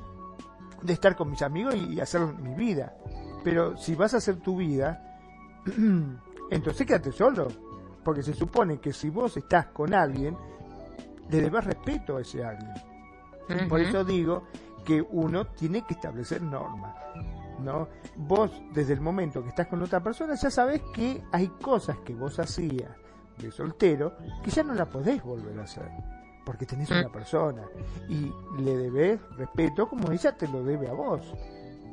de 0.82 0.92
estar 0.92 1.16
con 1.16 1.30
mis 1.30 1.42
amigos 1.42 1.74
y 1.74 2.00
hacer 2.00 2.20
mi 2.20 2.54
vida. 2.54 2.94
Pero 3.44 3.76
si 3.76 3.94
vas 3.94 4.14
a 4.14 4.18
hacer 4.18 4.36
tu 4.36 4.56
vida, 4.56 5.18
entonces 6.50 6.86
quédate 6.86 7.12
solo. 7.12 7.48
Porque 8.04 8.22
se 8.22 8.32
supone 8.32 8.78
que 8.78 8.92
si 8.92 9.10
vos 9.10 9.36
estás 9.36 9.66
con 9.66 9.92
alguien, 9.92 10.34
le 11.28 11.40
debes 11.42 11.64
respeto 11.64 12.16
a 12.16 12.22
ese 12.22 12.42
alguien. 12.42 12.72
Por 13.68 13.80
eso 13.80 14.04
digo 14.04 14.44
que 14.88 15.02
uno 15.02 15.48
tiene 15.48 15.82
que 15.82 15.92
establecer 15.92 16.40
normas. 16.40 16.96
¿no? 17.62 17.88
Vos, 18.16 18.50
desde 18.72 18.94
el 18.94 19.02
momento 19.02 19.42
que 19.42 19.50
estás 19.50 19.66
con 19.66 19.82
otra 19.82 20.02
persona, 20.02 20.34
ya 20.34 20.50
sabes 20.50 20.80
que 20.94 21.22
hay 21.30 21.48
cosas 21.60 21.98
que 21.98 22.14
vos 22.14 22.38
hacías 22.38 22.90
de 23.36 23.50
soltero 23.52 24.16
que 24.42 24.50
ya 24.50 24.62
no 24.62 24.72
la 24.72 24.86
podés 24.86 25.22
volver 25.22 25.58
a 25.58 25.64
hacer. 25.64 25.90
Porque 26.42 26.64
tenés 26.64 26.90
una 26.90 27.12
persona 27.12 27.64
y 28.08 28.32
le 28.62 28.76
debes 28.78 29.20
respeto 29.36 29.86
como 29.86 30.10
ella 30.10 30.34
te 30.34 30.48
lo 30.48 30.64
debe 30.64 30.88
a 30.88 30.94
vos. 30.94 31.34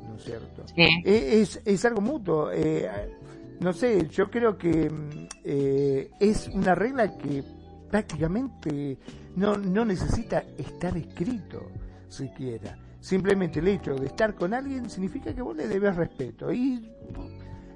¿No 0.08 0.14
es 0.14 0.24
cierto? 0.24 0.64
E, 0.74 1.42
es, 1.42 1.60
es, 1.66 1.84
algo 1.84 2.00
mutuo. 2.00 2.50
Eh, 2.50 2.88
no 3.60 3.74
sé, 3.74 4.08
yo 4.08 4.30
creo 4.30 4.56
que 4.56 4.88
mm, 4.88 5.28
eh, 5.44 6.10
es 6.18 6.48
una 6.48 6.74
regla 6.74 7.18
que 7.18 7.44
prácticamente 7.90 8.98
no, 9.34 9.58
no 9.58 9.84
necesita 9.84 10.38
estar 10.56 10.96
escrito 10.96 11.60
siquiera. 12.08 12.78
Simplemente 13.06 13.60
el 13.60 13.68
hecho 13.68 13.94
de 13.94 14.06
estar 14.06 14.34
con 14.34 14.52
alguien 14.52 14.90
significa 14.90 15.32
que 15.32 15.40
vos 15.40 15.54
le 15.54 15.68
debes 15.68 15.94
respeto. 15.94 16.52
Y 16.52 16.90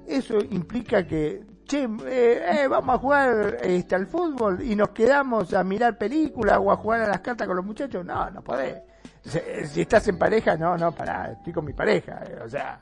eso 0.05 0.39
implica 0.49 1.07
que, 1.07 1.41
che, 1.65 1.85
eh, 2.05 2.63
eh, 2.63 2.67
vamos 2.67 2.95
a 2.95 2.97
jugar 2.97 3.57
este, 3.61 3.95
al 3.95 4.07
fútbol 4.07 4.61
y 4.61 4.75
nos 4.75 4.89
quedamos 4.89 5.53
a 5.53 5.63
mirar 5.63 5.97
películas 5.97 6.59
o 6.61 6.69
a 6.69 6.75
jugar 6.75 7.03
a 7.03 7.07
las 7.07 7.21
cartas 7.21 7.47
con 7.47 7.55
los 7.55 7.65
muchachos. 7.65 8.03
No, 8.05 8.29
no 8.29 8.41
podés. 8.41 8.75
Si, 9.23 9.79
estás 9.79 10.05
en 10.09 10.17
pareja, 10.17 10.57
no, 10.57 10.77
no, 10.77 10.91
pará, 10.91 11.31
estoy 11.31 11.53
con 11.53 11.63
mi 11.63 11.71
pareja. 11.71 12.23
Eh, 12.27 12.41
o 12.43 12.49
sea, 12.49 12.81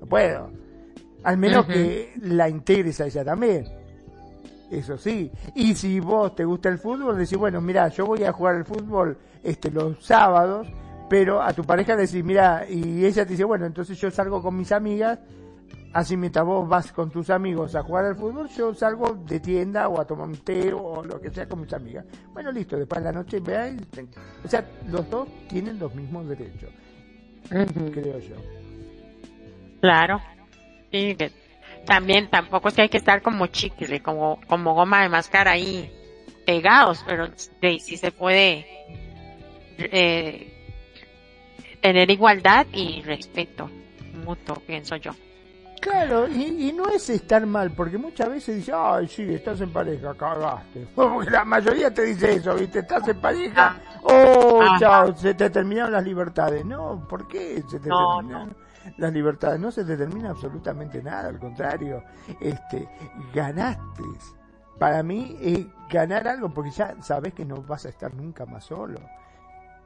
no 0.00 0.06
puedo. 0.06 0.50
Al 1.24 1.36
menos 1.36 1.66
que 1.66 2.14
la 2.22 2.48
integres 2.48 3.02
a 3.02 3.04
ella 3.04 3.22
también. 3.22 3.66
Eso 4.70 4.96
sí. 4.96 5.30
Y 5.56 5.74
si 5.74 6.00
vos 6.00 6.34
te 6.34 6.46
gusta 6.46 6.70
el 6.70 6.78
fútbol, 6.78 7.18
decís, 7.18 7.36
bueno, 7.36 7.60
mira, 7.60 7.88
yo 7.88 8.06
voy 8.06 8.24
a 8.24 8.32
jugar 8.32 8.54
al 8.54 8.64
fútbol 8.64 9.18
este, 9.42 9.70
los 9.70 10.02
sábados 10.02 10.68
pero 11.12 11.42
a 11.42 11.52
tu 11.52 11.62
pareja 11.62 11.94
le 11.94 12.06
decís, 12.06 12.24
mira, 12.24 12.64
y 12.66 13.04
ella 13.04 13.26
te 13.26 13.32
dice, 13.32 13.44
bueno, 13.44 13.66
entonces 13.66 14.00
yo 14.00 14.10
salgo 14.10 14.40
con 14.40 14.56
mis 14.56 14.72
amigas, 14.72 15.18
así 15.92 16.16
mientras 16.16 16.42
vos 16.42 16.66
vas 16.66 16.90
con 16.90 17.10
tus 17.10 17.28
amigos 17.28 17.74
a 17.74 17.82
jugar 17.82 18.06
al 18.06 18.16
fútbol, 18.16 18.48
yo 18.48 18.72
salgo 18.72 19.12
de 19.12 19.38
tienda 19.38 19.88
o 19.88 20.00
a 20.00 20.06
tomar 20.06 20.26
un 20.26 20.38
té 20.38 20.72
o 20.72 21.04
lo 21.04 21.20
que 21.20 21.28
sea 21.28 21.46
con 21.46 21.60
mis 21.60 21.72
amigas. 21.74 22.06
Bueno, 22.32 22.50
listo, 22.50 22.78
después 22.78 23.02
de 23.02 23.04
la 23.04 23.12
noche 23.12 23.40
veáis, 23.40 23.78
o 24.42 24.48
sea, 24.48 24.66
los 24.88 25.10
dos 25.10 25.28
tienen 25.50 25.78
los 25.78 25.94
mismos 25.94 26.26
derechos, 26.26 26.70
creo 27.50 28.18
yo. 28.18 28.36
Claro, 29.82 30.18
sí, 30.90 31.14
también 31.84 32.30
tampoco 32.30 32.68
es 32.68 32.74
que 32.74 32.82
hay 32.82 32.88
que 32.88 32.96
estar 32.96 33.20
como 33.20 33.48
chicle, 33.48 34.00
como, 34.00 34.40
como 34.46 34.72
goma 34.72 35.02
de 35.02 35.10
máscara 35.10 35.50
ahí 35.50 35.92
pegados, 36.46 37.04
pero 37.06 37.28
sí 37.36 37.98
se 37.98 38.12
puede 38.12 38.64
eh, 39.76 40.51
tener 41.82 42.10
igualdad 42.10 42.66
y 42.72 43.02
respeto 43.02 43.68
mutuo, 44.24 44.56
pienso 44.66 44.96
yo. 44.96 45.12
Claro, 45.80 46.28
y, 46.28 46.72
no 46.72 46.88
es 46.88 47.10
estar 47.10 47.44
mal, 47.44 47.72
porque 47.72 47.98
muchas 47.98 48.28
veces 48.28 48.56
dice, 48.58 48.72
ay, 48.72 49.08
sí, 49.08 49.34
estás 49.34 49.60
en 49.60 49.72
pareja, 49.72 50.14
cagaste. 50.14 50.86
Porque 50.94 51.28
la 51.28 51.44
mayoría 51.44 51.92
te 51.92 52.04
dice 52.04 52.34
eso, 52.34 52.54
¿viste? 52.54 52.78
Estás 52.78 53.08
en 53.08 53.20
pareja, 53.20 53.76
ah. 53.76 54.00
oh, 54.04 54.62
chao, 54.78 55.16
se 55.16 55.34
te 55.34 55.50
terminaron 55.50 55.90
las 55.90 56.04
libertades. 56.04 56.64
No, 56.64 57.04
¿por 57.08 57.26
qué 57.26 57.56
se 57.68 57.80
te 57.80 57.90
terminaron? 57.90 58.56
las 58.96 59.12
libertades 59.12 59.60
no 59.60 59.70
se 59.72 59.84
te 59.84 59.96
termina 59.96 60.30
absolutamente 60.30 61.02
nada, 61.02 61.30
al 61.30 61.40
contrario, 61.40 62.04
este, 62.40 62.88
ganaste. 63.34 64.04
Para 64.78 65.02
mí 65.02 65.36
es 65.40 65.66
ganar 65.90 66.28
algo 66.28 66.48
porque 66.48 66.70
ya 66.70 66.94
sabes 67.02 67.34
que 67.34 67.44
no 67.44 67.56
vas 67.62 67.86
a 67.86 67.88
estar 67.88 68.14
nunca 68.14 68.46
más 68.46 68.64
solo 68.64 69.00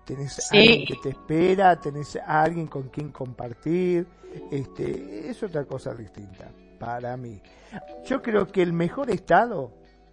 tenés 0.06 0.38
a 0.52 0.56
alguien 0.56 0.86
que 0.86 0.96
te 1.02 1.08
espera, 1.10 1.78
tenés 1.78 2.16
a 2.16 2.42
alguien 2.42 2.68
con 2.68 2.84
quien 2.84 3.10
compartir, 3.10 4.06
este, 4.50 5.28
es 5.28 5.42
otra 5.42 5.64
cosa 5.64 5.92
distinta 5.94 6.48
para 6.78 7.16
mí. 7.16 7.42
Yo 8.06 8.22
creo 8.22 8.46
que 8.46 8.62
el 8.62 8.72
mejor 8.72 9.10
estado, 9.10 9.72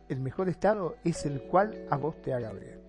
el 0.09 0.19
mejor 0.19 0.49
estado 0.49 0.95
es 1.03 1.25
el 1.25 1.43
cual 1.43 1.85
a 1.89 1.97
vos 1.97 2.21
te 2.21 2.33
haga 2.33 2.51
bien. 2.51 2.81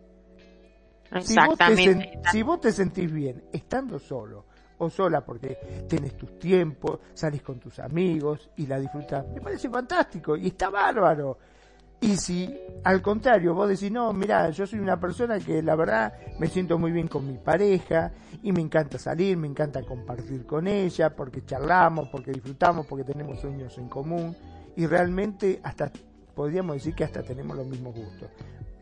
Si 1.22 1.36
vos, 1.36 1.58
te, 1.58 2.12
si 2.32 2.42
vos 2.42 2.60
te 2.60 2.72
sentís 2.72 3.12
bien 3.12 3.44
estando 3.52 3.98
solo 3.98 4.46
o 4.78 4.90
sola 4.90 5.24
porque 5.24 5.86
tenés 5.88 6.16
tus 6.16 6.38
tiempos, 6.38 6.98
salís 7.12 7.42
con 7.42 7.60
tus 7.60 7.78
amigos 7.78 8.50
y 8.56 8.66
la 8.66 8.80
disfrutas, 8.80 9.26
me 9.28 9.40
parece 9.40 9.68
fantástico 9.68 10.36
y 10.36 10.48
está 10.48 10.70
bárbaro. 10.70 11.38
Y 12.04 12.18
si 12.18 12.54
al 12.84 13.00
contrario 13.00 13.54
vos 13.54 13.66
decís, 13.66 13.90
no, 13.90 14.12
mira, 14.12 14.50
yo 14.50 14.66
soy 14.66 14.78
una 14.78 15.00
persona 15.00 15.40
que 15.40 15.62
la 15.62 15.74
verdad 15.74 16.12
me 16.38 16.48
siento 16.48 16.78
muy 16.78 16.92
bien 16.92 17.08
con 17.08 17.26
mi 17.26 17.38
pareja 17.38 18.12
y 18.42 18.52
me 18.52 18.60
encanta 18.60 18.98
salir, 18.98 19.38
me 19.38 19.48
encanta 19.48 19.82
compartir 19.82 20.44
con 20.44 20.66
ella, 20.66 21.16
porque 21.16 21.46
charlamos, 21.46 22.10
porque 22.10 22.32
disfrutamos, 22.32 22.84
porque 22.84 23.04
tenemos 23.04 23.40
sueños 23.40 23.78
en 23.78 23.88
común 23.88 24.36
y 24.76 24.84
realmente 24.86 25.60
hasta 25.62 25.90
podríamos 26.34 26.76
decir 26.76 26.94
que 26.94 27.04
hasta 27.04 27.22
tenemos 27.22 27.56
los 27.56 27.66
mismos 27.66 27.94
gustos. 27.94 28.28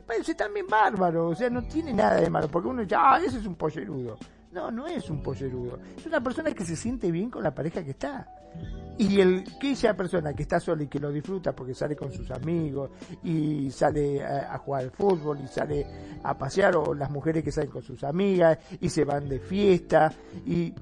Parece 0.04 0.34
también 0.34 0.66
bárbaro, 0.66 1.28
o 1.28 1.34
sea, 1.36 1.48
no 1.48 1.62
tiene 1.62 1.92
nada 1.92 2.16
de 2.16 2.28
malo, 2.28 2.48
porque 2.48 2.70
uno 2.70 2.82
dice, 2.82 2.96
ah, 2.98 3.20
ese 3.24 3.38
es 3.38 3.46
un 3.46 3.54
pollerudo. 3.54 4.18
No, 4.50 4.72
no 4.72 4.88
es 4.88 5.08
un 5.08 5.22
pollerudo, 5.22 5.78
es 5.96 6.04
una 6.06 6.20
persona 6.20 6.50
que 6.50 6.64
se 6.64 6.74
siente 6.74 7.12
bien 7.12 7.30
con 7.30 7.44
la 7.44 7.54
pareja 7.54 7.84
que 7.84 7.92
está. 7.92 8.26
Y 8.98 9.20
el 9.20 9.44
que 9.58 9.72
esa 9.72 9.94
persona 9.94 10.32
que 10.34 10.42
está 10.42 10.60
sola 10.60 10.82
y 10.82 10.86
que 10.86 11.00
lo 11.00 11.10
disfruta 11.10 11.52
porque 11.52 11.74
sale 11.74 11.96
con 11.96 12.12
sus 12.12 12.30
amigos 12.30 12.90
y 13.24 13.70
sale 13.70 14.22
a, 14.22 14.56
jugar 14.58 14.82
al 14.84 14.90
fútbol 14.90 15.40
y 15.42 15.48
sale 15.48 15.86
a 16.22 16.36
pasear 16.36 16.76
o 16.76 16.94
las 16.94 17.10
mujeres 17.10 17.42
que 17.42 17.50
salen 17.50 17.70
con 17.70 17.82
sus 17.82 18.04
amigas 18.04 18.58
y 18.80 18.88
se 18.90 19.04
van 19.04 19.28
de 19.28 19.40
fiesta 19.40 20.12
y 20.46 20.66
eh, 20.66 20.74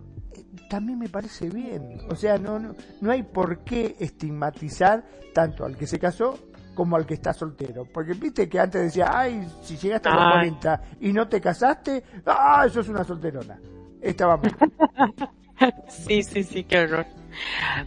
también 0.68 0.99
me 0.99 1.09
parece 1.09 1.49
bien. 1.49 1.99
O 2.11 2.16
sea, 2.16 2.37
no, 2.37 2.59
no, 2.59 2.75
no 3.01 3.11
hay 3.11 3.23
por 3.23 3.61
qué 3.61 3.97
estigmatizar 3.99 5.05
tanto 5.33 5.64
al 5.64 5.77
que 5.77 5.87
se 5.87 5.99
casó 5.99 6.39
como 6.75 6.97
al 6.97 7.07
que 7.07 7.14
está 7.14 7.33
soltero. 7.33 7.85
Porque 7.85 8.14
viste 8.14 8.49
que 8.49 8.59
antes 8.59 8.83
decía, 8.83 9.11
ay, 9.12 9.47
si 9.62 9.77
llegaste 9.77 10.09
a 10.09 10.14
los 10.14 10.33
40 10.33 10.83
y 11.01 11.12
no 11.12 11.29
te 11.29 11.41
casaste, 11.41 12.03
ah, 12.27 12.64
eso 12.66 12.81
es 12.81 12.89
una 12.89 13.05
solterona. 13.05 13.59
Estaba 14.01 14.37
mal. 14.37 14.57
sí, 15.89 16.23
sí, 16.23 16.43
sí, 16.43 16.64
qué 16.64 16.81
horror. 16.81 17.20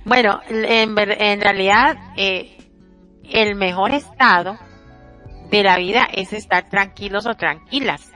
Bueno, 0.06 0.41
en, 0.50 0.96
realidad, 1.41 1.98
eh, 2.18 2.58
el 3.30 3.56
mejor 3.56 3.91
estado 3.91 4.58
de 5.50 5.64
la 5.64 5.78
vida 5.78 6.08
es 6.12 6.34
estar 6.34 6.70
tranquilos 6.70 7.26
o 7.26 7.36
tranquilas. 7.36 8.12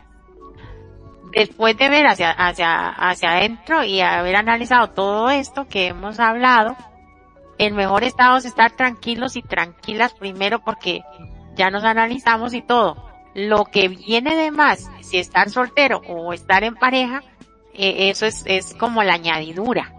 Después 1.31 1.77
de 1.77 1.89
ver 1.89 2.07
hacia, 2.07 2.31
hacia, 2.31 2.89
hacia 2.89 3.31
adentro 3.31 3.83
y 3.83 4.01
haber 4.01 4.35
analizado 4.37 4.89
todo 4.91 5.29
esto 5.29 5.67
que 5.67 5.87
hemos 5.87 6.19
hablado, 6.19 6.75
el 7.57 7.73
mejor 7.73 8.03
estado 8.03 8.37
es 8.37 8.45
estar 8.45 8.71
tranquilos 8.71 9.35
y 9.35 9.41
tranquilas 9.41 10.13
primero 10.13 10.63
porque 10.63 11.01
ya 11.55 11.69
nos 11.69 11.83
analizamos 11.83 12.53
y 12.53 12.61
todo. 12.61 13.03
Lo 13.33 13.65
que 13.65 13.87
viene 13.87 14.35
de 14.35 14.51
más, 14.51 14.89
si 15.01 15.17
estar 15.17 15.49
soltero 15.49 16.01
o 16.07 16.33
estar 16.33 16.63
en 16.63 16.75
pareja, 16.75 17.21
eh, 17.73 18.09
eso 18.09 18.25
es, 18.25 18.43
es 18.45 18.73
como 18.73 19.03
la 19.03 19.13
añadidura. 19.13 19.93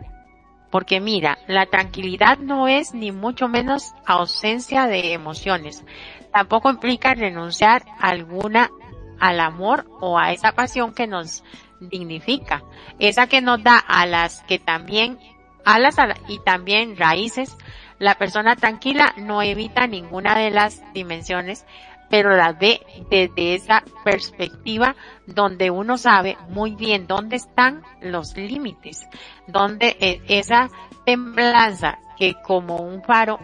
Porque 0.71 1.01
mira, 1.01 1.39
la 1.47 1.67
tranquilidad 1.67 2.39
no 2.39 2.69
es 2.69 2.95
ni 2.95 3.13
mucho 3.13 3.49
menos 3.49 3.95
ausencia 4.07 4.87
de 4.87 5.13
emociones. 5.13 5.85
Tampoco 6.33 6.71
implica 6.71 7.15
renunciar 7.15 7.85
alguna 8.01 8.71
al 9.19 9.41
amor 9.41 9.87
o 10.01 10.19
a 10.19 10.33
esa 10.33 10.53
pasión 10.53 10.95
que 10.95 11.07
nos 11.07 11.43
dignifica. 11.81 12.63
Esa 12.99 13.27
que 13.27 13.41
nos 13.41 13.63
da 13.63 13.79
a 13.79 14.07
las 14.07 14.43
que 14.43 14.59
también, 14.59 15.19
alas 15.65 15.97
y 16.29 16.39
también 16.41 16.97
raíces. 16.97 17.57
La 17.99 18.17
persona 18.17 18.55
tranquila 18.57 19.15
no 19.17 19.43
evita 19.43 19.87
ninguna 19.87 20.39
de 20.39 20.51
las 20.51 20.83
dimensiones, 20.93 21.67
pero 22.11 22.35
la 22.37 22.53
ve 22.53 22.81
desde 23.11 23.55
esa 23.55 23.83
perspectiva 24.05 24.97
donde 25.27 25.71
uno 25.71 25.99
sabe 25.99 26.37
muy 26.49 26.75
bien 26.75 27.07
dónde 27.07 27.37
están 27.37 27.83
los 28.01 28.37
límites, 28.37 29.07
donde 29.47 29.97
e, 30.01 30.21
esa 30.29 30.69
temblanza 31.05 31.99
que 32.19 32.35
como 32.43 32.77
un 32.77 33.03
faro, 33.03 33.39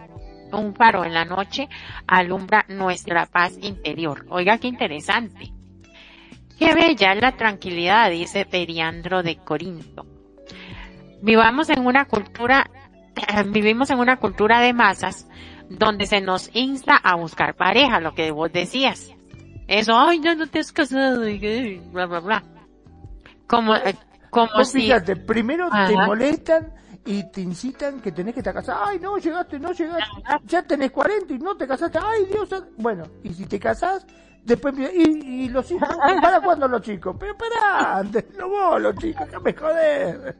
un 0.51 0.75
faro 0.75 1.03
en 1.05 1.13
la 1.13 1.25
noche 1.25 1.69
alumbra 2.07 2.65
nuestra 2.67 3.25
paz 3.25 3.57
interior. 3.61 4.25
Oiga 4.29 4.57
qué 4.57 4.67
interesante. 4.67 5.51
Qué 6.57 6.73
bella 6.73 7.13
es 7.13 7.21
la 7.21 7.35
tranquilidad, 7.35 8.09
dice 8.09 8.45
Periandro 8.45 9.23
de 9.23 9.35
Corinto. 9.37 10.05
Vivamos 11.21 11.69
en 11.69 11.85
una 11.85 12.05
cultura, 12.05 12.69
vivimos 13.47 13.89
en 13.89 13.99
una 13.99 14.17
cultura 14.17 14.61
de 14.61 14.73
masas 14.73 15.27
donde 15.69 16.05
se 16.05 16.21
nos 16.21 16.49
insta 16.53 16.97
a 16.97 17.15
buscar 17.15 17.55
pareja, 17.55 17.99
lo 17.99 18.13
que 18.13 18.31
vos 18.31 18.51
decías. 18.51 19.11
Eso, 19.67 19.97
ay, 19.97 20.21
ya 20.21 20.35
no 20.35 20.47
te 20.47 20.59
has 20.59 20.71
casado, 20.71 21.27
y 21.27 21.79
bla, 21.91 22.05
bla, 22.05 22.19
bla. 22.19 22.43
Como, 23.47 23.75
eh, 23.75 23.95
como 24.29 24.63
si... 24.63 24.81
Fíjate, 24.81 25.15
primero 25.15 25.69
te 25.69 25.95
molestan 25.95 26.73
y 27.05 27.29
te 27.31 27.41
incitan 27.41 27.99
que 27.99 28.11
tenés 28.11 28.33
que 28.33 28.41
estar 28.41 28.53
casado. 28.53 28.85
Ay, 28.85 28.99
no, 28.99 29.17
llegaste, 29.17 29.59
no 29.59 29.71
llegaste. 29.71 30.03
Ya 30.45 30.61
tenés 30.63 30.91
40 30.91 31.33
y 31.33 31.39
no 31.39 31.55
te 31.55 31.67
casaste. 31.67 31.99
Ay, 32.01 32.25
Dios. 32.25 32.49
Bueno, 32.77 33.05
y 33.23 33.33
si 33.33 33.45
te 33.45 33.59
casás, 33.59 34.05
después... 34.43 34.75
Y, 34.77 35.45
y 35.45 35.49
los 35.49 35.69
hijos, 35.71 35.89
¿para 36.21 36.41
cuándo 36.41 36.67
los 36.67 36.81
chicos? 36.81 37.15
Pero 37.19 37.35
para 37.37 37.97
antes, 37.97 38.25
no 38.37 38.49
vos, 38.49 38.81
los 38.81 38.95
chicos, 38.95 39.27
que 39.27 39.39
me 39.39 39.53
joder. 39.53 40.35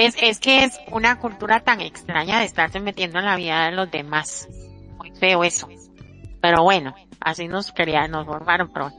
Es, 0.00 0.16
es 0.22 0.40
que 0.40 0.64
es 0.64 0.80
una 0.90 1.18
cultura 1.18 1.60
tan 1.60 1.82
extraña 1.82 2.38
de 2.38 2.46
estarse 2.46 2.80
metiendo 2.80 3.18
en 3.18 3.26
la 3.26 3.36
vida 3.36 3.66
de 3.66 3.72
los 3.72 3.90
demás. 3.90 4.48
Muy 4.96 5.10
feo 5.12 5.44
eso. 5.44 5.68
Pero 6.40 6.62
bueno, 6.62 6.94
así 7.20 7.48
nos 7.48 7.70
querían, 7.72 8.10
nos 8.10 8.24
formaron, 8.24 8.72
pero, 8.72 8.92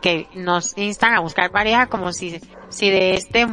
que 0.00 0.28
pues, 0.30 0.44
nos 0.44 0.76
instan 0.76 1.14
a 1.14 1.20
buscar 1.20 1.50
pareja 1.50 1.86
como 1.86 2.12
si, 2.12 2.38
si 2.68 2.90
de 2.90 3.14
este 3.14 3.46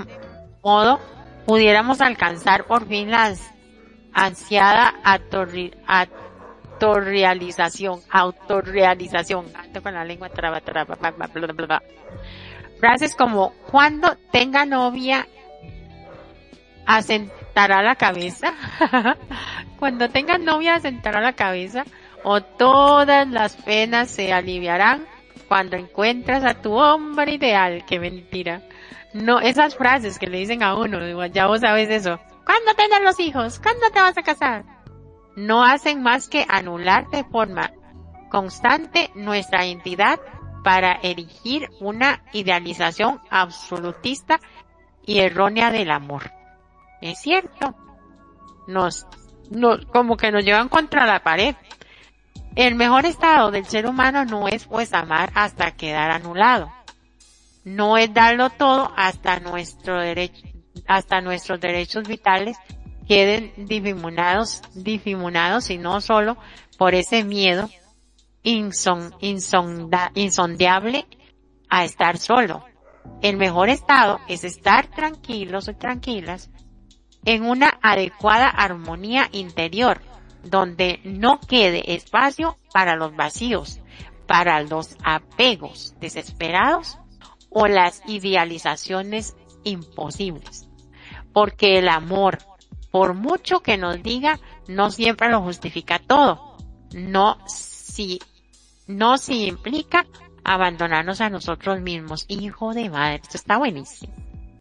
modo 0.61 0.99
pudiéramos 1.45 2.01
alcanzar 2.01 2.65
por 2.65 2.85
fin 2.85 3.11
la 3.11 3.33
ansiada 4.13 4.93
autorrealización, 6.81 8.01
autorrealización, 8.09 9.45
con 9.81 9.93
la 9.93 10.03
lengua 10.03 10.27
traba, 10.27 10.59
traba, 10.59 10.97
Frases 12.81 13.15
como, 13.15 13.53
cuando 13.71 14.17
tenga 14.31 14.65
novia 14.65 15.27
asentará 16.95 17.81
la 17.81 17.95
cabeza. 17.95 18.53
Cuando 19.79 20.09
tengas 20.09 20.39
novia 20.39 20.75
asentará 20.75 21.21
la 21.21 21.33
cabeza 21.33 21.85
o 22.23 22.41
todas 22.41 23.27
las 23.27 23.55
penas 23.55 24.09
se 24.09 24.31
aliviarán 24.31 25.05
cuando 25.47 25.75
encuentras 25.75 26.43
a 26.43 26.61
tu 26.61 26.73
hombre 26.73 27.33
ideal. 27.33 27.83
Qué 27.85 27.99
mentira. 27.99 28.61
No, 29.13 29.39
esas 29.39 29.75
frases 29.75 30.19
que 30.19 30.27
le 30.27 30.37
dicen 30.37 30.63
a 30.63 30.75
uno, 30.75 31.25
ya 31.27 31.47
vos 31.47 31.61
sabes 31.61 31.89
eso. 31.89 32.19
¿Cuándo 32.45 32.73
tendrás 32.77 33.01
los 33.01 33.19
hijos? 33.19 33.59
¿Cuándo 33.59 33.89
te 33.91 33.99
vas 33.99 34.17
a 34.17 34.23
casar? 34.23 34.63
No 35.35 35.63
hacen 35.63 36.01
más 36.03 36.29
que 36.29 36.45
anular 36.47 37.09
de 37.09 37.23
forma 37.23 37.71
constante 38.29 39.11
nuestra 39.15 39.65
identidad 39.65 40.19
para 40.63 40.93
erigir 41.01 41.69
una 41.79 42.23
idealización 42.33 43.19
absolutista 43.29 44.39
y 45.05 45.19
errónea 45.19 45.71
del 45.71 45.91
amor. 45.91 46.31
Es 47.01 47.19
cierto. 47.19 47.75
Nos, 48.67 49.07
nos, 49.49 49.85
como 49.87 50.17
que 50.17 50.31
nos 50.31 50.45
llevan 50.45 50.69
contra 50.69 51.05
la 51.05 51.23
pared. 51.23 51.55
El 52.55 52.75
mejor 52.75 53.05
estado 53.05 53.51
del 53.51 53.65
ser 53.65 53.87
humano 53.87 54.25
no 54.25 54.47
es 54.47 54.65
pues 54.65 54.93
amar 54.93 55.31
hasta 55.35 55.71
quedar 55.71 56.11
anulado. 56.11 56.71
No 57.63 57.97
es 57.97 58.13
darlo 58.13 58.49
todo 58.49 58.91
hasta 58.95 59.39
nuestro 59.39 59.99
derecho, 59.99 60.41
hasta 60.87 61.21
nuestros 61.21 61.59
derechos 61.59 62.07
vitales 62.07 62.57
queden 63.07 63.53
difuminados, 63.57 64.61
difuminados 64.73 65.69
y 65.69 65.77
no 65.77 66.01
solo 66.01 66.37
por 66.77 66.95
ese 66.95 67.23
miedo 67.23 67.69
inson, 68.43 69.13
a 71.69 71.83
estar 71.83 72.17
solo. 72.17 72.65
El 73.21 73.37
mejor 73.37 73.69
estado 73.69 74.19
es 74.27 74.43
estar 74.43 74.87
tranquilos 74.87 75.67
o 75.67 75.73
tranquilas 75.75 76.49
en 77.25 77.43
una 77.43 77.79
adecuada 77.81 78.47
armonía 78.47 79.29
interior, 79.31 80.01
donde 80.43 80.99
no 81.03 81.39
quede 81.39 81.93
espacio 81.93 82.57
para 82.73 82.95
los 82.95 83.15
vacíos, 83.15 83.79
para 84.27 84.61
los 84.63 84.95
apegos 85.03 85.93
desesperados 85.99 86.97
o 87.49 87.67
las 87.67 88.01
idealizaciones 88.07 89.35
imposibles. 89.63 90.67
Porque 91.33 91.77
el 91.77 91.89
amor, 91.89 92.39
por 92.91 93.13
mucho 93.13 93.61
que 93.61 93.77
nos 93.77 94.01
diga, 94.01 94.39
no 94.67 94.89
siempre 94.89 95.29
lo 95.29 95.41
justifica 95.41 95.99
todo. 95.99 96.57
No 96.93 97.37
si, 97.47 98.19
no 98.87 99.17
si 99.17 99.47
implica 99.47 100.05
abandonarnos 100.43 101.21
a 101.21 101.29
nosotros 101.29 101.79
mismos. 101.81 102.25
Hijo 102.27 102.73
de 102.73 102.89
madre, 102.89 103.15
esto 103.15 103.37
está 103.37 103.57
buenísimo. 103.57 104.13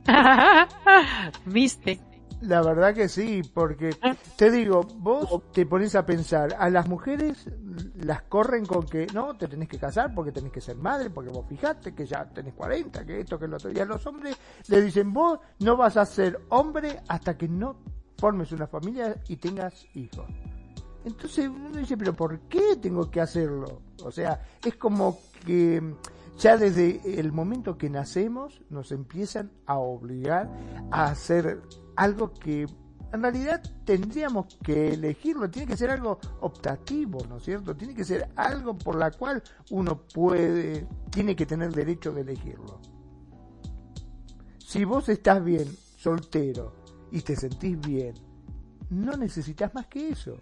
¿Viste? 1.44 2.00
La 2.42 2.62
verdad 2.62 2.94
que 2.94 3.08
sí, 3.08 3.42
porque 3.42 3.90
ah. 4.02 4.14
te 4.36 4.50
digo, 4.50 4.82
vos 4.96 5.52
te 5.52 5.66
pones 5.66 5.94
a 5.94 6.06
pensar, 6.06 6.56
a 6.58 6.70
las 6.70 6.88
mujeres 6.88 7.50
las 7.96 8.22
corren 8.22 8.64
con 8.64 8.86
que 8.86 9.06
no, 9.12 9.36
te 9.36 9.46
tenés 9.46 9.68
que 9.68 9.78
casar 9.78 10.14
porque 10.14 10.32
tenés 10.32 10.50
que 10.50 10.60
ser 10.60 10.76
madre, 10.76 11.10
porque 11.10 11.30
vos 11.30 11.46
fijate 11.46 11.94
que 11.94 12.06
ya 12.06 12.24
tenés 12.28 12.54
40, 12.54 13.04
que 13.04 13.20
esto, 13.20 13.38
que 13.38 13.46
lo 13.46 13.56
otro. 13.56 13.70
Y 13.70 13.78
a 13.78 13.84
los 13.84 14.06
hombres 14.06 14.36
le 14.68 14.80
dicen, 14.80 15.12
vos 15.12 15.38
no 15.58 15.76
vas 15.76 15.96
a 15.96 16.06
ser 16.06 16.40
hombre 16.48 17.00
hasta 17.08 17.36
que 17.36 17.46
no 17.46 17.76
formes 18.16 18.52
una 18.52 18.66
familia 18.66 19.16
y 19.28 19.36
tengas 19.36 19.86
hijos. 19.94 20.26
Entonces 21.04 21.48
uno 21.48 21.70
dice, 21.70 21.96
pero 21.96 22.14
¿por 22.14 22.40
qué 22.40 22.76
tengo 22.80 23.10
que 23.10 23.20
hacerlo? 23.20 23.82
O 24.02 24.10
sea, 24.10 24.40
es 24.64 24.76
como 24.76 25.18
que 25.44 25.94
ya 26.40 26.56
desde 26.56 27.20
el 27.20 27.32
momento 27.32 27.76
que 27.76 27.90
nacemos 27.90 28.62
nos 28.70 28.92
empiezan 28.92 29.52
a 29.66 29.76
obligar 29.76 30.50
a 30.90 31.04
hacer 31.04 31.60
algo 31.96 32.32
que 32.32 32.66
en 33.12 33.22
realidad 33.22 33.62
tendríamos 33.84 34.56
que 34.62 34.94
elegirlo, 34.94 35.50
tiene 35.50 35.68
que 35.68 35.76
ser 35.76 35.90
algo 35.90 36.18
optativo, 36.40 37.18
¿no 37.28 37.36
es 37.36 37.42
cierto? 37.42 37.76
Tiene 37.76 37.94
que 37.94 38.04
ser 38.04 38.30
algo 38.36 38.78
por 38.78 38.96
la 38.96 39.10
cual 39.10 39.42
uno 39.70 40.00
puede, 40.14 40.86
tiene 41.10 41.36
que 41.36 41.44
tener 41.44 41.72
derecho 41.74 42.12
de 42.12 42.22
elegirlo. 42.22 42.80
Si 44.58 44.84
vos 44.84 45.10
estás 45.10 45.44
bien, 45.44 45.68
soltero, 45.96 46.72
y 47.10 47.20
te 47.20 47.36
sentís 47.36 47.78
bien, 47.80 48.14
no 48.88 49.16
necesitas 49.16 49.74
más 49.74 49.88
que 49.88 50.08
eso. 50.08 50.38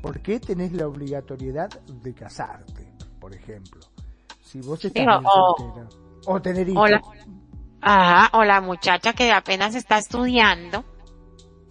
¿Por 0.00 0.22
qué 0.22 0.40
tenés 0.40 0.72
la 0.72 0.86
obligatoriedad 0.86 1.68
de 1.68 2.14
casarte, 2.14 2.94
por 3.20 3.34
ejemplo? 3.34 3.91
Si 4.52 4.60
vos 4.60 4.84
estás 4.84 5.06
bien 5.06 5.22
soltero. 5.22 5.88
O 6.26 6.42
tener 6.42 6.68
hijos. 6.68 6.90
Ajá, 7.80 8.36
o 8.36 8.44
la 8.44 8.60
muchacha 8.60 9.14
que 9.14 9.32
apenas 9.32 9.74
está 9.74 9.96
estudiando 9.96 10.84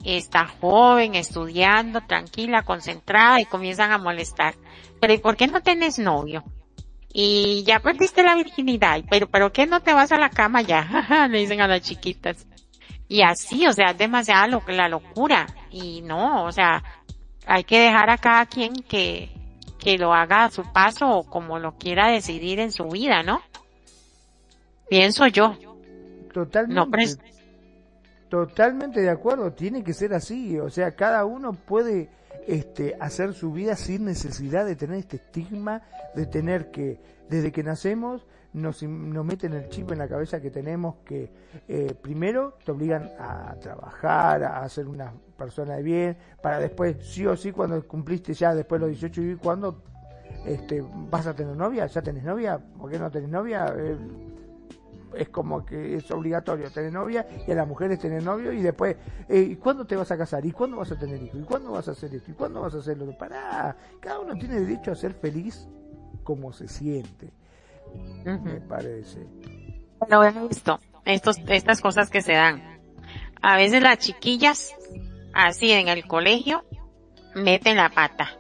está 0.04 0.48
joven, 0.48 1.14
estudiando, 1.14 2.02
tranquila, 2.02 2.64
concentrada 2.64 3.40
y 3.40 3.46
comienzan 3.46 3.92
a 3.92 4.00
molestar. 4.00 4.56
Pero 5.00 5.14
¿y 5.14 5.20
por 5.20 5.38
qué 5.38 5.46
no 5.46 5.62
tienes 5.62 6.00
novio? 6.00 6.44
Y 7.14 7.64
ya 7.68 7.80
perdiste 7.80 8.24
la 8.24 8.34
virginidad, 8.34 9.04
pero 9.12 9.30
¿pero 9.30 9.54
qué 9.54 9.68
no 9.68 9.82
te 9.82 9.94
vas 9.94 10.12
a 10.12 10.18
la 10.18 10.32
cama 10.32 10.64
ya? 10.64 11.28
Le 11.30 11.38
dicen 11.38 11.62
a 11.62 11.68
las 11.68 11.82
chiquitas. 11.82 12.48
Y 13.08 13.22
así, 13.22 13.68
o 13.68 13.74
sea, 13.74 13.92
es 13.92 13.98
demasiado 14.00 14.64
la 14.70 14.90
locura. 14.90 15.46
Y 15.70 16.02
no, 16.02 16.46
o 16.46 16.52
sea, 16.52 16.84
hay 17.46 17.64
que 17.64 17.80
dejar 17.80 18.10
a 18.10 18.18
cada 18.18 18.48
quien 18.48 18.74
que, 18.74 19.30
que 19.82 19.98
lo 19.98 20.14
haga 20.14 20.46
a 20.46 20.52
su 20.52 20.64
paso 20.72 21.10
o 21.10 21.24
como 21.24 21.58
lo 21.58 21.74
quiera 21.74 22.12
decidir 22.12 22.60
en 22.60 22.72
su 22.72 22.88
vida, 22.88 23.24
¿no? 23.24 23.42
Pienso 24.88 25.26
yo. 25.28 25.58
Totalmente. 26.32 27.18
totalmente 28.30 29.02
de 29.02 29.10
acuerdo, 29.10 29.52
tiene 29.52 29.84
que 29.84 29.94
ser 29.94 30.14
así, 30.14 30.58
o 30.60 30.70
sea, 30.70 30.96
cada 30.96 31.26
uno 31.26 31.54
puede 31.54 32.10
este, 32.48 32.96
hacer 33.00 33.34
su 33.34 33.52
vida 33.52 33.76
sin 33.76 34.06
necesidad 34.06 34.66
de 34.66 34.76
tener 34.76 35.00
este 35.00 35.18
estigma, 35.18 35.82
de 36.16 36.26
tener 36.26 36.72
que, 36.72 37.00
desde 37.28 37.52
que 37.52 37.64
nacemos, 37.64 38.26
nos, 38.54 38.84
nos 38.84 39.26
meten 39.26 39.54
el 39.54 39.70
chip 39.70 39.92
en 39.92 40.00
la 40.00 40.08
cabeza 40.08 40.42
que 40.42 40.52
tenemos 40.52 40.96
que 41.06 41.32
eh, 41.68 41.96
primero 42.02 42.58
te 42.64 42.72
obligan 42.72 43.10
a 43.20 43.56
trabajar, 43.60 44.44
a 44.44 44.68
ser 44.70 44.88
una 44.88 45.14
persona 45.38 45.76
de 45.76 45.84
bien, 45.84 46.18
para 46.42 46.60
después, 46.60 46.98
sí 47.02 47.26
o 47.26 47.36
sí, 47.36 47.52
cuando 47.52 47.86
cumpliste 47.88 48.34
ya 48.34 48.54
después 48.54 48.82
de 48.82 48.88
los 48.88 49.00
18 49.00 49.22
y 49.22 49.36
cuando 49.36 49.84
este, 50.46 50.84
vas 51.10 51.28
a 51.28 51.36
tener 51.36 51.56
novia, 51.56 51.86
ya 51.88 52.02
tenés 52.02 52.24
novia, 52.24 52.60
¿por 52.60 52.92
qué 52.92 53.00
no 53.00 53.10
tenés 53.10 53.30
novia? 53.30 53.74
Eh, 53.78 53.98
es 55.16 55.30
como 55.30 55.66
que 55.66 55.96
es 55.96 56.10
obligatorio 56.12 56.70
tener 56.72 56.92
novia 56.92 57.28
y 57.46 57.52
a 57.52 57.56
las 57.56 57.68
mujeres 57.68 58.00
tener 58.00 58.24
novio 58.24 58.52
y 58.52 58.62
después, 58.62 58.96
eh, 59.28 59.40
¿y 59.40 59.56
cuándo 59.58 59.86
te 59.86 59.96
vas 59.96 60.12
a 60.12 60.18
casar? 60.18 60.46
¿Y 60.46 60.52
cuándo 60.52 60.78
vas 60.78 60.92
a 60.92 60.98
tener 60.98 61.22
hijo? 61.22 61.38
¿Y 61.38 61.44
cuándo 61.44 61.72
vas 61.72 61.88
a 61.88 61.92
hacer 61.92 62.14
esto? 62.16 62.32
¿Y 62.32 62.34
cuándo 62.34 62.62
vas 62.62 62.74
a 62.76 62.78
hacer 62.78 62.98
lo 62.98 63.12
Pará, 63.18 63.76
cada 64.00 64.20
uno 64.20 64.36
tiene 64.36 64.60
derecho 64.60 64.92
a 64.92 64.96
ser 64.96 65.14
feliz 65.14 65.68
como 66.24 66.54
se 66.54 66.68
siente, 66.68 67.34
me 68.26 68.62
parece. 68.62 69.26
Lo 70.10 70.24
he 70.24 70.32
visto, 70.48 70.80
estos, 71.06 71.38
estas 71.48 71.82
cosas 71.82 72.10
que 72.10 72.22
se 72.22 72.34
dan. 72.34 72.80
A 73.42 73.58
veces 73.58 73.82
las 73.82 73.98
chiquillas, 73.98 74.74
así 75.34 75.72
en 75.72 75.88
el 75.88 76.06
colegio, 76.06 76.64
meten 77.36 77.78
la 77.78 77.90
pata. 77.90 78.32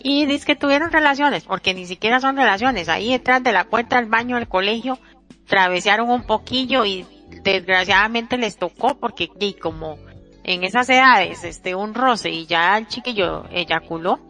Y 0.00 0.26
dice 0.26 0.46
que 0.46 0.56
tuvieron 0.56 0.90
relaciones, 0.90 1.44
porque 1.44 1.74
ni 1.74 1.86
siquiera 1.86 2.20
son 2.20 2.36
relaciones. 2.36 2.88
Ahí 2.88 3.12
detrás 3.12 3.42
de 3.42 3.52
la 3.52 3.64
puerta 3.64 3.96
del 3.96 4.06
baño 4.06 4.36
del 4.36 4.48
colegio 4.48 4.98
travesaron 5.46 6.10
un 6.10 6.24
poquillo 6.24 6.84
y 6.84 7.06
desgraciadamente 7.42 8.36
les 8.36 8.56
tocó 8.56 8.98
porque 8.98 9.30
y 9.40 9.54
como 9.54 9.98
en 10.44 10.64
esas 10.64 10.88
edades 10.88 11.44
este 11.44 11.74
un 11.74 11.94
roce 11.94 12.30
y 12.30 12.46
ya 12.46 12.76
el 12.76 12.88
chiquillo 12.88 13.44
eyaculó 13.50 14.20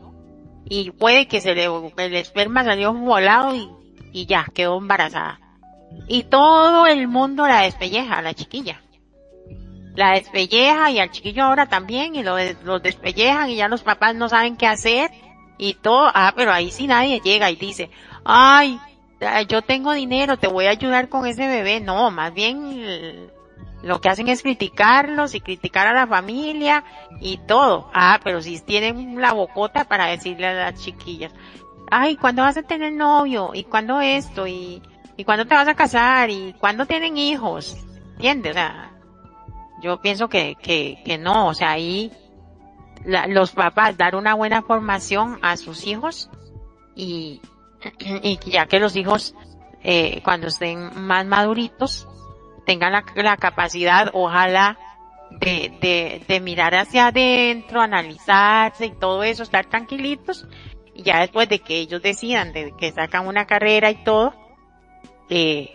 y 0.65 0.91
puede 0.93 1.27
que 1.27 1.41
se 1.41 1.55
le 1.55 1.65
el 1.65 2.15
esperma 2.15 2.65
salió 2.65 2.93
volado 2.93 3.55
y, 3.55 3.69
y 4.13 4.27
ya 4.27 4.47
quedó 4.55 4.79
embarazada 4.79 5.41
y 6.09 6.25
todo 6.25 6.87
el 6.87 7.09
mundo 7.09 7.47
la 7.47 7.63
despelleja 7.63 8.23
la 8.23 8.35
chiquilla 8.35 8.83
la 9.95 10.13
despelleja 10.13 10.91
y 10.91 10.99
al 10.99 11.11
chiquillo 11.11 11.45
ahora 11.45 11.67
también 11.67 12.15
y 12.15 12.23
lo, 12.23 12.37
los 12.65 12.83
despellejan 12.83 13.51
y 13.51 13.57
ya 13.57 13.69
los 13.69 13.83
papás 13.83 14.15
no 14.15 14.29
saben 14.29 14.57
qué 14.57 14.67
hacer 14.67 15.11
y 15.59 15.75
todo 15.75 16.11
ah 16.15 16.33
pero 16.37 16.53
ahí 16.53 16.71
sí 16.71 16.87
nadie 16.87 17.21
llega 17.21 17.51
y 17.51 17.57
dice 17.57 17.91
ay 18.25 18.79
yo 19.49 19.63
tengo 19.63 19.93
dinero, 19.93 20.37
te 20.37 20.49
voy 20.49 20.67
a 20.67 20.71
ayudar 20.71 21.09
con 21.09 21.27
ese 21.27 21.47
bebé. 21.47 21.81
No, 21.81 22.11
más 22.11 22.33
bien 22.35 23.31
lo 23.83 24.01
que 24.01 24.09
hacen 24.09 24.29
es 24.29 24.43
criticarlos 24.43 25.35
y 25.35 25.41
criticar 25.41 25.87
a 25.87 25.93
la 25.93 26.07
familia 26.07 26.85
y 27.21 27.39
todo. 27.39 27.91
Ah, 27.95 28.21
pero 28.23 28.43
si 28.43 28.61
tienen 28.61 29.21
la 29.21 29.33
bocota 29.33 29.85
para 29.85 30.07
decirle 30.07 30.47
a 30.47 30.55
las 30.55 30.83
chiquillas, 30.83 31.33
ay, 31.93 32.17
¿cuándo 32.17 32.43
vas 32.43 32.57
a 32.57 32.63
tener 32.63 32.93
novio? 32.93 33.51
¿Y 33.53 33.65
cuándo 33.65 34.01
esto? 34.01 34.47
¿Y, 34.47 34.83
y 35.17 35.25
cuándo 35.25 35.47
te 35.47 35.55
vas 35.55 35.69
a 35.69 35.75
casar? 35.75 36.31
¿Y 36.31 36.55
cuándo 36.55 36.87
tienen 36.87 37.19
hijos? 37.19 37.77
¿Entiendes? 38.15 38.57
Yo 39.83 40.01
pienso 40.01 40.29
que, 40.29 40.57
que, 40.57 41.03
que 41.05 41.19
no, 41.19 41.49
o 41.49 41.55
sea, 41.55 41.73
ahí 41.73 42.11
los 43.05 43.53
papás 43.53 43.99
dar 43.99 44.15
una 44.17 44.35
buena 44.35 44.63
formación 44.63 45.39
a 45.43 45.57
sus 45.59 45.87
hijos 45.87 46.31
y, 46.95 47.43
y 48.23 48.39
ya 48.51 48.67
que 48.67 48.81
los 48.81 48.97
hijos 48.97 49.35
eh, 49.83 50.23
cuando 50.25 50.47
estén 50.47 50.91
más 50.95 51.27
maduritos 51.27 52.09
tengan 52.65 52.93
la, 52.93 53.37
capacidad, 53.37 54.11
ojalá, 54.15 54.79
de, 55.31 55.77
de, 55.81 56.25
de, 56.27 56.41
mirar 56.41 56.75
hacia 56.75 57.09
adentro, 57.09 57.81
analizarse 57.81 58.87
y 58.87 58.93
todo 58.93 59.25
eso, 59.25 59.43
estar 59.43 59.67
tranquilitos, 59.67 60.47
y 60.95 61.03
ya 61.03 61.21
después 61.21 61.49
de 61.49 61.61
que 61.61 61.79
ellos 61.79 62.03
decidan, 62.03 62.53
de 62.53 62.73
que 62.79 62.93
sacan 62.93 63.27
una 63.27 63.47
carrera 63.47 63.91
y 63.91 64.05
todo, 64.05 64.35
eh, 65.31 65.71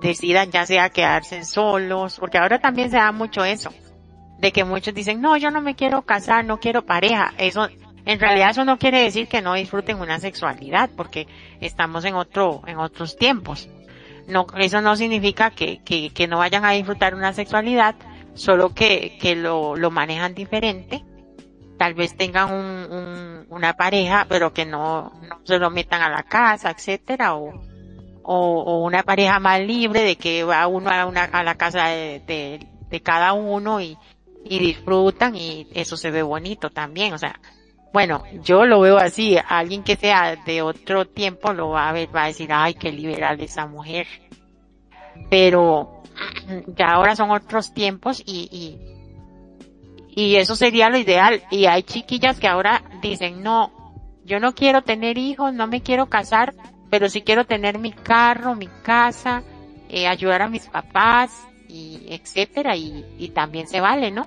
decidan 0.00 0.50
ya 0.50 0.66
sea 0.66 0.90
quedarse 0.90 1.44
solos, 1.44 2.18
porque 2.18 2.38
ahora 2.38 2.60
también 2.60 2.90
se 2.90 2.96
da 2.96 3.12
mucho 3.12 3.44
eso, 3.44 3.72
de 4.38 4.52
que 4.52 4.64
muchos 4.64 4.94
dicen, 4.94 5.20
no, 5.20 5.36
yo 5.36 5.50
no 5.50 5.60
me 5.60 5.74
quiero 5.74 6.02
casar, 6.02 6.44
no 6.44 6.58
quiero 6.58 6.84
pareja, 6.86 7.34
eso 7.38 7.68
en 8.04 8.18
realidad 8.18 8.50
eso 8.50 8.64
no 8.64 8.78
quiere 8.78 9.02
decir 9.02 9.28
que 9.28 9.42
no 9.42 9.54
disfruten 9.54 10.00
una 10.00 10.18
sexualidad, 10.18 10.90
porque 10.96 11.26
estamos 11.60 12.04
en 12.04 12.14
otro, 12.14 12.62
en 12.66 12.78
otros 12.78 13.16
tiempos. 13.16 13.68
No, 14.26 14.46
eso 14.58 14.80
no 14.80 14.96
significa 14.96 15.50
que, 15.50 15.82
que, 15.82 16.10
que 16.10 16.28
no 16.28 16.38
vayan 16.38 16.64
a 16.64 16.70
disfrutar 16.70 17.14
una 17.14 17.32
sexualidad, 17.32 17.96
solo 18.34 18.74
que, 18.74 19.18
que 19.20 19.36
lo, 19.36 19.76
lo 19.76 19.90
manejan 19.90 20.34
diferente. 20.34 21.04
Tal 21.80 21.94
vez 21.94 22.14
tengan 22.14 22.52
un, 22.52 22.92
un, 22.92 23.46
una 23.48 23.72
pareja, 23.72 24.26
pero 24.28 24.52
que 24.52 24.66
no, 24.66 25.18
no 25.26 25.40
se 25.44 25.58
lo 25.58 25.70
metan 25.70 26.02
a 26.02 26.10
la 26.10 26.24
casa, 26.24 26.70
etcétera, 26.70 27.36
o, 27.36 27.54
o, 28.22 28.62
o 28.62 28.84
una 28.84 29.02
pareja 29.02 29.40
más 29.40 29.62
libre 29.62 30.02
de 30.02 30.16
que 30.16 30.44
va 30.44 30.66
uno 30.66 30.90
a, 30.90 31.06
una, 31.06 31.24
a 31.24 31.42
la 31.42 31.54
casa 31.54 31.86
de, 31.86 32.20
de, 32.26 32.66
de 32.90 33.00
cada 33.00 33.32
uno 33.32 33.80
y, 33.80 33.96
y 34.44 34.58
disfrutan 34.58 35.34
y 35.34 35.68
eso 35.72 35.96
se 35.96 36.10
ve 36.10 36.20
bonito 36.20 36.68
también, 36.68 37.14
o 37.14 37.18
sea, 37.18 37.40
bueno, 37.94 38.24
yo 38.42 38.66
lo 38.66 38.80
veo 38.80 38.98
así, 38.98 39.38
alguien 39.48 39.82
que 39.82 39.96
sea 39.96 40.36
de 40.36 40.60
otro 40.60 41.06
tiempo 41.06 41.54
lo 41.54 41.70
va 41.70 41.88
a 41.88 41.92
ver, 41.94 42.14
va 42.14 42.24
a 42.24 42.26
decir, 42.26 42.50
ay, 42.52 42.74
qué 42.74 42.92
liberal 42.92 43.40
esa 43.40 43.66
mujer. 43.66 44.06
Pero 45.30 46.02
ya 46.76 46.90
ahora 46.90 47.16
son 47.16 47.30
otros 47.30 47.72
tiempos 47.72 48.22
y, 48.26 48.50
y, 48.52 48.99
y 50.14 50.36
eso 50.36 50.56
sería 50.56 50.90
lo 50.90 50.98
ideal. 50.98 51.42
Y 51.50 51.66
hay 51.66 51.82
chiquillas 51.82 52.38
que 52.40 52.48
ahora 52.48 52.82
dicen, 53.02 53.42
no, 53.42 53.94
yo 54.24 54.40
no 54.40 54.54
quiero 54.54 54.82
tener 54.82 55.18
hijos, 55.18 55.54
no 55.54 55.66
me 55.66 55.82
quiero 55.82 56.06
casar, 56.06 56.54
pero 56.90 57.08
sí 57.08 57.22
quiero 57.22 57.44
tener 57.46 57.78
mi 57.78 57.92
carro, 57.92 58.54
mi 58.54 58.68
casa, 58.82 59.42
eh, 59.88 60.06
ayudar 60.06 60.42
a 60.42 60.48
mis 60.48 60.66
papás, 60.66 61.46
y 61.68 62.06
etcétera, 62.08 62.76
y, 62.76 63.04
y 63.18 63.28
también 63.30 63.68
se 63.68 63.80
vale, 63.80 64.10
¿no? 64.10 64.26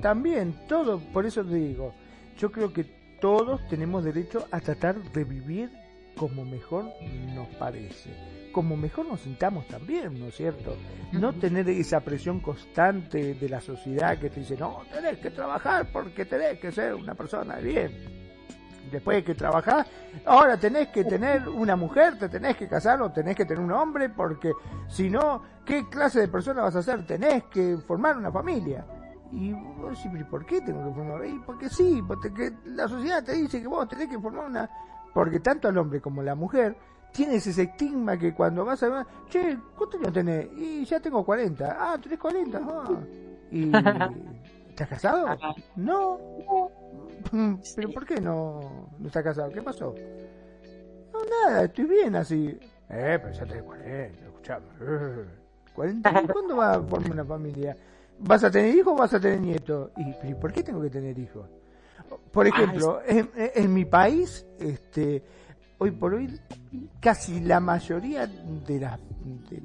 También, 0.00 0.54
todo, 0.68 0.98
por 0.98 1.26
eso 1.26 1.44
te 1.44 1.54
digo, 1.54 1.94
yo 2.38 2.52
creo 2.52 2.72
que 2.72 2.84
todos 3.20 3.66
tenemos 3.68 4.04
derecho 4.04 4.46
a 4.50 4.60
tratar 4.60 4.96
de 5.12 5.24
vivir 5.24 5.70
como 6.16 6.44
mejor 6.44 6.92
nos 7.34 7.48
parece, 7.56 8.10
como 8.54 8.76
mejor 8.76 9.06
nos 9.06 9.20
sintamos 9.20 9.66
también, 9.66 10.18
¿no 10.18 10.28
es 10.28 10.36
cierto? 10.36 10.76
No 11.12 11.34
tener 11.34 11.68
esa 11.68 12.00
presión 12.00 12.40
constante 12.40 13.34
de 13.34 13.48
la 13.48 13.60
sociedad 13.60 14.16
que 14.16 14.30
te 14.30 14.40
dice, 14.40 14.56
no, 14.56 14.82
tenés 14.92 15.18
que 15.18 15.30
trabajar 15.30 15.88
porque 15.92 16.24
tenés 16.24 16.60
que 16.60 16.70
ser 16.70 16.94
una 16.94 17.14
persona 17.14 17.56
de 17.56 17.62
bien. 17.62 17.92
Después 18.92 19.16
de 19.16 19.24
que 19.24 19.34
trabajás, 19.34 19.88
ahora 20.24 20.56
tenés 20.56 20.88
que 20.88 21.04
tener 21.04 21.48
una 21.48 21.74
mujer, 21.74 22.16
te 22.16 22.28
tenés 22.28 22.56
que 22.56 22.68
casar 22.68 23.02
o 23.02 23.10
tenés 23.10 23.34
que 23.34 23.44
tener 23.44 23.62
un 23.62 23.72
hombre, 23.72 24.08
porque 24.08 24.52
si 24.86 25.10
no, 25.10 25.42
¿qué 25.66 25.88
clase 25.88 26.20
de 26.20 26.28
persona 26.28 26.62
vas 26.62 26.76
a 26.76 26.82
ser? 26.82 27.04
Tenés 27.04 27.44
que 27.44 27.76
formar 27.86 28.16
una 28.16 28.30
familia. 28.30 28.86
Y 29.32 29.52
vos 29.52 30.00
decís, 30.00 30.24
¿por 30.30 30.46
qué 30.46 30.60
tengo 30.60 30.86
que 30.88 30.94
formar? 30.94 31.26
Y 31.26 31.40
porque 31.40 31.68
sí, 31.68 32.00
porque 32.06 32.52
la 32.66 32.86
sociedad 32.86 33.24
te 33.24 33.32
dice 33.32 33.60
que 33.60 33.66
vos 33.66 33.88
tenés 33.88 34.08
que 34.08 34.18
formar 34.18 34.46
una... 34.46 34.70
Porque 35.12 35.40
tanto 35.40 35.68
el 35.68 35.78
hombre 35.78 36.00
como 36.00 36.22
la 36.22 36.36
mujer 36.36 36.76
tienes 37.14 37.46
ese 37.46 37.62
estigma 37.62 38.18
que 38.18 38.34
cuando 38.34 38.64
vas 38.64 38.82
a... 38.82 39.06
Che, 39.30 39.56
¿cuántos 39.76 40.00
años 40.00 40.12
tenés? 40.12 40.48
Y 40.56 40.84
ya 40.84 40.98
tengo 40.98 41.24
40. 41.24 41.76
Ah, 41.78 41.96
tenés 42.02 42.18
40. 42.18 42.60
Ah. 42.60 42.90
¿Y 43.52 43.70
estás 44.68 44.88
casado? 44.88 45.28
No. 45.76 46.18
¿Pero 47.76 47.90
por 47.90 48.04
qué 48.04 48.20
no, 48.20 48.90
no 48.98 49.06
estás 49.06 49.22
casado? 49.22 49.50
¿Qué 49.50 49.62
pasó? 49.62 49.94
No, 51.12 51.20
nada, 51.24 51.64
estoy 51.64 51.84
bien 51.84 52.16
así. 52.16 52.58
Eh, 52.90 53.18
pero 53.22 53.32
ya 53.32 53.46
tenés 53.46 53.62
40, 53.62 54.24
escuchame. 54.26 54.66
Eh, 54.80 55.24
40, 55.72 56.22
¿Cuándo 56.32 56.56
vas 56.56 56.76
a 56.76 56.82
formar 56.82 57.12
una 57.12 57.24
familia? 57.24 57.76
¿Vas 58.18 58.42
a 58.42 58.50
tener 58.50 58.74
hijos 58.74 58.92
o 58.92 58.96
vas 58.96 59.14
a 59.14 59.20
tener 59.20 59.40
nietos? 59.40 59.92
¿Y, 60.24 60.34
por 60.34 60.52
qué 60.52 60.64
tengo 60.64 60.82
que 60.82 60.90
tener 60.90 61.16
hijos? 61.16 61.48
Por 62.32 62.46
ejemplo, 62.46 63.00
en, 63.06 63.72
mi 63.72 63.84
país, 63.84 64.46
este, 64.58 65.22
hoy 65.84 65.90
por 65.90 66.14
hoy 66.14 66.40
casi 66.98 67.40
la 67.40 67.60
mayoría 67.60 68.26
de, 68.26 68.80
las 68.80 68.98
de 69.50 69.62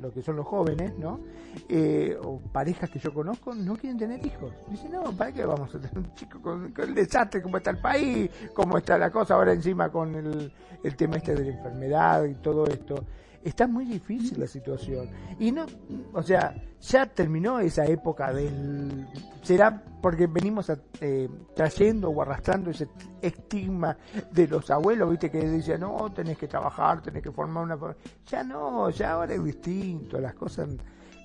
lo 0.00 0.12
que 0.12 0.20
son 0.20 0.36
los 0.36 0.46
jóvenes, 0.46 0.92
¿no? 0.98 1.20
Eh, 1.68 2.14
o 2.22 2.38
parejas 2.38 2.90
que 2.90 2.98
yo 2.98 3.14
conozco 3.14 3.54
no 3.54 3.74
quieren 3.76 3.98
tener 3.98 4.24
hijos. 4.24 4.52
Dicen, 4.68 4.92
no, 4.92 5.04
¿para 5.16 5.32
qué 5.32 5.46
vamos 5.46 5.74
a 5.74 5.78
tener 5.78 5.96
un 5.96 6.14
chico 6.14 6.40
con, 6.42 6.74
el 6.76 6.94
desastre, 6.94 7.40
cómo 7.40 7.56
está 7.56 7.70
el 7.70 7.78
país, 7.78 8.30
cómo 8.52 8.76
está 8.76 8.98
la 8.98 9.10
cosa 9.10 9.34
ahora 9.34 9.54
encima 9.54 9.90
con 9.90 10.14
el, 10.14 10.52
el 10.82 10.96
tema 10.96 11.16
este 11.16 11.34
de 11.34 11.44
la 11.44 11.56
enfermedad 11.56 12.24
y 12.24 12.34
todo 12.34 12.66
esto? 12.66 12.96
Está 13.44 13.66
muy 13.66 13.84
difícil 13.84 14.40
la 14.40 14.46
situación. 14.46 15.10
Y 15.38 15.52
no, 15.52 15.66
o 16.12 16.22
sea, 16.22 16.54
ya 16.80 17.06
terminó 17.06 17.60
esa 17.60 17.84
época 17.84 18.32
del... 18.32 19.06
Será 19.42 19.82
porque 20.00 20.26
venimos 20.26 20.72
eh, 21.00 21.28
trayendo 21.54 22.08
o 22.08 22.22
arrastrando 22.22 22.70
ese 22.70 22.88
estigma 23.20 23.96
de 24.32 24.48
los 24.48 24.70
abuelos, 24.70 25.10
viste, 25.10 25.30
que 25.30 25.38
decían, 25.38 25.80
no, 25.80 26.10
tenés 26.12 26.38
que 26.38 26.48
trabajar, 26.48 27.02
tenés 27.02 27.22
que 27.22 27.30
formar 27.30 27.64
una... 27.64 27.78
Ya 28.26 28.42
no, 28.42 28.88
ya 28.90 29.12
ahora 29.12 29.34
es 29.34 29.44
distinto, 29.44 30.18
las 30.18 30.34
cosas 30.34 30.68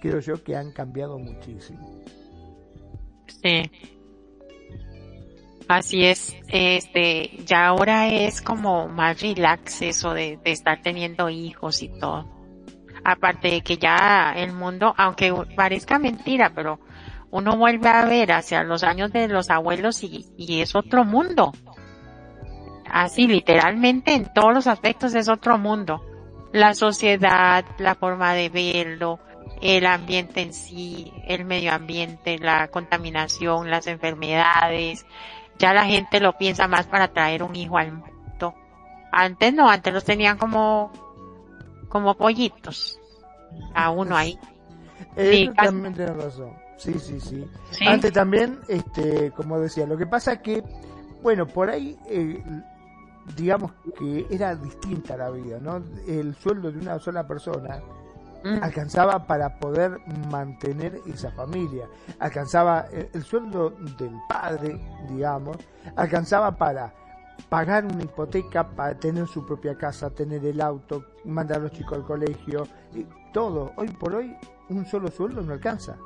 creo 0.01 0.19
yo 0.19 0.43
que 0.43 0.55
han 0.55 0.71
cambiado 0.71 1.17
muchísimo. 1.17 2.01
Sí. 3.41 3.63
Así 5.69 6.03
es, 6.03 6.35
este, 6.47 7.29
ya 7.45 7.67
ahora 7.67 8.07
es 8.07 8.41
como 8.41 8.87
más 8.87 9.21
relax 9.21 9.83
eso 9.83 10.15
de, 10.15 10.39
estar 10.43 10.81
teniendo 10.81 11.29
hijos 11.29 11.83
y 11.83 11.89
todo. 11.89 12.27
Aparte 13.03 13.51
de 13.51 13.61
que 13.61 13.77
ya 13.77 14.33
el 14.35 14.51
mundo, 14.51 14.95
aunque 14.97 15.31
parezca 15.55 15.99
mentira, 15.99 16.53
pero 16.55 16.79
uno 17.29 17.55
vuelve 17.55 17.87
a 17.87 18.03
ver 18.05 18.31
hacia 18.31 18.63
los 18.63 18.83
años 18.83 19.11
de 19.11 19.27
los 19.27 19.51
abuelos 19.51 20.03
y, 20.03 20.25
y 20.37 20.61
es 20.61 20.73
otro 20.73 21.05
mundo. 21.05 21.53
Así 22.89 23.27
literalmente 23.27 24.15
en 24.15 24.33
todos 24.33 24.55
los 24.55 24.65
aspectos 24.65 25.13
es 25.13 25.29
otro 25.29 25.59
mundo. 25.59 26.01
La 26.51 26.73
sociedad, 26.73 27.63
la 27.77 27.93
forma 27.93 28.33
de 28.33 28.49
verlo, 28.49 29.19
el 29.61 29.85
ambiente 29.85 30.41
en 30.41 30.51
sí, 30.51 31.13
el 31.27 31.45
medio 31.45 31.73
ambiente, 31.73 32.39
la 32.39 32.69
contaminación, 32.69 33.69
las 33.69 33.85
enfermedades, 33.85 35.05
ya 35.59 35.73
la 35.73 35.85
gente 35.85 36.19
lo 36.19 36.37
piensa 36.37 36.67
más 36.67 36.87
para 36.87 37.09
traer 37.09 37.43
un 37.43 37.55
hijo 37.55 37.77
al 37.77 37.91
mundo. 37.91 38.55
Antes 39.11 39.53
no, 39.53 39.69
antes 39.69 39.93
los 39.93 40.05
tenían 40.05 40.37
como, 40.37 40.91
como 41.89 42.15
pollitos. 42.15 42.99
A 43.73 43.89
uno 43.89 44.15
ahí. 44.15 44.39
sí, 45.17 45.49
también 45.55 45.93
tienes 45.93 46.15
razón. 46.15 46.53
Sí, 46.77 46.97
sí, 46.97 47.19
sí, 47.19 47.45
Antes 47.85 48.13
también, 48.13 48.59
este, 48.69 49.31
como 49.31 49.59
decía, 49.59 49.85
lo 49.85 49.97
que 49.97 50.05
pasa 50.05 50.33
es 50.33 50.39
que, 50.39 50.63
bueno, 51.21 51.45
por 51.45 51.69
ahí, 51.69 51.97
eh, 52.07 52.41
digamos 53.35 53.73
que 53.97 54.25
era 54.29 54.55
distinta 54.55 55.17
la 55.17 55.29
vida, 55.29 55.59
¿no? 55.59 55.83
El 56.07 56.35
sueldo 56.35 56.71
de 56.71 56.79
una 56.79 56.97
sola 56.99 57.27
persona 57.27 57.81
Mm. 58.43 58.63
alcanzaba 58.63 59.27
para 59.27 59.59
poder 59.59 59.99
mantener 60.31 61.01
esa 61.05 61.31
familia, 61.31 61.87
alcanzaba 62.19 62.87
el, 62.91 63.23
sueldo 63.23 63.71
del 63.97 64.17
padre, 64.29 64.79
digamos, 65.09 65.57
alcanzaba 65.95 66.51
para 66.55 66.93
pagar 67.49 67.85
una 67.85 68.03
hipoteca, 68.03 68.67
para 68.69 68.97
tener 68.97 69.27
su 69.27 69.45
propia 69.45 69.77
casa, 69.77 70.09
tener 70.09 70.45
el 70.45 70.61
auto, 70.61 71.05
mandar 71.25 71.57
a 71.57 71.63
los 71.63 71.71
chicos 71.71 71.97
al 71.97 72.05
colegio, 72.05 72.67
y 72.93 73.05
todo. 73.33 73.71
Hoy 73.77 73.89
por 73.89 74.15
hoy 74.15 74.35
un 74.69 74.85
solo 74.85 75.09
sueldo 75.09 75.41
no 75.41 75.53
alcanza. 75.53 75.97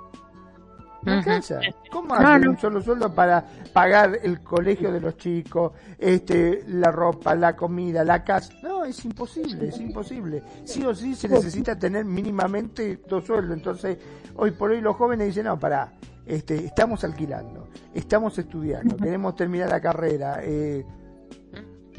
No 1.05 1.13
alcanza. 1.13 1.59
¿Cómo 1.91 2.13
hacer 2.13 2.47
un 2.47 2.57
solo 2.57 2.81
sueldo 2.81 3.13
para 3.13 3.45
pagar 3.73 4.19
el 4.21 4.41
colegio 4.41 4.91
de 4.91 4.99
los 4.99 5.17
chicos, 5.17 5.73
este, 5.97 6.63
la 6.67 6.91
ropa, 6.91 7.35
la 7.35 7.55
comida, 7.55 8.03
la 8.03 8.23
casa? 8.23 8.53
No, 8.63 8.85
es 8.85 9.03
imposible, 9.05 9.67
es 9.67 9.79
imposible. 9.79 10.41
Sí 10.65 10.83
o 10.85 10.93
sí 10.93 11.15
se 11.15 11.27
necesita 11.27 11.77
tener 11.77 12.05
mínimamente 12.05 13.01
dos 13.07 13.25
sueldos. 13.25 13.57
Entonces, 13.57 13.97
hoy 14.35 14.51
por 14.51 14.71
hoy 14.71 14.81
los 14.81 14.95
jóvenes 14.95 15.27
dicen, 15.27 15.45
no, 15.45 15.59
para 15.59 15.91
este, 16.25 16.55
estamos 16.65 17.03
alquilando, 17.03 17.67
estamos 17.93 18.37
estudiando, 18.37 18.95
queremos 18.97 19.35
terminar 19.35 19.69
la 19.69 19.81
carrera. 19.81 20.39
Eh, 20.41 20.85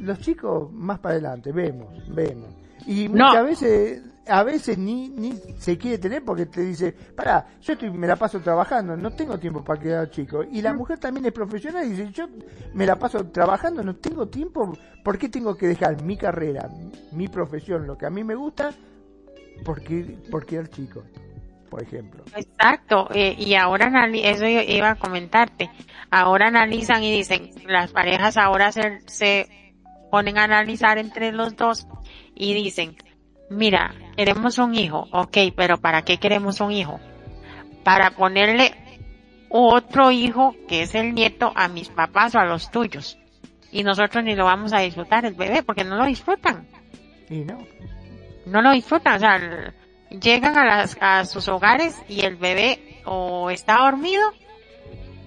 los 0.00 0.18
chicos 0.18 0.72
más 0.72 0.98
para 0.98 1.14
adelante, 1.14 1.52
vemos, 1.52 1.88
vemos. 2.14 2.54
Y 2.86 3.08
muchas 3.08 3.44
veces 3.44 4.02
a 4.26 4.42
veces 4.42 4.78
ni, 4.78 5.08
ni 5.08 5.34
se 5.58 5.76
quiere 5.76 5.98
tener 5.98 6.24
porque 6.24 6.46
te 6.46 6.62
dice, 6.62 6.92
para, 6.92 7.46
yo 7.60 7.74
estoy, 7.74 7.90
me 7.90 8.06
la 8.06 8.16
paso 8.16 8.40
trabajando, 8.40 8.96
no 8.96 9.10
tengo 9.12 9.38
tiempo 9.38 9.62
para 9.62 9.80
quedar 9.80 10.10
chico. 10.10 10.42
Y 10.44 10.62
la 10.62 10.72
mm. 10.72 10.76
mujer 10.76 10.98
también 10.98 11.26
es 11.26 11.32
profesional 11.32 11.86
y 11.86 11.90
dice, 11.90 12.10
yo 12.12 12.26
me 12.72 12.86
la 12.86 12.96
paso 12.96 13.26
trabajando, 13.26 13.82
no 13.82 13.96
tengo 13.96 14.28
tiempo, 14.28 14.76
¿por 15.02 15.18
qué 15.18 15.28
tengo 15.28 15.56
que 15.56 15.68
dejar 15.68 16.02
mi 16.02 16.16
carrera, 16.16 16.68
mi 17.12 17.28
profesión, 17.28 17.86
lo 17.86 17.96
que 17.96 18.06
a 18.06 18.10
mí 18.10 18.24
me 18.24 18.34
gusta, 18.34 18.72
porque, 19.64 20.18
por 20.30 20.46
quedar 20.46 20.68
chico? 20.68 21.02
Por 21.70 21.82
ejemplo. 21.82 22.22
Exacto, 22.36 23.08
eh, 23.12 23.34
y 23.36 23.54
ahora 23.54 23.90
eso 24.14 24.46
iba 24.46 24.90
a 24.90 24.94
comentarte, 24.94 25.70
ahora 26.10 26.46
analizan 26.46 27.02
y 27.02 27.10
dicen, 27.12 27.50
las 27.66 27.90
parejas 27.90 28.36
ahora 28.36 28.70
se, 28.70 29.00
se 29.06 29.48
ponen 30.10 30.38
a 30.38 30.44
analizar 30.44 30.98
entre 30.98 31.32
los 31.32 31.56
dos 31.56 31.88
y 32.36 32.54
dicen, 32.54 32.96
mira, 33.54 33.94
queremos 34.16 34.58
un 34.58 34.74
hijo, 34.74 35.06
ok, 35.12 35.36
pero 35.56 35.78
¿para 35.78 36.02
qué 36.02 36.18
queremos 36.18 36.60
un 36.60 36.72
hijo? 36.72 37.00
Para 37.82 38.10
ponerle 38.10 38.74
otro 39.48 40.10
hijo, 40.10 40.54
que 40.68 40.82
es 40.82 40.94
el 40.94 41.14
nieto, 41.14 41.52
a 41.54 41.68
mis 41.68 41.88
papás 41.88 42.34
o 42.34 42.38
a 42.38 42.44
los 42.44 42.70
tuyos. 42.70 43.18
Y 43.70 43.82
nosotros 43.82 44.24
ni 44.24 44.34
lo 44.34 44.44
vamos 44.44 44.72
a 44.72 44.80
disfrutar 44.80 45.24
el 45.24 45.34
bebé, 45.34 45.62
porque 45.62 45.84
no 45.84 45.96
lo 45.96 46.06
disfrutan. 46.06 46.66
Y 47.28 47.44
no. 47.44 47.58
No 48.46 48.62
lo 48.62 48.72
disfrutan, 48.72 49.16
o 49.16 49.18
sea, 49.18 49.72
llegan 50.10 50.56
a, 50.58 50.64
las, 50.64 50.96
a 51.00 51.24
sus 51.24 51.48
hogares 51.48 52.00
y 52.08 52.20
el 52.20 52.36
bebé 52.36 53.00
o 53.06 53.50
está 53.50 53.78
dormido 53.78 54.22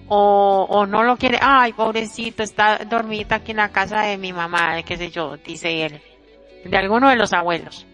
o, 0.06 0.66
o 0.68 0.86
no 0.86 1.02
lo 1.02 1.16
quiere, 1.16 1.38
ay, 1.42 1.72
pobrecito, 1.72 2.42
está 2.42 2.78
dormida 2.84 3.36
aquí 3.36 3.50
en 3.50 3.58
la 3.58 3.70
casa 3.70 4.02
de 4.02 4.16
mi 4.16 4.32
mamá, 4.32 4.82
qué 4.84 4.96
sé 4.96 5.10
yo, 5.10 5.36
dice 5.36 5.84
él, 5.84 6.00
de 6.64 6.76
alguno 6.76 7.10
de 7.10 7.16
los 7.16 7.32
abuelos 7.32 7.86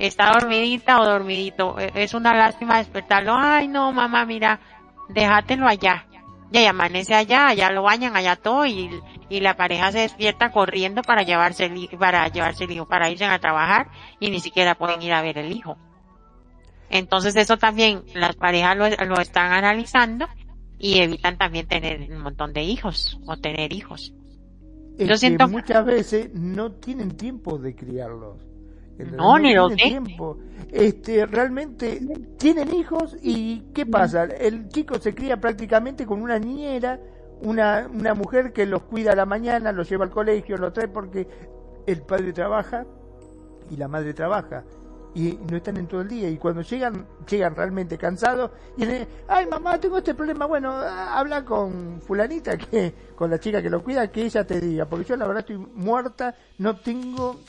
está 0.00 0.32
dormidita 0.32 1.00
o 1.00 1.04
dormidito. 1.04 1.78
E, 1.78 1.92
es 1.94 2.14
una 2.14 2.34
lástima 2.34 2.78
despertarlo. 2.78 3.34
Ay, 3.36 3.68
no, 3.68 3.92
mamá, 3.92 4.24
mira, 4.24 4.60
déjatelo 5.08 5.68
allá. 5.68 6.06
Y 6.52 6.64
amanece 6.64 7.14
allá, 7.14 7.48
allá 7.48 7.70
lo 7.70 7.82
bañan, 7.84 8.16
allá 8.16 8.34
todo 8.34 8.66
y, 8.66 8.90
y 9.28 9.38
la 9.38 9.56
pareja 9.56 9.92
se 9.92 10.00
despierta 10.00 10.50
corriendo 10.50 11.02
para 11.02 11.22
llevarse 11.22 11.66
el, 11.66 11.88
para 11.96 12.26
llevarse 12.26 12.64
el 12.64 12.72
hijo, 12.72 12.88
para 12.88 13.08
irse 13.08 13.24
a 13.24 13.38
trabajar 13.38 13.88
y 14.18 14.30
ni 14.30 14.40
siquiera 14.40 14.74
pueden 14.74 15.00
ir 15.00 15.12
a 15.12 15.22
ver 15.22 15.38
el 15.38 15.52
hijo. 15.52 15.78
Entonces 16.88 17.36
eso 17.36 17.56
también 17.56 18.02
las 18.14 18.34
parejas 18.34 18.76
lo, 18.76 18.88
lo 18.88 19.20
están 19.20 19.52
analizando 19.52 20.26
y 20.76 20.98
evitan 20.98 21.38
también 21.38 21.68
tener 21.68 22.10
un 22.10 22.20
montón 22.20 22.52
de 22.52 22.62
hijos 22.62 23.20
o 23.26 23.36
tener 23.36 23.72
hijos. 23.72 24.12
Yo 24.98 25.16
siento 25.16 25.46
muchas 25.46 25.84
veces 25.84 26.30
no 26.34 26.72
tienen 26.72 27.16
tiempo 27.16 27.58
de 27.58 27.76
criarlos 27.76 28.49
no, 29.04 29.38
ni 29.38 29.54
lo 29.54 29.70
tiempo. 29.70 30.38
Este, 30.72 31.26
realmente 31.26 32.00
tienen 32.38 32.72
hijos 32.74 33.16
y 33.22 33.60
¿qué 33.74 33.86
pasa? 33.86 34.24
El 34.24 34.68
chico 34.68 34.98
se 34.98 35.14
cría 35.14 35.40
prácticamente 35.40 36.06
con 36.06 36.22
una 36.22 36.38
niñera, 36.38 37.00
una, 37.42 37.88
una 37.92 38.14
mujer 38.14 38.52
que 38.52 38.66
los 38.66 38.82
cuida 38.82 39.12
a 39.12 39.16
la 39.16 39.26
mañana, 39.26 39.72
los 39.72 39.88
lleva 39.88 40.04
al 40.04 40.10
colegio, 40.10 40.56
los 40.56 40.72
trae 40.72 40.86
porque 40.88 41.26
el 41.86 42.02
padre 42.02 42.32
trabaja 42.32 42.86
y 43.68 43.76
la 43.76 43.88
madre 43.88 44.14
trabaja. 44.14 44.64
Y 45.12 45.40
no 45.50 45.56
están 45.56 45.76
en 45.76 45.88
todo 45.88 46.02
el 46.02 46.08
día. 46.08 46.28
Y 46.28 46.36
cuando 46.36 46.62
llegan 46.62 47.04
llegan 47.28 47.56
realmente 47.56 47.98
cansados 47.98 48.52
y 48.76 48.86
dicen 48.86 49.08
ay 49.28 49.46
mamá 49.46 49.78
tengo 49.78 49.98
este 49.98 50.14
problema 50.14 50.46
bueno 50.46 50.72
habla 50.72 51.44
con 51.44 52.00
fulanita 52.00 52.56
que 52.56 52.94
con 53.14 53.30
la 53.30 53.38
chica 53.38 53.62
que 53.62 53.70
lo 53.70 53.82
cuida 53.82 54.10
que 54.10 54.24
ella 54.24 54.44
te 54.44 54.60
diga 54.60 54.86
porque 54.86 55.04
yo 55.04 55.16
la 55.16 55.26
verdad 55.26 55.40
estoy 55.40 55.58
muerta 55.74 56.34
no 56.58 56.76
tengo 56.76 57.40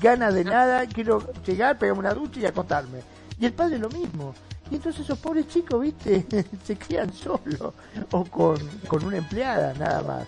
gana 0.00 0.30
de 0.30 0.44
nada, 0.44 0.86
quiero 0.86 1.22
llegar, 1.44 1.78
pegarme 1.78 2.00
una 2.00 2.14
ducha 2.14 2.40
y 2.40 2.46
acostarme. 2.46 3.00
Y 3.38 3.46
el 3.46 3.52
padre 3.52 3.78
lo 3.78 3.88
mismo. 3.88 4.34
Y 4.70 4.76
entonces 4.76 5.02
esos 5.02 5.18
pobres 5.18 5.48
chicos, 5.48 5.80
viste, 5.80 6.26
se 6.64 6.76
crían 6.76 7.12
solos 7.12 7.74
o 8.10 8.24
con, 8.24 8.56
con 8.88 9.04
una 9.04 9.18
empleada 9.18 9.74
nada 9.74 10.02
más. 10.02 10.26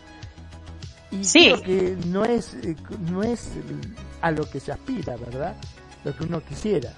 Y 1.11 1.25
sí. 1.25 1.53
creo 1.53 1.62
que 1.62 1.97
no 2.07 2.25
es, 2.25 2.55
eh, 2.55 2.77
no 3.11 3.23
es 3.23 3.51
a 4.21 4.31
lo 4.31 4.49
que 4.49 4.61
se 4.61 4.73
aspira, 4.73 5.17
¿verdad? 5.17 5.55
Lo 6.05 6.14
que 6.14 6.25
uno 6.25 6.41
quisiera. 6.41 6.93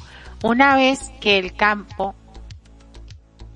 una 0.44 0.76
vez 0.76 1.12
que 1.20 1.38
el 1.38 1.56
campo, 1.56 2.16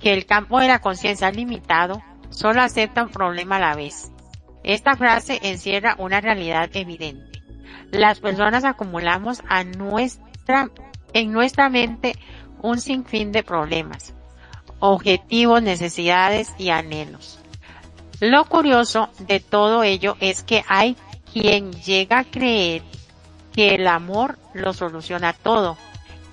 que 0.03 0.13
el 0.13 0.25
campo 0.25 0.59
de 0.59 0.67
la 0.67 0.79
conciencia 0.79 1.31
limitado, 1.31 2.03
solo 2.29 2.61
acepta 2.61 3.03
un 3.03 3.09
problema 3.09 3.55
a 3.55 3.59
la 3.59 3.75
vez. 3.75 4.11
Esta 4.61 4.97
frase 4.97 5.39
encierra 5.43 5.95
una 5.97 6.19
realidad 6.19 6.69
evidente. 6.73 7.41
Las 7.89 8.19
personas 8.19 8.65
acumulamos 8.65 9.41
en 9.49 11.31
nuestra 11.31 11.69
mente 11.69 12.17
un 12.61 12.81
sinfín 12.81 13.31
de 13.31 13.43
problemas, 13.43 14.13
objetivos, 14.79 15.61
necesidades 15.63 16.53
y 16.57 16.69
anhelos. 16.69 17.39
Lo 18.19 18.43
curioso 18.43 19.09
de 19.19 19.39
todo 19.39 19.83
ello 19.83 20.17
es 20.19 20.43
que 20.43 20.65
hay 20.67 20.97
quien 21.31 21.71
llega 21.71 22.19
a 22.19 22.25
creer 22.25 22.81
que 23.53 23.75
el 23.75 23.87
amor 23.87 24.37
lo 24.53 24.73
soluciona 24.73 25.31
todo, 25.31 25.77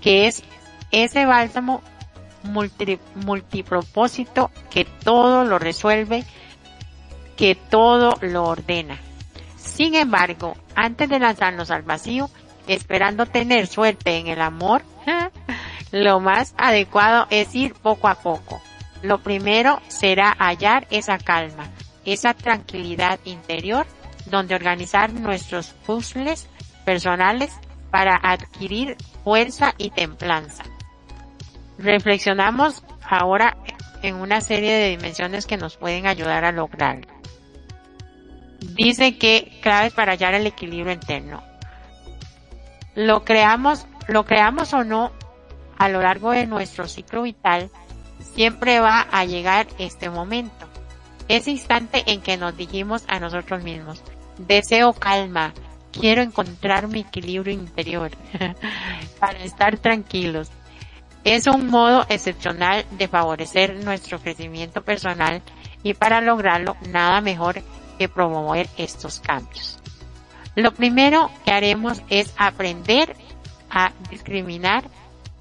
que 0.00 0.26
es 0.26 0.42
ese 0.90 1.24
bálsamo 1.24 1.82
multipropósito 2.42 4.50
que 4.70 4.84
todo 4.84 5.44
lo 5.44 5.58
resuelve, 5.58 6.24
que 7.36 7.54
todo 7.54 8.16
lo 8.20 8.44
ordena. 8.44 8.98
Sin 9.56 9.94
embargo, 9.94 10.56
antes 10.74 11.08
de 11.08 11.18
lanzarnos 11.18 11.70
al 11.70 11.82
vacío, 11.82 12.30
esperando 12.66 13.26
tener 13.26 13.66
suerte 13.66 14.18
en 14.18 14.26
el 14.26 14.40
amor, 14.40 14.82
lo 15.90 16.20
más 16.20 16.54
adecuado 16.56 17.26
es 17.30 17.54
ir 17.54 17.74
poco 17.74 18.08
a 18.08 18.16
poco. 18.16 18.60
Lo 19.02 19.22
primero 19.22 19.80
será 19.88 20.36
hallar 20.38 20.86
esa 20.90 21.18
calma, 21.18 21.68
esa 22.04 22.34
tranquilidad 22.34 23.18
interior 23.24 23.86
donde 24.26 24.54
organizar 24.54 25.12
nuestros 25.12 25.68
puzzles 25.86 26.48
personales 26.84 27.52
para 27.90 28.16
adquirir 28.16 28.96
fuerza 29.24 29.74
y 29.78 29.90
templanza. 29.90 30.64
Reflexionamos 31.82 32.82
ahora 33.02 33.56
en 34.02 34.16
una 34.16 34.42
serie 34.42 34.72
de 34.74 34.90
dimensiones 34.90 35.46
que 35.46 35.56
nos 35.56 35.78
pueden 35.78 36.06
ayudar 36.06 36.44
a 36.44 36.52
lograrlo. 36.52 37.06
Dice 38.74 39.16
que 39.16 39.58
claves 39.62 39.94
para 39.94 40.12
hallar 40.12 40.34
el 40.34 40.46
equilibrio 40.46 40.92
interno. 40.92 41.42
Lo 42.94 43.24
creamos, 43.24 43.86
lo 44.08 44.26
creamos 44.26 44.74
o 44.74 44.84
no 44.84 45.10
a 45.78 45.88
lo 45.88 46.02
largo 46.02 46.32
de 46.32 46.46
nuestro 46.46 46.86
ciclo 46.86 47.22
vital, 47.22 47.70
siempre 48.34 48.80
va 48.80 49.06
a 49.10 49.24
llegar 49.24 49.66
este 49.78 50.10
momento. 50.10 50.68
Ese 51.28 51.50
instante 51.50 52.02
en 52.06 52.20
que 52.20 52.36
nos 52.36 52.54
dijimos 52.58 53.04
a 53.08 53.20
nosotros 53.20 53.62
mismos, 53.62 54.02
deseo 54.36 54.92
calma, 54.92 55.54
quiero 55.92 56.20
encontrar 56.20 56.88
mi 56.88 57.00
equilibrio 57.00 57.54
interior 57.54 58.10
para 59.18 59.38
estar 59.42 59.78
tranquilos. 59.78 60.50
Es 61.24 61.46
un 61.46 61.68
modo 61.68 62.06
excepcional 62.08 62.86
de 62.92 63.08
favorecer 63.08 63.84
nuestro 63.84 64.18
crecimiento 64.18 64.82
personal 64.82 65.42
y 65.82 65.94
para 65.94 66.20
lograrlo 66.20 66.76
nada 66.88 67.20
mejor 67.20 67.62
que 67.98 68.08
promover 68.08 68.68
estos 68.78 69.20
cambios. 69.20 69.78
Lo 70.54 70.72
primero 70.72 71.30
que 71.44 71.52
haremos 71.52 72.02
es 72.08 72.32
aprender 72.38 73.14
a 73.70 73.92
discriminar 74.10 74.84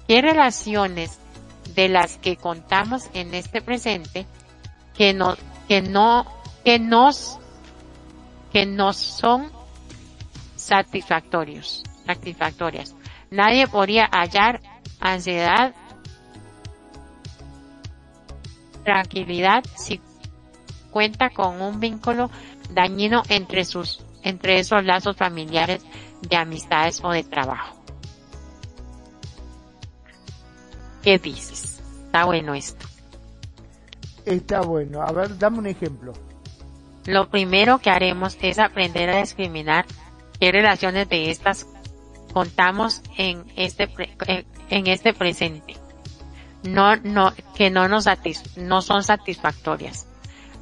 qué 0.06 0.20
relaciones 0.22 1.18
de 1.74 1.88
las 1.88 2.18
que 2.18 2.36
contamos 2.36 3.08
en 3.14 3.34
este 3.34 3.62
presente 3.62 4.26
que 4.96 5.14
no, 5.14 5.36
que 5.66 5.82
no, 5.82 6.26
que 6.64 6.78
nos, 6.78 7.38
que 8.52 8.66
nos 8.66 8.96
son 8.96 9.50
satisfactorios, 10.56 11.82
satisfactorias. 12.06 12.94
Nadie 13.30 13.66
podría 13.66 14.06
hallar 14.12 14.60
ansiedad, 15.00 15.74
tranquilidad 18.84 19.64
si 19.76 20.00
cuenta 20.90 21.30
con 21.30 21.60
un 21.62 21.80
vínculo 21.80 22.30
dañino 22.70 23.22
entre 23.28 23.64
sus, 23.64 24.02
entre 24.22 24.58
esos 24.58 24.84
lazos 24.84 25.16
familiares 25.16 25.82
de 26.28 26.36
amistades 26.36 27.00
o 27.02 27.10
de 27.10 27.24
trabajo. 27.24 27.76
¿Qué 31.02 31.18
dices? 31.18 31.80
Está 32.06 32.24
bueno 32.24 32.54
esto. 32.54 32.86
Está 34.26 34.60
bueno. 34.60 35.00
A 35.02 35.12
ver, 35.12 35.38
dame 35.38 35.58
un 35.58 35.66
ejemplo. 35.66 36.12
Lo 37.06 37.30
primero 37.30 37.78
que 37.78 37.90
haremos 37.90 38.36
es 38.42 38.58
aprender 38.58 39.08
a 39.08 39.20
discriminar 39.20 39.86
qué 40.38 40.52
relaciones 40.52 41.08
de 41.08 41.30
estas 41.30 41.66
contamos 42.32 43.02
en 43.16 43.44
este 43.56 43.88
en 44.70 44.86
este 44.86 45.12
presente. 45.12 45.76
No, 46.62 46.96
no, 46.96 47.32
que 47.54 47.70
no 47.70 47.88
nos 47.88 48.06
no 48.56 48.82
son 48.82 49.02
satisfactorias. 49.02 50.06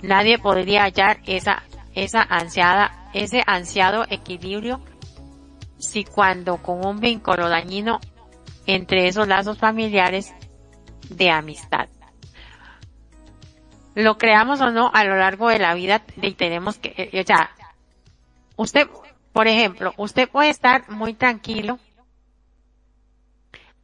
Nadie 0.02 0.38
podría 0.38 0.84
hallar 0.84 1.18
esa, 1.26 1.62
esa 1.94 2.22
ansiada, 2.22 3.10
ese 3.14 3.42
ansiado 3.46 4.04
equilibrio 4.08 4.80
si 5.78 6.04
cuando 6.04 6.56
con 6.58 6.84
un 6.84 7.00
vínculo 7.00 7.48
dañino 7.48 8.00
entre 8.66 9.08
esos 9.08 9.26
lazos 9.28 9.58
familiares 9.58 10.34
de 11.08 11.30
amistad. 11.30 11.88
Lo 13.94 14.18
creamos 14.18 14.60
o 14.60 14.70
no 14.70 14.90
a 14.92 15.04
lo 15.04 15.16
largo 15.16 15.48
de 15.48 15.58
la 15.58 15.74
vida 15.74 16.02
y 16.20 16.32
tenemos 16.34 16.78
que, 16.78 16.94
eh, 16.96 17.20
o 17.20 17.26
sea, 17.26 17.50
usted 18.56 18.88
por 19.38 19.46
ejemplo, 19.46 19.94
usted 19.98 20.28
puede 20.28 20.50
estar 20.50 20.90
muy 20.90 21.14
tranquilo 21.14 21.78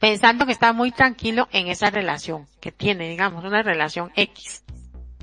pensando 0.05 0.45
que 0.45 0.51
está 0.51 0.71
muy 0.71 0.91
tranquilo 0.91 1.47
en 1.51 1.65
esa 1.65 1.89
relación 1.89 2.45
que 2.61 2.71
tiene, 2.71 3.09
digamos, 3.09 3.43
una 3.43 3.63
relación 3.63 4.11
X. 4.15 4.63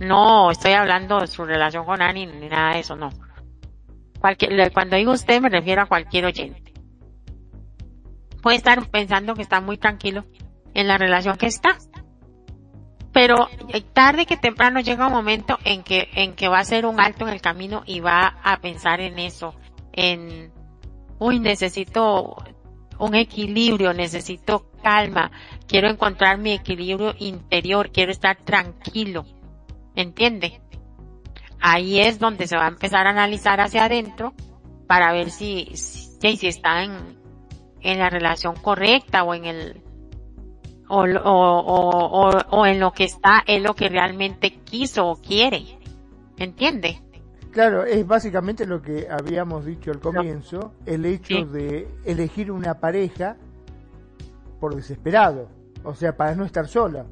No 0.01 0.51
estoy 0.51 0.73
hablando 0.73 1.21
de 1.21 1.29
su 1.29 1.45
relación 1.45 1.85
con 1.85 2.03
Ani 2.03 2.27
ni 2.27 2.49
nada 2.49 2.75
de 2.75 2.81
eso, 2.81 2.97
no. 2.97 3.11
cuando 4.75 4.97
digo 4.97 5.13
usted 5.13 5.41
me 5.41 5.51
refiero 5.51 5.83
a 5.83 5.87
cualquier 5.87 6.25
oyente. 6.25 6.73
Puede 8.43 8.57
estar 8.57 8.85
pensando 8.91 9.37
que 9.37 9.43
está 9.43 9.61
muy 9.61 9.79
tranquilo 9.79 10.25
en 10.75 10.89
la 10.89 10.99
relación 10.99 11.37
que 11.37 11.47
está. 11.47 11.79
Pero 13.13 13.49
eh, 13.69 13.83
tarde 13.83 14.27
que 14.27 14.37
temprano 14.37 14.81
llega 14.81 15.07
un 15.07 15.13
momento 15.13 15.61
en 15.65 15.85
que, 15.85 16.09
en 16.15 16.35
que 16.35 16.49
va 16.49 16.59
a 16.59 16.65
ser 16.65 16.87
un 16.87 17.01
alto 17.01 17.29
en 17.29 17.35
el 17.35 17.41
camino 17.41 17.85
y 17.87 18.01
va 18.01 18.41
a 18.43 18.57
pensar 18.57 18.99
en 19.01 19.21
eso 19.21 19.55
en, 19.93 20.51
uy, 21.21 21.39
necesito 21.39 22.35
un 23.03 23.17
equilibrio, 23.17 23.93
necesito 23.93 24.71
calma, 24.81 25.33
quiero 25.67 25.89
encontrar 25.89 26.39
mi 26.39 26.53
equilibrio 26.53 27.15
interior, 27.19 27.91
quiero 27.91 28.13
estar 28.13 28.37
tranquilo. 28.37 29.25
¿Entiende? 29.97 30.61
Ahí 31.61 32.01
es 32.01 32.19
donde 32.19 32.47
se 32.47 32.57
va 32.57 32.67
a 32.67 32.69
empezar 32.69 33.07
a 33.07 33.11
analizar 33.11 33.61
hacia 33.61 33.85
adentro 33.85 34.35
para 34.87 35.13
ver 35.13 35.31
si, 35.31 35.71
si, 35.75 36.37
si 36.37 36.47
está 36.47 36.85
en, 36.85 36.93
en 37.81 37.99
la 37.99 38.09
relación 38.09 38.55
correcta 38.55 39.25
o 39.25 39.35
en 39.35 39.47
el, 39.47 39.83
o, 40.89 41.03
o, 41.03 41.59
o, 41.61 42.31
o, 42.51 42.67
en 42.67 42.79
lo 42.79 42.93
que 42.93 43.05
está 43.05 43.43
es 43.47 43.63
lo 43.63 43.75
que 43.75 43.89
realmente 43.89 44.53
quiso 44.63 45.09
o 45.09 45.17
quiere. 45.17 45.65
¿Entiende? 46.37 47.02
Claro, 47.53 47.85
es 47.85 48.07
básicamente 48.07 48.65
lo 48.67 48.81
que 48.81 49.07
habíamos 49.11 49.67
dicho 49.67 49.91
al 49.91 50.01
comienzo, 50.01 50.73
el 50.87 51.05
hecho 51.05 51.45
de 51.45 51.87
elegir 52.05 52.51
una 52.51 52.81
pareja 52.81 53.37
por 54.59 54.75
desesperado, 54.75 55.51
o 55.85 55.95
sea, 55.95 56.17
para 56.17 56.35
no 56.35 56.47
estar 56.47 56.67
sola. 56.67 57.05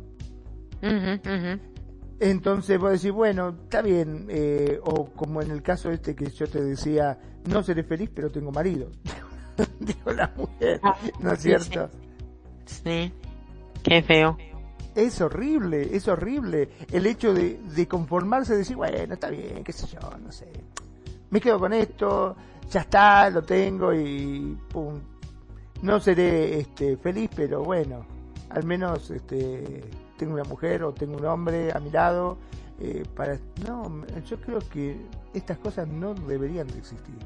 Entonces 2.20 2.78
vos 2.78 2.92
decís, 2.92 3.12
bueno, 3.12 3.50
está 3.64 3.82
bien, 3.82 4.26
eh, 4.30 4.80
o 4.82 5.10
como 5.10 5.42
en 5.42 5.50
el 5.50 5.62
caso 5.62 5.90
este 5.90 6.16
que 6.16 6.30
yo 6.30 6.46
te 6.46 6.62
decía, 6.62 7.18
no 7.50 7.62
seré 7.62 7.82
feliz, 7.82 8.10
pero 8.14 8.30
tengo 8.30 8.50
marido. 8.50 8.90
La 10.06 10.32
mujer, 10.36 10.80
ah, 10.82 10.96
¿no 11.20 11.32
es 11.32 11.40
cierto? 11.40 11.90
sí, 12.64 13.12
qué 13.82 14.02
feo 14.02 14.38
es 14.94 15.20
horrible, 15.20 15.94
es 15.94 16.08
horrible 16.08 16.68
el 16.90 17.06
hecho 17.06 17.32
de, 17.34 17.86
conformarse, 17.88 18.52
de 18.52 18.58
decir, 18.60 18.76
bueno, 18.76 19.14
está 19.14 19.30
bien, 19.30 19.64
qué 19.64 19.72
sé 19.72 19.86
yo, 19.86 20.00
no 20.22 20.32
sé. 20.32 20.50
Me 21.30 21.40
quedo 21.40 21.58
con 21.58 21.72
esto, 21.72 22.36
ya 22.70 22.80
está, 22.80 23.30
lo 23.30 23.42
tengo 23.42 23.92
y 23.92 24.58
pum. 24.68 24.98
No 25.82 25.98
seré 26.00 26.60
este, 26.60 26.96
feliz, 26.96 27.30
pero 27.34 27.62
bueno, 27.62 28.04
al 28.50 28.64
menos 28.64 29.10
este, 29.10 29.82
tengo 30.16 30.34
una 30.34 30.44
mujer 30.44 30.82
o 30.84 30.92
tengo 30.92 31.16
un 31.16 31.24
hombre 31.24 31.72
a 31.72 31.80
mi 31.80 31.90
lado. 31.90 32.38
Eh, 32.78 33.04
para 33.14 33.38
No, 33.66 34.06
yo 34.26 34.40
creo 34.40 34.58
que 34.58 34.96
estas 35.34 35.58
cosas 35.58 35.86
no 35.86 36.14
deberían 36.14 36.66
de 36.66 36.78
existir. 36.78 37.16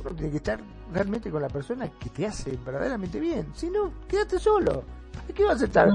Uno 0.00 0.14
tiene 0.14 0.30
que 0.30 0.36
estar 0.38 0.60
realmente 0.92 1.30
con 1.30 1.42
la 1.42 1.48
persona 1.48 1.88
que 1.88 2.08
te 2.10 2.26
hace 2.26 2.58
verdaderamente 2.64 3.18
bien. 3.18 3.48
Si 3.54 3.68
no, 3.68 3.92
quédate 4.08 4.38
solo 4.38 4.84
¿Para 5.12 5.34
qué 5.34 5.44
vas 5.44 5.62
a 5.62 5.64
estar 5.64 5.88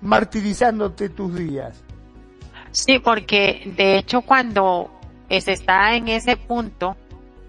martirizándote 0.00 1.08
tus 1.08 1.34
días? 1.34 1.82
Sí, 2.72 2.98
porque 2.98 3.72
de 3.76 3.98
hecho 3.98 4.22
cuando 4.22 4.90
se 5.28 5.52
está 5.52 5.94
en 5.94 6.08
ese 6.08 6.36
punto 6.36 6.96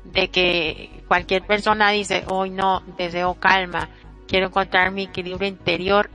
de 0.04 0.30
que 0.30 1.04
cualquier 1.08 1.46
persona 1.46 1.90
dice, 1.92 2.26
hoy 2.28 2.50
no, 2.50 2.82
deseo 2.98 3.36
calma, 3.36 3.90
quiero 4.28 4.48
encontrar 4.48 4.92
mi 4.92 5.04
equilibrio 5.04 5.48
interior, 5.48 6.10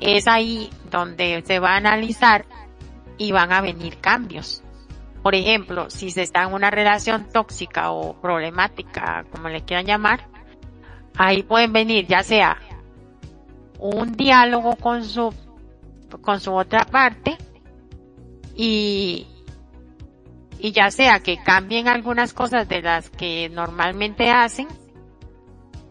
es 0.00 0.26
ahí 0.28 0.70
donde 0.90 1.42
se 1.46 1.58
va 1.58 1.72
a 1.72 1.76
analizar 1.76 2.44
y 3.18 3.32
van 3.32 3.52
a 3.52 3.60
venir 3.60 3.98
cambios. 3.98 4.62
Por 5.22 5.34
ejemplo, 5.34 5.90
si 5.90 6.10
se 6.10 6.22
está 6.22 6.44
en 6.44 6.54
una 6.54 6.70
relación 6.70 7.28
tóxica 7.30 7.90
o 7.90 8.18
problemática, 8.20 9.26
como 9.30 9.48
le 9.48 9.62
quieran 9.62 9.86
llamar, 9.86 10.26
ahí 11.16 11.42
pueden 11.42 11.72
venir 11.72 12.06
ya 12.06 12.22
sea 12.22 12.56
un 13.78 14.12
diálogo 14.12 14.76
con 14.76 15.04
su, 15.04 15.34
con 16.18 16.40
su 16.40 16.52
otra 16.52 16.84
parte 16.84 17.36
y, 18.54 19.26
y 20.58 20.72
ya 20.72 20.90
sea 20.90 21.20
que 21.20 21.42
cambien 21.42 21.88
algunas 21.88 22.32
cosas 22.32 22.68
de 22.68 22.82
las 22.82 23.10
que 23.10 23.48
normalmente 23.48 24.30
hacen 24.30 24.68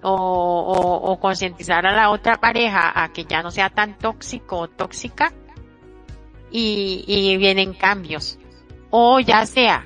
o, 0.02 0.14
o, 0.14 1.12
o 1.12 1.20
concientizar 1.20 1.86
a 1.86 1.96
la 1.96 2.10
otra 2.10 2.40
pareja 2.40 2.92
a 3.04 3.12
que 3.12 3.26
ya 3.26 3.42
no 3.42 3.52
sea 3.52 3.70
tan 3.70 3.98
tóxico 3.98 4.58
o 4.60 4.68
tóxica 4.68 5.34
y, 6.52 7.04
y 7.08 7.38
vienen 7.38 7.74
cambios. 7.74 8.40
O 8.90 9.20
ya 9.20 9.46
sea 9.46 9.86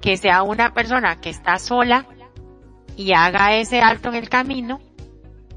que 0.00 0.16
sea 0.16 0.42
una 0.42 0.72
persona 0.72 1.20
que 1.20 1.30
está 1.30 1.58
sola 1.58 2.06
y 2.96 3.12
haga 3.12 3.56
ese 3.56 3.80
alto 3.80 4.08
en 4.08 4.16
el 4.16 4.28
camino 4.28 4.80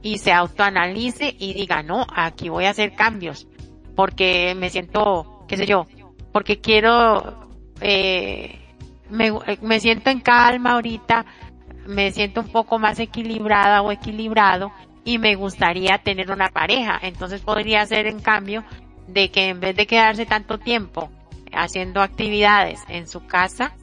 y 0.02 0.18
se 0.18 0.32
autoanalice 0.32 1.36
y 1.38 1.54
diga, 1.54 1.84
no, 1.84 2.06
aquí 2.14 2.50
voy 2.50 2.66
a 2.66 2.72
hacer 2.72 2.96
cambios 2.96 3.48
porque 4.02 4.56
me 4.58 4.72
siento, 4.72 5.46
qué 5.48 5.58
sé 5.58 5.68
yo, 5.68 5.86
porque 6.32 6.60
quiero, 6.60 7.48
eh, 7.82 8.60
me, 9.12 9.32
me 9.62 9.80
siento 9.80 10.10
en 10.10 10.22
calma 10.22 10.72
ahorita, 10.72 11.24
me 11.86 12.12
siento 12.12 12.42
un 12.42 12.48
poco 12.48 12.80
más 12.80 12.98
equilibrada 12.98 13.84
o 13.84 13.92
equilibrado 13.92 14.72
y 15.06 15.20
me 15.20 15.36
gustaría 15.36 16.00
tener 16.00 16.32
una 16.32 16.50
pareja. 16.50 16.98
Entonces 17.04 17.42
podría 17.42 17.86
ser 17.86 18.08
en 18.08 18.22
cambio 18.22 18.64
de 19.08 19.30
que 19.30 19.50
en 19.50 19.60
vez 19.60 19.76
de 19.76 19.86
quedarse 19.86 20.26
tanto 20.26 20.58
tiempo 20.58 21.12
haciendo 21.54 22.02
actividades 22.02 22.80
en 22.88 23.08
su 23.08 23.28
casa 23.28 23.76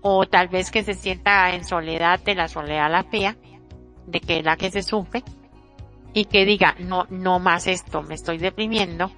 o 0.00 0.26
tal 0.26 0.48
vez 0.48 0.72
que 0.72 0.82
se 0.82 0.94
sienta 0.94 1.54
en 1.54 1.64
soledad 1.64 2.18
de 2.18 2.34
la 2.34 2.48
soledad 2.48 2.90
la 2.90 3.04
fea, 3.04 3.36
de 4.08 4.18
que 4.18 4.38
es 4.38 4.44
la 4.44 4.56
que 4.56 4.72
se 4.72 4.82
sufre 4.82 5.22
y 6.14 6.24
que 6.24 6.44
diga 6.44 6.74
no, 6.80 7.06
no 7.10 7.38
más 7.38 7.68
esto, 7.68 8.02
me 8.02 8.16
estoy 8.16 8.38
deprimiendo, 8.38 9.12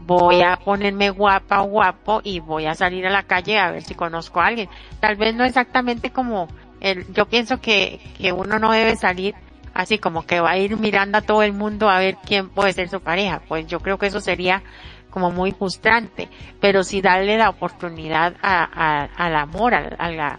voy 0.00 0.42
a 0.42 0.56
ponerme 0.56 1.10
guapa 1.10 1.62
o 1.62 1.66
guapo 1.66 2.20
y 2.24 2.40
voy 2.40 2.66
a 2.66 2.74
salir 2.74 3.06
a 3.06 3.10
la 3.10 3.22
calle 3.22 3.58
a 3.58 3.70
ver 3.70 3.82
si 3.82 3.94
conozco 3.94 4.40
a 4.40 4.46
alguien. 4.46 4.68
Tal 5.00 5.16
vez 5.16 5.34
no 5.34 5.44
exactamente 5.44 6.10
como 6.10 6.48
el, 6.80 7.12
yo 7.12 7.26
pienso 7.26 7.60
que, 7.60 8.00
que 8.18 8.32
uno 8.32 8.58
no 8.58 8.72
debe 8.72 8.96
salir 8.96 9.34
así 9.74 9.98
como 9.98 10.26
que 10.26 10.40
va 10.40 10.50
a 10.50 10.58
ir 10.58 10.76
mirando 10.76 11.18
a 11.18 11.22
todo 11.22 11.42
el 11.42 11.52
mundo 11.52 11.88
a 11.88 11.98
ver 11.98 12.16
quién 12.24 12.48
puede 12.48 12.72
ser 12.72 12.88
su 12.88 13.00
pareja. 13.00 13.42
Pues 13.46 13.66
yo 13.66 13.80
creo 13.80 13.98
que 13.98 14.06
eso 14.06 14.20
sería 14.20 14.62
como 15.10 15.30
muy 15.30 15.52
frustrante, 15.52 16.28
pero 16.60 16.82
si 16.84 17.02
darle 17.02 17.36
la 17.36 17.50
oportunidad 17.50 18.36
a, 18.42 18.64
a, 18.64 19.04
al 19.16 19.36
amor, 19.36 19.74
a, 19.74 19.88
a, 19.98 20.10
la, 20.10 20.38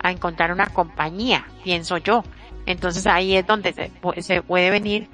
a 0.00 0.10
encontrar 0.10 0.52
una 0.52 0.66
compañía, 0.66 1.46
pienso 1.64 1.98
yo. 1.98 2.24
Entonces 2.66 3.06
ahí 3.06 3.36
es 3.36 3.46
donde 3.46 3.72
se, 3.72 3.90
se 4.20 4.42
puede 4.42 4.70
venir 4.70 5.08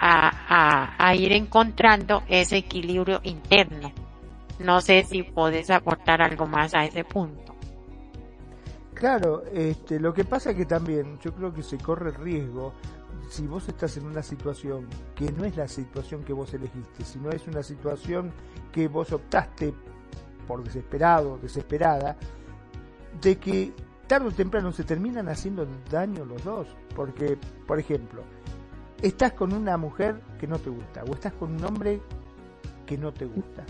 a, 0.00 0.94
a, 0.98 1.14
ir 1.14 1.32
encontrando 1.32 2.22
ese 2.26 2.56
equilibrio 2.56 3.20
interno. 3.22 3.92
No 4.58 4.80
sé 4.80 5.04
si 5.04 5.22
puedes 5.22 5.70
aportar 5.70 6.22
algo 6.22 6.46
más 6.46 6.74
a 6.74 6.84
ese 6.84 7.04
punto. 7.04 7.54
Claro, 8.94 9.44
este, 9.52 10.00
lo 10.00 10.12
que 10.12 10.24
pasa 10.24 10.54
que 10.54 10.66
también 10.66 11.18
yo 11.20 11.34
creo 11.34 11.52
que 11.52 11.62
se 11.62 11.78
corre 11.78 12.10
el 12.10 12.16
riesgo 12.16 12.74
si 13.28 13.46
vos 13.46 13.68
estás 13.68 13.96
en 13.96 14.06
una 14.06 14.22
situación 14.22 14.88
que 15.14 15.30
no 15.32 15.44
es 15.44 15.56
la 15.56 15.68
situación 15.68 16.22
que 16.22 16.32
vos 16.32 16.52
elegiste, 16.52 17.04
sino 17.04 17.30
es 17.30 17.46
una 17.46 17.62
situación 17.62 18.32
que 18.72 18.88
vos 18.88 19.12
optaste 19.12 19.72
por 20.46 20.64
desesperado, 20.64 21.38
desesperada, 21.38 22.16
de 23.20 23.38
que 23.38 23.72
tarde 24.06 24.28
o 24.28 24.32
temprano 24.32 24.72
se 24.72 24.84
terminan 24.84 25.28
haciendo 25.28 25.66
daño 25.90 26.24
los 26.24 26.42
dos. 26.42 26.66
Porque, 26.94 27.38
por 27.66 27.78
ejemplo, 27.78 28.24
estás 29.02 29.32
con 29.32 29.52
una 29.52 29.76
mujer 29.76 30.20
que 30.38 30.46
no 30.46 30.58
te 30.58 30.70
gusta 30.70 31.04
o 31.04 31.14
estás 31.14 31.32
con 31.34 31.54
un 31.54 31.64
hombre 31.64 32.00
que 32.86 32.98
no 32.98 33.12
te 33.12 33.24
gusta. 33.24 33.64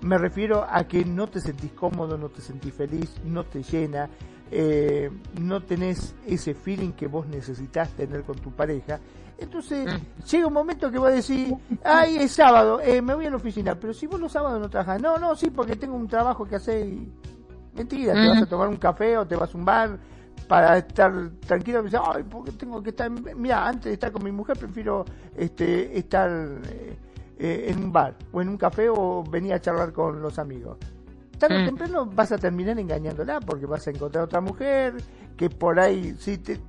Me 0.00 0.18
refiero 0.18 0.66
a 0.68 0.84
que 0.84 1.04
no 1.04 1.28
te 1.28 1.40
sentís 1.40 1.72
cómodo, 1.72 2.18
no 2.18 2.28
te 2.28 2.40
sentís 2.40 2.74
feliz, 2.74 3.14
no 3.24 3.44
te 3.44 3.62
llena, 3.62 4.08
eh, 4.50 5.10
no 5.40 5.62
tenés 5.62 6.14
ese 6.26 6.54
feeling 6.54 6.92
que 6.92 7.06
vos 7.06 7.26
necesitas 7.28 7.90
tener 7.90 8.22
con 8.22 8.36
tu 8.38 8.50
pareja. 8.50 8.98
Entonces 9.38 9.86
mm. 9.86 10.22
llega 10.24 10.46
un 10.46 10.52
momento 10.52 10.90
que 10.90 10.98
vos 10.98 11.12
decís, 11.12 11.54
ay, 11.84 12.16
es 12.16 12.32
sábado, 12.32 12.80
eh, 12.80 13.00
me 13.00 13.14
voy 13.14 13.26
a 13.26 13.30
la 13.30 13.36
oficina, 13.36 13.76
pero 13.76 13.94
si 13.94 14.06
vos 14.06 14.20
los 14.20 14.32
sábados 14.32 14.60
no 14.60 14.68
trabajas, 14.68 15.00
no, 15.00 15.18
no, 15.18 15.36
sí, 15.36 15.50
porque 15.50 15.76
tengo 15.76 15.94
un 15.94 16.08
trabajo 16.08 16.44
que 16.46 16.56
hacer 16.56 16.86
y... 16.86 17.12
Mentira, 17.74 18.12
te 18.12 18.28
vas 18.28 18.42
a 18.42 18.46
tomar 18.46 18.68
un 18.68 18.76
café 18.76 19.16
o 19.16 19.26
te 19.26 19.34
vas 19.34 19.54
a 19.54 19.56
un 19.56 19.64
bar 19.64 19.98
para 20.48 20.78
estar 20.78 21.12
tranquilo, 21.46 21.84
y 21.86 21.92
ay, 21.94 22.24
porque 22.28 22.52
tengo 22.52 22.82
que 22.82 22.90
estar, 22.90 23.10
mira, 23.10 23.66
antes 23.66 23.84
de 23.84 23.92
estar 23.94 24.12
con 24.12 24.24
mi 24.24 24.32
mujer 24.32 24.58
prefiero 24.58 25.04
este, 25.36 25.98
estar 25.98 26.30
eh, 26.30 26.96
eh, 27.38 27.66
en 27.68 27.84
un 27.84 27.92
bar 27.92 28.16
o 28.32 28.42
en 28.42 28.48
un 28.48 28.56
café 28.56 28.88
o 28.88 29.24
venir 29.24 29.54
a 29.54 29.60
charlar 29.60 29.92
con 29.92 30.20
los 30.20 30.38
amigos 30.38 30.78
tarde 31.42 31.58
o 31.58 31.62
mm. 31.62 31.66
temprano 31.66 32.06
vas 32.06 32.30
a 32.32 32.38
terminar 32.38 32.78
engañándola 32.78 33.40
porque 33.40 33.66
vas 33.66 33.86
a 33.86 33.90
encontrar 33.90 34.24
otra 34.24 34.40
mujer 34.40 34.94
que 35.36 35.50
por 35.50 35.80
ahí 35.80 36.14
sí 36.18 36.38
te 36.38 36.60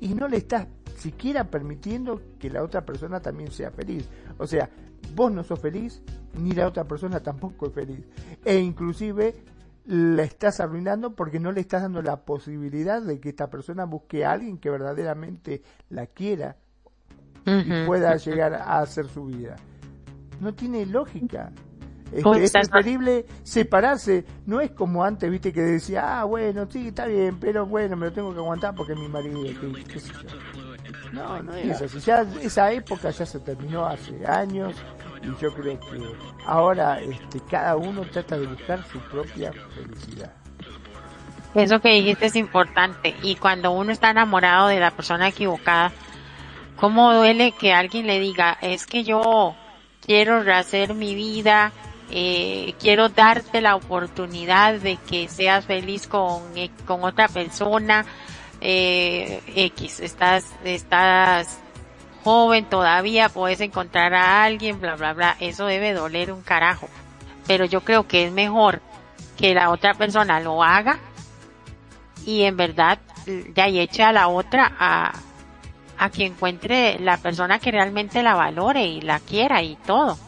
y 0.00 0.14
no 0.14 0.28
le 0.28 0.38
estás 0.38 0.66
siquiera 0.96 1.44
permitiendo 1.44 2.20
que 2.38 2.50
la 2.50 2.62
otra 2.62 2.84
persona 2.84 3.20
también 3.20 3.50
sea 3.50 3.70
feliz. 3.70 4.08
O 4.38 4.46
sea, 4.46 4.68
vos 5.14 5.30
no 5.32 5.44
sos 5.44 5.60
feliz 5.60 6.02
ni 6.38 6.52
la 6.52 6.66
otra 6.66 6.84
persona 6.84 7.20
tampoco 7.20 7.66
es 7.66 7.72
feliz. 7.72 8.04
E 8.44 8.58
inclusive 8.58 9.34
la 9.86 10.24
estás 10.24 10.60
arruinando 10.60 11.14
porque 11.14 11.38
no 11.38 11.52
le 11.52 11.60
estás 11.60 11.82
dando 11.82 12.02
la 12.02 12.16
posibilidad 12.16 13.00
de 13.00 13.20
que 13.20 13.28
esta 13.28 13.48
persona 13.48 13.84
busque 13.84 14.24
a 14.24 14.32
alguien 14.32 14.58
que 14.58 14.70
verdaderamente 14.70 15.62
la 15.90 16.06
quiera 16.06 16.56
y 17.44 17.86
pueda 17.86 18.16
llegar 18.16 18.54
a 18.54 18.80
hacer 18.80 19.06
su 19.08 19.26
vida. 19.26 19.56
No 20.40 20.52
tiene 20.54 20.84
lógica. 20.86 21.52
Este, 22.12 22.44
es 22.44 22.68
preferible 22.68 23.26
separarse, 23.42 24.24
no 24.46 24.60
es 24.60 24.70
como 24.70 25.02
antes, 25.02 25.28
viste, 25.28 25.52
que 25.52 25.60
decía, 25.60 26.20
ah, 26.20 26.24
bueno, 26.24 26.66
sí, 26.70 26.88
está 26.88 27.06
bien, 27.06 27.38
pero 27.40 27.66
bueno, 27.66 27.96
me 27.96 28.06
lo 28.06 28.12
tengo 28.12 28.32
que 28.32 28.38
aguantar 28.38 28.74
porque 28.76 28.94
mi 28.94 29.08
marido, 29.08 29.40
No, 31.12 31.42
no 31.42 31.54
es 31.54 31.82
así, 31.82 31.98
ya 31.98 32.22
esa 32.42 32.70
época 32.70 33.10
ya 33.10 33.26
se 33.26 33.40
terminó 33.40 33.86
hace 33.86 34.24
años 34.24 34.76
y 35.26 35.42
yo 35.42 35.52
creo 35.52 35.78
que 35.80 36.00
ahora 36.46 37.00
este, 37.00 37.40
cada 37.50 37.76
uno 37.76 38.02
trata 38.02 38.38
de 38.38 38.46
buscar 38.46 38.84
su 38.90 38.98
propia 39.00 39.52
felicidad. 39.74 40.32
Eso 41.54 41.80
que 41.80 41.88
dijiste 41.88 42.26
es 42.26 42.36
importante 42.36 43.14
y 43.22 43.36
cuando 43.36 43.70
uno 43.70 43.90
está 43.90 44.10
enamorado 44.10 44.68
de 44.68 44.78
la 44.78 44.90
persona 44.90 45.28
equivocada, 45.28 45.90
¿cómo 46.76 47.14
duele 47.14 47.52
que 47.52 47.72
alguien 47.72 48.06
le 48.06 48.20
diga, 48.20 48.58
es 48.60 48.86
que 48.86 49.04
yo 49.04 49.56
quiero 50.04 50.42
rehacer 50.42 50.94
mi 50.94 51.14
vida, 51.14 51.72
eh, 52.10 52.74
quiero 52.78 53.08
darte 53.08 53.60
la 53.60 53.74
oportunidad 53.74 54.74
de 54.74 54.96
que 54.96 55.28
seas 55.28 55.64
feliz 55.64 56.06
con, 56.06 56.42
eh, 56.56 56.70
con 56.86 57.02
otra 57.02 57.26
persona, 57.26 58.04
eh, 58.60 59.42
X, 59.54 60.00
estás, 60.00 60.44
estás 60.62 61.58
joven 62.26 62.64
todavía, 62.64 63.28
puedes 63.28 63.60
encontrar 63.60 64.12
a 64.12 64.42
alguien, 64.42 64.80
bla, 64.80 64.96
bla, 64.96 65.12
bla, 65.12 65.36
eso 65.38 65.64
debe 65.66 65.92
doler 65.92 66.32
un 66.32 66.42
carajo. 66.42 66.88
Pero 67.46 67.66
yo 67.66 67.82
creo 67.82 68.08
que 68.08 68.26
es 68.26 68.32
mejor 68.32 68.82
que 69.36 69.54
la 69.54 69.70
otra 69.70 69.94
persona 69.94 70.40
lo 70.40 70.64
haga 70.64 70.98
y 72.24 72.42
en 72.42 72.56
verdad 72.56 72.98
ya 73.54 73.68
eche 73.68 74.02
a 74.02 74.10
la 74.10 74.26
otra 74.26 74.72
a, 74.76 75.12
a 75.98 76.10
que 76.10 76.26
encuentre 76.26 76.98
la 76.98 77.16
persona 77.18 77.60
que 77.60 77.70
realmente 77.70 78.24
la 78.24 78.34
valore 78.34 78.84
y 78.86 79.00
la 79.02 79.20
quiera 79.20 79.62
y 79.62 79.76
todo 79.76 80.18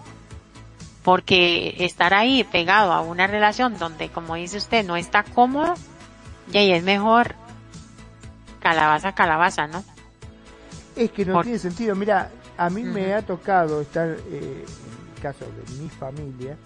porque 1.02 1.74
estar 1.78 2.14
ahí 2.14 2.44
pegado 2.44 2.92
a 2.92 3.00
una 3.00 3.26
relación 3.26 3.76
donde, 3.76 4.08
como 4.08 4.36
dice 4.36 4.58
usted, 4.58 4.86
no 4.86 4.96
está 4.96 5.24
cómodo, 5.24 5.74
y 6.52 6.58
ahí 6.58 6.70
es 6.70 6.84
mejor 6.84 7.34
calabaza, 8.60 9.14
calabaza, 9.14 9.66
¿no? 9.66 9.82
Es 10.98 11.12
que 11.12 11.24
no 11.24 11.40
tiene 11.42 11.60
sentido. 11.60 11.94
Mira, 11.94 12.28
a 12.56 12.68
mí 12.68 12.82
me 12.82 13.14
ha 13.14 13.22
tocado 13.22 13.80
estar, 13.80 14.08
eh, 14.08 14.64
en 14.64 15.14
el 15.14 15.22
caso 15.22 15.44
de 15.44 15.80
mi 15.80 15.88
familia, 15.88 16.56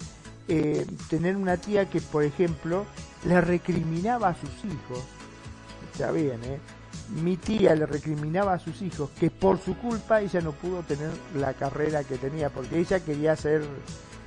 eh, 0.48 0.86
tener 1.10 1.36
una 1.36 1.58
tía 1.58 1.90
que, 1.90 2.00
por 2.00 2.24
ejemplo, 2.24 2.86
le 3.26 3.40
recriminaba 3.42 4.28
a 4.28 4.34
sus 4.34 4.50
hijos, 4.64 5.04
está 5.92 6.10
bien, 6.12 6.42
¿eh? 6.44 6.58
mi 7.22 7.36
tía 7.36 7.74
le 7.74 7.84
recriminaba 7.84 8.54
a 8.54 8.58
sus 8.58 8.80
hijos 8.80 9.10
que 9.20 9.30
por 9.30 9.58
su 9.60 9.76
culpa 9.76 10.22
ella 10.22 10.40
no 10.40 10.52
pudo 10.52 10.82
tener 10.82 11.10
la 11.34 11.52
carrera 11.52 12.02
que 12.02 12.16
tenía, 12.16 12.48
porque 12.48 12.78
ella 12.78 13.00
quería 13.00 13.36
ser, 13.36 13.62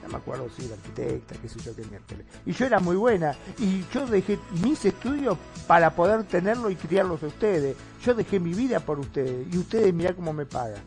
no 0.05 0.11
me 0.11 0.17
acuerdo 0.17 0.47
si 0.49 0.65
era 0.65 0.75
arquitecta, 0.75 1.35
qué 1.41 1.49
sé 1.49 1.59
yo, 1.59 1.75
qué 1.75 1.83
miércoles. 1.85 2.25
Y 2.45 2.51
yo 2.53 2.65
era 2.65 2.79
muy 2.79 2.95
buena, 2.95 3.35
y 3.57 3.83
yo 3.93 4.05
dejé 4.05 4.39
mis 4.63 4.85
estudios 4.85 5.37
para 5.67 5.89
poder 5.95 6.23
tenerlo 6.23 6.69
y 6.69 6.75
criarlos 6.75 7.23
a 7.23 7.27
ustedes. 7.27 7.75
Yo 8.03 8.13
dejé 8.13 8.39
mi 8.39 8.53
vida 8.53 8.79
por 8.79 8.99
ustedes, 8.99 9.47
y 9.51 9.57
ustedes 9.57 9.93
mirá 9.93 10.13
cómo 10.13 10.31
me 10.33 10.45
pagan. 10.45 10.81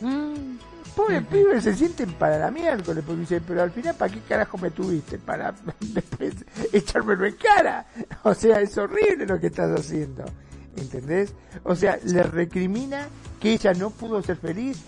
Mm, 0.00 0.56
pobre 0.96 1.20
pibe 1.20 1.60
se 1.60 1.74
sienten 1.74 2.12
para 2.14 2.38
la 2.38 2.50
miércoles, 2.50 3.04
porque 3.06 3.20
dice, 3.20 3.40
pero 3.46 3.62
al 3.62 3.70
final, 3.70 3.94
¿para 3.94 4.12
qué 4.12 4.20
carajo 4.20 4.56
me 4.56 4.70
tuviste? 4.70 5.18
Para 5.18 5.54
después 5.80 6.34
echármelo 6.72 7.26
en 7.26 7.34
cara. 7.34 7.86
O 8.22 8.34
sea, 8.34 8.60
es 8.60 8.76
horrible 8.78 9.26
lo 9.26 9.38
que 9.38 9.48
estás 9.48 9.78
haciendo. 9.78 10.24
¿entendés? 10.76 11.34
O 11.64 11.74
sea, 11.74 11.98
le 12.04 12.22
recrimina 12.22 13.08
que 13.40 13.52
ella 13.52 13.74
no 13.74 13.90
pudo 13.90 14.22
ser 14.22 14.36
feliz 14.36 14.78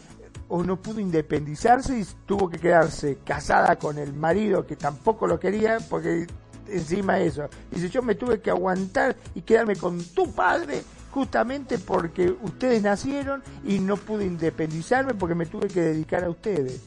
o 0.54 0.62
no 0.62 0.76
pudo 0.76 1.00
independizarse 1.00 1.98
y 1.98 2.06
tuvo 2.26 2.50
que 2.50 2.58
quedarse 2.58 3.16
casada 3.24 3.76
con 3.78 3.96
el 3.96 4.12
marido 4.12 4.66
que 4.66 4.76
tampoco 4.76 5.26
lo 5.26 5.40
quería 5.40 5.78
porque 5.88 6.26
encima 6.68 7.18
eso. 7.20 7.48
Dice, 7.70 7.88
yo 7.88 8.02
me 8.02 8.16
tuve 8.16 8.42
que 8.42 8.50
aguantar 8.50 9.16
y 9.34 9.40
quedarme 9.40 9.76
con 9.76 10.04
tu 10.04 10.30
padre 10.30 10.82
justamente 11.10 11.78
porque 11.78 12.36
ustedes 12.42 12.82
nacieron 12.82 13.42
y 13.64 13.78
no 13.78 13.96
pude 13.96 14.26
independizarme 14.26 15.14
porque 15.14 15.34
me 15.34 15.46
tuve 15.46 15.68
que 15.68 15.80
dedicar 15.80 16.22
a 16.22 16.28
ustedes. 16.28 16.82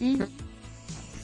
¿Y 0.00 0.18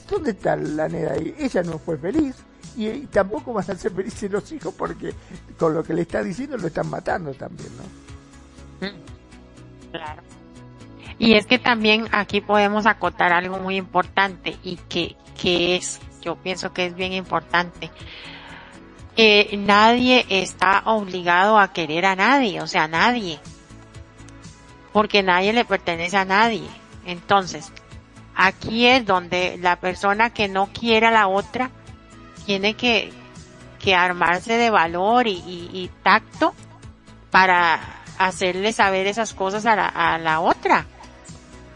dónde 0.09 0.31
está 0.31 0.55
la 0.55 0.87
nena 0.87 1.11
ahí? 1.11 1.35
Ella 1.37 1.63
no 1.63 1.79
fue 1.79 1.97
feliz, 1.97 2.37
y, 2.77 3.07
tampoco 3.07 3.51
van 3.51 3.69
a 3.69 3.75
ser 3.75 3.91
felices 3.91 4.31
los 4.31 4.49
hijos 4.53 4.73
porque 4.73 5.13
con 5.59 5.73
lo 5.73 5.83
que 5.83 5.93
le 5.93 6.03
está 6.03 6.23
diciendo 6.23 6.55
lo 6.55 6.67
están 6.67 6.89
matando 6.89 7.33
también, 7.33 7.71
¿no? 7.75 8.87
Claro. 9.91 10.30
Y 11.21 11.35
es 11.35 11.45
que 11.45 11.59
también 11.59 12.07
aquí 12.13 12.41
podemos 12.41 12.87
acotar 12.87 13.31
algo 13.31 13.59
muy 13.59 13.75
importante 13.75 14.57
y 14.63 14.77
que, 14.89 15.15
que 15.39 15.75
es, 15.75 15.99
yo 16.19 16.35
pienso 16.35 16.73
que 16.73 16.87
es 16.87 16.95
bien 16.95 17.13
importante. 17.13 17.91
que 19.15 19.55
nadie 19.55 20.25
está 20.29 20.81
obligado 20.85 21.59
a 21.59 21.73
querer 21.73 22.07
a 22.07 22.15
nadie, 22.15 22.59
o 22.59 22.65
sea, 22.65 22.87
nadie. 22.87 23.39
Porque 24.93 25.21
nadie 25.21 25.53
le 25.53 25.63
pertenece 25.63 26.17
a 26.17 26.25
nadie. 26.25 26.67
Entonces, 27.05 27.71
aquí 28.35 28.87
es 28.87 29.05
donde 29.05 29.59
la 29.61 29.75
persona 29.75 30.31
que 30.31 30.47
no 30.47 30.69
quiere 30.73 31.05
a 31.05 31.11
la 31.11 31.27
otra 31.27 31.69
tiene 32.47 32.73
que, 32.73 33.13
que 33.77 33.93
armarse 33.93 34.57
de 34.57 34.71
valor 34.71 35.27
y, 35.27 35.87
tacto 36.01 36.55
para 37.29 37.79
hacerle 38.17 38.73
saber 38.73 39.05
esas 39.05 39.35
cosas 39.35 39.67
a 39.67 39.75
la, 39.75 39.85
a 39.85 40.17
la 40.17 40.39
otra 40.39 40.87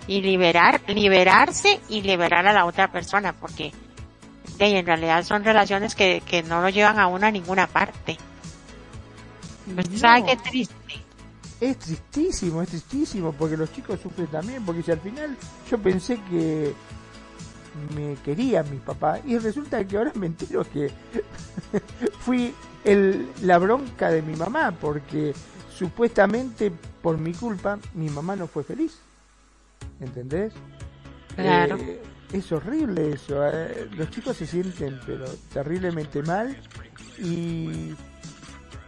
y 0.07 0.21
liberar, 0.21 0.81
liberarse 0.87 1.79
y 1.89 2.01
liberar 2.01 2.47
a 2.47 2.53
la 2.53 2.65
otra 2.65 2.91
persona 2.91 3.33
porque 3.33 3.71
en 4.59 4.85
realidad 4.85 5.23
son 5.23 5.43
relaciones 5.43 5.95
que, 5.95 6.21
que 6.25 6.43
no 6.43 6.61
lo 6.61 6.69
llevan 6.69 6.99
a 6.99 7.07
una 7.07 7.27
a 7.27 7.31
ninguna 7.31 7.67
parte. 7.67 8.17
Pues, 9.73 9.87
¿Sabes 9.99 10.23
qué 10.25 10.37
triste? 10.37 10.75
Es 11.59 11.79
tristísimo, 11.79 12.61
es 12.61 12.69
tristísimo, 12.69 13.31
porque 13.31 13.57
los 13.57 13.71
chicos 13.71 13.99
sufren 13.99 14.27
también, 14.27 14.63
porque 14.63 14.83
si 14.83 14.91
al 14.91 14.99
final 14.99 15.35
yo 15.69 15.77
pensé 15.77 16.19
que 16.29 16.73
me 17.95 18.15
quería 18.23 18.63
mi 18.63 18.77
papá 18.77 19.19
y 19.25 19.37
resulta 19.37 19.83
que 19.85 19.97
ahora 19.97 20.11
me 20.15 20.27
entero 20.27 20.65
que 20.71 20.91
fui 22.19 22.53
el, 22.83 23.29
la 23.41 23.57
bronca 23.57 24.09
de 24.09 24.21
mi 24.21 24.35
mamá 24.35 24.71
porque 24.71 25.33
supuestamente 25.75 26.71
por 27.01 27.17
mi 27.17 27.33
culpa 27.33 27.79
mi 27.93 28.09
mamá 28.09 28.35
no 28.35 28.47
fue 28.47 28.63
feliz. 28.63 28.97
¿Entendés? 29.99 30.53
Claro. 31.35 31.77
Eh, 31.77 32.01
es 32.33 32.51
horrible 32.51 33.13
eso. 33.13 33.45
Eh. 33.47 33.89
Los 33.95 34.09
chicos 34.09 34.37
se 34.37 34.45
sienten 34.45 34.99
pero 35.05 35.25
terriblemente 35.53 36.21
mal 36.23 36.57
y 37.17 37.95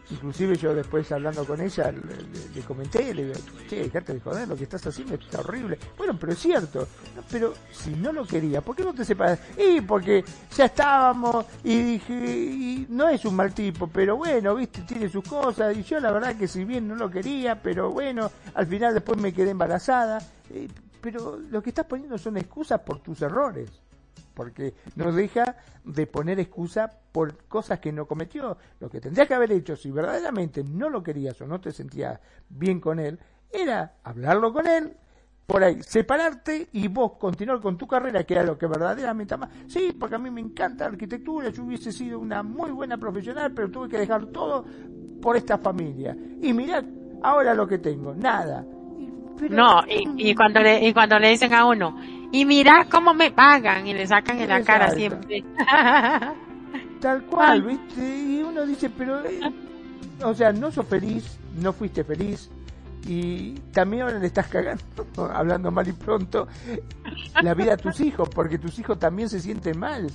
Inclusive 0.09 0.55
yo 0.55 0.73
después 0.73 1.11
hablando 1.11 1.45
con 1.45 1.59
ella 1.59 1.91
le, 1.91 2.61
comenté, 2.61 3.13
le 3.13 3.25
digo, 3.25 3.39
che, 3.69 3.84
dejate 3.84 4.13
de 4.13 4.19
joder, 4.21 4.47
lo 4.47 4.55
que 4.55 4.63
estás 4.63 4.85
haciendo 4.88 5.15
está 5.15 5.39
horrible. 5.39 5.77
Bueno, 5.97 6.17
pero 6.17 6.31
es 6.31 6.39
cierto, 6.39 6.88
pero 7.29 7.53
si 7.71 7.89
no 7.91 8.13
lo 8.13 8.25
quería, 8.25 8.61
¿por 8.61 8.75
qué 8.75 8.84
no 8.84 8.93
te 8.93 9.03
separas? 9.03 9.39
Y 9.57 9.81
porque 9.81 10.23
ya 10.55 10.65
estábamos 10.65 11.45
y 11.63 11.81
dije, 11.81 12.13
y 12.13 12.88
no 12.89 13.09
es 13.09 13.25
un 13.25 13.35
mal 13.35 13.53
tipo, 13.53 13.88
pero 13.88 14.15
bueno, 14.15 14.55
viste, 14.55 14.81
tiene 14.81 15.09
sus 15.09 15.27
cosas 15.27 15.75
y 15.75 15.84
yo 15.84 15.99
la 15.99 16.11
verdad 16.11 16.38
que 16.38 16.47
si 16.47 16.63
bien 16.63 16.88
no 16.88 16.95
lo 16.95 17.11
quería, 17.11 17.61
pero 17.61 17.91
bueno, 17.91 18.31
al 18.53 18.65
final 18.65 18.93
después 18.93 19.19
me 19.19 19.34
quedé 19.34 19.49
embarazada. 19.49 20.19
Eh, 20.49 20.69
pero 21.11 21.39
lo 21.39 21.63
que 21.63 21.69
estás 21.69 21.85
poniendo 21.85 22.17
son 22.17 22.35
excusas 22.35 22.81
por 22.81 22.99
tus 22.99 23.21
errores 23.21 23.81
porque 24.34 24.75
no 24.95 25.11
deja 25.11 25.55
de 25.84 26.05
poner 26.05 26.39
excusa 26.39 26.91
por 27.11 27.45
cosas 27.47 27.79
que 27.79 27.91
no 27.91 28.05
cometió. 28.05 28.57
Lo 28.79 28.88
que 28.88 29.01
tendría 29.01 29.25
que 29.25 29.34
haber 29.34 29.51
hecho, 29.51 29.75
si 29.75 29.89
verdaderamente 29.89 30.63
no 30.63 30.89
lo 30.89 31.01
querías 31.01 31.41
o 31.41 31.47
no 31.47 31.59
te 31.59 31.71
sentías 31.71 32.19
bien 32.47 32.79
con 32.79 32.99
él, 32.99 33.17
era 33.49 33.95
hablarlo 34.03 34.53
con 34.53 34.67
él, 34.67 34.95
por 35.47 35.63
ahí, 35.63 35.81
separarte 35.81 36.67
y 36.73 36.88
vos 36.88 37.13
continuar 37.13 37.61
con 37.61 37.77
tu 37.77 37.88
carrera, 37.88 38.25
que 38.25 38.35
era 38.35 38.43
lo 38.43 38.59
que 38.59 38.67
verdaderamente 38.67 39.34
amas. 39.34 39.49
Sí, 39.65 39.95
porque 39.97 40.15
a 40.15 40.19
mí 40.19 40.29
me 40.29 40.41
encanta 40.41 40.84
la 40.84 40.91
arquitectura, 40.91 41.49
yo 41.49 41.63
hubiese 41.63 41.91
sido 41.91 42.19
una 42.19 42.43
muy 42.43 42.69
buena 42.69 42.97
profesional, 42.97 43.53
pero 43.53 43.71
tuve 43.71 43.89
que 43.89 43.97
dejar 43.97 44.27
todo 44.27 44.65
por 45.19 45.35
esta 45.35 45.57
familia. 45.57 46.15
Y 46.41 46.53
mirá 46.53 46.84
ahora 47.23 47.55
lo 47.55 47.67
que 47.67 47.79
tengo, 47.79 48.13
nada. 48.13 48.63
No, 49.49 49.84
y, 49.88 50.34
cuando 50.35 50.61
le, 50.61 50.88
y 50.88 50.93
cuando 50.93 51.19
le 51.19 51.30
dicen 51.30 51.53
a 51.53 51.65
uno, 51.65 51.97
y 52.31 52.45
mira 52.45 52.88
cómo 52.89 53.14
me 53.14 53.31
pagan 53.31 53.88
y 53.88 53.93
le 53.93 54.07
sacan 54.07 54.39
en 54.39 54.49
la 54.49 54.64
cara 54.64 54.91
siempre. 54.91 55.43
Tal 57.01 57.23
cual, 57.26 57.61
¿viste? 57.61 58.01
Y 58.01 58.41
uno 58.41 58.65
dice, 58.65 58.89
pero, 58.89 59.23
eh, 59.26 59.39
o 60.23 60.34
sea, 60.34 60.51
no 60.51 60.72
sos 60.72 60.85
feliz, 60.88 61.38
no 61.59 61.72
fuiste 61.73 62.03
feliz 62.03 62.49
y 63.05 63.53
también 63.72 64.03
ahora 64.03 64.19
le 64.19 64.27
estás 64.27 64.47
cagando, 64.47 64.84
hablando 65.34 65.72
mal 65.72 65.88
y 65.88 65.93
pronto, 65.93 66.47
la 67.41 67.53
vida 67.53 67.73
a 67.73 67.77
tus 67.77 67.99
hijos, 68.01 68.27
porque 68.30 68.57
tus 68.57 68.77
hijos 68.80 68.99
también 68.99 69.30
se 69.30 69.39
sienten 69.39 69.80
mal 69.80 70.07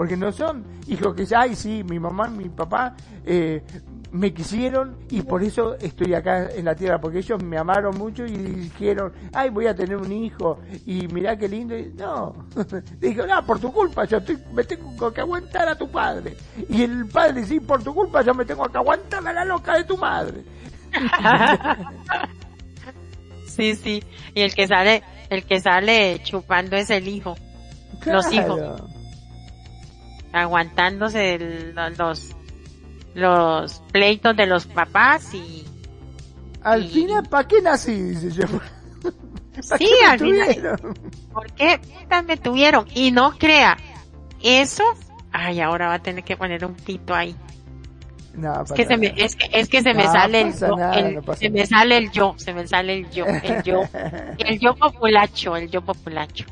porque 0.00 0.16
no 0.16 0.32
son 0.32 0.64
hijos 0.86 1.14
que, 1.14 1.26
ay, 1.34 1.54
sí, 1.54 1.84
mi 1.84 1.98
mamá, 1.98 2.28
mi 2.28 2.48
papá 2.48 2.94
eh, 3.24 3.62
me 4.12 4.32
quisieron 4.32 4.96
y 5.08 5.22
por 5.22 5.42
eso 5.42 5.76
estoy 5.76 6.14
acá 6.14 6.50
en 6.50 6.64
la 6.64 6.74
tierra, 6.74 7.00
porque 7.00 7.18
ellos 7.18 7.42
me 7.42 7.58
amaron 7.58 7.96
mucho 7.96 8.26
y 8.26 8.36
dijeron, 8.36 9.12
ay, 9.32 9.50
voy 9.50 9.66
a 9.66 9.74
tener 9.74 9.96
un 9.96 10.10
hijo 10.10 10.58
y 10.84 11.06
mirá 11.08 11.36
qué 11.36 11.48
lindo. 11.48 11.74
no, 11.94 12.48
dijo, 13.00 13.26
no, 13.26 13.46
por 13.46 13.60
tu 13.60 13.72
culpa, 13.72 14.04
yo 14.04 14.18
me 14.52 14.64
tengo 14.64 15.12
que 15.12 15.20
aguantar 15.20 15.68
a 15.68 15.76
tu 15.76 15.90
padre. 15.90 16.36
Y 16.68 16.82
el 16.82 17.06
padre, 17.06 17.44
sí, 17.44 17.60
por 17.60 17.82
tu 17.82 17.94
culpa, 17.94 18.22
yo 18.22 18.34
me 18.34 18.44
tengo 18.44 18.68
que 18.68 18.78
aguantar 18.78 19.26
a 19.26 19.32
la 19.32 19.44
loca 19.44 19.76
de 19.76 19.84
tu 19.84 19.96
madre. 19.96 20.42
sí, 23.46 23.76
sí, 23.76 24.02
y 24.34 24.40
el 24.40 24.54
que 24.54 24.66
sale, 24.66 25.04
el 25.28 25.44
que 25.44 25.60
sale 25.60 26.20
chupando 26.24 26.76
es 26.76 26.90
el 26.90 27.06
hijo, 27.06 27.36
los 28.04 28.32
hijos 28.32 28.82
aguantándose 30.32 31.72
los 31.96 32.36
los 33.14 33.82
pleitos 33.92 34.36
de 34.36 34.46
los 34.46 34.66
papás 34.66 35.34
y 35.34 35.64
al 36.62 36.86
final 36.86 37.28
¿para 37.28 37.48
qué 37.48 37.60
nací? 37.62 37.92
dice 37.92 38.30
yo 38.30 38.46
sí 39.60 39.88
al 40.06 40.18
final 40.18 40.78
¿por 41.32 41.52
qué 41.52 41.80
me 42.26 42.36
tuvieron? 42.36 42.86
y 42.94 43.10
no 43.10 43.36
crea 43.38 43.76
eso 44.42 44.84
ay 45.32 45.60
ahora 45.60 45.88
va 45.88 45.94
a 45.94 46.02
tener 46.02 46.24
que 46.24 46.36
poner 46.36 46.64
un 46.64 46.74
pito 46.74 47.14
ahí 47.14 47.34
es, 48.64 48.72
que 48.72 48.86
se 48.86 48.96
me, 48.96 49.12
es, 49.16 49.34
que, 49.34 49.50
es 49.52 49.68
que 49.68 49.82
se 49.82 49.92
me 49.92 50.04
sale 50.04 50.42
el, 50.42 50.54
yo, 50.54 51.34
se 51.34 51.50
me 51.50 51.66
sale 51.66 51.96
el 51.98 52.10
yo, 52.12 52.34
se 52.38 52.54
me 52.54 52.66
sale 52.66 52.98
el 52.98 53.10
yo, 53.10 53.26
el 53.26 53.62
yo, 53.64 53.82
el 54.38 54.58
yo 54.60 54.76
populacho, 54.76 55.56
el 55.56 55.68
yo 55.68 55.82
populacho 55.82 56.46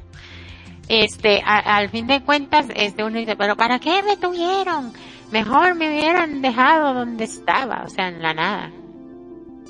este, 0.89 1.43
al 1.45 1.91
fin 1.91 2.07
de 2.07 2.23
cuentas, 2.23 2.67
este 2.75 3.05
uno 3.05 3.19
dice, 3.19 3.37
pero 3.37 3.57
¿para 3.57 3.79
qué 3.79 4.03
me 4.03 4.17
tuvieron? 4.17 4.93
Mejor 5.31 5.75
me 5.75 5.89
hubieran 5.91 6.43
dejado 6.43 6.95
donde 6.95 7.25
estaba, 7.25 7.83
o 7.85 7.89
sea, 7.89 8.09
en 8.09 8.23
la 8.23 8.35
nada. 8.35 8.71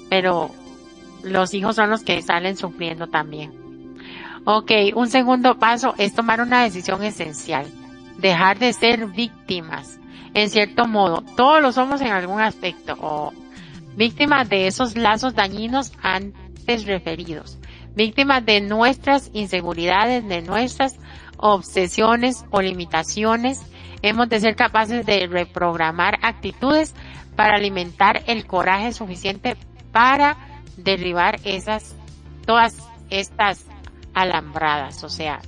Pero 0.08 0.50
los 1.22 1.52
hijos 1.54 1.76
son 1.76 1.90
los 1.90 2.02
que 2.02 2.22
salen 2.22 2.56
sufriendo 2.56 3.08
también. 3.08 3.52
Ok, 4.44 4.70
un 4.94 5.08
segundo 5.08 5.58
paso 5.58 5.94
es 5.98 6.14
tomar 6.14 6.40
una 6.40 6.62
decisión 6.62 7.02
esencial. 7.02 7.66
Dejar 8.18 8.58
de 8.58 8.72
ser 8.72 9.06
víctimas. 9.06 9.98
En 10.34 10.50
cierto 10.50 10.86
modo, 10.86 11.22
todos 11.36 11.60
lo 11.60 11.72
somos 11.72 12.00
en 12.00 12.08
algún 12.08 12.40
aspecto 12.40 12.96
o 13.00 13.32
víctimas 13.96 14.48
de 14.48 14.66
esos 14.66 14.96
lazos 14.96 15.34
dañinos 15.34 15.92
antes 16.02 16.86
referidos 16.86 17.58
víctimas 17.98 18.46
de 18.46 18.60
nuestras 18.60 19.28
inseguridades, 19.34 20.26
de 20.26 20.40
nuestras 20.40 20.96
obsesiones 21.36 22.44
o 22.50 22.62
limitaciones. 22.62 23.60
Hemos 24.02 24.28
de 24.28 24.40
ser 24.40 24.56
capaces 24.56 25.04
de 25.04 25.26
reprogramar 25.26 26.18
actitudes 26.22 26.94
para 27.36 27.56
alimentar 27.56 28.22
el 28.26 28.46
coraje 28.46 28.92
suficiente 28.92 29.56
para 29.92 30.36
derribar 30.76 31.40
esas, 31.44 31.94
todas 32.46 32.76
estas 33.10 33.64
alambradas. 34.14 35.02
O 35.04 35.08
sea, 35.08 35.40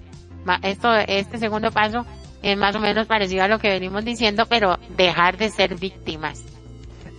esto, 0.62 0.94
este 0.94 1.38
segundo 1.38 1.70
paso 1.70 2.06
es 2.42 2.56
más 2.56 2.74
o 2.74 2.80
menos 2.80 3.06
parecido 3.06 3.44
a 3.44 3.48
lo 3.48 3.58
que 3.58 3.68
venimos 3.68 4.04
diciendo, 4.04 4.46
pero 4.48 4.78
dejar 4.96 5.36
de 5.36 5.50
ser 5.50 5.76
víctimas. 5.76 6.44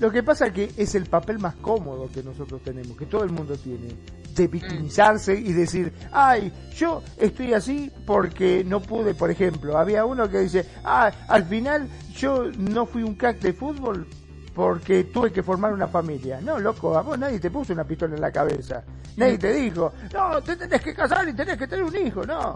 Lo 0.02 0.12
que 0.12 0.24
pasa 0.24 0.52
que 0.52 0.74
es 0.78 0.96
el 0.96 1.06
papel 1.06 1.38
más 1.38 1.54
cómodo 1.58 2.10
que 2.12 2.24
nosotros 2.24 2.60
tenemos, 2.64 2.98
que 2.98 3.06
todo 3.06 3.24
el 3.24 3.30
mundo 3.30 3.56
tiene, 3.56 3.90
de 4.34 4.48
victimizarse 4.48 5.36
y 5.36 5.54
decir, 5.54 5.94
ay, 6.12 6.52
yo 6.76 7.04
estoy 7.18 7.54
así 7.54 7.92
porque 8.04 8.64
no 8.64 8.82
pude, 8.82 9.14
por 9.14 9.30
ejemplo, 9.30 9.78
había 9.78 10.04
uno 10.04 10.28
que 10.28 10.40
dice, 10.40 10.66
ah, 10.84 11.12
al 11.28 11.46
final 11.46 11.88
yo 12.16 12.46
no 12.58 12.88
fui 12.88 13.04
un 13.04 13.14
crack 13.14 13.42
de 13.42 13.54
fútbol 13.54 14.08
porque 14.56 15.04
tuve 15.04 15.32
que 15.32 15.44
formar 15.44 15.72
una 15.72 15.88
familia. 15.88 16.42
No, 16.42 16.58
loco, 16.58 16.98
a 16.98 17.04
vos 17.04 17.20
nadie 17.20 17.40
te 17.40 17.52
puso 17.52 17.72
una 17.72 17.84
pistola 17.84 18.16
en 18.16 18.22
la 18.22 18.32
cabeza. 18.32 18.84
Nadie 19.18 19.38
te 19.38 19.54
dijo, 19.54 19.94
no, 20.12 20.42
te 20.42 20.56
tenés 20.56 20.82
que 20.82 20.96
casar 20.96 21.30
y 21.30 21.34
tenés 21.34 21.60
que 21.60 21.68
tener 21.68 21.86
un 21.86 21.96
hijo, 21.96 22.26
no. 22.26 22.56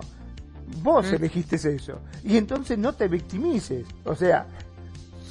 Vos 0.81 1.11
elegiste 1.11 1.57
eso. 1.57 1.99
Y 2.23 2.37
entonces 2.37 2.75
no 2.79 2.93
te 2.93 3.07
victimices. 3.07 3.85
O 4.03 4.15
sea, 4.15 4.47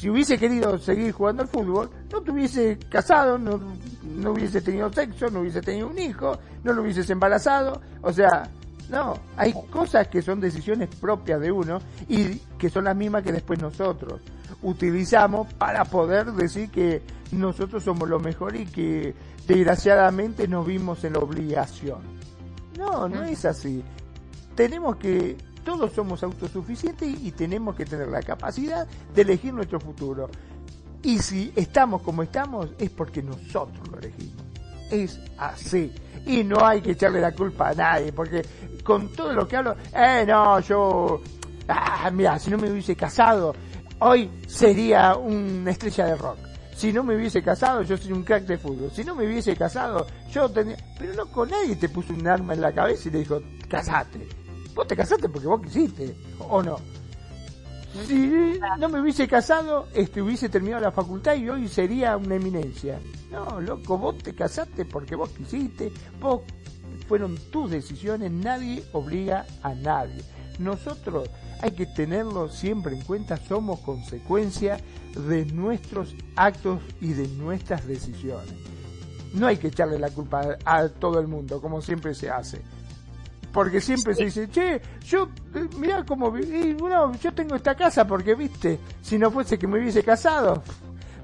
si 0.05 0.10
hubiese 0.10 0.36
querido 0.36 0.76
seguir 0.76 1.12
jugando 1.12 1.40
al 1.40 1.48
fútbol, 1.48 1.89
no 2.12 2.20
te 2.20 2.31
hubiese 2.31 2.78
casado, 2.90 3.39
no, 3.39 3.59
no 4.02 4.32
hubiese 4.32 4.60
tenido 4.60 4.93
sexo, 4.93 5.31
no 5.31 5.40
hubiese 5.40 5.62
tenido 5.62 5.89
un 5.89 5.98
hijo, 5.98 6.39
no 6.62 6.74
lo 6.74 6.82
hubieses 6.82 7.09
embarazado. 7.09 7.81
O 8.02 8.12
sea, 8.12 8.51
no, 8.90 9.14
hay 9.39 9.55
cosas 9.70 10.09
que 10.09 10.20
son 10.20 10.40
decisiones 10.40 10.94
propias 10.94 11.40
de 11.40 11.51
uno 11.51 11.78
y 12.06 12.35
que 12.59 12.68
son 12.68 12.85
las 12.85 12.94
mismas 12.94 13.22
que 13.22 13.32
después 13.32 13.59
nosotros 13.62 14.20
utilizamos 14.60 15.51
para 15.55 15.86
poder 15.86 16.32
decir 16.32 16.68
que 16.68 17.01
nosotros 17.32 17.82
somos 17.82 18.06
lo 18.06 18.20
mejor 18.20 18.56
y 18.56 18.66
que 18.66 19.14
desgraciadamente 19.48 20.47
nos 20.47 20.66
vimos 20.66 21.02
en 21.05 21.14
la 21.14 21.20
obligación. 21.20 22.01
No, 22.76 23.09
no 23.09 23.24
es 23.24 23.47
así 23.47 23.82
tenemos 24.55 24.97
que, 24.97 25.36
todos 25.64 25.92
somos 25.92 26.22
autosuficientes 26.22 27.08
y 27.08 27.32
tenemos 27.32 27.74
que 27.74 27.84
tener 27.84 28.08
la 28.08 28.22
capacidad 28.22 28.86
de 29.14 29.22
elegir 29.22 29.52
nuestro 29.52 29.80
futuro. 29.80 30.28
Y 31.02 31.18
si 31.18 31.52
estamos 31.56 32.02
como 32.02 32.22
estamos 32.22 32.70
es 32.78 32.90
porque 32.90 33.22
nosotros 33.22 33.88
lo 33.90 33.98
elegimos. 33.98 34.44
Es 34.90 35.20
así. 35.38 35.92
Y 36.26 36.44
no 36.44 36.64
hay 36.64 36.80
que 36.80 36.92
echarle 36.92 37.20
la 37.20 37.32
culpa 37.32 37.70
a 37.70 37.74
nadie, 37.74 38.12
porque 38.12 38.42
con 38.82 39.08
todo 39.08 39.32
lo 39.32 39.46
que 39.46 39.56
hablo, 39.56 39.76
eh, 39.94 40.24
no, 40.26 40.60
yo, 40.60 41.20
ah, 41.68 42.10
mira, 42.12 42.38
si 42.38 42.50
no 42.50 42.58
me 42.58 42.70
hubiese 42.70 42.96
casado, 42.96 43.54
hoy 43.98 44.30
sería 44.46 45.16
una 45.16 45.70
estrella 45.70 46.06
de 46.06 46.16
rock. 46.16 46.38
Si 46.74 46.92
no 46.92 47.04
me 47.04 47.16
hubiese 47.16 47.42
casado, 47.42 47.82
yo 47.82 47.96
sería 47.96 48.14
un 48.14 48.24
crack 48.24 48.44
de 48.44 48.58
fútbol. 48.58 48.90
Si 48.92 49.04
no 49.04 49.14
me 49.14 49.26
hubiese 49.26 49.56
casado, 49.56 50.06
yo 50.30 50.48
tenía... 50.48 50.76
Pero 50.98 51.14
no 51.14 51.26
con 51.26 51.50
nadie 51.50 51.76
te 51.76 51.88
puso 51.88 52.12
un 52.12 52.26
arma 52.26 52.54
en 52.54 52.60
la 52.60 52.72
cabeza 52.72 53.08
y 53.08 53.12
te 53.12 53.18
dijo, 53.18 53.40
casate. 53.68 54.43
Vos 54.74 54.86
te 54.88 54.96
casaste 54.96 55.28
porque 55.28 55.46
vos 55.46 55.60
quisiste, 55.62 56.16
¿o 56.38 56.62
no? 56.62 56.78
Si 58.09 58.59
no 58.80 58.88
me 58.88 59.01
hubiese 59.01 59.28
casado, 59.28 59.86
este, 59.94 60.20
hubiese 60.20 60.48
terminado 60.48 60.82
la 60.82 60.90
facultad 60.90 61.36
y 61.36 61.48
hoy 61.48 61.68
sería 61.68 62.16
una 62.16 62.34
eminencia. 62.34 62.98
No, 63.30 63.60
loco, 63.60 63.96
vos 63.96 64.18
te 64.18 64.34
casaste 64.34 64.84
porque 64.84 65.14
vos 65.14 65.30
quisiste, 65.30 65.92
vos 66.20 66.40
fueron 67.06 67.36
tus 67.52 67.70
decisiones, 67.70 68.32
nadie 68.32 68.84
obliga 68.92 69.46
a 69.62 69.74
nadie. 69.74 70.22
Nosotros 70.59 71.30
hay 71.60 71.70
que 71.70 71.86
tenerlo 71.86 72.48
siempre 72.48 72.96
en 72.96 73.02
cuenta, 73.02 73.36
somos 73.36 73.78
consecuencia 73.80 74.78
de 75.28 75.44
nuestros 75.46 76.16
actos 76.34 76.80
y 77.01 77.12
de 77.12 77.28
nuestras 77.28 77.86
decisiones. 77.86 78.55
No 79.34 79.46
hay 79.46 79.56
que 79.56 79.68
echarle 79.68 80.01
la 80.01 80.10
culpa 80.10 80.56
a 80.64 80.88
todo 80.88 81.20
el 81.20 81.28
mundo, 81.28 81.60
como 81.60 81.80
siempre 81.80 82.14
se 82.14 82.28
hace 82.28 82.60
porque 83.55 83.81
siempre 83.81 84.16
se 84.16 84.24
dice, 84.24 84.51
che, 84.51 84.81
yo, 85.06 85.28
eh, 85.55 85.68
mirá 85.78 86.05
cómo 86.05 86.28
viví, 86.32 86.72
bueno, 86.72 87.12
yo 87.20 87.32
tengo 87.32 87.55
esta 87.55 87.76
casa 87.76 88.05
porque, 88.05 88.35
viste, 88.35 88.81
si 89.01 89.16
no 89.16 89.31
fuese 89.31 89.56
que 89.56 89.68
me 89.68 89.78
hubiese 89.78 90.02
casado, 90.02 90.60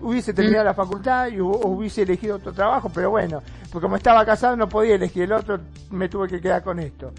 hubiese 0.01 0.33
terminado 0.33 0.67
la 0.67 0.75
facultad 0.75 1.27
y 1.27 1.41
hubiese 1.41 2.03
elegido 2.03 2.37
otro 2.37 2.53
trabajo, 2.53 2.89
pero 2.95 3.11
bueno, 3.11 3.43
porque 3.73 3.83
como 3.83 3.97
estaba 3.97 4.25
casado 4.25 4.55
no 4.55 4.69
podía 4.69 4.95
elegir 4.95 5.25
el 5.25 5.33
otro, 5.33 5.59
me 5.91 6.09
tuve 6.09 6.29
que 6.29 6.41
quedar 6.41 6.63
con 6.63 6.79
esto. 6.79 7.11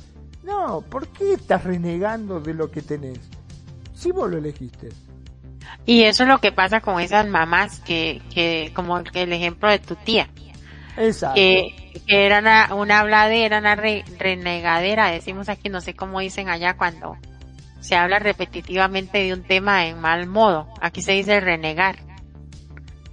No, 0.44 0.80
¿por 0.80 1.06
qué 1.10 1.34
estás 1.34 1.66
renegando 1.66 2.40
de 2.40 2.54
lo 2.54 2.72
que 2.72 2.82
tenés? 2.82 3.20
Si 3.94 4.14
vos 4.14 4.32
lo 4.32 4.38
elegiste. 4.38 4.90
Y 5.86 6.04
eso 6.04 6.24
es 6.24 6.30
lo 6.30 6.38
que 6.38 6.54
pasa 6.54 6.80
con 6.80 7.02
esas 7.02 7.28
mamás 7.28 7.82
que, 7.82 8.22
que 8.34 8.72
como 8.74 8.98
el 8.98 9.34
ejemplo 9.34 9.70
de 9.70 9.80
tu 9.80 9.96
tía. 9.98 10.30
Exacto. 10.98 11.36
Que, 11.36 11.76
era 12.08 12.40
una, 12.40 12.74
una 12.74 13.00
habladera, 13.00 13.60
una 13.60 13.76
renegadera, 13.76 15.12
decimos 15.12 15.50
aquí, 15.50 15.70
no 15.70 15.82
sé 15.82 15.94
cómo 15.94 16.20
dicen 16.20 16.50
allá 16.50 16.76
cuando 16.76 17.18
se 17.82 17.96
habla 17.96 18.20
repetitivamente 18.20 19.20
de 19.20 19.34
un 19.34 19.44
tema 19.44 19.86
en 19.88 20.00
mal 20.00 20.28
modo. 20.28 20.68
Aquí 20.82 21.02
se 21.02 21.14
dice 21.14 21.40
renegar. 21.40 21.98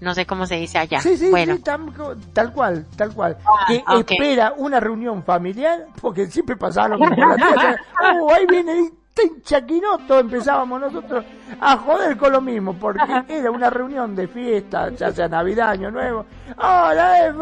No 0.01 0.15
sé 0.15 0.27
cómo 0.27 0.47
se 0.47 0.57
dice 0.57 0.79
allá. 0.79 1.01
Sí, 1.01 1.17
sí, 1.17 1.29
bueno. 1.31 1.59
tal, 1.59 2.53
cual, 2.53 2.87
tal 2.97 3.13
cual. 3.13 3.37
Ah, 3.45 4.03
que 4.07 4.15
espera 4.15 4.55
una 4.57 4.79
reunión 4.79 5.25
familiar, 5.25 5.87
porque 6.01 6.27
siempre. 6.27 6.57
La 6.61 6.97
oh, 6.97 8.33
ahí 8.35 8.47
viene 8.47 8.73
en 8.73 8.98
Chaquinoto 9.43 10.19
empezábamos 10.19 10.81
nosotros 10.81 11.25
a 11.61 11.77
joder 11.77 12.17
con 12.17 12.33
lo 12.33 12.41
mismo, 12.41 12.75
porque 12.75 13.03
era 13.29 13.51
una 13.51 13.71
reunión 13.71 14.15
de 14.15 14.29
fiesta, 14.29 14.91
ya 14.91 15.13
sea 15.13 15.29
Navidad, 15.29 15.71
Año 15.71 15.91
Nuevo. 15.91 16.27
Hola, 16.57 17.29
eh, 17.29 17.33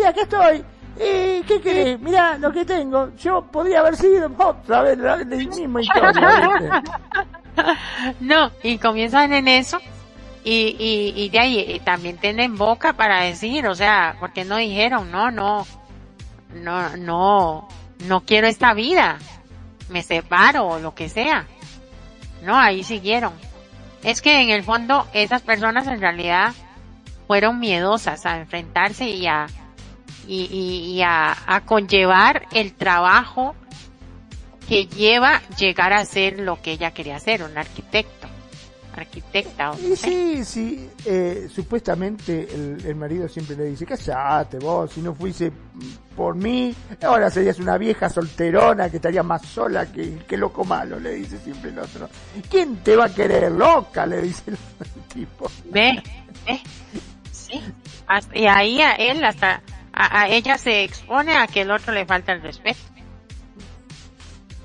y 0.00 0.04
aquí 0.04 0.20
estoy. 0.20 0.64
¿Y 0.96 1.42
qué 1.42 1.60
querés? 1.62 2.00
Mirá 2.00 2.38
lo 2.38 2.52
que 2.52 2.64
tengo. 2.64 3.14
Yo 3.16 3.42
podría 3.42 3.80
haber 3.80 3.96
sido 3.96 4.30
otra 4.36 4.82
vez 4.82 4.98
la 4.98 5.16
misma 5.16 5.80
historia. 5.80 6.82
no, 8.20 8.50
y 8.62 8.78
comienzan 8.78 9.32
en 9.32 9.48
eso. 9.48 9.78
Y, 10.44 10.76
y, 10.78 11.22
y 11.22 11.28
de 11.28 11.38
ahí 11.38 11.80
también 11.84 12.16
tienen 12.16 12.56
boca 12.56 12.94
para 12.94 13.22
decir, 13.22 13.66
o 13.66 13.74
sea, 13.74 14.16
porque 14.18 14.44
no 14.44 14.56
dijeron, 14.56 15.10
no, 15.10 15.30
no, 15.30 15.66
no, 16.54 16.96
no, 16.96 17.68
no 18.06 18.20
quiero 18.22 18.46
esta 18.46 18.72
vida 18.72 19.18
me 19.88 20.02
separo 20.02 20.66
o 20.66 20.78
lo 20.78 20.94
que 20.94 21.08
sea. 21.08 21.46
No, 22.42 22.56
ahí 22.56 22.84
siguieron. 22.84 23.32
Es 24.02 24.22
que 24.22 24.40
en 24.40 24.50
el 24.50 24.62
fondo 24.62 25.06
esas 25.12 25.42
personas 25.42 25.86
en 25.86 26.00
realidad 26.00 26.52
fueron 27.26 27.58
miedosas 27.58 28.24
a 28.26 28.38
enfrentarse 28.38 29.08
y 29.08 29.26
a, 29.26 29.46
y, 30.26 31.00
a, 31.02 31.36
a 31.46 31.60
conllevar 31.62 32.46
el 32.52 32.74
trabajo 32.74 33.54
que 34.68 34.86
lleva 34.86 35.40
llegar 35.58 35.92
a 35.92 36.04
ser 36.04 36.40
lo 36.40 36.60
que 36.60 36.72
ella 36.72 36.92
quería 36.92 37.18
ser, 37.18 37.42
un 37.42 37.56
arquitecto 37.56 38.17
arquitecta. 38.98 39.72
sí, 39.96 40.44
sí, 40.44 40.90
eh, 41.04 41.48
supuestamente 41.50 42.48
el, 42.52 42.94
marido 42.94 43.28
siempre 43.28 43.56
le 43.56 43.64
dice, 43.64 43.86
callate 43.86 44.58
vos, 44.58 44.92
si 44.92 45.00
no 45.00 45.14
fuese 45.14 45.52
por 46.16 46.34
mí, 46.34 46.74
ahora 47.02 47.30
serías 47.30 47.58
una 47.58 47.78
vieja 47.78 48.08
solterona 48.08 48.90
que 48.90 48.96
estaría 48.96 49.22
más 49.22 49.42
sola 49.42 49.90
que, 49.90 50.18
que 50.26 50.36
loco 50.36 50.64
malo, 50.64 50.98
le 50.98 51.14
dice 51.14 51.38
siempre 51.38 51.70
el 51.70 51.78
otro. 51.78 52.08
¿Quién 52.50 52.76
te 52.76 52.96
va 52.96 53.06
a 53.06 53.14
querer 53.14 53.52
loca? 53.52 54.06
Le 54.06 54.22
dice 54.22 54.42
el, 54.50 54.58
tipo. 55.14 55.50
Ve, 55.66 56.02
ve, 56.46 56.60
sí. 57.30 57.62
y 58.34 58.46
ahí 58.46 58.80
a 58.80 58.92
él 58.92 59.24
hasta, 59.24 59.62
a 59.92 60.28
ella 60.28 60.58
se 60.58 60.84
expone 60.84 61.36
a 61.36 61.46
que 61.46 61.62
el 61.62 61.70
otro 61.70 61.92
le 61.92 62.04
falta 62.04 62.32
el 62.32 62.42
respeto 62.42 62.97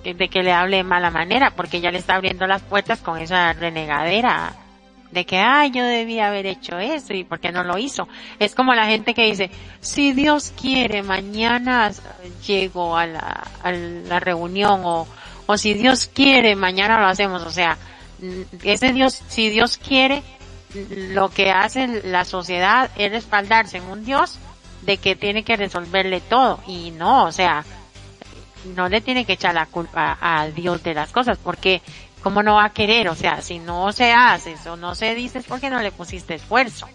de 0.03 0.29
que 0.29 0.43
le 0.43 0.51
hable 0.51 0.77
de 0.77 0.83
mala 0.83 1.09
manera, 1.09 1.51
porque 1.55 1.81
ya 1.81 1.91
le 1.91 1.99
está 1.99 2.15
abriendo 2.15 2.45
las 2.47 2.61
puertas 2.61 2.99
con 2.99 3.19
esa 3.19 3.53
renegadera 3.53 4.53
de 5.13 5.25
que, 5.25 5.37
ay, 5.37 5.71
yo 5.71 5.85
debía 5.85 6.27
haber 6.27 6.47
hecho 6.47 6.79
eso 6.79 7.13
y 7.13 7.23
por 7.23 7.39
qué 7.39 7.51
no 7.51 7.63
lo 7.63 7.77
hizo. 7.77 8.07
Es 8.39 8.55
como 8.55 8.73
la 8.73 8.87
gente 8.87 9.13
que 9.13 9.25
dice, 9.25 9.51
si 9.79 10.11
Dios 10.11 10.53
quiere, 10.59 11.03
mañana 11.03 11.91
llego 12.45 12.97
a 12.97 13.05
la, 13.05 13.43
a 13.63 13.71
la 13.71 14.19
reunión 14.19 14.81
o, 14.83 15.07
o 15.45 15.57
si 15.57 15.75
Dios 15.75 16.09
quiere, 16.11 16.55
mañana 16.55 16.99
lo 16.99 17.07
hacemos. 17.07 17.43
O 17.43 17.51
sea, 17.51 17.77
ese 18.63 18.91
Dios, 18.91 19.21
si 19.27 19.49
Dios 19.49 19.77
quiere, 19.77 20.23
lo 21.11 21.29
que 21.29 21.51
hace 21.51 22.01
la 22.03 22.25
sociedad 22.25 22.89
es 22.95 23.11
respaldarse 23.11 23.77
en 23.77 23.83
un 23.83 24.03
Dios 24.03 24.39
de 24.81 24.97
que 24.97 25.15
tiene 25.15 25.43
que 25.43 25.57
resolverle 25.57 26.21
todo. 26.21 26.59
Y 26.67 26.89
no, 26.89 27.25
o 27.25 27.31
sea, 27.31 27.63
no 28.75 28.89
le 28.89 29.01
tiene 29.01 29.25
que 29.25 29.33
echar 29.33 29.53
la 29.53 29.65
culpa 29.65 30.17
a 30.19 30.47
Dios 30.47 30.83
de 30.83 30.93
las 30.93 31.11
cosas, 31.11 31.37
porque 31.37 31.81
¿cómo 32.21 32.43
no 32.43 32.55
va 32.55 32.65
a 32.65 32.73
querer? 32.73 33.09
O 33.09 33.15
sea, 33.15 33.41
si 33.41 33.59
no 33.59 33.91
se 33.91 34.11
hace 34.11 34.55
o 34.69 34.75
no 34.75 34.95
se 34.95 35.15
dice 35.15 35.39
es 35.39 35.45
porque 35.45 35.69
no 35.69 35.79
le 35.81 35.91
pusiste 35.91 36.35
esfuerzo. 36.35 36.87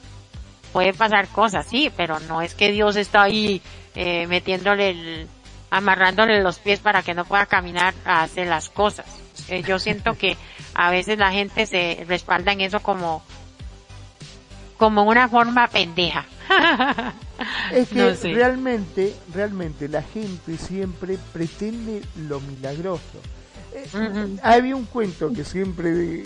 Puede 0.73 0.93
pasar 0.93 1.29
cosas, 1.29 1.67
sí, 1.67 1.91
pero 1.97 2.21
no 2.21 2.43
es 2.43 2.55
que 2.55 2.73
Dios 2.73 2.97
está 2.97 3.23
ahí 3.23 3.63
eh, 3.95 4.27
metiéndole 4.27 4.91
el, 4.91 5.29
amarrándole 5.71 6.43
los 6.43 6.59
pies 6.59 6.81
para 6.81 7.03
que 7.03 7.15
no 7.15 7.25
pueda 7.25 7.47
caminar 7.47 7.95
a 8.05 8.23
hacer 8.23 8.47
las 8.47 8.69
cosas. 8.69 9.07
Eh, 9.49 9.63
yo 9.63 9.79
siento 9.79 10.15
que 10.15 10.37
a 10.75 10.91
veces 10.91 11.19
la 11.19 11.31
gente 11.31 11.67
se 11.67 12.05
respalda 12.07 12.53
en 12.53 12.61
eso 12.61 12.81
como 12.81 13.23
como 14.79 15.03
una 15.03 15.29
forma 15.29 15.67
pendeja. 15.67 16.25
Es 17.73 17.89
que 17.89 18.15
realmente, 18.35 19.15
realmente 19.33 19.89
la 19.89 20.03
gente 20.03 20.57
siempre 20.57 21.19
pretende 21.33 22.03
lo 22.29 22.41
milagroso. 22.41 23.21
Eh, 23.73 24.37
había 24.43 24.75
un 24.75 24.87
cuento 24.87 25.33
que 25.33 25.45
siempre 25.45 26.25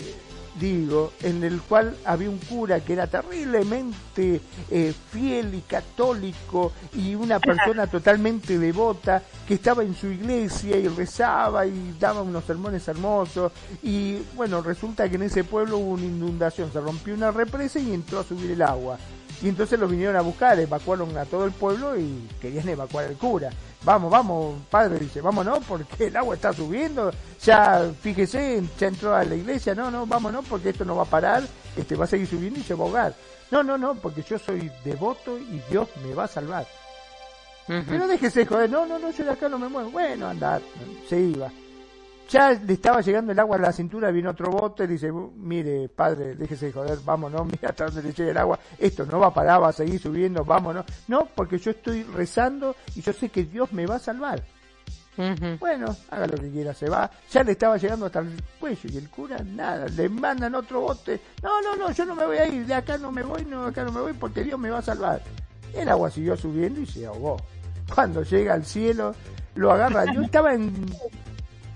digo, 0.59 1.13
en 1.21 1.43
el 1.43 1.61
cual 1.61 1.95
había 2.05 2.29
un 2.29 2.37
cura 2.37 2.79
que 2.79 2.93
era 2.93 3.07
terriblemente 3.07 4.41
eh, 4.69 4.93
fiel 5.11 5.55
y 5.55 5.61
católico 5.61 6.71
y 6.93 7.15
una 7.15 7.39
persona 7.39 7.87
totalmente 7.91 8.57
devota 8.57 9.21
que 9.47 9.55
estaba 9.55 9.83
en 9.83 9.95
su 9.95 10.07
iglesia 10.07 10.77
y 10.77 10.87
rezaba 10.87 11.65
y 11.65 11.95
daba 11.99 12.21
unos 12.21 12.45
sermones 12.45 12.87
hermosos 12.87 13.51
y 13.81 14.17
bueno, 14.35 14.61
resulta 14.61 15.09
que 15.09 15.15
en 15.15 15.23
ese 15.23 15.43
pueblo 15.43 15.77
hubo 15.77 15.91
una 15.91 16.05
inundación, 16.05 16.71
se 16.71 16.79
rompió 16.79 17.13
una 17.13 17.31
represa 17.31 17.79
y 17.79 17.93
entró 17.93 18.19
a 18.19 18.23
subir 18.23 18.51
el 18.51 18.61
agua. 18.61 18.97
Y 19.41 19.49
entonces 19.49 19.79
lo 19.79 19.87
vinieron 19.87 20.15
a 20.15 20.21
buscar, 20.21 20.59
evacuaron 20.59 21.17
a 21.17 21.25
todo 21.25 21.45
el 21.45 21.51
pueblo 21.51 21.97
y 21.97 22.27
querían 22.39 22.69
evacuar 22.69 23.05
al 23.05 23.15
cura 23.15 23.49
vamos, 23.83 24.11
vamos, 24.11 24.55
padre, 24.69 24.99
dice, 24.99 25.21
vámonos 25.21 25.59
porque 25.67 26.07
el 26.07 26.17
agua 26.17 26.35
está 26.35 26.53
subiendo, 26.53 27.11
ya 27.41 27.91
fíjese, 28.01 28.63
ya 28.79 28.87
entró 28.87 29.15
a 29.15 29.23
la 29.23 29.35
iglesia, 29.35 29.75
no, 29.75 29.91
no, 29.91 30.05
vámonos 30.05 30.45
porque 30.47 30.69
esto 30.69 30.85
no 30.85 30.95
va 30.95 31.03
a 31.03 31.07
parar, 31.07 31.43
este 31.75 31.95
va 31.95 32.05
a 32.05 32.07
seguir 32.07 32.27
subiendo 32.27 32.59
y 32.59 32.63
se 32.63 32.73
va 32.73 32.83
a 32.83 32.87
ahogar. 32.87 33.15
No, 33.51 33.61
no, 33.61 33.77
no, 33.77 33.95
porque 33.95 34.23
yo 34.23 34.39
soy 34.39 34.71
devoto 34.83 35.37
y 35.37 35.61
Dios 35.69 35.87
me 36.03 36.13
va 36.13 36.23
a 36.23 36.27
salvar. 36.27 36.65
Pero 37.67 38.07
déjese 38.07 38.45
joder, 38.45 38.69
no, 38.69 38.85
no, 38.85 38.99
no, 38.99 39.11
yo 39.11 39.23
de 39.23 39.31
acá 39.31 39.47
no 39.47 39.57
me 39.57 39.69
muevo. 39.69 39.91
Bueno, 39.91 40.27
andar, 40.27 40.61
se 41.07 41.19
iba. 41.19 41.49
Ya 42.33 42.49
le 42.51 42.73
estaba 42.73 43.01
llegando 43.01 43.31
el 43.31 43.37
agua 43.37 43.57
a 43.57 43.59
la 43.59 43.71
cintura, 43.71 44.09
vino 44.09 44.31
otro 44.31 44.49
bote, 44.49 44.87
dice, 44.87 45.11
mire, 45.11 45.87
padre, 45.87 46.33
déjese 46.33 46.65
de 46.65 46.71
joder, 46.71 46.97
vámonos, 47.05 47.45
mira 47.51 47.69
hasta 47.69 47.85
donde 47.85 48.01
le 48.01 48.11
llega 48.11 48.31
el 48.31 48.37
agua, 48.37 48.57
esto 48.79 49.05
no 49.05 49.19
va 49.19 49.27
a 49.27 49.33
parar, 49.35 49.61
va 49.61 49.69
a 49.69 49.71
seguir 49.71 49.99
subiendo, 49.99 50.43
vámonos. 50.43 50.83
No, 51.07 51.27
porque 51.27 51.59
yo 51.59 51.69
estoy 51.69 52.01
rezando 52.01 52.75
y 52.95 53.01
yo 53.01 53.13
sé 53.13 53.29
que 53.29 53.43
Dios 53.43 53.71
me 53.71 53.85
va 53.85 53.97
a 53.97 53.99
salvar. 53.99 54.41
Bueno, 55.59 55.95
haga 56.09 56.25
lo 56.25 56.39
que 56.39 56.49
quiera, 56.49 56.73
se 56.73 56.89
va. 56.89 57.07
Ya 57.29 57.43
le 57.43 57.51
estaba 57.51 57.77
llegando 57.77 58.07
hasta 58.07 58.21
el 58.21 58.33
cuello 58.59 58.89
y 58.91 58.97
el 58.97 59.11
cura 59.11 59.37
nada, 59.37 59.85
le 59.89 60.09
mandan 60.09 60.55
otro 60.55 60.81
bote. 60.81 61.21
No, 61.43 61.61
no, 61.61 61.75
no, 61.75 61.91
yo 61.91 62.03
no 62.03 62.15
me 62.15 62.25
voy 62.25 62.37
a 62.37 62.47
ir, 62.47 62.65
de 62.65 62.73
acá 62.73 62.97
no 62.97 63.11
me 63.11 63.21
voy, 63.21 63.45
no, 63.45 63.65
de 63.65 63.69
acá 63.69 63.83
no 63.83 63.91
me 63.91 64.01
voy 64.01 64.13
porque 64.13 64.43
Dios 64.43 64.59
me 64.59 64.71
va 64.71 64.79
a 64.79 64.81
salvar. 64.81 65.21
El 65.71 65.87
agua 65.87 66.09
siguió 66.09 66.35
subiendo 66.35 66.81
y 66.81 66.87
se 66.87 67.05
ahogó. 67.05 67.37
Cuando 67.93 68.23
llega 68.23 68.55
al 68.55 68.65
cielo, 68.65 69.13
lo 69.53 69.71
agarra. 69.71 70.11
Yo 70.11 70.23
estaba 70.23 70.55
en 70.55 70.83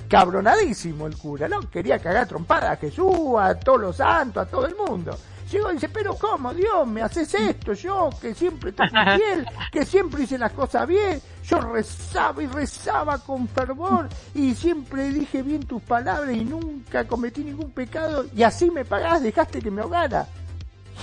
cabronadísimo 0.08 1.08
el 1.08 1.18
cura, 1.18 1.48
¿no? 1.48 1.62
Quería 1.70 2.00
cagar 2.00 2.28
trompada 2.28 2.72
a 2.72 2.78
Jesús, 2.78 3.36
a 3.40 3.56
todos 3.56 3.82
los 3.82 3.98
santos, 3.98 4.48
a 4.48 4.50
todo 4.50 4.66
el 4.66 4.76
mundo. 4.76 5.18
Llegó 5.52 5.72
y 5.72 5.76
dice, 5.76 5.88
pero 5.88 6.14
¿cómo, 6.16 6.54
Dios, 6.54 6.86
me 6.86 7.02
haces 7.02 7.34
esto? 7.34 7.72
Yo, 7.74 8.10
que 8.22 8.34
siempre 8.34 8.72
estoy 8.72 8.90
fiel, 8.90 9.48
que 9.72 9.86
siempre 9.86 10.24
hice 10.24 10.38
las 10.38 10.52
cosas 10.52 10.86
bien, 10.86 11.22
yo 11.44 11.62
rezaba 11.62 12.44
y 12.44 12.48
rezaba 12.48 13.18
con 13.20 13.48
fervor 13.48 14.10
y 14.36 14.54
siempre 14.54 15.10
dije 15.10 15.42
bien 15.44 15.64
tus 15.66 15.82
palabras 15.82 16.36
y 16.36 16.44
nunca 16.44 17.08
cometí 17.08 17.46
ningún 17.46 17.72
pecado 17.72 18.26
y 18.36 18.44
así 18.44 18.70
me 18.70 18.84
pagás, 18.84 19.24
dejaste 19.24 19.62
que 19.62 19.72
me 19.72 19.82
ahogara. 19.82 20.28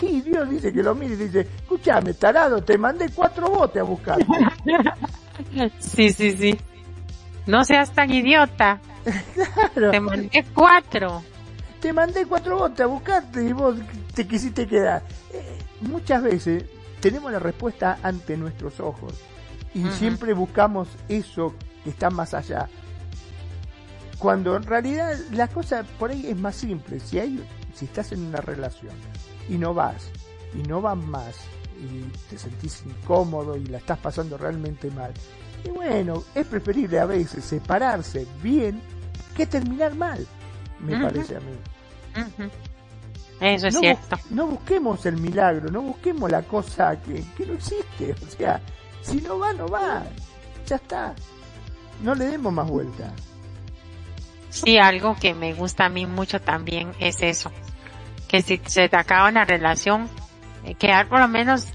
Y 0.02 0.20
Dios 0.20 0.50
dice 0.50 0.72
que 0.72 0.82
lo 0.82 0.94
mire 0.94 1.14
y 1.14 1.18
dice, 1.18 1.40
escúchame, 1.40 2.14
tarado, 2.14 2.62
te 2.62 2.76
mandé 2.76 3.08
cuatro 3.14 3.48
botes 3.48 3.80
a 3.80 3.84
buscar. 3.84 4.18
Sí, 5.80 6.12
sí, 6.12 6.30
sí. 6.36 6.56
No 7.46 7.64
seas 7.64 7.92
tan 7.92 8.10
idiota. 8.10 8.80
Te 9.74 10.00
mandé 10.00 10.44
cuatro. 10.54 11.22
Te 11.80 11.92
mandé 11.92 12.26
cuatro 12.26 12.58
botes 12.58 12.80
a 12.80 12.86
buscarte 12.86 13.44
y 13.44 13.52
vos 13.52 13.76
te 14.14 14.26
quisiste 14.26 14.66
quedar. 14.66 15.02
Eh, 15.32 15.58
muchas 15.80 16.22
veces 16.22 16.64
tenemos 17.00 17.30
la 17.30 17.38
respuesta 17.38 17.98
ante 18.02 18.36
nuestros 18.36 18.80
ojos 18.80 19.12
y 19.74 19.86
siempre 19.88 20.32
buscamos 20.32 20.88
eso 21.08 21.54
que 21.82 21.90
está 21.90 22.08
más 22.08 22.32
allá. 22.32 22.68
Cuando 24.18 24.56
en 24.56 24.62
realidad 24.62 25.18
la 25.32 25.48
cosa 25.48 25.84
por 25.98 26.10
ahí 26.10 26.26
es 26.26 26.38
más 26.38 26.54
simple. 26.54 27.00
Si 27.00 27.18
hay, 27.18 27.44
si 27.74 27.84
estás 27.84 28.12
en 28.12 28.24
una 28.24 28.40
relación 28.40 28.94
y 29.48 29.58
no 29.58 29.74
vas 29.74 30.08
y 30.54 30.66
no 30.66 30.80
vas 30.80 30.96
más 30.96 31.34
y 31.78 32.04
te 32.30 32.38
sentís 32.38 32.84
incómodo 32.86 33.56
y 33.56 33.66
la 33.66 33.78
estás 33.78 33.98
pasando 33.98 34.38
realmente 34.38 34.90
mal. 34.90 35.12
Y 35.64 35.70
bueno, 35.70 36.22
es 36.34 36.46
preferible 36.46 37.00
a 37.00 37.06
veces 37.06 37.44
separarse 37.44 38.26
bien 38.42 38.80
que 39.34 39.46
terminar 39.46 39.94
mal, 39.94 40.26
me 40.80 40.98
parece 41.00 41.36
a 41.36 41.40
mí. 41.40 41.56
Eso 43.40 43.66
es 43.66 43.78
cierto. 43.78 44.16
no 44.30 44.46
busquemos 44.46 45.04
el 45.06 45.16
milagro, 45.16 45.70
no 45.70 45.82
busquemos 45.82 46.30
la 46.30 46.42
cosa 46.42 47.00
que, 47.02 47.22
que 47.36 47.46
no 47.46 47.54
existe. 47.54 48.14
O 48.26 48.30
sea, 48.30 48.60
si 49.02 49.20
no 49.20 49.38
va, 49.38 49.52
no 49.52 49.68
va. 49.68 50.04
Ya 50.66 50.76
está. 50.76 51.14
No 52.02 52.14
le 52.14 52.26
demos 52.26 52.52
más 52.52 52.68
vuelta. 52.68 53.12
Sí, 54.50 54.78
algo 54.78 55.16
que 55.16 55.34
me 55.34 55.52
gusta 55.52 55.86
a 55.86 55.88
mí 55.88 56.06
mucho 56.06 56.40
también 56.40 56.92
es 57.00 57.22
eso. 57.22 57.50
Que 58.28 58.40
si 58.40 58.60
se 58.66 58.88
te 58.88 58.96
acaba 58.96 59.28
una 59.28 59.44
relación, 59.44 60.08
eh, 60.64 60.74
quedar 60.76 61.08
por 61.08 61.18
lo 61.20 61.28
menos 61.28 61.66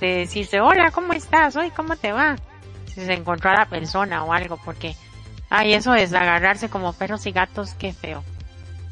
de 0.00 0.18
decirse, 0.18 0.60
hola, 0.60 0.90
¿cómo 0.90 1.12
estás? 1.12 1.54
Hoy, 1.56 1.70
¿cómo 1.70 1.96
te 1.96 2.12
va? 2.12 2.36
Si 2.86 3.04
se 3.04 3.12
encontró 3.12 3.50
a 3.50 3.54
la 3.54 3.68
persona 3.68 4.24
o 4.24 4.32
algo, 4.32 4.58
porque 4.64 4.96
Ay, 5.56 5.74
eso 5.74 5.94
es 5.94 6.12
agarrarse 6.12 6.68
como 6.68 6.92
perros 6.94 7.24
y 7.26 7.30
gatos, 7.30 7.74
qué 7.78 7.92
feo. 7.92 8.24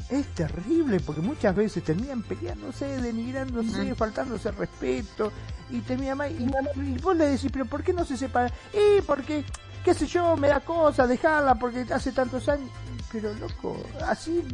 Es 0.08 0.26
terrible 0.28 1.00
porque 1.00 1.20
muchas 1.20 1.56
veces 1.56 1.82
terminan 1.82 2.22
peleándose, 2.22 2.86
denigrándose, 3.00 3.96
faltándose 3.96 4.52
respeto 4.52 5.32
y 5.70 5.80
terminan 5.80 6.18
mal. 6.18 6.30
Y, 6.30 6.98
vos 7.00 7.16
le 7.16 7.26
decís, 7.26 7.50
pero 7.52 7.64
¿por 7.64 7.82
qué 7.82 7.92
no 7.92 8.04
se 8.04 8.16
separa? 8.16 8.52
Y 8.72 9.00
porque, 9.02 9.44
qué 9.84 9.92
sé 9.92 10.06
yo, 10.06 10.36
me 10.36 10.48
da 10.48 10.60
cosa 10.60 11.04
dejarla 11.04 11.56
porque 11.56 11.84
hace 11.92 12.12
tantos 12.12 12.48
años. 12.48 12.70
Pero 13.10 13.34
loco, 13.34 13.76
así 14.06 14.44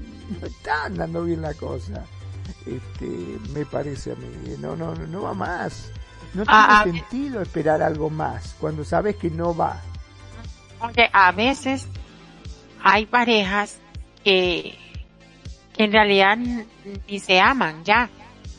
no 0.40 0.46
está 0.46 0.84
andando 0.86 1.24
bien 1.24 1.42
la 1.42 1.52
cosa. 1.52 2.06
Este, 2.64 3.38
me 3.52 3.66
parece 3.66 4.12
a 4.12 4.14
mí, 4.14 4.56
no, 4.58 4.74
no, 4.76 4.94
no 4.94 5.22
va 5.22 5.34
más. 5.34 5.90
No 6.32 6.44
ah, 6.46 6.80
tiene 6.84 7.00
ah, 7.00 7.02
sentido 7.02 7.42
esperar 7.42 7.82
algo 7.82 8.08
más 8.08 8.54
cuando 8.58 8.82
sabes 8.82 9.16
que 9.16 9.28
no 9.28 9.54
va. 9.54 9.82
Porque 10.78 11.08
a 11.12 11.32
veces 11.32 11.88
hay 12.82 13.06
parejas 13.06 13.80
que, 14.24 14.78
en 15.76 15.92
realidad 15.92 16.36
ni 17.08 17.18
se 17.18 17.40
aman 17.40 17.84
ya. 17.84 18.10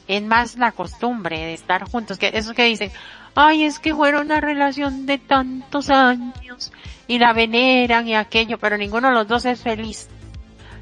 Es 0.08 0.24
más 0.24 0.58
la 0.58 0.72
costumbre 0.72 1.38
de 1.38 1.54
estar 1.54 1.88
juntos, 1.90 2.18
que 2.18 2.32
esos 2.34 2.54
que 2.54 2.64
dicen, 2.64 2.92
ay, 3.36 3.64
es 3.64 3.78
que 3.78 3.94
fueron 3.94 4.26
una 4.26 4.42
relación 4.42 5.06
de 5.06 5.20
tantos 5.20 5.92
años 5.92 6.72
y 7.08 7.20
la 7.20 7.34
veneran 7.34 8.08
y 8.08 8.16
aquello, 8.16 8.58
pero 8.58 8.78
ninguno 8.78 9.10
de 9.10 9.14
los 9.14 9.28
dos 9.28 9.46
es 9.46 9.62
feliz. 9.62 10.10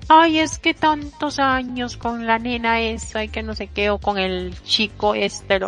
Ay, 0.07 0.39
es 0.39 0.59
que 0.59 0.73
tantos 0.73 1.39
años 1.39 1.97
con 1.97 2.25
la 2.25 2.39
nena 2.39 2.79
esa 2.79 3.25
y 3.25 3.29
que 3.29 3.43
no 3.43 3.53
sé 3.53 3.67
qué, 3.67 3.89
o 3.89 3.97
con 3.97 4.17
el 4.17 4.55
chico 4.63 5.13
este, 5.13 5.59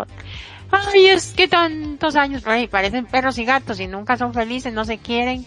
Ay, 0.71 1.07
es 1.07 1.33
que 1.33 1.49
tantos 1.49 2.15
años, 2.15 2.43
ay, 2.45 2.67
parecen 2.67 3.07
perros 3.07 3.37
y 3.37 3.43
gatos 3.43 3.79
y 3.81 3.87
nunca 3.87 4.15
son 4.15 4.33
felices, 4.33 4.71
no 4.71 4.85
se 4.85 4.99
quieren 4.99 5.45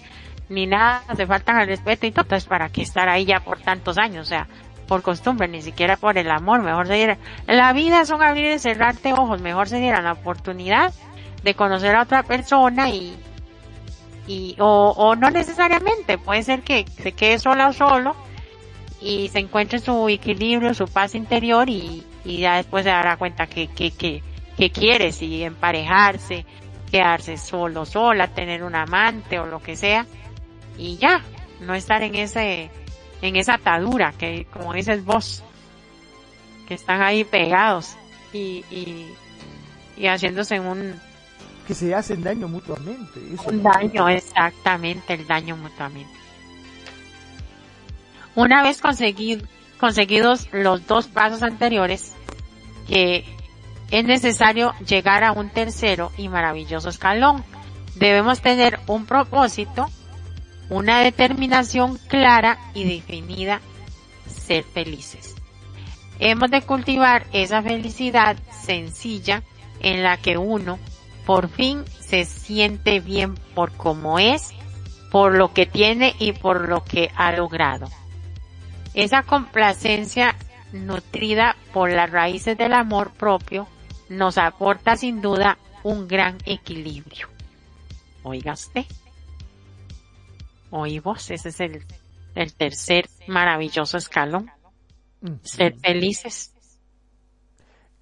ni 0.52 0.66
nada, 0.66 1.02
se 1.16 1.26
faltan 1.26 1.56
al 1.56 1.66
respeto 1.66 2.06
y 2.06 2.12
todo. 2.12 2.22
Entonces, 2.22 2.48
¿para 2.48 2.68
qué 2.68 2.82
estar 2.82 3.08
ahí 3.08 3.24
ya 3.24 3.40
por 3.40 3.60
tantos 3.60 3.98
años? 3.98 4.26
O 4.26 4.28
sea, 4.28 4.46
por 4.86 5.02
costumbre, 5.02 5.48
ni 5.48 5.62
siquiera 5.62 5.96
por 5.96 6.18
el 6.18 6.30
amor. 6.30 6.62
Mejor 6.62 6.86
se 6.86 6.94
diera, 6.94 7.18
la 7.46 7.72
vida 7.72 8.04
son 8.04 8.22
abrir 8.22 8.52
y 8.52 8.58
cerrarte 8.58 9.12
ojos. 9.12 9.40
Mejor 9.40 9.68
se 9.68 9.78
diera 9.78 10.02
la 10.02 10.12
oportunidad 10.12 10.92
de 11.42 11.54
conocer 11.54 11.96
a 11.96 12.02
otra 12.02 12.22
persona 12.22 12.90
y, 12.90 13.16
y, 14.26 14.56
o, 14.58 14.94
o 14.96 15.16
no 15.16 15.30
necesariamente. 15.30 16.18
Puede 16.18 16.42
ser 16.42 16.62
que 16.62 16.84
se 17.02 17.12
quede 17.12 17.38
sola 17.38 17.68
o 17.68 17.72
solo 17.72 18.14
y 19.00 19.28
se 19.28 19.40
encuentre 19.40 19.78
su 19.78 20.08
equilibrio, 20.08 20.74
su 20.74 20.86
paz 20.86 21.14
interior 21.14 21.68
y, 21.68 22.04
y 22.24 22.38
ya 22.38 22.56
después 22.56 22.84
se 22.84 22.90
dará 22.90 23.16
cuenta 23.16 23.46
que, 23.46 23.68
que, 23.68 23.90
que, 23.90 24.22
que 24.56 24.70
quiere, 24.70 25.12
si 25.12 25.42
emparejarse, 25.42 26.44
quedarse 26.90 27.36
solo, 27.36 27.84
sola, 27.84 28.28
tener 28.28 28.62
un 28.62 28.74
amante 28.74 29.40
o 29.40 29.46
lo 29.46 29.60
que 29.60 29.76
sea 29.76 30.06
y 30.78 30.96
ya, 30.96 31.22
no 31.60 31.74
estar 31.74 32.02
en 32.02 32.14
ese, 32.14 32.70
en 33.20 33.36
esa 33.36 33.54
atadura 33.54 34.12
que, 34.12 34.46
como 34.52 34.72
dices 34.72 35.04
vos, 35.04 35.42
que 36.66 36.74
están 36.74 37.02
ahí 37.02 37.24
pegados 37.24 37.96
y, 38.32 38.64
y, 38.70 39.14
y 39.96 40.06
haciéndose 40.06 40.58
un, 40.60 41.00
que 41.66 41.74
se 41.74 41.94
hacen 41.94 42.22
daño 42.22 42.48
mutuamente. 42.48 43.20
un 43.46 43.62
daño, 43.62 44.08
exactamente, 44.08 45.14
el 45.14 45.26
daño 45.26 45.56
mutuamente. 45.56 46.12
Una 48.34 48.62
vez 48.62 48.80
conseguidos 48.80 50.48
los 50.52 50.86
dos 50.86 51.06
pasos 51.06 51.42
anteriores, 51.42 52.14
que 52.88 53.24
es 53.90 54.04
necesario 54.04 54.72
llegar 54.86 55.22
a 55.22 55.32
un 55.32 55.50
tercero 55.50 56.10
y 56.16 56.28
maravilloso 56.28 56.88
escalón. 56.88 57.44
Debemos 57.94 58.40
tener 58.40 58.80
un 58.86 59.04
propósito 59.06 59.88
una 60.72 61.00
determinación 61.00 61.98
clara 62.08 62.58
y 62.72 62.84
definida, 62.84 63.60
ser 64.26 64.64
felices. 64.64 65.36
hemos 66.18 66.50
de 66.50 66.62
cultivar 66.62 67.26
esa 67.32 67.62
felicidad 67.62 68.36
sencilla 68.64 69.42
en 69.80 70.02
la 70.02 70.16
que 70.16 70.38
uno 70.38 70.78
por 71.26 71.48
fin 71.48 71.84
se 72.00 72.24
siente 72.24 73.00
bien 73.00 73.34
por 73.54 73.72
cómo 73.72 74.18
es, 74.18 74.54
por 75.10 75.34
lo 75.36 75.52
que 75.52 75.66
tiene 75.66 76.14
y 76.18 76.32
por 76.32 76.68
lo 76.68 76.82
que 76.84 77.10
ha 77.16 77.32
logrado. 77.32 77.88
Esa 78.94 79.24
complacencia 79.24 80.36
nutrida 80.72 81.54
por 81.74 81.90
las 81.90 82.10
raíces 82.10 82.56
del 82.56 82.72
amor 82.72 83.12
propio 83.12 83.68
nos 84.08 84.38
aporta 84.38 84.96
sin 84.96 85.20
duda 85.20 85.58
un 85.82 86.08
gran 86.08 86.38
equilibrio. 86.46 87.28
Oiga. 88.22 88.54
Oí 90.72 91.00
vos, 91.00 91.30
ese 91.30 91.50
es 91.50 91.60
el, 91.60 91.84
el 92.34 92.54
tercer 92.54 93.06
maravilloso 93.28 93.98
escalón. 93.98 94.50
Ser 95.42 95.78
felices. 95.78 96.52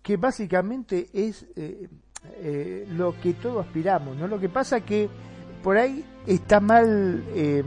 Que 0.02 0.16
básicamente 0.16 1.08
es 1.12 1.46
eh, 1.56 1.88
eh, 2.36 2.86
lo 2.92 3.20
que 3.20 3.34
todos 3.34 3.66
aspiramos, 3.66 4.16
¿no? 4.16 4.28
Lo 4.28 4.38
que 4.38 4.48
pasa 4.48 4.80
que 4.80 5.08
por 5.64 5.76
ahí 5.76 6.04
está 6.26 6.60
mal, 6.60 7.24
eh, 7.34 7.64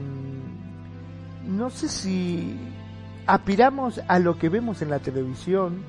no 1.45 1.69
sé 1.69 1.89
si 1.89 2.57
aspiramos 3.27 3.99
a 4.07 4.19
lo 4.19 4.39
que 4.39 4.47
vemos 4.47 4.81
en 4.81 4.89
la 4.89 4.99
televisión, 4.99 5.83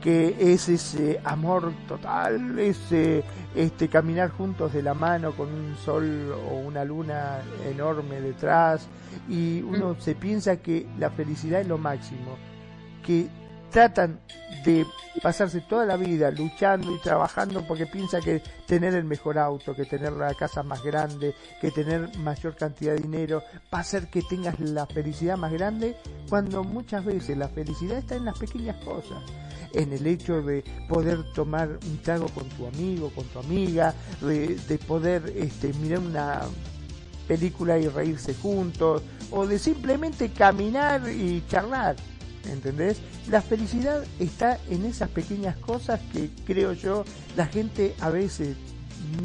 que 0.00 0.52
es 0.52 0.68
ese 0.68 1.20
amor 1.24 1.72
total, 1.86 2.58
ese 2.58 3.24
este 3.54 3.88
caminar 3.88 4.30
juntos 4.30 4.72
de 4.72 4.82
la 4.82 4.94
mano 4.94 5.32
con 5.32 5.52
un 5.52 5.76
sol 5.76 6.32
o 6.50 6.58
una 6.58 6.84
luna 6.84 7.40
enorme 7.68 8.20
detrás. 8.20 8.86
Y 9.28 9.62
uno 9.62 9.96
se 9.98 10.14
piensa 10.14 10.58
que 10.58 10.86
la 10.98 11.10
felicidad 11.10 11.60
es 11.60 11.66
lo 11.66 11.78
máximo, 11.78 12.36
que 13.04 13.28
tratan 13.70 14.20
de 14.64 14.86
pasarse 15.22 15.60
toda 15.62 15.84
la 15.84 15.96
vida 15.96 16.30
luchando 16.30 16.94
y 16.94 16.98
trabajando 16.98 17.62
porque 17.66 17.86
piensa 17.86 18.20
que 18.20 18.42
tener 18.66 18.94
el 18.94 19.04
mejor 19.04 19.38
auto, 19.38 19.74
que 19.74 19.84
tener 19.84 20.12
la 20.12 20.32
casa 20.34 20.62
más 20.62 20.82
grande, 20.82 21.34
que 21.60 21.70
tener 21.70 22.16
mayor 22.18 22.56
cantidad 22.56 22.94
de 22.94 23.02
dinero 23.02 23.42
va 23.72 23.78
a 23.78 23.80
hacer 23.82 24.08
que 24.08 24.22
tengas 24.22 24.58
la 24.60 24.86
felicidad 24.86 25.36
más 25.36 25.52
grande 25.52 25.96
cuando 26.28 26.64
muchas 26.64 27.04
veces 27.04 27.36
la 27.36 27.48
felicidad 27.48 27.98
está 27.98 28.14
en 28.14 28.24
las 28.24 28.38
pequeñas 28.38 28.76
cosas 28.84 29.22
en 29.72 29.92
el 29.92 30.06
hecho 30.06 30.42
de 30.42 30.64
poder 30.88 31.24
tomar 31.32 31.68
un 31.68 31.98
trago 31.98 32.28
con 32.28 32.48
tu 32.50 32.66
amigo, 32.66 33.10
con 33.14 33.24
tu 33.26 33.38
amiga, 33.38 33.94
de, 34.20 34.80
poder 34.86 35.32
este, 35.36 35.72
mirar 35.74 36.00
una 36.00 36.40
película 37.26 37.78
y 37.78 37.88
reírse 37.88 38.34
juntos, 38.34 39.02
o 39.30 39.46
de 39.46 39.58
simplemente 39.58 40.30
caminar 40.30 41.08
y 41.10 41.44
charlar. 41.48 41.96
¿entendés? 42.46 42.98
La 43.28 43.42
felicidad 43.42 44.04
está 44.18 44.58
en 44.70 44.84
esas 44.84 45.08
pequeñas 45.10 45.56
cosas 45.56 46.00
que 46.12 46.30
creo 46.46 46.72
yo 46.72 47.04
la 47.36 47.46
gente 47.46 47.94
a 48.00 48.10
veces 48.10 48.56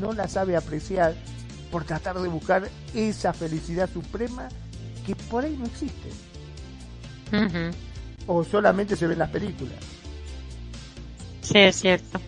no 0.01 0.13
la 0.13 0.27
sabe 0.27 0.55
apreciar 0.55 1.15
por 1.71 1.85
tratar 1.85 2.19
de 2.19 2.27
buscar 2.27 2.69
esa 2.93 3.33
felicidad 3.33 3.89
suprema 3.91 4.49
que 5.05 5.15
por 5.15 5.43
ahí 5.43 5.55
no 5.57 5.65
existe. 5.65 6.09
O 8.27 8.43
solamente 8.43 8.95
se 8.95 9.07
ve 9.07 9.13
en 9.13 9.19
las 9.19 9.31
películas. 9.31 9.92
Sí, 11.43 11.59
es 11.59 11.75
cierto. 11.75 12.19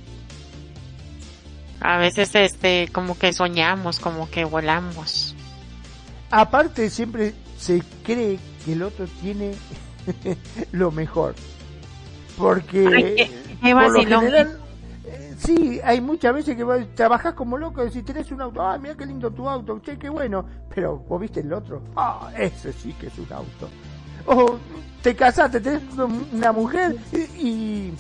A 1.80 1.98
veces 1.98 2.34
este 2.36 2.90
como 2.92 3.18
que 3.18 3.34
soñamos, 3.34 4.00
como 4.00 4.30
que 4.30 4.46
volamos. 4.46 5.36
Aparte 6.32 6.90
siempre 6.90 7.34
se 7.58 7.82
cree 8.04 8.40
que 8.64 8.74
el 8.74 8.84
otro 8.84 9.08
tiene 9.22 9.54
lo 10.72 10.92
mejor. 10.92 11.36
Porque 12.38 13.30
por 13.62 14.10
lo 14.10 14.20
general, 14.20 14.60
eh, 15.06 15.36
sí, 15.38 15.80
hay 15.84 16.02
muchas 16.02 16.34
veces 16.34 16.58
que 16.58 16.66
trabajas 16.96 17.34
como 17.34 17.58
loco 17.58 17.86
y 17.86 17.92
si 17.92 18.04
tenés 18.04 18.30
un 18.32 18.42
auto, 18.42 18.62
ah, 18.62 18.78
mira 18.78 18.96
qué 18.96 19.06
lindo 19.06 19.32
tu 19.32 19.48
auto, 19.48 19.80
che, 19.80 19.98
qué 19.98 20.10
bueno, 20.10 20.46
pero 20.74 20.98
vos 20.98 21.22
viste 21.22 21.40
el 21.40 21.54
otro, 21.54 21.82
ah, 21.96 22.32
ese 22.38 22.74
sí 22.74 22.94
que 23.00 23.08
es 23.08 23.18
un 23.18 23.32
auto. 23.32 23.70
O 24.26 24.58
te 25.02 25.16
casaste, 25.16 25.62
tenés 25.62 25.84
una 26.34 26.52
mujer 26.52 26.98
y, 27.40 27.92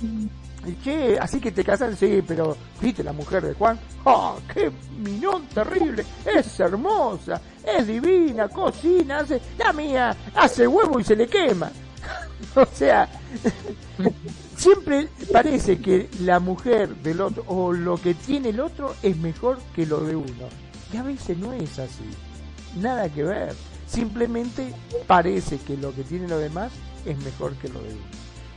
che, 0.73 1.17
así 1.19 1.39
que 1.39 1.51
te 1.51 1.63
casaste, 1.63 1.95
sí, 1.95 2.23
pero 2.25 2.55
viste 2.81 3.03
la 3.03 3.13
mujer 3.13 3.45
de 3.45 3.53
Juan, 3.53 3.79
ah, 4.05 4.35
qué 4.53 4.71
minón 4.97 5.45
terrible, 5.47 6.05
es 6.25 6.59
hermosa, 6.59 7.41
es 7.63 7.87
divina, 7.87 8.47
cocina, 8.47 9.19
hace, 9.19 9.41
la 9.57 9.73
mía 9.73 10.15
hace 10.35 10.67
huevo 10.67 10.99
y 10.99 11.03
se 11.03 11.15
le 11.15 11.27
quema. 11.27 11.71
o 12.55 12.65
sea, 12.65 13.09
siempre 14.57 15.07
parece 15.31 15.79
que 15.79 16.09
la 16.21 16.39
mujer 16.39 16.95
del 16.97 17.21
otro 17.21 17.43
o 17.47 17.71
lo 17.73 17.97
que 17.97 18.13
tiene 18.13 18.49
el 18.49 18.59
otro 18.59 18.95
es 19.01 19.17
mejor 19.17 19.59
que 19.75 19.85
lo 19.85 20.01
de 20.01 20.15
uno. 20.15 20.47
Y 20.93 20.97
a 20.97 21.03
veces 21.03 21.37
no 21.37 21.53
es 21.53 21.79
así. 21.79 22.05
Nada 22.79 23.09
que 23.09 23.23
ver. 23.23 23.55
Simplemente 23.87 24.73
parece 25.07 25.57
que 25.57 25.77
lo 25.77 25.93
que 25.93 26.03
tiene 26.03 26.27
lo 26.27 26.37
demás 26.37 26.71
es 27.05 27.17
mejor 27.17 27.53
que 27.55 27.69
lo 27.69 27.81
de 27.81 27.89
uno. 27.89 28.05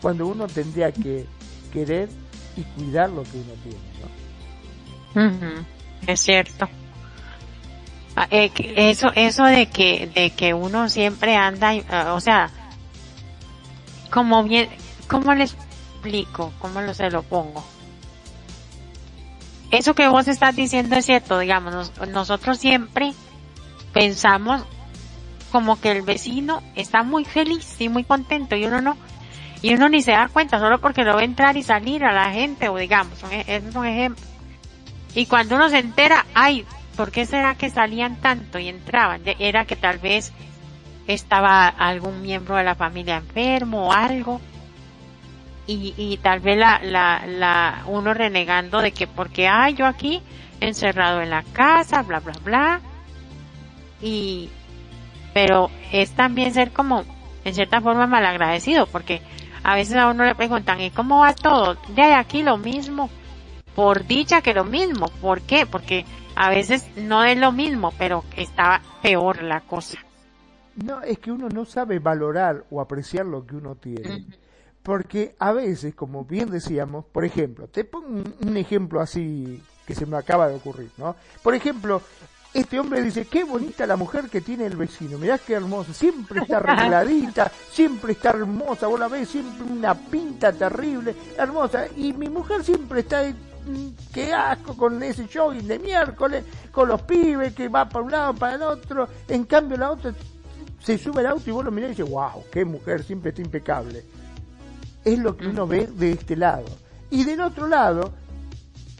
Cuando 0.00 0.26
uno 0.26 0.46
tendría 0.46 0.92
que 0.92 1.26
querer 1.68 2.08
y 2.56 2.62
cuidar 2.62 3.10
lo 3.10 3.22
que 3.22 3.38
uno 3.38 3.52
tiene. 3.62 3.88
Es 6.06 6.20
cierto. 6.20 6.68
Ah, 8.16 8.26
eh, 8.30 8.50
eso, 8.76 9.12
eso 9.14 9.44
de 9.44 9.66
que, 9.66 10.10
de 10.12 10.30
que 10.30 10.54
uno 10.54 10.88
siempre 10.88 11.36
anda, 11.36 11.72
ah, 11.88 12.14
o 12.14 12.20
sea, 12.20 12.50
como 14.10 14.42
bien, 14.42 14.68
¿cómo 15.06 15.34
le 15.34 15.44
explico? 15.44 16.52
¿Cómo 16.58 16.80
lo 16.80 16.94
se 16.94 17.10
lo 17.10 17.22
pongo? 17.22 17.64
Eso 19.70 19.94
que 19.94 20.08
vos 20.08 20.26
estás 20.26 20.56
diciendo 20.56 20.96
es 20.96 21.06
cierto, 21.06 21.38
digamos, 21.38 21.92
nosotros 22.08 22.58
siempre 22.58 23.12
pensamos 23.92 24.62
como 25.52 25.80
que 25.80 25.92
el 25.92 26.02
vecino 26.02 26.62
está 26.74 27.02
muy 27.02 27.24
feliz 27.24 27.80
y 27.80 27.88
muy 27.88 28.04
contento 28.04 28.56
y 28.56 28.64
uno 28.64 28.80
no, 28.80 28.96
y 29.62 29.74
uno 29.74 29.88
ni 29.88 30.02
se 30.02 30.12
da 30.12 30.28
cuenta 30.28 30.58
solo 30.58 30.80
porque 30.80 31.04
lo 31.04 31.16
ve 31.16 31.24
entrar 31.24 31.56
y 31.56 31.62
salir 31.62 32.04
a 32.04 32.12
la 32.12 32.30
gente 32.32 32.68
o 32.68 32.76
digamos, 32.76 33.22
e, 33.30 33.44
es 33.46 33.74
un 33.74 33.86
ejemplo. 33.86 34.24
Y 35.14 35.26
cuando 35.26 35.56
uno 35.56 35.68
se 35.68 35.78
entera, 35.78 36.26
ay, 36.34 36.64
¿por 36.96 37.10
qué 37.10 37.26
será 37.26 37.54
que 37.54 37.70
salían 37.70 38.16
tanto 38.16 38.58
y 38.58 38.68
entraban? 38.68 39.22
Era 39.38 39.64
que 39.64 39.76
tal 39.76 39.98
vez 39.98 40.32
estaba 41.06 41.66
algún 41.68 42.22
miembro 42.22 42.56
de 42.56 42.64
la 42.64 42.74
familia 42.74 43.16
enfermo 43.16 43.88
o 43.88 43.92
algo 43.92 44.40
y, 45.68 45.94
y 45.96 46.16
tal 46.16 46.40
vez 46.40 46.56
la, 46.56 46.80
la, 46.82 47.24
la, 47.26 47.82
uno 47.86 48.14
renegando 48.14 48.80
de 48.80 48.92
que 48.92 49.06
porque 49.06 49.48
hay 49.48 49.74
yo 49.74 49.86
aquí 49.86 50.22
encerrado 50.60 51.20
en 51.20 51.30
la 51.30 51.42
casa, 51.42 52.02
bla, 52.02 52.20
bla, 52.20 52.32
bla. 52.42 52.80
Y, 54.00 54.48
pero 55.34 55.70
es 55.92 56.12
también 56.12 56.54
ser 56.54 56.72
como, 56.72 57.04
en 57.44 57.54
cierta 57.54 57.80
forma, 57.82 58.06
malagradecido, 58.06 58.86
porque 58.86 59.20
a 59.62 59.74
veces 59.74 59.96
a 59.96 60.08
uno 60.08 60.24
le 60.24 60.34
preguntan, 60.34 60.80
¿y 60.80 60.90
cómo 60.90 61.20
va 61.20 61.34
todo? 61.34 61.76
De 61.94 62.14
aquí 62.14 62.42
lo 62.42 62.56
mismo, 62.58 63.10
por 63.74 64.06
dicha 64.06 64.42
que 64.42 64.54
lo 64.54 64.64
mismo. 64.64 65.06
¿Por 65.20 65.40
qué? 65.42 65.66
Porque 65.66 66.04
a 66.34 66.50
veces 66.50 66.88
no 66.96 67.24
es 67.24 67.38
lo 67.38 67.52
mismo, 67.52 67.92
pero 67.98 68.24
estaba 68.36 68.80
peor 69.02 69.42
la 69.42 69.60
cosa. 69.60 69.98
No, 70.74 71.02
es 71.02 71.18
que 71.18 71.32
uno 71.32 71.48
no 71.48 71.64
sabe 71.64 71.98
valorar 71.98 72.64
o 72.70 72.80
apreciar 72.80 73.26
lo 73.26 73.46
que 73.46 73.56
uno 73.56 73.74
tiene. 73.74 74.26
Porque 74.82 75.34
a 75.38 75.52
veces, 75.52 75.94
como 75.94 76.24
bien 76.24 76.50
decíamos, 76.50 77.04
por 77.04 77.24
ejemplo, 77.24 77.66
te 77.68 77.84
pongo 77.84 78.22
un, 78.40 78.56
ejemplo 78.56 79.00
así 79.00 79.62
que 79.86 79.94
se 79.94 80.06
me 80.06 80.16
acaba 80.16 80.48
de 80.48 80.56
ocurrir, 80.56 80.90
¿no? 80.96 81.16
Por 81.42 81.54
ejemplo, 81.54 82.02
este 82.60 82.80
hombre 82.80 83.02
dice, 83.02 83.26
qué 83.26 83.44
bonita 83.44 83.86
la 83.86 83.96
mujer 83.96 84.28
que 84.28 84.40
tiene 84.40 84.66
el 84.66 84.76
vecino, 84.76 85.16
mirá 85.16 85.38
qué 85.38 85.54
hermosa, 85.54 85.94
siempre 85.94 86.40
está 86.40 86.56
arregladita, 86.56 87.52
siempre 87.70 88.12
está 88.12 88.30
hermosa, 88.30 88.88
vos 88.88 88.98
la 88.98 89.06
ves, 89.06 89.28
siempre 89.28 89.64
una 89.64 89.94
pinta 89.94 90.52
terrible, 90.52 91.14
hermosa, 91.36 91.86
y 91.96 92.12
mi 92.12 92.28
mujer 92.28 92.64
siempre 92.64 93.00
está, 93.00 93.22
mm, 93.22 93.88
qué 94.12 94.32
asco 94.32 94.76
con 94.76 95.00
ese 95.02 95.28
jogging 95.32 95.68
de 95.68 95.78
miércoles, 95.78 96.44
con 96.72 96.88
los 96.88 97.02
pibes 97.02 97.54
que 97.54 97.68
va 97.68 97.88
para 97.88 98.04
un 98.04 98.10
lado, 98.10 98.34
para 98.34 98.56
el 98.56 98.62
otro, 98.62 99.08
en 99.28 99.44
cambio 99.44 99.76
la 99.76 99.92
otra 99.92 100.12
se 100.82 100.98
sube 100.98 101.20
al 101.20 101.26
auto 101.26 101.48
y 101.48 101.52
vos 101.52 101.64
lo 101.64 101.70
mirás 101.70 101.90
y 101.90 101.94
dices, 101.94 102.10
wow, 102.10 102.44
qué 102.50 102.64
mujer, 102.64 103.02
siempre 103.04 103.30
está 103.30 103.42
impecable. 103.42 104.04
Es 105.04 105.18
lo 105.18 105.36
que 105.36 105.46
uno 105.46 105.66
ve 105.66 105.86
de 105.86 106.12
este 106.12 106.36
lado. 106.36 106.64
Y 107.10 107.24
del 107.24 107.40
otro 107.40 107.66
lado, 107.66 108.12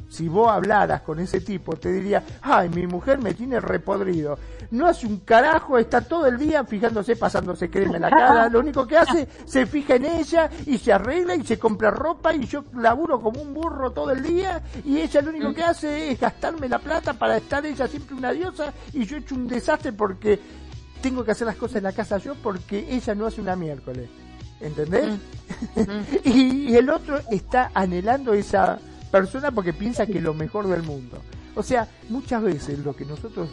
si 0.09 0.29
vos 0.29 0.51
hablaras 0.51 1.03
con 1.03 1.21
ese 1.21 1.41
tipo, 1.41 1.77
te 1.77 1.93
diría, 1.93 2.25
ay, 2.43 2.69
mi 2.71 2.87
mujer 2.87 3.19
me 3.19 3.35
tiene 3.35 3.61
repodrido. 3.61 4.39
No 4.71 4.87
hace 4.87 5.07
un 5.07 5.21
carajo, 5.21 5.79
está 5.79 6.01
todo 6.01 6.27
el 6.27 6.39
día 6.39 6.65
fijándose, 6.65 7.17
pasándose 7.17 7.71
crema 7.71 7.97
en 7.97 8.03
la 8.03 8.11
cara. 8.11 8.49
Lo 8.49 8.61
único 8.61 8.87
que 8.87 8.97
hace, 8.97 9.29
se 9.45 9.67
fija 9.67 9.97
en 9.97 10.07
ella 10.07 10.51
y 10.67 10.79
se 10.79 10.93
arregla 10.93 11.35
y 11.35 11.45
se 11.45 11.59
compra 11.59 11.91
ropa 11.91 12.35
y 12.35 12.47
yo 12.47 12.65
laburo 12.77 13.21
como 13.21 13.41
un 13.41 13.55
burro 13.55 13.91
todo 13.91 14.11
el 14.11 14.23
día 14.23 14.63
y 14.85 14.99
ella 14.99 15.23
lo 15.23 15.31
único 15.31 15.53
que 15.55 15.63
hace 15.63 16.11
es 16.11 16.21
gastarme 16.21 16.69
la 16.69 16.79
plata 16.79 17.15
para 17.15 17.37
estar 17.37 17.65
ella 17.65 17.87
siempre 17.87 18.15
una 18.15 18.33
diosa 18.33 18.73
y 18.93 19.05
yo 19.05 19.17
he 19.17 19.21
hecho 19.21 19.35
un 19.35 19.49
desastre 19.49 19.93
porque 19.93 20.39
tengo 21.01 21.25
que 21.25 21.33
hacer 21.33 21.47
las 21.47 21.57
cosas 21.57 21.77
en 21.77 21.85
la 21.85 21.93
casa 21.93 22.19
yo 22.19 22.35
porque 22.35 22.87
ella 22.91 23.15
no 23.15 23.27
hace 23.27 23.41
una 23.41 23.57
miércoles. 23.57 24.09
¿entendés? 24.61 25.19
y, 26.25 26.75
el 26.75 26.91
otro 26.91 27.21
está 27.31 27.71
anhelando 27.75 28.35
esa 28.35 28.79
persona 29.11 29.51
porque 29.51 29.73
piensa 29.73 30.07
que 30.07 30.19
es 30.19 30.23
lo 30.23 30.35
mejor 30.35 30.69
del 30.69 30.83
mundo. 30.83 31.19
O 31.55 31.63
sea, 31.63 31.89
muchas 32.09 32.43
veces 32.43 32.79
lo 32.81 32.95
que 32.95 33.05
nosotros 33.05 33.49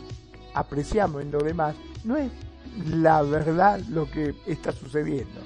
apreciamos 0.53 1.22
en 1.22 1.32
lo 1.32 1.40
demás 1.40 1.76
no 2.03 2.18
es 2.18 2.32
la 2.90 3.22
verdad 3.22 3.80
lo 3.90 4.10
que 4.10 4.36
está 4.45 4.72
sucediendo. 4.72 5.41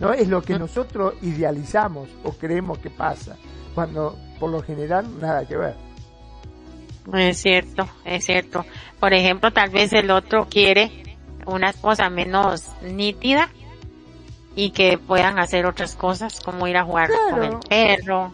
No 0.00 0.12
es 0.12 0.28
lo 0.28 0.42
que 0.42 0.58
nosotros 0.58 1.14
idealizamos 1.22 2.08
o 2.24 2.32
creemos 2.32 2.78
que 2.78 2.90
pasa, 2.90 3.36
cuando 3.74 4.18
por 4.40 4.50
lo 4.50 4.62
general 4.62 5.06
nada 5.20 5.46
que 5.46 5.56
ver. 5.56 5.76
Es 7.12 7.38
cierto, 7.38 7.88
es 8.04 8.24
cierto. 8.24 8.64
Por 8.98 9.12
ejemplo, 9.12 9.52
tal 9.52 9.70
vez 9.70 9.92
el 9.92 10.10
otro 10.10 10.46
quiere 10.48 11.16
una 11.46 11.70
esposa 11.70 12.08
menos 12.10 12.68
nítida 12.82 13.48
y 14.54 14.70
que 14.70 14.98
puedan 14.98 15.38
hacer 15.38 15.66
otras 15.66 15.96
cosas 15.96 16.40
como 16.40 16.66
ir 16.66 16.76
a 16.76 16.84
jugar 16.84 17.10
con 17.30 17.42
el 17.42 17.58
perro. 17.68 18.32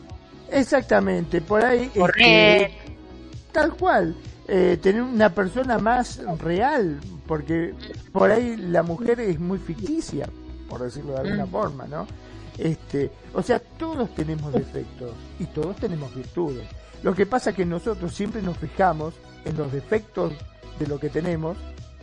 Exactamente, 0.51 1.41
por 1.41 1.65
ahí 1.65 1.91
este, 1.95 2.73
tal 3.53 3.75
cual, 3.75 4.17
eh, 4.47 4.79
tener 4.81 5.03
una 5.03 5.35
persona 5.35 5.79
más 5.79 6.21
real, 6.39 6.99
porque 7.27 7.75
por 8.13 8.31
ahí 8.31 8.57
la 8.57 8.83
mujer 8.83 9.21
es 9.21 9.39
muy 9.39 9.59
ficticia, 9.59 10.29
por 10.69 10.83
decirlo 10.83 11.13
de 11.13 11.21
alguna 11.21 11.47
mm. 11.47 11.51
forma, 11.51 11.87
¿no? 11.87 12.07
Este, 12.57 13.11
o 13.35 13.43
sea, 13.43 13.61
todos 13.61 14.15
tenemos 14.15 14.53
defectos 14.53 15.13
y 15.39 15.45
todos 15.45 15.77
tenemos 15.77 16.15
virtudes. 16.15 16.67
Lo 17.03 17.15
que 17.15 17.27
pasa 17.27 17.51
es 17.51 17.57
que 17.57 17.65
nosotros 17.65 18.13
siempre 18.15 18.43
nos 18.43 18.57
fijamos 18.57 19.15
en 19.45 19.57
los 19.57 19.71
defectos 19.71 20.33
de 20.79 20.87
lo 20.87 20.99
que 20.99 21.11
tenemos 21.11 21.57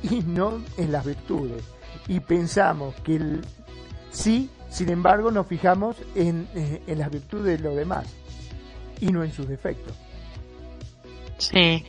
y 0.03 0.21
no 0.21 0.61
en 0.77 0.91
las 0.91 1.03
virtudes. 1.03 1.63
Y 2.07 2.19
pensamos 2.19 2.95
que 3.03 3.15
el, 3.15 3.41
sí, 4.11 4.49
sin 4.69 4.89
embargo, 4.89 5.31
nos 5.31 5.47
fijamos 5.47 5.97
en, 6.13 6.47
eh, 6.55 6.83
en 6.87 6.99
las 6.99 7.11
virtudes 7.11 7.57
de 7.57 7.63
los 7.63 7.75
demás 7.75 8.05
y 8.99 9.07
no 9.11 9.23
en 9.23 9.31
sus 9.31 9.47
defectos. 9.47 9.93
Sí, 11.37 11.83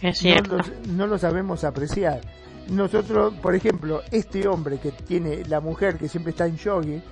es 0.00 0.18
cierto. 0.18 0.58
No 0.88 1.06
lo, 1.06 1.18
sabemos 1.18 1.64
apreciar. 1.64 2.20
Nosotros, 2.68 3.34
por 3.42 3.54
ejemplo, 3.54 4.02
este 4.10 4.46
hombre 4.46 4.78
que 4.78 4.92
tiene 4.92 5.44
la 5.44 5.60
mujer 5.60 5.96
que 5.96 6.08
siempre 6.08 6.30
está 6.30 6.46
en 6.46 6.56
yogi, 6.56 7.02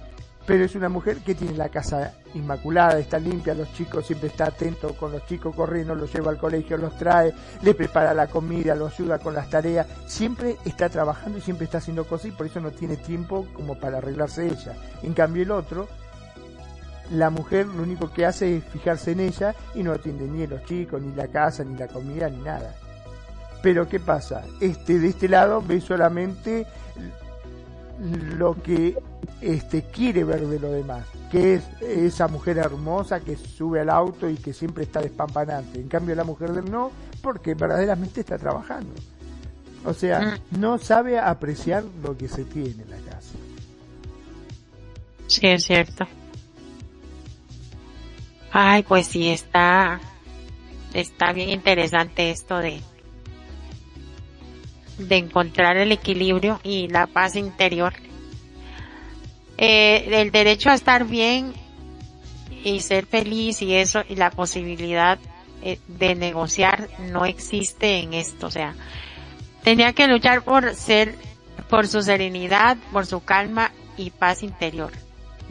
pero 0.46 0.64
es 0.64 0.74
una 0.74 0.88
mujer 0.88 1.18
que 1.18 1.34
tiene 1.34 1.56
la 1.56 1.68
casa 1.68 2.14
inmaculada, 2.34 2.98
está 2.98 3.18
limpia, 3.18 3.54
los 3.54 3.72
chicos 3.72 4.06
siempre 4.06 4.28
está 4.28 4.46
atento 4.46 4.94
con 4.94 5.12
los 5.12 5.26
chicos 5.26 5.54
corriendo, 5.54 5.94
los 5.94 6.12
lleva 6.12 6.30
al 6.30 6.38
colegio, 6.38 6.76
los 6.76 6.96
trae, 6.96 7.32
le 7.62 7.74
prepara 7.74 8.14
la 8.14 8.26
comida, 8.28 8.74
los 8.74 8.92
ayuda 8.94 9.18
con 9.18 9.34
las 9.34 9.50
tareas, 9.50 9.86
siempre 10.06 10.56
está 10.64 10.88
trabajando 10.88 11.38
y 11.38 11.40
siempre 11.40 11.66
está 11.66 11.78
haciendo 11.78 12.04
cosas 12.04 12.26
y 12.26 12.32
por 12.32 12.46
eso 12.46 12.60
no 12.60 12.70
tiene 12.70 12.96
tiempo 12.96 13.46
como 13.52 13.78
para 13.78 13.98
arreglarse 13.98 14.46
ella. 14.46 14.74
En 15.02 15.12
cambio 15.12 15.42
el 15.42 15.50
otro, 15.50 15.88
la 17.10 17.30
mujer 17.30 17.66
lo 17.66 17.82
único 17.82 18.10
que 18.12 18.24
hace 18.24 18.56
es 18.56 18.64
fijarse 18.64 19.12
en 19.12 19.20
ella 19.20 19.54
y 19.74 19.82
no 19.82 19.92
atiende 19.92 20.26
ni 20.26 20.44
a 20.44 20.46
los 20.46 20.64
chicos, 20.64 21.02
ni 21.02 21.14
la 21.14 21.28
casa, 21.28 21.64
ni 21.64 21.76
la 21.76 21.88
comida, 21.88 22.28
ni 22.28 22.38
nada. 22.38 22.74
Pero 23.62 23.88
¿qué 23.88 24.00
pasa? 24.00 24.42
Este 24.60 24.98
de 24.98 25.08
este 25.08 25.28
lado 25.28 25.62
ve 25.66 25.80
solamente 25.80 26.66
lo 28.36 28.60
que 28.62 28.96
este 29.40 29.82
quiere 29.82 30.24
ver 30.24 30.46
de 30.46 30.58
lo 30.58 30.72
demás, 30.72 31.06
que 31.30 31.54
es 31.54 31.64
esa 31.82 32.28
mujer 32.28 32.58
hermosa 32.58 33.20
que 33.20 33.36
sube 33.36 33.80
al 33.80 33.90
auto 33.90 34.28
y 34.28 34.36
que 34.36 34.52
siempre 34.52 34.84
está 34.84 35.00
despampanante. 35.00 35.80
En 35.80 35.88
cambio 35.88 36.14
la 36.14 36.24
mujer 36.24 36.52
del 36.52 36.70
no, 36.70 36.90
porque 37.22 37.54
verdaderamente 37.54 38.20
está 38.20 38.38
trabajando. 38.38 38.94
O 39.84 39.92
sea, 39.94 40.20
mm. 40.20 40.60
no 40.60 40.78
sabe 40.78 41.18
apreciar 41.18 41.84
lo 42.02 42.16
que 42.16 42.28
se 42.28 42.44
tiene 42.44 42.82
en 42.82 42.90
la 42.90 42.98
casa. 42.98 43.32
Sí, 45.26 45.46
es 45.46 45.64
cierto. 45.64 46.06
Ay, 48.52 48.82
pues 48.82 49.06
sí, 49.06 49.28
está, 49.30 50.00
está 50.92 51.32
bien 51.32 51.50
interesante 51.50 52.30
esto 52.30 52.58
de, 52.58 52.80
de 54.98 55.16
encontrar 55.16 55.76
el 55.76 55.92
equilibrio 55.92 56.60
y 56.64 56.88
la 56.88 57.06
paz 57.06 57.36
interior. 57.36 57.94
Eh, 59.56 60.20
el 60.20 60.32
derecho 60.32 60.70
a 60.70 60.74
estar 60.74 61.04
bien 61.04 61.52
y 62.64 62.80
ser 62.80 63.06
feliz 63.06 63.62
y 63.62 63.74
eso 63.74 64.02
y 64.08 64.16
la 64.16 64.30
posibilidad 64.30 65.18
eh, 65.62 65.78
de 65.86 66.16
negociar 66.16 66.88
no 66.98 67.26
existe 67.26 68.00
en 68.00 68.14
esto. 68.14 68.48
O 68.48 68.50
sea, 68.50 68.74
tenía 69.62 69.92
que 69.92 70.08
luchar 70.08 70.42
por 70.42 70.74
ser, 70.74 71.14
por 71.68 71.86
su 71.86 72.02
serenidad, 72.02 72.76
por 72.90 73.06
su 73.06 73.22
calma 73.22 73.70
y 73.96 74.10
paz 74.10 74.42
interior 74.42 74.92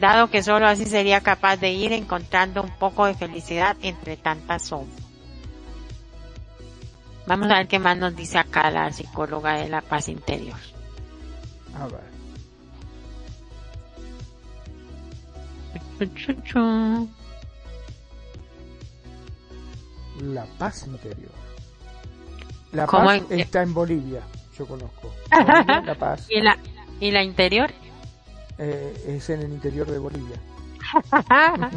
dado 0.00 0.30
que 0.30 0.42
solo 0.42 0.66
así 0.66 0.86
sería 0.86 1.20
capaz 1.20 1.56
de 1.58 1.70
ir 1.70 1.92
encontrando 1.92 2.62
un 2.62 2.70
poco 2.70 3.06
de 3.06 3.14
felicidad 3.14 3.76
entre 3.82 4.16
tantas 4.16 4.62
sombras. 4.62 5.10
Vamos 7.26 7.50
a 7.50 7.58
ver 7.58 7.68
qué 7.68 7.78
más 7.78 7.96
nos 7.96 8.16
dice 8.16 8.38
acá 8.38 8.70
la 8.70 8.90
psicóloga 8.92 9.54
de 9.54 9.68
la 9.68 9.82
paz 9.82 10.08
interior. 10.08 10.58
A 11.78 11.86
ver. 11.86 12.10
La 20.20 20.44
paz 20.58 20.86
interior. 20.86 21.30
La 22.72 22.86
paz 22.86 23.22
está 23.30 23.62
en 23.62 23.74
Bolivia, 23.74 24.22
yo 24.58 24.66
conozco. 24.66 25.12
la 25.30 25.94
paz. 25.94 26.26
¿Y 26.28 26.40
la, 26.40 26.56
¿Y 27.00 27.10
la 27.10 27.22
interior? 27.22 27.70
Eh, 28.62 29.16
es 29.16 29.30
en 29.30 29.40
el 29.40 29.52
interior 29.52 29.90
de 29.90 29.98
Bolivia. 29.98 30.36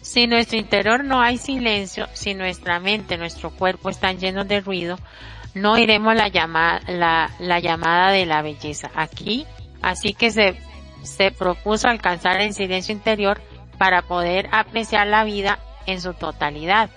si 0.00 0.26
nuestro 0.26 0.56
interior 0.56 1.04
no 1.04 1.20
hay 1.20 1.36
silencio, 1.36 2.08
si 2.14 2.32
nuestra 2.32 2.80
mente, 2.80 3.18
nuestro 3.18 3.50
cuerpo 3.50 3.90
están 3.90 4.18
llenos 4.18 4.48
de 4.48 4.62
ruido, 4.62 4.98
no 5.52 5.76
iremos 5.76 6.14
la 6.14 6.28
llamada, 6.28 6.80
la, 6.88 7.30
la 7.40 7.60
llamada 7.60 8.10
de 8.10 8.24
la 8.24 8.40
belleza. 8.40 8.90
Aquí, 8.94 9.44
así 9.82 10.14
que 10.14 10.30
se, 10.30 10.56
se 11.02 11.30
propuso 11.30 11.86
alcanzar 11.88 12.40
el 12.40 12.54
silencio 12.54 12.94
interior 12.94 13.42
para 13.76 14.00
poder 14.00 14.48
apreciar 14.50 15.08
la 15.08 15.24
vida 15.24 15.58
en 15.84 16.00
su 16.00 16.14
totalidad. 16.14 16.88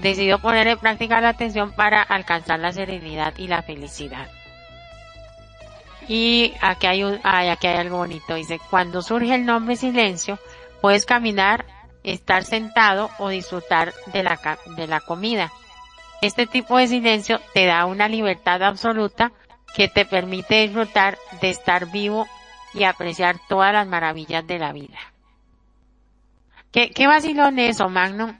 Decidió 0.00 0.40
poner 0.40 0.66
en 0.66 0.78
práctica 0.78 1.20
la 1.20 1.28
atención 1.28 1.70
para 1.70 2.02
alcanzar 2.02 2.58
la 2.58 2.72
serenidad 2.72 3.32
y 3.38 3.46
la 3.46 3.62
felicidad. 3.62 4.28
Y 6.08 6.54
aquí 6.60 6.86
hay, 6.86 7.04
un, 7.04 7.20
aquí 7.24 7.66
hay 7.66 7.76
algo 7.76 7.98
bonito. 7.98 8.34
Dice, 8.34 8.60
cuando 8.70 9.02
surge 9.02 9.34
el 9.34 9.46
nombre 9.46 9.76
silencio, 9.76 10.38
puedes 10.80 11.06
caminar, 11.06 11.64
estar 12.02 12.44
sentado 12.44 13.10
o 13.18 13.28
disfrutar 13.28 13.94
de 14.12 14.22
la, 14.22 14.58
de 14.76 14.86
la 14.86 15.00
comida. 15.00 15.52
Este 16.20 16.46
tipo 16.46 16.78
de 16.78 16.88
silencio 16.88 17.40
te 17.54 17.66
da 17.66 17.86
una 17.86 18.08
libertad 18.08 18.62
absoluta 18.62 19.32
que 19.74 19.88
te 19.88 20.04
permite 20.04 20.62
disfrutar 20.62 21.18
de 21.40 21.50
estar 21.50 21.90
vivo 21.90 22.26
y 22.74 22.84
apreciar 22.84 23.36
todas 23.48 23.72
las 23.72 23.86
maravillas 23.86 24.46
de 24.46 24.58
la 24.58 24.72
vida. 24.72 24.98
¿Qué, 26.70 26.90
qué 26.90 27.06
vacilón 27.06 27.58
eso, 27.58 27.88
Magnum? 27.88 28.38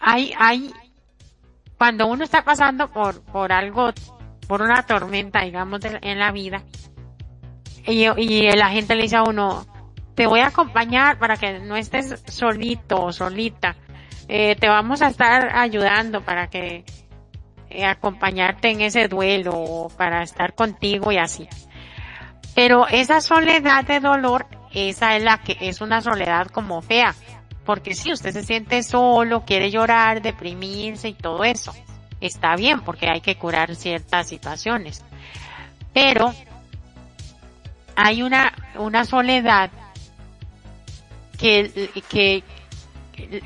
Hay, 0.00 0.32
hay, 0.38 0.72
cuando 1.78 2.06
uno 2.06 2.24
está 2.24 2.42
pasando 2.42 2.88
por, 2.88 3.22
por 3.22 3.52
algo 3.52 3.92
por 4.46 4.62
una 4.62 4.84
tormenta, 4.84 5.42
digamos, 5.42 5.80
en 5.84 6.18
la 6.18 6.32
vida, 6.32 6.62
y, 7.86 8.08
y 8.20 8.50
la 8.52 8.70
gente 8.70 8.94
le 8.94 9.02
dice 9.02 9.16
a 9.16 9.22
uno, 9.22 9.64
te 10.14 10.26
voy 10.26 10.40
a 10.40 10.48
acompañar 10.48 11.18
para 11.18 11.36
que 11.36 11.60
no 11.60 11.76
estés 11.76 12.22
solito 12.26 13.02
o 13.02 13.12
solita, 13.12 13.76
eh, 14.28 14.56
te 14.56 14.68
vamos 14.68 15.02
a 15.02 15.08
estar 15.08 15.56
ayudando 15.56 16.22
para 16.22 16.48
que 16.48 16.84
eh, 17.70 17.84
acompañarte 17.84 18.70
en 18.70 18.80
ese 18.80 19.06
duelo 19.08 19.88
para 19.96 20.22
estar 20.22 20.54
contigo 20.54 21.12
y 21.12 21.18
así. 21.18 21.48
Pero 22.54 22.88
esa 22.88 23.20
soledad 23.20 23.84
de 23.84 24.00
dolor, 24.00 24.46
esa 24.72 25.16
es 25.16 25.22
la 25.22 25.38
que 25.38 25.56
es 25.60 25.80
una 25.80 26.00
soledad 26.00 26.48
como 26.48 26.80
fea. 26.82 27.14
Porque 27.64 27.94
si 27.94 28.12
usted 28.12 28.30
se 28.30 28.44
siente 28.44 28.82
solo, 28.82 29.44
quiere 29.44 29.70
llorar, 29.70 30.22
deprimirse 30.22 31.08
y 31.08 31.14
todo 31.14 31.44
eso 31.44 31.74
está 32.20 32.56
bien 32.56 32.80
porque 32.80 33.08
hay 33.08 33.20
que 33.20 33.36
curar 33.36 33.74
ciertas 33.76 34.28
situaciones. 34.28 35.04
Pero 35.92 36.34
hay 37.94 38.22
una, 38.22 38.52
una 38.76 39.04
soledad 39.04 39.70
que, 41.38 41.90
que 42.08 42.44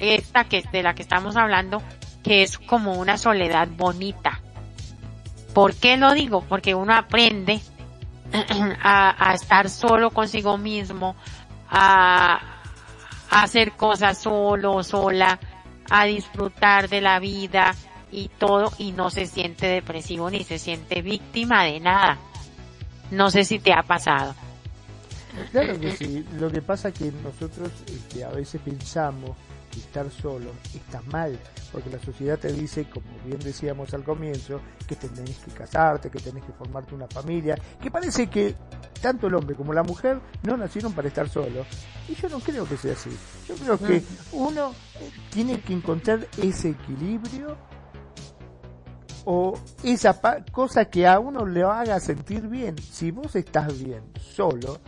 esta 0.00 0.44
que 0.44 0.62
de 0.72 0.82
la 0.82 0.94
que 0.94 1.02
estamos 1.02 1.36
hablando, 1.36 1.82
que 2.22 2.42
es 2.42 2.58
como 2.58 2.94
una 2.94 3.16
soledad 3.16 3.68
bonita. 3.68 4.40
¿Por 5.54 5.74
qué 5.74 5.96
lo 5.96 6.12
digo? 6.12 6.42
Porque 6.42 6.74
uno 6.74 6.94
aprende 6.94 7.60
a, 8.82 9.30
a 9.30 9.34
estar 9.34 9.68
solo 9.68 10.10
consigo 10.10 10.58
mismo, 10.58 11.16
a, 11.68 12.40
a 13.30 13.42
hacer 13.42 13.72
cosas 13.72 14.18
solo, 14.18 14.82
sola, 14.82 15.38
a 15.88 16.04
disfrutar 16.04 16.88
de 16.88 17.00
la 17.00 17.18
vida, 17.18 17.74
y 18.12 18.28
todo 18.38 18.72
y 18.78 18.92
no 18.92 19.10
se 19.10 19.26
siente 19.26 19.66
depresivo 19.66 20.30
ni 20.30 20.44
se 20.44 20.58
siente 20.58 21.02
víctima 21.02 21.64
de 21.64 21.80
nada. 21.80 22.18
No 23.10 23.30
sé 23.30 23.44
si 23.44 23.58
te 23.58 23.72
ha 23.72 23.82
pasado. 23.82 24.34
Claro 25.52 25.78
que 25.78 25.92
sí, 25.96 26.24
lo 26.38 26.50
que 26.50 26.62
pasa 26.62 26.88
es 26.88 26.94
que 26.94 27.12
nosotros 27.22 27.70
este, 27.86 28.24
a 28.24 28.30
veces 28.30 28.60
pensamos 28.60 29.36
que 29.70 29.78
estar 29.78 30.10
solo 30.10 30.50
está 30.74 31.00
mal, 31.02 31.38
porque 31.70 31.90
la 31.90 32.00
sociedad 32.00 32.38
te 32.38 32.52
dice, 32.52 32.86
como 32.90 33.06
bien 33.24 33.38
decíamos 33.38 33.94
al 33.94 34.02
comienzo, 34.02 34.60
que 34.86 34.96
tenés 34.96 35.38
que 35.38 35.52
casarte, 35.52 36.10
que 36.10 36.18
tenés 36.18 36.44
que 36.44 36.52
formarte 36.52 36.94
una 36.94 37.06
familia, 37.06 37.56
que 37.80 37.90
parece 37.90 38.28
que 38.28 38.56
tanto 39.00 39.28
el 39.28 39.34
hombre 39.34 39.54
como 39.54 39.72
la 39.72 39.84
mujer 39.84 40.20
no 40.42 40.56
nacieron 40.56 40.92
para 40.92 41.08
estar 41.08 41.28
solos. 41.28 41.66
Y 42.08 42.14
yo 42.16 42.28
no 42.28 42.40
creo 42.40 42.66
que 42.66 42.76
sea 42.76 42.92
así. 42.92 43.10
Yo 43.48 43.54
creo 43.54 43.78
que 43.78 44.02
uno 44.32 44.74
tiene 45.30 45.60
que 45.60 45.72
encontrar 45.72 46.26
ese 46.42 46.70
equilibrio 46.70 47.56
o 49.32 49.54
esa 49.84 50.20
cosa 50.50 50.86
que 50.86 51.06
a 51.06 51.20
uno 51.20 51.46
le 51.46 51.62
haga 51.62 52.00
sentir 52.00 52.48
bien. 52.48 52.76
Si 52.76 53.12
vos 53.12 53.36
estás 53.36 53.80
bien 53.80 54.02
solo, 54.18 54.80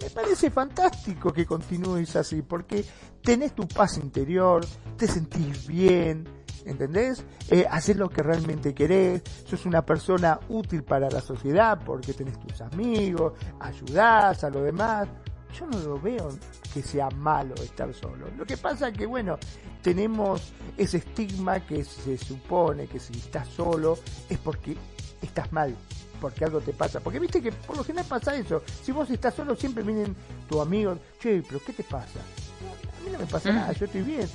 me 0.00 0.08
parece 0.08 0.50
fantástico 0.50 1.30
que 1.30 1.44
continúes 1.44 2.16
así, 2.16 2.40
porque 2.40 2.82
tenés 3.22 3.54
tu 3.54 3.68
paz 3.68 3.98
interior, 3.98 4.64
te 4.96 5.06
sentís 5.06 5.66
bien, 5.66 6.26
¿entendés? 6.64 7.22
Eh, 7.50 7.66
haces 7.70 7.98
lo 7.98 8.08
que 8.08 8.22
realmente 8.22 8.74
querés, 8.74 9.22
sos 9.44 9.66
una 9.66 9.84
persona 9.84 10.40
útil 10.48 10.82
para 10.82 11.10
la 11.10 11.20
sociedad 11.20 11.78
porque 11.84 12.14
tenés 12.14 12.40
tus 12.40 12.62
amigos, 12.62 13.34
ayudás 13.60 14.42
a 14.42 14.48
lo 14.48 14.62
demás. 14.62 15.06
Yo 15.52 15.66
no 15.66 15.78
lo 15.80 16.00
veo 16.00 16.30
que 16.72 16.82
sea 16.82 17.10
malo 17.10 17.54
estar 17.56 17.92
solo. 17.92 18.26
Lo 18.38 18.46
que 18.46 18.56
pasa 18.56 18.88
es 18.88 18.96
que, 18.96 19.04
bueno, 19.06 19.38
tenemos 19.86 20.42
ese 20.76 20.96
estigma 20.96 21.60
que 21.60 21.84
se 21.84 22.18
supone 22.18 22.88
que 22.88 22.98
si 22.98 23.12
estás 23.12 23.46
solo 23.46 23.96
es 24.28 24.36
porque 24.36 24.76
estás 25.22 25.52
mal, 25.52 25.76
porque 26.20 26.44
algo 26.44 26.60
te 26.60 26.72
pasa. 26.72 26.98
Porque 26.98 27.20
viste 27.20 27.40
que 27.40 27.52
por 27.52 27.76
lo 27.76 27.84
general 27.84 28.04
pasa 28.08 28.34
eso. 28.34 28.64
Si 28.82 28.90
vos 28.90 29.08
estás 29.10 29.36
solo, 29.36 29.54
siempre 29.54 29.84
vienen 29.84 30.16
tus 30.48 30.60
amigos, 30.60 30.98
che, 31.20 31.40
pero 31.46 31.62
¿qué 31.64 31.72
te 31.72 31.84
pasa? 31.84 32.18
a 32.18 33.04
mí 33.04 33.12
no 33.12 33.20
me 33.20 33.26
pasa 33.26 33.52
mm. 33.52 33.54
nada, 33.54 33.72
yo 33.74 33.84
estoy 33.86 34.02
bien. 34.02 34.28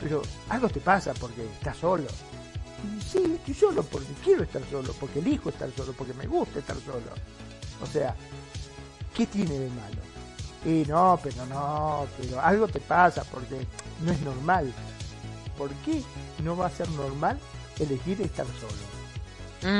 Pero 0.00 0.22
algo 0.48 0.66
te 0.70 0.80
pasa 0.80 1.12
porque 1.12 1.44
estás 1.44 1.76
solo. 1.76 2.06
Y 2.82 3.02
sí, 3.02 3.34
estoy 3.34 3.52
solo 3.52 3.82
porque 3.82 4.14
quiero 4.24 4.44
estar 4.44 4.62
solo, 4.70 4.94
porque 4.98 5.18
elijo 5.18 5.50
estar 5.50 5.70
solo, 5.72 5.92
porque 5.92 6.14
me 6.14 6.26
gusta 6.26 6.60
estar 6.60 6.76
solo. 6.78 7.12
O 7.82 7.86
sea, 7.86 8.16
¿qué 9.14 9.26
tiene 9.26 9.58
de 9.58 9.68
malo? 9.68 10.15
Y 10.66 10.84
no, 10.88 11.18
pero 11.22 11.46
no, 11.46 12.06
pero 12.18 12.40
algo 12.40 12.66
te 12.66 12.80
pasa 12.80 13.22
porque 13.30 13.64
no 14.00 14.10
es 14.10 14.20
normal. 14.22 14.72
¿Por 15.56 15.70
qué 15.76 16.02
no 16.42 16.56
va 16.56 16.66
a 16.66 16.70
ser 16.70 16.88
normal 16.90 17.38
elegir 17.78 18.20
estar 18.20 18.46
solo? 18.46 19.76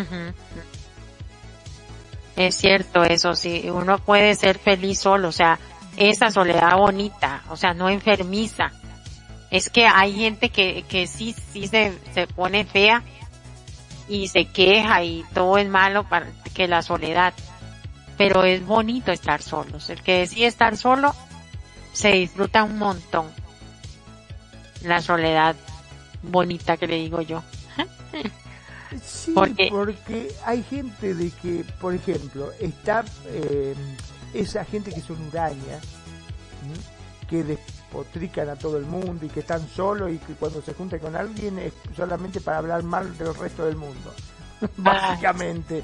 Es 2.37 2.55
cierto 2.55 3.03
eso, 3.03 3.35
sí, 3.35 3.69
uno 3.69 3.99
puede 3.99 4.37
ser 4.37 4.59
feliz 4.59 5.01
solo, 5.01 5.29
o 5.29 5.33
sea, 5.33 5.59
esa 5.97 6.31
soledad 6.31 6.77
bonita, 6.77 7.43
o 7.49 7.57
sea, 7.57 7.75
no 7.75 7.89
enfermiza. 7.89 8.71
Es 9.51 9.71
que 9.71 9.87
hay 9.87 10.13
gente 10.15 10.51
que, 10.51 10.85
que 10.89 11.09
sí, 11.09 11.35
sí 11.53 11.67
se, 11.67 11.99
se 12.15 12.29
pone 12.29 12.65
fea 12.65 13.03
y 14.09 14.29
se 14.29 14.45
queja 14.47 15.03
y 15.03 15.25
todo 15.35 15.59
es 15.59 15.69
malo 15.69 16.05
para 16.09 16.27
que 16.55 16.69
la 16.69 16.83
soledad. 16.83 17.35
Pero 18.17 18.45
es 18.45 18.65
bonito 18.65 19.13
estar 19.13 19.43
solos. 19.43 19.91
El 19.91 20.03
que 20.03 20.21
decide 20.21 20.47
estar 20.47 20.77
solo 20.77 21.15
se 21.93 22.13
disfruta 22.13 22.65
un 22.65 22.79
montón. 22.79 23.27
La 24.83 25.01
soledad 25.01 25.57
bonita 26.23 26.77
que 26.77 26.87
le 26.87 26.97
digo 26.97 27.21
yo. 27.21 27.43
Sí, 29.03 29.35
porque, 29.35 30.33
hay 30.45 30.63
gente 30.63 31.15
de 31.15 31.31
que, 31.31 31.65
por 31.81 31.95
ejemplo, 31.95 32.51
está 32.61 33.05
eh, 33.27 33.75
esa 34.33 34.65
gente 34.65 34.93
que 34.93 35.01
son 35.01 35.17
hurañas, 35.29 35.83
que 37.29 37.43
despotrican 37.43 38.49
a 38.49 38.57
todo 38.57 38.79
el 38.79 38.85
mundo 38.85 39.27
y 39.27 39.29
que 39.29 39.41
están 39.41 39.67
solos 39.69 40.13
y 40.13 40.19
que 40.19 40.35
cuando 40.35 40.63
se 40.63 40.75
juntan 40.75 41.01
con 41.01 41.17
alguien 41.17 41.59
es 41.59 41.73
solamente 41.95 42.41
para 42.41 42.59
hablar 42.59 42.83
mal 42.83 43.17
del 43.19 43.35
resto 43.35 43.67
del 43.67 43.77
mundo. 43.77 44.15
Básicamente, 44.77 45.83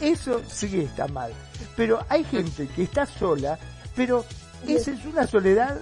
eso 0.00 0.40
sí 0.48 0.80
está 0.80 1.08
mal. 1.08 1.32
Pero 1.76 2.04
hay 2.08 2.24
gente 2.24 2.68
que 2.68 2.84
está 2.84 3.06
sola, 3.06 3.58
pero 3.94 4.24
esa 4.66 4.92
es 4.92 5.04
una 5.04 5.26
soledad 5.26 5.80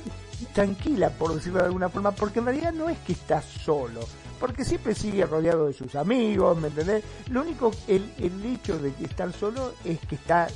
tranquila, 0.53 1.11
por 1.11 1.35
decirlo 1.35 1.61
de 1.61 1.67
alguna 1.67 1.89
forma, 1.89 2.13
porque 2.13 2.39
en 2.39 2.47
realidad 2.47 2.73
no 2.73 2.89
es 2.89 2.99
que 2.99 3.13
está 3.13 3.43
solo, 3.43 4.01
porque 4.39 4.65
siempre 4.65 4.95
sigue 4.95 5.27
rodeado 5.27 5.67
de 5.67 5.75
sus 5.75 5.95
amigos, 5.95 6.57
¿me 6.59 6.69
entendés? 6.69 7.05
Lo 7.29 7.43
único, 7.43 7.71
el, 7.87 8.11
el 8.19 8.45
hecho 8.47 8.79
de 8.79 8.93
que 8.95 9.05
estar 9.05 9.33
solo 9.33 9.75
es 9.85 9.99
que 10.01 10.15
está 10.15 10.49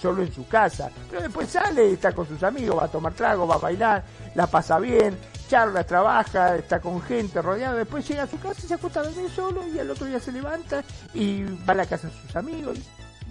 solo 0.00 0.22
en 0.22 0.32
su 0.32 0.46
casa, 0.46 0.90
pero 1.08 1.22
después 1.22 1.48
sale, 1.48 1.92
está 1.92 2.12
con 2.12 2.26
sus 2.26 2.42
amigos, 2.42 2.78
va 2.78 2.84
a 2.84 2.88
tomar 2.88 3.12
trago, 3.14 3.46
va 3.46 3.56
a 3.56 3.58
bailar, 3.58 4.04
la 4.34 4.46
pasa 4.46 4.78
bien, 4.78 5.16
charla, 5.50 5.82
trabaja, 5.82 6.54
está 6.54 6.78
con 6.78 7.02
gente 7.02 7.42
rodeado, 7.42 7.76
después 7.76 8.06
llega 8.06 8.22
a 8.22 8.26
su 8.28 8.38
casa 8.38 8.60
y 8.62 8.68
se 8.68 8.74
acuesta 8.74 9.00
a 9.00 9.02
dormir 9.02 9.28
solo 9.30 9.66
y 9.66 9.80
al 9.80 9.90
otro 9.90 10.06
día 10.06 10.20
se 10.20 10.30
levanta 10.30 10.84
y 11.12 11.42
va 11.42 11.72
a 11.72 11.74
la 11.74 11.86
casa 11.86 12.06
de 12.06 12.14
sus 12.14 12.36
amigos. 12.36 12.78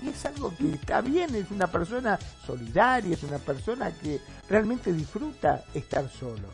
Y 0.03 0.09
es 0.09 0.25
algo 0.25 0.53
que 0.57 0.73
está 0.73 0.99
bien, 0.99 1.33
es 1.33 1.49
una 1.49 1.67
persona 1.67 2.19
solidaria, 2.45 3.13
es 3.13 3.23
una 3.23 3.37
persona 3.37 3.91
que 3.91 4.19
realmente 4.49 4.91
disfruta 4.91 5.63
estar 5.73 6.09
solo. 6.09 6.49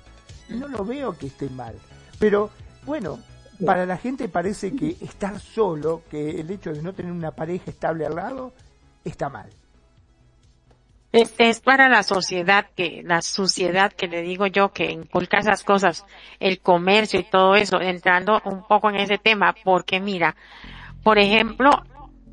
No 0.50 0.68
lo 0.68 0.86
veo 0.86 1.18
que 1.18 1.28
esté 1.28 1.50
mal. 1.50 1.74
Pero 2.20 2.52
bueno, 2.86 3.18
para 3.66 3.88
la 3.88 3.98
gente 3.98 4.30
parece 4.30 4.76
que 4.76 4.98
estar 5.02 5.40
solo, 5.40 6.04
que 6.12 6.42
el 6.42 6.52
hecho 6.52 6.74
de 6.74 6.84
no 6.84 6.94
tener 6.94 7.12
una 7.12 7.32
pareja 7.32 7.72
estable 7.72 8.06
al 8.06 8.16
lado, 8.16 8.54
está 9.04 9.30
mal. 9.30 9.50
Es, 11.16 11.62
para 11.62 11.88
la 11.88 12.04
sociedad 12.04 12.66
que, 12.76 13.02
la 13.06 13.22
suciedad 13.22 13.94
que 13.94 14.08
le 14.08 14.22
digo 14.22 14.48
yo 14.48 14.74
que 14.74 14.92
inculca 14.92 15.38
esas 15.38 15.64
cosas, 15.64 16.06
el 16.42 16.60
comercio 16.60 17.22
y 17.22 17.24
todo 17.24 17.56
eso, 17.56 17.80
entrando 17.80 18.42
un 18.44 18.68
poco 18.68 18.90
en 18.90 18.98
ese 18.98 19.18
tema, 19.18 19.56
porque 19.64 20.02
mira, 20.02 20.36
por 21.04 21.18
ejemplo, 21.18 21.72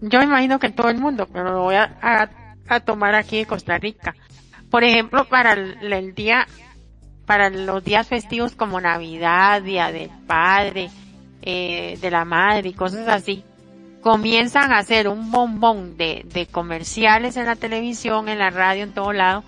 yo 0.01 0.21
imagino 0.21 0.59
que 0.59 0.71
todo 0.71 0.89
el 0.89 0.99
mundo, 0.99 1.29
pero 1.33 1.53
lo 1.53 1.63
voy 1.63 1.77
a, 1.77 2.29
tomar 2.85 3.15
aquí 3.15 3.39
en 3.39 3.45
Costa 3.45 3.79
Rica. 3.79 4.17
Por 4.69 4.83
ejemplo, 4.83 5.27
para 5.27 5.53
el, 5.53 6.13
día, 6.17 6.49
para 7.25 7.51
los 7.51 7.85
días 7.85 8.09
festivos 8.09 8.57
como 8.57 8.81
Navidad, 8.81 9.63
Día 9.63 9.93
del 9.93 10.11
Padre, 10.27 10.91
eh, 11.43 11.99
de 12.01 12.11
la 12.11 12.25
Madre 12.25 12.71
y 12.71 12.75
cosas 12.75 13.07
así, 13.07 13.45
comienzan 14.03 14.73
a 14.73 14.79
hacer 14.79 15.09
un 15.09 15.31
bombón 15.31 15.97
de, 15.97 16.27
de 16.27 16.47
comerciales 16.47 17.37
en 17.37 17.47
la 17.47 17.57
televisión, 17.57 18.29
en 18.29 18.39
la 18.39 18.51
radio, 18.51 18.83
en 18.83 18.93
todo 18.93 19.13
lado, 19.13 19.45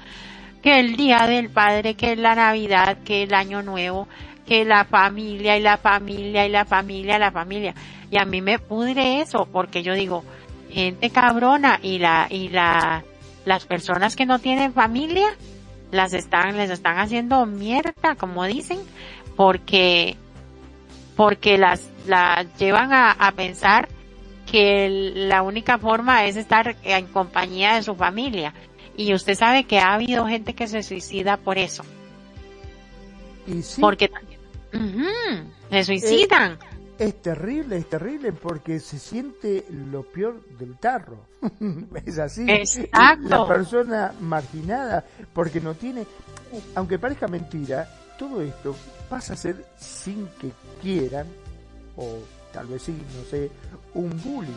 que 0.63 0.81
el 0.81 0.97
Día 0.97 1.27
del 1.27 1.51
Padre, 1.51 1.95
que 1.95 2.17
la 2.17 2.35
Navidad, 2.35 2.99
que 3.05 3.25
el 3.25 3.35
Año 3.35 3.63
Nuevo, 3.63 4.09
que 4.47 4.65
la 4.65 4.85
familia 4.85 5.59
y 5.59 5.61
la 5.61 5.77
familia 5.77 6.47
y 6.47 6.51
la 6.51 6.65
familia, 6.65 7.19
la 7.19 7.33
familia. 7.33 7.75
Y 8.11 8.17
a 8.17 8.25
mí 8.25 8.41
me 8.41 8.59
pudre 8.59 9.21
eso, 9.21 9.49
porque 9.51 9.83
yo 9.83 9.93
digo, 9.95 10.25
gente 10.71 11.11
cabrona 11.11 11.81
y 11.83 11.99
la, 11.99 12.29
y 12.31 12.49
la, 12.49 13.03
las 13.45 13.67
personas 13.67 14.15
que 14.15 14.25
no 14.25 14.39
tienen 14.39 14.73
familia, 14.73 15.27
las 15.91 16.13
están, 16.13 16.57
les 16.57 16.71
están 16.71 16.99
haciendo 16.99 17.45
mierda, 17.45 18.15
como 18.17 18.45
dicen, 18.45 18.79
porque, 19.37 20.17
porque 21.17 21.59
las, 21.59 21.91
las 22.07 22.47
llevan 22.57 22.93
a, 22.93 23.11
a 23.11 23.33
pensar 23.33 23.89
que 24.55 25.13
la 25.17 25.43
única 25.43 25.79
forma 25.79 26.27
es 26.27 26.37
estar 26.37 26.77
en 26.85 27.09
compañía 27.09 27.75
de 27.75 27.83
su 27.83 27.97
familia. 27.97 28.55
Y 28.97 29.13
usted 29.13 29.35
sabe 29.35 29.65
que 29.65 29.81
ha 29.81 29.95
habido 29.95 30.29
gente 30.29 30.55
que 30.55 30.69
se 30.69 30.85
suicida 30.85 31.39
por 31.39 31.59
eso. 31.59 31.83
Y 33.49 33.63
sí. 33.63 33.81
Porque 33.81 34.09
se 35.73 35.83
suicidan. 35.83 36.57
Es, 37.01 37.21
terrible, 37.21 37.79
es 37.79 37.89
terrible 37.89 38.31
porque 38.31 38.79
se 38.79 39.01
siente 39.01 39.65
lo 39.71 40.05
peor 40.05 40.41
del 40.57 40.79
tarro. 40.79 41.27
es 42.07 42.21
así. 42.21 42.49
Exacto. 42.49 43.29
La 43.29 43.49
persona 43.49 44.15
marginada 44.21 45.05
porque 45.33 45.61
no 45.61 45.75
tiene, 45.75 46.07
aunque 46.77 47.01
parezca 47.01 47.27
mentira, 47.27 47.89
todo 48.17 48.41
esto 48.41 48.77
pasa 49.11 49.33
a 49.33 49.37
ser 49.37 49.65
sin 49.77 50.29
que 50.41 50.53
quieran 50.81 51.27
o 51.97 52.21
tal 52.55 52.67
vez 52.69 52.83
sí, 52.83 52.93
no 52.93 53.29
sé, 53.29 53.51
un 53.95 54.11
bullying. 54.23 54.53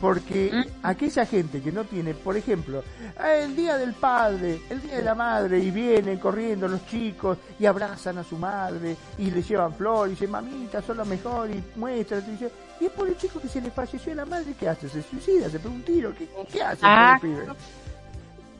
Porque 0.00 0.50
aquella 0.82 1.26
gente 1.26 1.60
que 1.60 1.70
no 1.70 1.84
tiene, 1.84 2.14
por 2.14 2.34
ejemplo, 2.34 2.82
el 3.22 3.54
día 3.54 3.76
del 3.76 3.92
padre, 3.92 4.62
el 4.70 4.80
día 4.80 4.96
de 4.96 5.02
la 5.02 5.14
madre, 5.14 5.58
y 5.58 5.70
vienen 5.70 6.18
corriendo 6.18 6.66
los 6.68 6.86
chicos 6.86 7.36
y 7.58 7.66
abrazan 7.66 8.16
a 8.16 8.24
su 8.24 8.38
madre 8.38 8.96
y 9.18 9.30
le 9.30 9.42
llevan 9.42 9.74
flores 9.74 10.12
y 10.12 10.14
dicen, 10.14 10.30
mamita, 10.30 10.80
son 10.80 10.96
lo 10.96 11.04
mejor, 11.04 11.50
y 11.50 11.62
muestran, 11.76 12.24
y, 12.28 12.30
dice, 12.30 12.50
y 12.80 12.86
es 12.86 12.92
por 12.92 13.08
el 13.08 13.16
chico 13.18 13.40
que 13.40 13.48
se 13.48 13.60
le 13.60 13.70
falleció 13.70 14.14
la 14.14 14.24
madre, 14.24 14.54
¿qué 14.58 14.70
hace? 14.70 14.88
¿Se 14.88 15.02
suicida? 15.02 15.50
¿Se 15.50 15.58
pega 15.58 15.74
un 15.74 15.82
tiro? 15.82 16.14
¿Qué, 16.50 16.62
hace 16.62 16.80
ah, 16.82 17.20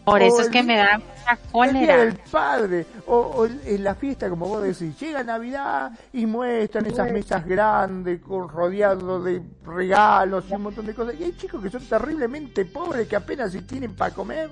Por 0.05 0.23
eso 0.23 0.41
es 0.41 0.49
que 0.49 0.63
me 0.63 0.77
da 0.77 0.99
mucha 0.99 1.39
cólera. 1.53 2.03
El 2.03 2.15
padre, 2.31 2.87
o, 3.07 3.47
en 3.47 3.85
la 3.85 3.95
fiesta, 3.95 4.29
como 4.29 4.47
vos 4.47 4.63
decís, 4.63 4.99
llega 4.99 5.23
Navidad 5.23 5.93
y 6.13 6.27
muestran 6.27 6.87
esas 6.87 7.13
mesas 7.13 7.47
grandes, 7.47 8.21
con, 8.21 8.49
rodeados 8.49 9.25
de 9.25 9.43
regalos 9.65 10.45
y 10.51 10.55
un 10.55 10.63
montón 10.63 10.87
de 10.87 10.95
cosas. 10.95 11.15
Y 11.19 11.25
hay 11.25 11.33
chicos 11.37 11.63
que 11.63 11.71
son 11.71 11.85
terriblemente 11.85 12.65
pobres, 12.65 13.07
que 13.09 13.17
apenas 13.17 13.53
si 13.53 13.61
tienen 13.63 13.95
para 13.95 14.15
comer, 14.15 14.51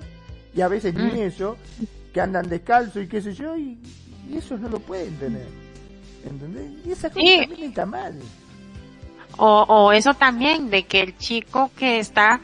y 0.53 0.61
a 0.61 0.67
veces 0.67 0.93
ni 0.93 1.11
mm. 1.11 1.23
eso, 1.23 1.57
que 2.13 2.21
andan 2.21 2.47
descalzos 2.47 3.03
y 3.03 3.07
qué 3.07 3.21
sé 3.21 3.33
yo, 3.33 3.57
y, 3.57 3.79
y 4.29 4.37
eso 4.37 4.57
no 4.57 4.69
lo 4.69 4.79
pueden 4.79 5.17
tener. 5.17 5.47
¿Entendés? 6.25 6.85
Y 6.85 6.91
esa 6.91 7.09
cosa 7.09 7.25
también 7.25 7.63
está 7.63 7.85
mal. 7.85 8.13
O, 9.37 9.65
o 9.67 9.91
eso 9.91 10.13
también, 10.13 10.69
de 10.69 10.83
que 10.83 11.01
el 11.01 11.17
chico 11.17 11.71
que 11.75 11.99
está 11.99 12.41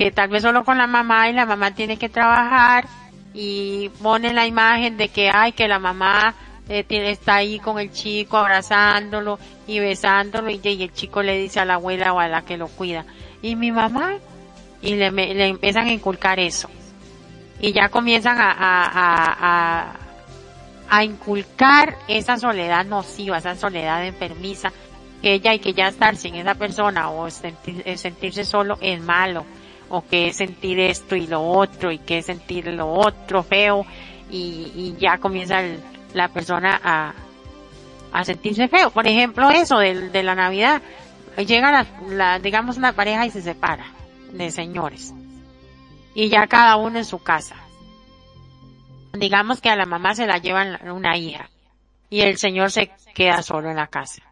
que 0.00 0.10
tal 0.10 0.30
vez 0.30 0.42
solo 0.42 0.64
con 0.64 0.78
la 0.78 0.86
mamá 0.86 1.28
y 1.28 1.34
la 1.34 1.44
mamá 1.44 1.72
tiene 1.72 1.98
que 1.98 2.08
trabajar 2.08 2.86
y 3.34 3.90
pone 4.02 4.32
la 4.32 4.46
imagen 4.46 4.96
de 4.96 5.10
que 5.10 5.28
ay 5.28 5.52
que 5.52 5.68
la 5.68 5.78
mamá 5.78 6.34
eh, 6.70 6.84
tiene, 6.84 7.10
está 7.10 7.34
ahí 7.34 7.58
con 7.58 7.78
el 7.78 7.92
chico 7.92 8.38
abrazándolo 8.38 9.38
y 9.66 9.78
besándolo 9.78 10.48
y, 10.48 10.58
el 10.64 10.90
chico 10.94 11.22
le 11.22 11.36
dice 11.36 11.60
a 11.60 11.66
la 11.66 11.74
abuela 11.74 12.14
o 12.14 12.18
a 12.18 12.28
la 12.28 12.40
que 12.46 12.56
lo 12.56 12.68
cuida. 12.68 13.04
Y 13.42 13.56
mi 13.56 13.72
mamá 13.72 14.14
y 14.80 14.94
le, 14.94 15.10
le 15.10 15.48
empiezan 15.48 15.86
a 15.86 15.92
inculcar 15.92 16.40
eso. 16.40 16.70
Y 17.60 17.72
ya 17.72 17.90
comienzan 17.90 18.38
a, 18.40 18.52
a, 18.52 18.86
a, 19.42 19.92
a 20.88 21.04
inculcar 21.04 21.98
esa 22.08 22.38
soledad 22.38 22.86
nociva, 22.86 23.36
esa 23.36 23.54
soledad 23.54 24.06
enfermiza 24.06 24.72
que 25.20 25.34
ella 25.34 25.52
y 25.52 25.58
que 25.58 25.74
ya 25.74 25.88
estar 25.88 26.16
sin 26.16 26.36
esa 26.36 26.54
persona 26.54 27.10
o 27.10 27.28
sentirse 27.28 28.46
solo 28.46 28.78
es 28.80 28.98
malo 29.02 29.44
o 29.90 30.06
que 30.06 30.28
es 30.28 30.36
sentir 30.36 30.80
esto 30.80 31.16
y 31.16 31.26
lo 31.26 31.42
otro 31.42 31.92
y 31.92 31.98
que 31.98 32.18
es 32.18 32.26
sentir 32.26 32.66
lo 32.68 32.90
otro 32.90 33.42
feo 33.42 33.84
y, 34.30 34.72
y 34.74 34.96
ya 34.98 35.18
comienza 35.18 35.60
la 36.14 36.28
persona 36.28 36.80
a, 36.82 37.12
a 38.12 38.24
sentirse 38.24 38.68
feo. 38.68 38.90
Por 38.90 39.06
ejemplo, 39.06 39.50
eso 39.50 39.78
de, 39.78 40.08
de 40.10 40.22
la 40.22 40.34
Navidad, 40.34 40.80
llega 41.36 41.70
la, 41.70 41.86
la, 42.08 42.38
digamos 42.38 42.76
una 42.76 42.92
pareja 42.92 43.26
y 43.26 43.30
se 43.30 43.42
separa 43.42 43.86
de 44.32 44.50
señores 44.50 45.12
y 46.14 46.28
ya 46.28 46.46
cada 46.46 46.76
uno 46.76 46.98
en 46.98 47.04
su 47.04 47.18
casa. 47.18 47.56
Digamos 49.12 49.60
que 49.60 49.70
a 49.70 49.76
la 49.76 49.86
mamá 49.86 50.14
se 50.14 50.26
la 50.26 50.38
llevan 50.38 50.78
una 50.88 51.16
hija 51.16 51.50
y 52.08 52.20
el 52.20 52.38
señor 52.38 52.70
se 52.70 52.90
queda 53.14 53.42
solo 53.42 53.70
en 53.70 53.76
la 53.76 53.88
casa. 53.88 54.22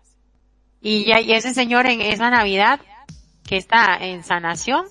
Y 0.80 1.04
ya 1.04 1.20
y 1.20 1.32
ese 1.32 1.52
señor 1.52 1.86
en 1.86 2.00
esa 2.00 2.30
Navidad 2.30 2.80
que 3.44 3.56
está 3.56 3.96
en 3.96 4.22
sanación 4.22 4.84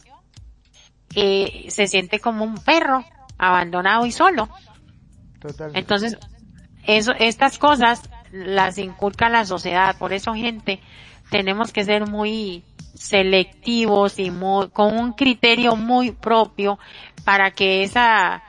que 1.18 1.66
se 1.70 1.88
siente 1.88 2.20
como 2.20 2.46
un 2.46 2.60
perro 2.60 3.04
abandonado 3.40 4.06
y 4.06 4.12
solo. 4.12 4.50
Entonces, 5.74 6.16
eso, 6.86 7.12
estas 7.18 7.58
cosas 7.58 8.08
las 8.32 8.78
inculca 8.78 9.28
la 9.28 9.44
sociedad, 9.44 9.98
por 9.98 10.14
eso 10.14 10.36
gente, 10.36 10.80
tenemos 11.32 11.74
que 11.74 11.84
ser 11.86 12.06
muy 12.08 12.64
selectivos 12.94 14.20
y 14.20 14.30
muy, 14.30 14.70
con 14.70 14.96
un 14.96 15.14
criterio 15.14 15.76
muy 15.76 16.12
propio 16.12 16.78
para 17.26 17.50
que 17.50 17.82
esa, 17.82 18.44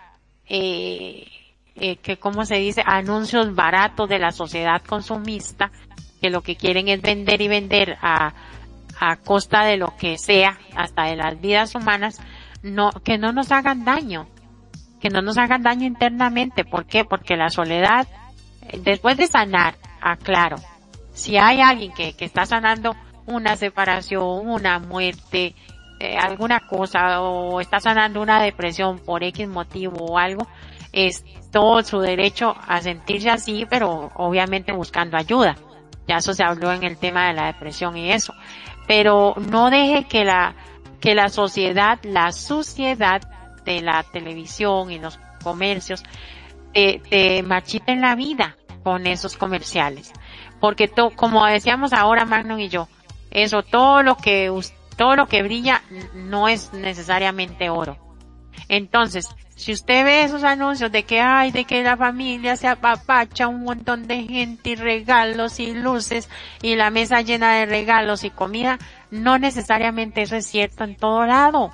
eh, 0.46 1.26
eh, 1.74 1.96
que 1.96 2.18
como 2.18 2.44
se 2.44 2.56
dice, 2.56 2.82
anuncios 2.84 3.54
baratos 3.54 4.10
de 4.10 4.18
la 4.18 4.30
sociedad 4.30 4.82
consumista, 4.82 5.72
que 6.20 6.28
lo 6.28 6.42
que 6.42 6.56
quieren 6.56 6.88
es 6.88 7.00
vender 7.00 7.40
y 7.40 7.48
vender 7.48 7.96
a, 8.02 8.34
a 9.00 9.16
costa 9.16 9.64
de 9.64 9.78
lo 9.78 9.96
que 9.96 10.18
sea, 10.18 10.58
hasta 10.76 11.04
de 11.04 11.16
las 11.16 11.40
vidas 11.40 11.74
humanas, 11.74 12.20
no, 12.62 12.90
que 12.90 13.18
no 13.18 13.32
nos 13.32 13.52
hagan 13.52 13.84
daño, 13.84 14.26
que 15.00 15.10
no 15.10 15.22
nos 15.22 15.38
hagan 15.38 15.62
daño 15.62 15.86
internamente. 15.86 16.64
¿Por 16.64 16.86
qué? 16.86 17.04
Porque 17.04 17.36
la 17.36 17.50
soledad, 17.50 18.06
eh, 18.62 18.80
después 18.82 19.16
de 19.16 19.26
sanar, 19.26 19.76
aclaro, 20.00 20.56
si 21.12 21.36
hay 21.36 21.60
alguien 21.60 21.92
que, 21.92 22.14
que 22.14 22.24
está 22.24 22.46
sanando 22.46 22.94
una 23.26 23.56
separación, 23.56 24.48
una 24.48 24.78
muerte, 24.78 25.54
eh, 26.00 26.16
alguna 26.16 26.60
cosa, 26.60 27.20
o 27.20 27.60
está 27.60 27.80
sanando 27.80 28.22
una 28.22 28.42
depresión 28.42 28.98
por 28.98 29.22
X 29.24 29.48
motivo 29.48 29.96
o 29.98 30.18
algo, 30.18 30.46
es 30.92 31.24
todo 31.50 31.82
su 31.82 32.00
derecho 32.00 32.54
a 32.66 32.80
sentirse 32.80 33.30
así, 33.30 33.66
pero 33.68 34.10
obviamente 34.14 34.72
buscando 34.72 35.16
ayuda. 35.16 35.56
Ya 36.06 36.16
eso 36.16 36.32
se 36.32 36.42
habló 36.42 36.72
en 36.72 36.84
el 36.84 36.96
tema 36.96 37.28
de 37.28 37.34
la 37.34 37.46
depresión 37.46 37.96
y 37.96 38.10
eso. 38.10 38.32
Pero 38.86 39.34
no 39.50 39.68
deje 39.70 40.04
que 40.04 40.24
la, 40.24 40.54
que 41.00 41.14
la 41.14 41.28
sociedad, 41.28 41.98
la 42.02 42.32
suciedad 42.32 43.22
de 43.64 43.80
la 43.82 44.02
televisión 44.02 44.90
y 44.90 44.98
los 44.98 45.18
comercios 45.42 46.02
te, 46.72 47.00
te 47.08 47.42
machiten 47.42 48.00
la 48.00 48.14
vida 48.14 48.56
con 48.82 49.06
esos 49.06 49.36
comerciales. 49.36 50.12
Porque 50.60 50.88
to, 50.88 51.10
como 51.10 51.44
decíamos 51.46 51.92
ahora 51.92 52.24
Magnum 52.24 52.58
y 52.58 52.68
yo, 52.68 52.88
eso, 53.30 53.62
todo 53.62 54.02
lo 54.02 54.16
que, 54.16 54.52
todo 54.96 55.16
lo 55.16 55.26
que 55.26 55.42
brilla 55.42 55.82
no 56.14 56.48
es 56.48 56.72
necesariamente 56.72 57.70
oro. 57.70 57.96
Entonces, 58.68 59.28
si 59.54 59.72
usted 59.72 60.04
ve 60.04 60.22
esos 60.22 60.44
anuncios 60.44 60.92
de 60.92 61.04
que 61.04 61.20
hay, 61.20 61.50
de 61.50 61.64
que 61.64 61.82
la 61.82 61.96
familia 61.96 62.56
se 62.56 62.68
apapacha 62.68 63.48
un 63.48 63.64
montón 63.64 64.06
de 64.06 64.22
gente 64.24 64.70
y 64.70 64.74
regalos 64.76 65.58
y 65.58 65.74
luces 65.74 66.28
y 66.62 66.76
la 66.76 66.90
mesa 66.90 67.22
llena 67.22 67.54
de 67.54 67.66
regalos 67.66 68.24
y 68.24 68.30
comida, 68.30 68.78
no 69.10 69.38
necesariamente 69.38 70.22
eso 70.22 70.36
es 70.36 70.46
cierto 70.46 70.84
en 70.84 70.96
todo 70.96 71.26
lado. 71.26 71.70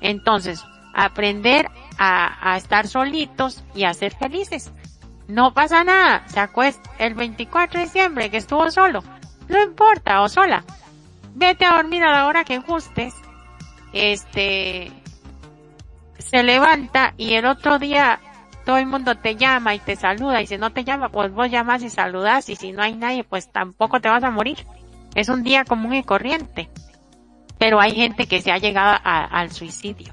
Entonces, 0.00 0.64
aprender 0.94 1.70
a, 1.98 2.56
estar 2.56 2.88
solitos 2.88 3.62
y 3.74 3.84
a 3.84 3.94
ser 3.94 4.14
felices. 4.14 4.72
No 5.28 5.52
pasa 5.52 5.84
nada, 5.84 6.26
se 6.28 6.40
acuesta 6.40 6.90
el 6.98 7.14
24 7.14 7.78
de 7.78 7.86
diciembre 7.86 8.30
que 8.30 8.36
estuvo 8.36 8.70
solo, 8.70 9.02
no 9.48 9.62
importa, 9.62 10.22
o 10.22 10.28
sola. 10.28 10.64
Vete 11.34 11.64
a 11.64 11.76
dormir 11.76 12.02
a 12.04 12.12
la 12.12 12.26
hora 12.26 12.44
que 12.44 12.58
gustes. 12.58 13.14
Este, 13.92 14.92
se 16.18 16.42
levanta 16.42 17.14
y 17.16 17.34
el 17.34 17.46
otro 17.46 17.78
día 17.78 18.20
todo 18.64 18.78
el 18.78 18.86
mundo 18.86 19.14
te 19.14 19.36
llama 19.36 19.74
y 19.74 19.78
te 19.78 19.96
saluda 19.96 20.42
y 20.42 20.46
si 20.46 20.58
no 20.58 20.70
te 20.70 20.84
llama, 20.84 21.08
pues 21.08 21.32
vos 21.32 21.50
llamas 21.50 21.82
y 21.82 21.90
saludas 21.90 22.48
y 22.48 22.56
si 22.56 22.72
no 22.72 22.82
hay 22.82 22.94
nadie, 22.94 23.22
pues 23.22 23.50
tampoco 23.50 24.00
te 24.00 24.08
vas 24.08 24.24
a 24.24 24.30
morir. 24.30 24.66
Es 25.16 25.30
un 25.30 25.42
día 25.42 25.64
común 25.64 25.94
y 25.94 26.02
corriente. 26.02 26.68
Pero 27.58 27.80
hay 27.80 27.92
gente 27.92 28.26
que 28.26 28.42
se 28.42 28.52
ha 28.52 28.58
llegado 28.58 29.00
al 29.02 29.50
suicidio 29.50 30.12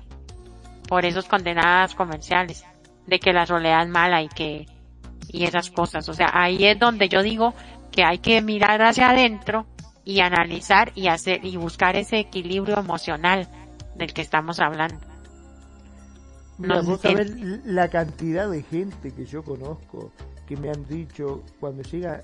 por 0.88 1.04
esos 1.04 1.26
condenadas 1.26 1.94
comerciales 1.94 2.64
de 3.06 3.20
que 3.20 3.34
la 3.34 3.46
soledad 3.46 3.84
es 3.84 3.90
mala 3.90 4.22
y 4.22 4.30
que 4.30 4.66
y 5.28 5.44
esas 5.44 5.70
cosas. 5.70 6.08
O 6.08 6.14
sea, 6.14 6.30
ahí 6.32 6.66
es 6.66 6.80
donde 6.80 7.10
yo 7.10 7.22
digo 7.22 7.54
que 7.92 8.06
hay 8.06 8.20
que 8.20 8.42
mirar 8.42 8.82
hacia 8.82 9.10
adentro 9.10 9.66
y 10.06 10.22
analizar 10.22 10.94
y 10.96 11.08
hacer 11.08 11.44
y 11.44 11.58
buscar 11.58 11.98
ese 11.98 12.20
equilibrio 12.20 12.80
emocional 12.80 13.50
del 13.96 14.14
que 14.14 14.22
estamos 14.22 14.62
hablando. 14.62 15.06
No 16.60 16.82
vos 16.82 17.02
sabés 17.02 17.36
la 17.66 17.90
cantidad 17.90 18.50
de 18.50 18.64
gente 18.64 19.12
que 19.12 19.26
yo 19.26 19.44
conozco 19.44 20.14
que 20.48 20.56
me 20.56 20.70
han 20.70 20.88
dicho 20.88 21.44
cuando 21.60 21.84
llega 21.84 22.24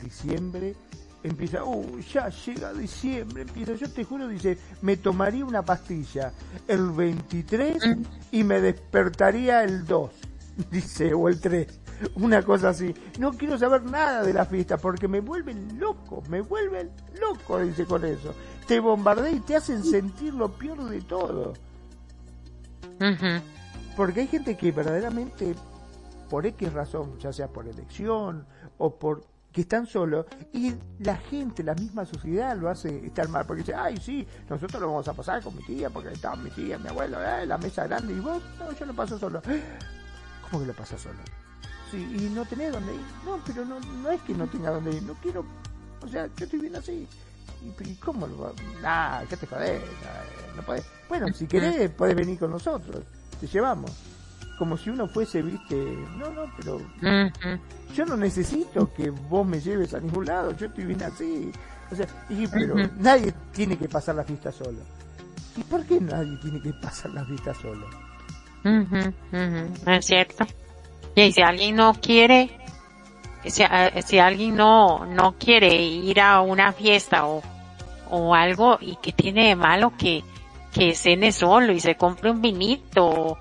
diciembre 0.00 0.76
empieza, 1.24 1.64
uh, 1.64 1.98
ya 2.00 2.28
llega 2.28 2.72
diciembre, 2.74 3.42
empieza, 3.42 3.72
yo 3.74 3.90
te 3.90 4.04
juro, 4.04 4.28
dice, 4.28 4.58
me 4.82 4.98
tomaría 4.98 5.44
una 5.44 5.62
pastilla 5.62 6.32
el 6.68 6.90
23 6.90 7.82
y 8.30 8.44
me 8.44 8.60
despertaría 8.60 9.64
el 9.64 9.86
2, 9.86 10.10
dice, 10.70 11.14
o 11.14 11.28
el 11.28 11.40
3, 11.40 11.80
una 12.16 12.42
cosa 12.42 12.68
así. 12.68 12.94
No 13.18 13.32
quiero 13.32 13.58
saber 13.58 13.84
nada 13.84 14.22
de 14.22 14.34
la 14.34 14.44
fiesta 14.44 14.76
porque 14.76 15.08
me 15.08 15.20
vuelven 15.20 15.80
loco, 15.80 16.22
me 16.28 16.42
vuelven 16.42 16.90
loco, 17.18 17.58
dice 17.60 17.86
con 17.86 18.04
eso. 18.04 18.34
Te 18.68 18.78
bombardean 18.78 19.36
y 19.36 19.40
te 19.40 19.56
hacen 19.56 19.82
sentir 19.82 20.34
lo 20.34 20.52
peor 20.52 20.88
de 20.88 21.00
todo. 21.02 21.54
Porque 23.96 24.20
hay 24.20 24.26
gente 24.26 24.56
que 24.56 24.72
verdaderamente, 24.72 25.54
por 26.28 26.44
X 26.46 26.72
razón, 26.72 27.18
ya 27.18 27.32
sea 27.32 27.48
por 27.48 27.66
elección 27.66 28.46
o 28.78 28.96
por 28.96 29.33
que 29.54 29.60
están 29.60 29.86
solos 29.86 30.26
y 30.52 30.74
la 30.98 31.16
gente, 31.16 31.62
la 31.62 31.74
misma 31.74 32.04
sociedad 32.04 32.56
lo 32.56 32.68
hace 32.68 33.06
estar 33.06 33.28
mal, 33.28 33.46
porque 33.46 33.62
dice, 33.62 33.72
ay, 33.72 33.96
sí, 33.98 34.26
nosotros 34.50 34.82
lo 34.82 34.88
vamos 34.88 35.06
a 35.06 35.14
pasar 35.14 35.40
con 35.42 35.54
mi 35.54 35.62
tía, 35.62 35.88
porque 35.90 36.12
estaba 36.12 36.34
mi 36.34 36.50
tía, 36.50 36.76
mi 36.76 36.88
abuelo, 36.88 37.18
eh, 37.22 37.46
la 37.46 37.56
mesa 37.56 37.86
grande, 37.86 38.14
y 38.14 38.18
vos, 38.18 38.42
no, 38.58 38.72
yo 38.72 38.84
lo 38.84 38.92
paso 38.94 39.16
solo. 39.16 39.40
¿Cómo 40.42 40.60
que 40.60 40.66
lo 40.66 40.74
pasas 40.74 41.00
solo? 41.00 41.20
Sí, 41.88 41.98
y 41.98 42.34
no 42.34 42.44
tenés 42.44 42.72
dónde 42.72 42.94
ir. 42.94 43.00
No, 43.24 43.38
pero 43.46 43.64
no, 43.64 43.78
no 43.78 44.10
es 44.10 44.20
que 44.22 44.34
no 44.34 44.48
tenga 44.48 44.70
dónde 44.70 44.96
ir, 44.96 45.04
no 45.04 45.14
quiero, 45.22 45.46
o 46.02 46.08
sea, 46.08 46.26
yo 46.36 46.44
estoy 46.44 46.58
bien 46.58 46.74
así. 46.74 47.06
¿Y 47.62 47.94
cómo 47.94 48.26
lo 48.26 48.38
va? 48.38 48.52
Ah, 48.82 49.22
¿qué 49.28 49.36
te 49.36 49.46
jodés? 49.46 49.80
No, 50.56 50.62
podés. 50.62 50.84
Bueno, 51.08 51.28
si 51.32 51.46
querés, 51.46 51.90
podés 51.90 52.16
venir 52.16 52.40
con 52.40 52.50
nosotros, 52.50 53.04
te 53.40 53.46
llevamos 53.46 53.92
como 54.58 54.76
si 54.76 54.90
uno 54.90 55.06
fuese, 55.06 55.42
viste, 55.42 55.74
no, 56.18 56.30
no, 56.30 56.44
pero 56.56 56.80
yo 57.94 58.04
no 58.06 58.16
necesito 58.16 58.92
que 58.92 59.10
vos 59.10 59.46
me 59.46 59.60
lleves 59.60 59.94
a 59.94 60.00
ningún 60.00 60.26
lado, 60.26 60.56
yo 60.56 60.66
estoy 60.66 60.84
bien 60.84 61.02
así. 61.02 61.50
O 61.90 61.94
sea, 61.94 62.06
pero 62.52 62.74
nadie 62.98 63.32
tiene 63.52 63.76
que 63.76 63.88
pasar 63.88 64.14
la 64.14 64.24
fiesta 64.24 64.50
solo. 64.50 64.78
¿Y 65.56 65.62
por 65.64 65.84
qué 65.84 66.00
nadie 66.00 66.36
tiene 66.38 66.60
que 66.60 66.72
pasar 66.72 67.12
la 67.12 67.24
fiesta 67.24 67.54
solo? 67.54 67.86
es 69.86 70.06
cierto. 70.06 70.46
Y 71.14 71.32
si 71.32 71.42
alguien 71.42 71.76
no 71.76 71.94
quiere, 71.94 72.50
si, 73.44 73.62
eh, 73.62 74.02
si 74.04 74.18
alguien 74.18 74.56
no, 74.56 75.04
no 75.06 75.36
quiere 75.38 75.74
ir 75.74 76.20
a 76.20 76.40
una 76.40 76.72
fiesta 76.72 77.26
o, 77.26 77.42
o 78.10 78.34
algo 78.34 78.78
y 78.80 78.96
que 78.96 79.12
tiene 79.12 79.48
de 79.48 79.56
malo 79.56 79.92
que, 79.96 80.24
que 80.72 80.94
cene 80.94 81.30
solo 81.30 81.72
y 81.72 81.78
se 81.78 81.94
compre 81.96 82.30
un 82.30 82.40
vinito 82.40 83.38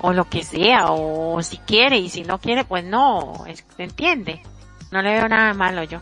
o, 0.00 0.12
lo 0.12 0.24
que 0.28 0.42
sea, 0.42 0.90
o 0.90 1.42
si 1.42 1.58
quiere 1.58 1.98
y 1.98 2.08
si 2.08 2.22
no 2.22 2.38
quiere, 2.38 2.64
pues 2.64 2.84
no, 2.84 3.44
¿entiende? 3.76 4.42
No 4.90 5.02
le 5.02 5.12
veo 5.12 5.28
nada 5.28 5.54
malo 5.54 5.82
yo. 5.84 6.00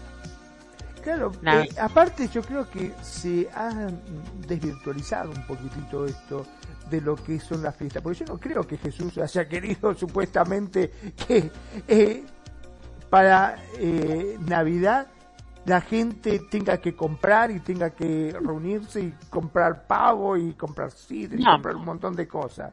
Claro, 1.02 1.30
eh, 1.44 1.68
aparte 1.80 2.26
yo 2.26 2.42
creo 2.42 2.68
que 2.68 2.92
se 3.00 3.48
ha 3.54 3.70
desvirtualizado 4.48 5.30
un 5.30 5.46
poquitito 5.46 6.04
esto 6.04 6.44
de 6.90 7.00
lo 7.00 7.14
que 7.14 7.38
son 7.38 7.62
las 7.62 7.76
fiestas, 7.76 8.02
porque 8.02 8.24
yo 8.24 8.26
no 8.26 8.38
creo 8.38 8.66
que 8.66 8.76
Jesús 8.76 9.16
haya 9.18 9.48
querido 9.48 9.94
supuestamente 9.94 10.90
que 11.26 11.50
eh, 11.86 12.24
para 13.08 13.56
eh, 13.78 14.36
Navidad 14.48 15.06
la 15.64 15.80
gente 15.80 16.40
tenga 16.50 16.78
que 16.78 16.94
comprar 16.94 17.50
y 17.50 17.60
tenga 17.60 17.90
que 17.90 18.36
reunirse 18.40 19.00
y 19.00 19.14
comprar 19.30 19.86
pavo 19.86 20.36
y 20.36 20.54
comprar 20.54 20.90
sidra 20.90 21.40
y 21.40 21.44
comprar 21.44 21.76
un 21.76 21.84
montón 21.84 22.16
de 22.16 22.26
cosas. 22.26 22.72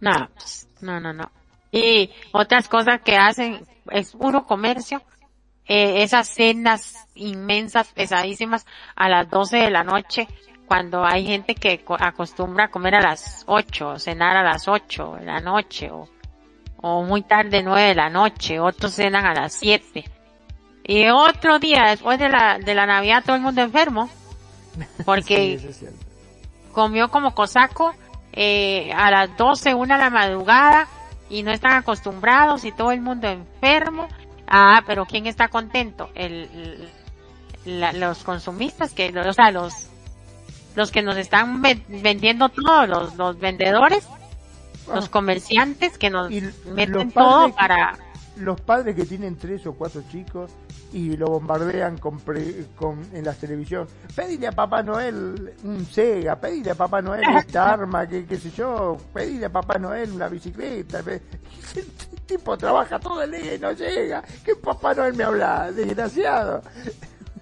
No, 0.00 0.28
pues, 0.34 0.68
no, 0.80 1.00
no, 1.00 1.12
no. 1.12 1.30
Y 1.72 2.10
otras 2.32 2.68
cosas 2.68 3.00
que 3.02 3.16
hacen 3.16 3.66
es 3.90 4.12
puro 4.12 4.46
comercio 4.46 5.02
eh, 5.72 6.02
esas 6.02 6.26
cenas 6.26 7.06
inmensas, 7.14 7.92
pesadísimas, 7.92 8.66
a 8.96 9.08
las 9.08 9.30
12 9.30 9.56
de 9.56 9.70
la 9.70 9.84
noche, 9.84 10.26
cuando 10.66 11.04
hay 11.04 11.24
gente 11.24 11.54
que 11.54 11.84
acostumbra 12.00 12.64
a 12.64 12.70
comer 12.72 12.96
a 12.96 13.00
las 13.00 13.44
8, 13.46 14.00
cenar 14.00 14.36
a 14.36 14.42
las 14.42 14.66
8 14.66 15.18
de 15.20 15.26
la 15.26 15.38
noche, 15.38 15.88
o, 15.92 16.08
o 16.78 17.04
muy 17.04 17.22
tarde 17.22 17.62
9 17.62 17.82
de 17.82 17.94
la 17.94 18.10
noche, 18.10 18.58
otros 18.58 18.96
cenan 18.96 19.24
a 19.24 19.32
las 19.32 19.52
7. 19.52 20.04
Y 20.82 21.08
otro 21.08 21.60
día, 21.60 21.84
después 21.90 22.18
de 22.18 22.30
la, 22.30 22.58
de 22.58 22.74
la 22.74 22.86
Navidad, 22.86 23.22
todo 23.24 23.36
el 23.36 23.42
mundo 23.42 23.62
enfermo, 23.62 24.10
porque 25.04 25.60
comió 26.72 27.10
como 27.10 27.32
cosaco, 27.32 27.94
eh, 28.32 28.92
a 28.92 29.10
las 29.10 29.36
12, 29.36 29.74
una 29.74 29.96
de 29.96 30.04
la 30.04 30.10
madrugada, 30.10 30.88
y 31.28 31.42
no 31.42 31.52
están 31.52 31.74
acostumbrados, 31.74 32.64
y 32.64 32.72
todo 32.72 32.92
el 32.92 33.00
mundo 33.00 33.28
enfermo, 33.28 34.08
Ah, 34.50 34.82
pero 34.84 35.06
¿quién 35.06 35.28
está 35.28 35.46
contento? 35.46 36.10
El, 36.16 36.90
los 37.64 38.24
consumistas, 38.24 38.92
que, 38.92 39.16
o 39.16 39.32
sea, 39.32 39.52
los, 39.52 39.86
los 40.74 40.90
que 40.90 41.02
nos 41.02 41.16
están 41.16 41.62
vendiendo 41.62 42.48
todo, 42.48 42.84
los, 42.86 43.14
los 43.14 43.38
vendedores, 43.38 44.08
los 44.92 45.06
ah. 45.06 45.10
comerciantes 45.10 45.96
que 45.96 46.10
nos 46.10 46.30
meten 46.66 47.12
todo 47.12 47.54
para... 47.54 47.96
Los 48.40 48.60
padres 48.62 48.96
que 48.96 49.04
tienen 49.04 49.36
tres 49.36 49.66
o 49.66 49.74
cuatro 49.74 50.02
chicos 50.10 50.50
y 50.92 51.16
lo 51.16 51.26
bombardean 51.26 51.98
con, 51.98 52.18
con 52.74 53.06
en 53.12 53.24
la 53.24 53.34
televisión. 53.34 53.86
Pedile 54.16 54.48
a 54.48 54.52
Papá 54.52 54.82
Noel 54.82 55.54
un 55.62 55.84
Sega, 55.84 56.40
pedile 56.40 56.70
a 56.70 56.74
Papá 56.74 57.02
Noel 57.02 57.22
esta 57.36 57.70
arma, 57.72 58.06
que 58.06 58.24
qué 58.24 58.38
sé 58.38 58.50
yo, 58.50 58.96
pedile 59.12 59.46
a 59.46 59.52
Papá 59.52 59.78
Noel 59.78 60.12
una 60.12 60.28
bicicleta. 60.28 61.00
El 61.76 61.86
tipo 62.26 62.56
trabaja 62.56 62.98
todo 62.98 63.22
el 63.22 63.30
día 63.30 63.54
y 63.54 63.58
no 63.58 63.72
llega. 63.72 64.22
¿Qué 64.44 64.56
Papá 64.56 64.94
Noel 64.94 65.14
me 65.14 65.24
habla? 65.24 65.70
Desgraciado. 65.70 66.62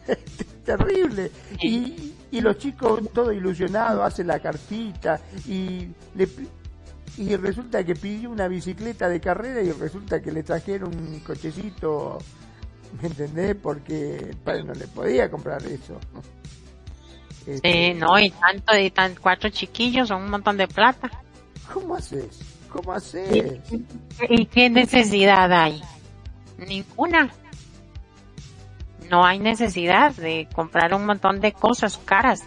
Terrible. 0.64 1.30
Y, 1.62 2.14
y 2.30 2.40
los 2.40 2.58
chicos 2.58 3.00
todo 3.12 3.32
ilusionados 3.32 4.04
hacen 4.04 4.26
la 4.26 4.38
cartita 4.40 5.20
y 5.46 5.88
le, 6.14 6.28
y 7.16 7.34
resulta 7.36 7.84
que 7.84 7.94
pidió 7.94 8.30
una 8.30 8.48
bicicleta 8.48 9.08
de 9.08 9.20
carrera 9.20 9.62
y 9.62 9.72
resulta 9.72 10.20
que 10.20 10.30
le 10.30 10.42
trajeron 10.42 10.96
un 10.96 11.20
cochecito 11.20 12.18
¿Me 13.00 13.08
entendés? 13.08 13.56
Porque 13.56 14.16
el 14.16 14.36
padre 14.36 14.64
no 14.64 14.74
le 14.74 14.86
podía 14.86 15.30
comprar 15.30 15.62
eso. 15.64 15.98
Este, 17.46 17.94
no, 17.94 18.18
y 18.18 18.30
tanto, 18.30 18.74
de 18.74 18.90
tan, 18.90 19.14
cuatro 19.16 19.50
chiquillos 19.50 20.08
son 20.08 20.22
un 20.22 20.30
montón 20.30 20.56
de 20.56 20.68
plata. 20.68 21.10
¿Cómo 21.72 21.96
haces? 21.96 22.40
¿Cómo 22.70 22.92
haces? 22.92 23.60
¿Y, 24.28 24.46
qué 24.46 24.68
necesidad 24.68 25.52
hay? 25.52 25.82
Ninguna. 26.58 27.30
No 29.10 29.24
hay 29.24 29.38
necesidad 29.38 30.14
de 30.14 30.48
comprar 30.54 30.92
un 30.92 31.06
montón 31.06 31.40
de 31.40 31.52
cosas 31.52 31.96
caras. 31.98 32.42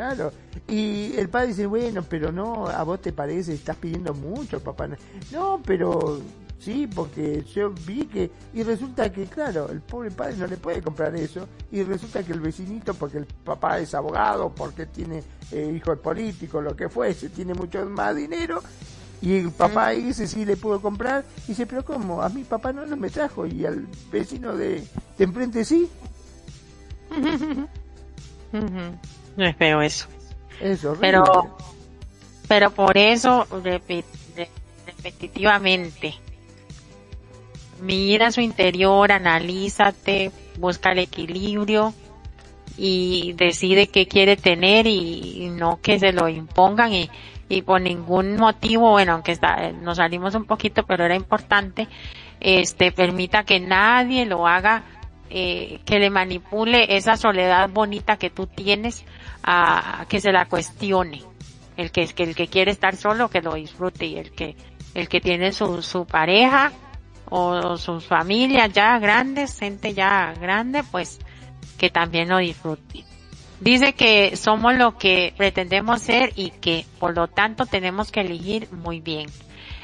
Claro. 0.00 0.32
Y 0.66 1.12
el 1.18 1.28
padre 1.28 1.48
dice, 1.48 1.66
bueno, 1.66 2.02
pero 2.08 2.32
no, 2.32 2.68
a 2.68 2.82
vos 2.84 3.02
te 3.02 3.12
parece, 3.12 3.52
estás 3.52 3.76
pidiendo 3.76 4.14
mucho, 4.14 4.58
papá. 4.58 4.88
No, 5.30 5.60
pero 5.62 6.22
Sí, 6.58 6.86
porque 6.86 7.42
yo 7.54 7.72
vi 7.86 8.04
que, 8.04 8.30
y 8.52 8.62
resulta 8.62 9.10
que, 9.10 9.24
claro, 9.24 9.70
el 9.70 9.80
pobre 9.80 10.10
padre 10.10 10.36
no 10.36 10.46
le 10.46 10.58
puede 10.58 10.82
comprar 10.82 11.16
eso, 11.16 11.48
y 11.72 11.82
resulta 11.82 12.22
que 12.22 12.32
el 12.32 12.40
vecinito, 12.40 12.92
porque 12.92 13.16
el 13.16 13.24
papá 13.24 13.78
es 13.78 13.94
abogado, 13.94 14.52
porque 14.54 14.84
tiene 14.84 15.22
eh, 15.52 15.72
hijo 15.74 15.90
de 15.90 15.96
político, 15.96 16.60
lo 16.60 16.76
que 16.76 16.90
fuese, 16.90 17.30
tiene 17.30 17.54
mucho 17.54 17.86
más 17.86 18.14
dinero, 18.14 18.62
y 19.22 19.38
el 19.38 19.52
papá 19.52 19.90
dice 19.90 20.26
sí 20.26 20.44
le 20.44 20.58
puedo 20.58 20.82
comprar, 20.82 21.24
y 21.44 21.48
dice, 21.48 21.66
pero 21.66 21.82
¿cómo? 21.82 22.20
A 22.20 22.28
mi 22.28 22.44
papá 22.44 22.74
no, 22.74 22.84
no 22.84 22.96
me 22.96 23.08
trajo, 23.08 23.46
y 23.46 23.64
al 23.64 23.86
vecino 24.12 24.54
de, 24.54 24.84
de 25.16 25.24
enfrente 25.24 25.64
sí. 25.64 25.88
No 29.40 29.46
es 29.46 29.56
feo 29.56 29.80
eso. 29.80 30.06
Pero, 31.00 31.56
pero 32.46 32.70
por 32.72 32.98
eso, 32.98 33.46
repetitivamente, 35.02 36.14
mira 37.80 38.30
su 38.32 38.42
interior, 38.42 39.10
analízate, 39.10 40.30
busca 40.58 40.92
el 40.92 40.98
equilibrio 40.98 41.94
y 42.76 43.32
decide 43.32 43.86
qué 43.86 44.06
quiere 44.06 44.36
tener 44.36 44.86
y, 44.86 45.48
no 45.48 45.80
que 45.80 45.98
se 45.98 46.12
lo 46.12 46.28
impongan 46.28 46.92
y, 46.92 47.08
y 47.48 47.62
por 47.62 47.80
ningún 47.80 48.36
motivo, 48.36 48.90
bueno, 48.90 49.14
aunque 49.14 49.32
está, 49.32 49.72
nos 49.72 49.96
salimos 49.96 50.34
un 50.34 50.44
poquito, 50.44 50.82
pero 50.82 51.06
era 51.06 51.14
importante, 51.14 51.88
este, 52.40 52.92
permita 52.92 53.44
que 53.44 53.58
nadie 53.58 54.26
lo 54.26 54.46
haga, 54.46 54.84
eh, 55.30 55.78
que 55.84 56.00
le 56.00 56.10
manipule 56.10 56.96
esa 56.96 57.16
soledad 57.16 57.70
bonita 57.70 58.16
que 58.16 58.30
tú 58.30 58.48
tienes 58.48 59.04
a, 59.42 60.06
que 60.08 60.20
se 60.20 60.32
la 60.32 60.46
cuestione. 60.46 61.22
El 61.76 61.90
que, 61.92 62.02
el 62.02 62.34
que 62.34 62.48
quiere 62.48 62.72
estar 62.72 62.96
solo, 62.96 63.30
que 63.30 63.40
lo 63.40 63.54
disfrute 63.54 64.04
y 64.04 64.16
el 64.16 64.32
que, 64.32 64.54
el 64.94 65.08
que 65.08 65.20
tiene 65.20 65.52
su, 65.52 65.82
su 65.82 66.04
pareja, 66.04 66.72
o 67.30 67.76
sus 67.76 68.04
familias 68.04 68.72
ya 68.72 68.98
grandes, 68.98 69.58
gente 69.58 69.94
ya 69.94 70.34
grande, 70.38 70.82
pues 70.82 71.18
que 71.78 71.88
también 71.88 72.28
lo 72.28 72.38
disfruten. 72.38 73.04
Dice 73.60 73.92
que 73.92 74.36
somos 74.36 74.74
lo 74.74 74.98
que 74.98 75.32
pretendemos 75.36 76.02
ser 76.02 76.32
y 76.34 76.50
que 76.50 76.84
por 76.98 77.14
lo 77.16 77.28
tanto 77.28 77.66
tenemos 77.66 78.10
que 78.10 78.20
elegir 78.20 78.68
muy 78.72 79.00
bien. 79.00 79.28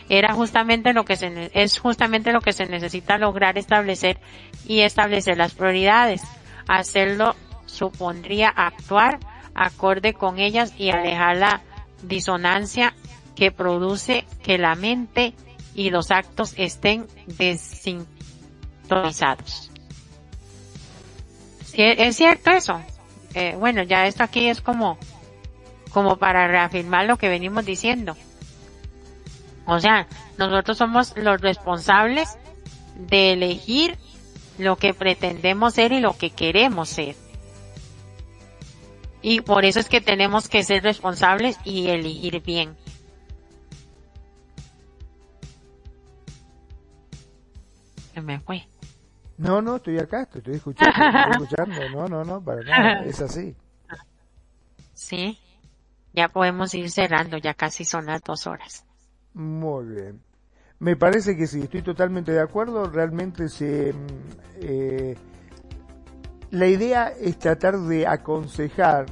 Era 0.09 0.35
justamente 0.35 0.93
lo 0.93 1.05
que 1.05 1.16
se, 1.16 1.51
es 1.53 1.78
justamente 1.78 2.33
lo 2.33 2.41
que 2.41 2.53
se 2.53 2.66
necesita 2.66 3.19
lograr 3.19 3.59
establecer 3.59 4.19
y 4.66 4.81
establecer 4.81 5.37
las 5.37 5.55
prioridades. 5.55 6.23
Hacerlo 6.69 7.35
supondría 7.66 8.49
actuar 8.49 9.19
acorde 9.57 10.15
con 10.15 10.39
ellas 10.39 10.73
y 10.77 10.91
alejar 10.91 11.37
la 11.37 11.62
disonancia 12.03 12.95
que 13.35 13.51
produce 13.51 14.24
que 14.43 14.59
la 14.59 14.74
mente 14.74 15.35
y 15.74 15.91
los 15.91 16.11
actos 16.11 16.55
estén 16.57 17.07
desintonizados. 17.27 19.70
¿Es 21.74 22.16
cierto 22.16 22.51
eso? 22.51 22.81
Eh, 23.35 23.55
bueno, 23.59 23.83
ya 23.83 24.07
esto 24.07 24.24
aquí 24.24 24.49
es 24.49 24.62
como, 24.62 24.97
como 25.91 26.16
para 26.16 26.49
reafirmar 26.49 27.05
lo 27.07 27.19
que 27.19 27.28
venimos 27.28 27.66
diciendo. 27.66 28.16
O 29.66 29.81
sea, 29.81 30.07
nosotros 30.39 30.78
somos 30.78 31.15
los 31.16 31.41
responsables 31.41 32.39
de 32.95 33.33
elegir 33.33 33.99
lo 34.59 34.77
que 34.77 34.95
pretendemos 34.95 35.74
ser 35.74 35.93
y 35.93 36.01
lo 36.01 36.16
que 36.16 36.31
queremos 36.31 36.89
ser. 36.89 37.16
Y 39.28 39.40
por 39.40 39.65
eso 39.65 39.81
es 39.81 39.89
que 39.89 40.01
tenemos 40.01 40.48
que 40.48 40.62
ser 40.62 40.85
responsables 40.85 41.59
y 41.65 41.89
elegir 41.89 42.40
bien. 42.44 42.77
me 48.23 48.39
fue. 48.39 48.69
No, 49.36 49.61
no, 49.61 49.77
estoy 49.77 49.98
acá, 49.98 50.28
estoy 50.32 50.55
escuchando, 50.55 50.93
estoy 50.93 51.31
escuchando. 51.32 51.89
No, 51.90 52.07
no, 52.07 52.23
no, 52.23 52.40
para 52.40 52.62
nada, 52.62 53.03
es 53.03 53.20
así. 53.20 53.57
Sí, 54.94 55.36
ya 56.12 56.28
podemos 56.28 56.73
ir 56.74 56.89
cerrando, 56.89 57.36
ya 57.36 57.55
casi 57.55 57.85
son 57.85 58.07
las 58.07 58.23
dos 58.23 58.47
horas. 58.47 58.85
Muy 59.35 59.86
bien. 59.86 60.23
Me 60.78 60.94
parece 60.94 61.36
que 61.36 61.48
sí, 61.48 61.62
estoy 61.62 61.82
totalmente 61.82 62.31
de 62.31 62.40
acuerdo. 62.40 62.89
Realmente 62.89 63.48
se, 63.48 63.93
mm, 63.93 64.07
eh, 64.61 65.16
la 66.51 66.66
idea 66.66 67.12
es 67.20 67.39
tratar 67.39 67.78
de 67.78 68.06
aconsejar, 68.06 69.06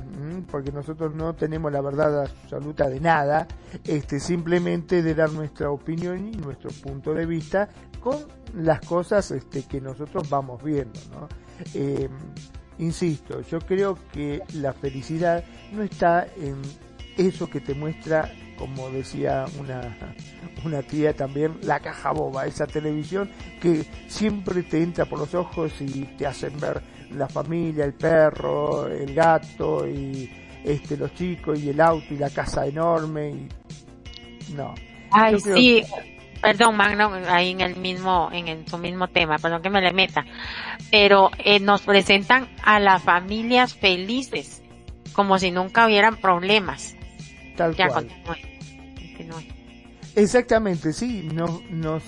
porque 0.51 0.71
nosotros 0.71 1.15
no 1.15 1.35
tenemos 1.35 1.73
la 1.73 1.81
verdad 1.81 2.23
absoluta 2.23 2.89
de 2.89 3.01
nada, 3.01 3.47
este, 3.85 4.21
simplemente 4.21 5.03
de 5.03 5.15
dar 5.15 5.33
nuestra 5.33 5.71
opinión 5.71 6.29
y 6.29 6.37
nuestro 6.37 6.71
punto 6.71 7.13
de 7.13 7.27
vista 7.27 7.69
con 8.01 8.17
las 8.55 8.81
cosas 8.81 9.31
este, 9.31 9.63
que 9.63 9.81
nosotros 9.81 10.29
vamos 10.29 10.63
viendo, 10.63 11.01
¿no? 11.13 11.29
Eh, 11.75 12.09
insisto, 12.79 13.41
yo 13.43 13.59
creo 13.61 13.99
que 14.13 14.43
la 14.55 14.73
felicidad 14.73 15.45
no 15.73 15.83
está 15.83 16.27
en 16.37 16.61
eso 17.17 17.49
que 17.49 17.61
te 17.61 17.75
muestra, 17.75 18.31
como 18.59 18.91
decía 18.91 19.47
una, 19.59 19.97
una 20.65 20.83
tía 20.83 21.15
también, 21.15 21.59
la 21.63 21.81
caja 21.81 22.13
boba, 22.13 22.47
esa 22.47 22.67
televisión 22.67 23.31
que 23.61 23.85
siempre 24.07 24.63
te 24.63 24.83
entra 24.83 25.05
por 25.05 25.19
los 25.19 25.35
ojos 25.35 25.73
y 25.81 26.05
te 26.17 26.27
hacen 26.27 26.59
ver 26.61 26.83
la 27.13 27.29
familia, 27.29 27.85
el 27.85 27.95
perro, 27.95 28.87
el 28.87 29.15
gato 29.15 29.87
y 29.89 30.31
este 30.65 30.97
los 30.97 31.15
chicos 31.15 31.61
y 31.61 31.71
el 31.71 31.81
auto 31.81 32.15
y 32.15 32.17
la 32.17 32.31
casa 32.31 32.67
enorme 32.67 33.31
y 33.31 34.53
no. 34.55 34.75
Ay, 35.11 35.39
sí. 35.39 35.85
Perdón, 36.41 36.77
Magno, 36.77 37.11
ahí 37.29 37.53
en 37.53 37.63
el 37.63 37.77
mismo, 37.77 38.29
en, 38.31 38.69
su 38.69 38.77
mismo 38.77 39.09
tema, 39.09 39.39
perdón 39.39 39.63
que 39.63 39.71
me 39.71 39.81
le 39.81 39.93
meta. 39.95 40.27
Pero 40.91 41.31
eh, 41.39 41.59
nos 41.59 41.81
presentan 41.83 42.49
a 42.63 42.79
las 42.81 43.03
familias 43.03 43.75
felices, 43.75 44.63
como 45.15 45.39
si 45.39 45.51
nunca 45.51 45.87
hubieran 45.87 46.17
problemas. 46.17 46.97
Tal 47.57 47.75
cual. 47.75 48.09
Exactamente, 50.17 50.93
sí, 50.93 51.29
nos, 51.33 51.63
nos 51.71 52.03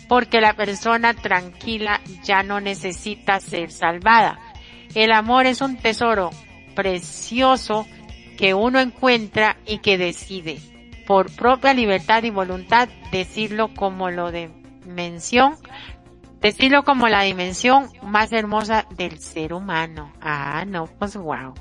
porque 0.08 0.42
la 0.42 0.54
persona 0.54 1.14
tranquila 1.14 2.02
ya 2.24 2.44
no 2.44 2.60
necesita 2.60 3.40
ser 3.40 3.72
salvada. 3.72 4.40
El 4.96 5.12
amor 5.12 5.46
es 5.46 5.62
un 5.62 5.78
tesoro 5.78 6.32
precioso 6.76 7.86
que 8.38 8.54
uno 8.54 8.80
encuentra 8.80 9.58
y 9.66 9.80
que 9.80 9.98
decide 9.98 10.60
por 11.08 11.34
propia 11.34 11.74
libertad 11.74 12.22
y 12.24 12.30
voluntad 12.30 12.90
decirlo 13.12 13.70
como 13.74 14.12
lo 14.12 14.30
de 14.30 14.52
mención, 14.86 15.56
decirlo 16.42 16.84
como 16.84 17.08
la 17.08 17.22
dimensión 17.22 17.90
más 18.04 18.34
hermosa 18.34 18.86
del 18.98 19.18
ser 19.20 19.54
humano. 19.54 20.12
Ah, 20.22 20.66
no, 20.68 20.86
pues 21.00 21.16
wow. 21.16 21.54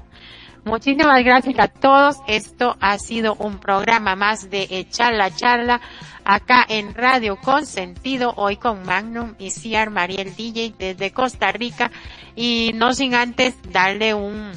Muchísimas 0.64 1.22
gracias 1.22 1.60
a 1.60 1.68
todos. 1.68 2.16
Esto 2.26 2.76
ha 2.80 2.98
sido 2.98 3.36
un 3.36 3.58
programa 3.58 4.16
más 4.16 4.50
de 4.50 4.66
Echar 4.68 5.14
la 5.14 5.30
Charla 5.30 5.80
acá 6.24 6.66
en 6.68 6.92
Radio 6.92 7.36
Consentido, 7.36 8.34
hoy 8.36 8.56
con 8.56 8.84
Magnum 8.84 9.36
y 9.38 9.52
Ciar 9.52 9.90
Mariel 9.90 10.34
DJ 10.34 10.74
desde 10.76 11.12
Costa 11.12 11.52
Rica. 11.52 11.92
Y 12.34 12.72
no 12.74 12.94
sin 12.94 13.14
antes 13.14 13.54
darle 13.70 14.12
un 14.12 14.50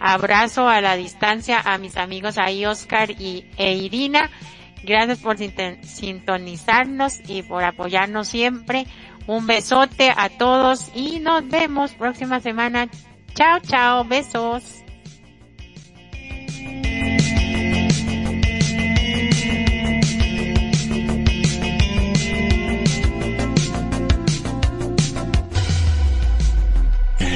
Abrazo 0.00 0.68
a 0.68 0.80
la 0.80 0.96
distancia 0.96 1.60
a 1.60 1.78
mis 1.78 1.96
amigos 1.96 2.38
ahí 2.38 2.64
Oscar 2.64 3.10
y 3.10 3.46
e 3.56 3.74
Irina. 3.74 4.30
Gracias 4.82 5.18
por 5.18 5.36
sintonizarnos 5.38 7.20
y 7.28 7.42
por 7.42 7.64
apoyarnos 7.64 8.28
siempre. 8.28 8.86
Un 9.26 9.46
besote 9.46 10.12
a 10.16 10.28
todos 10.30 10.90
y 10.94 11.18
nos 11.18 11.46
vemos 11.48 11.92
próxima 11.92 12.40
semana. 12.40 12.88
Chao, 13.34 13.58
chao, 13.60 14.04
besos. 14.04 14.84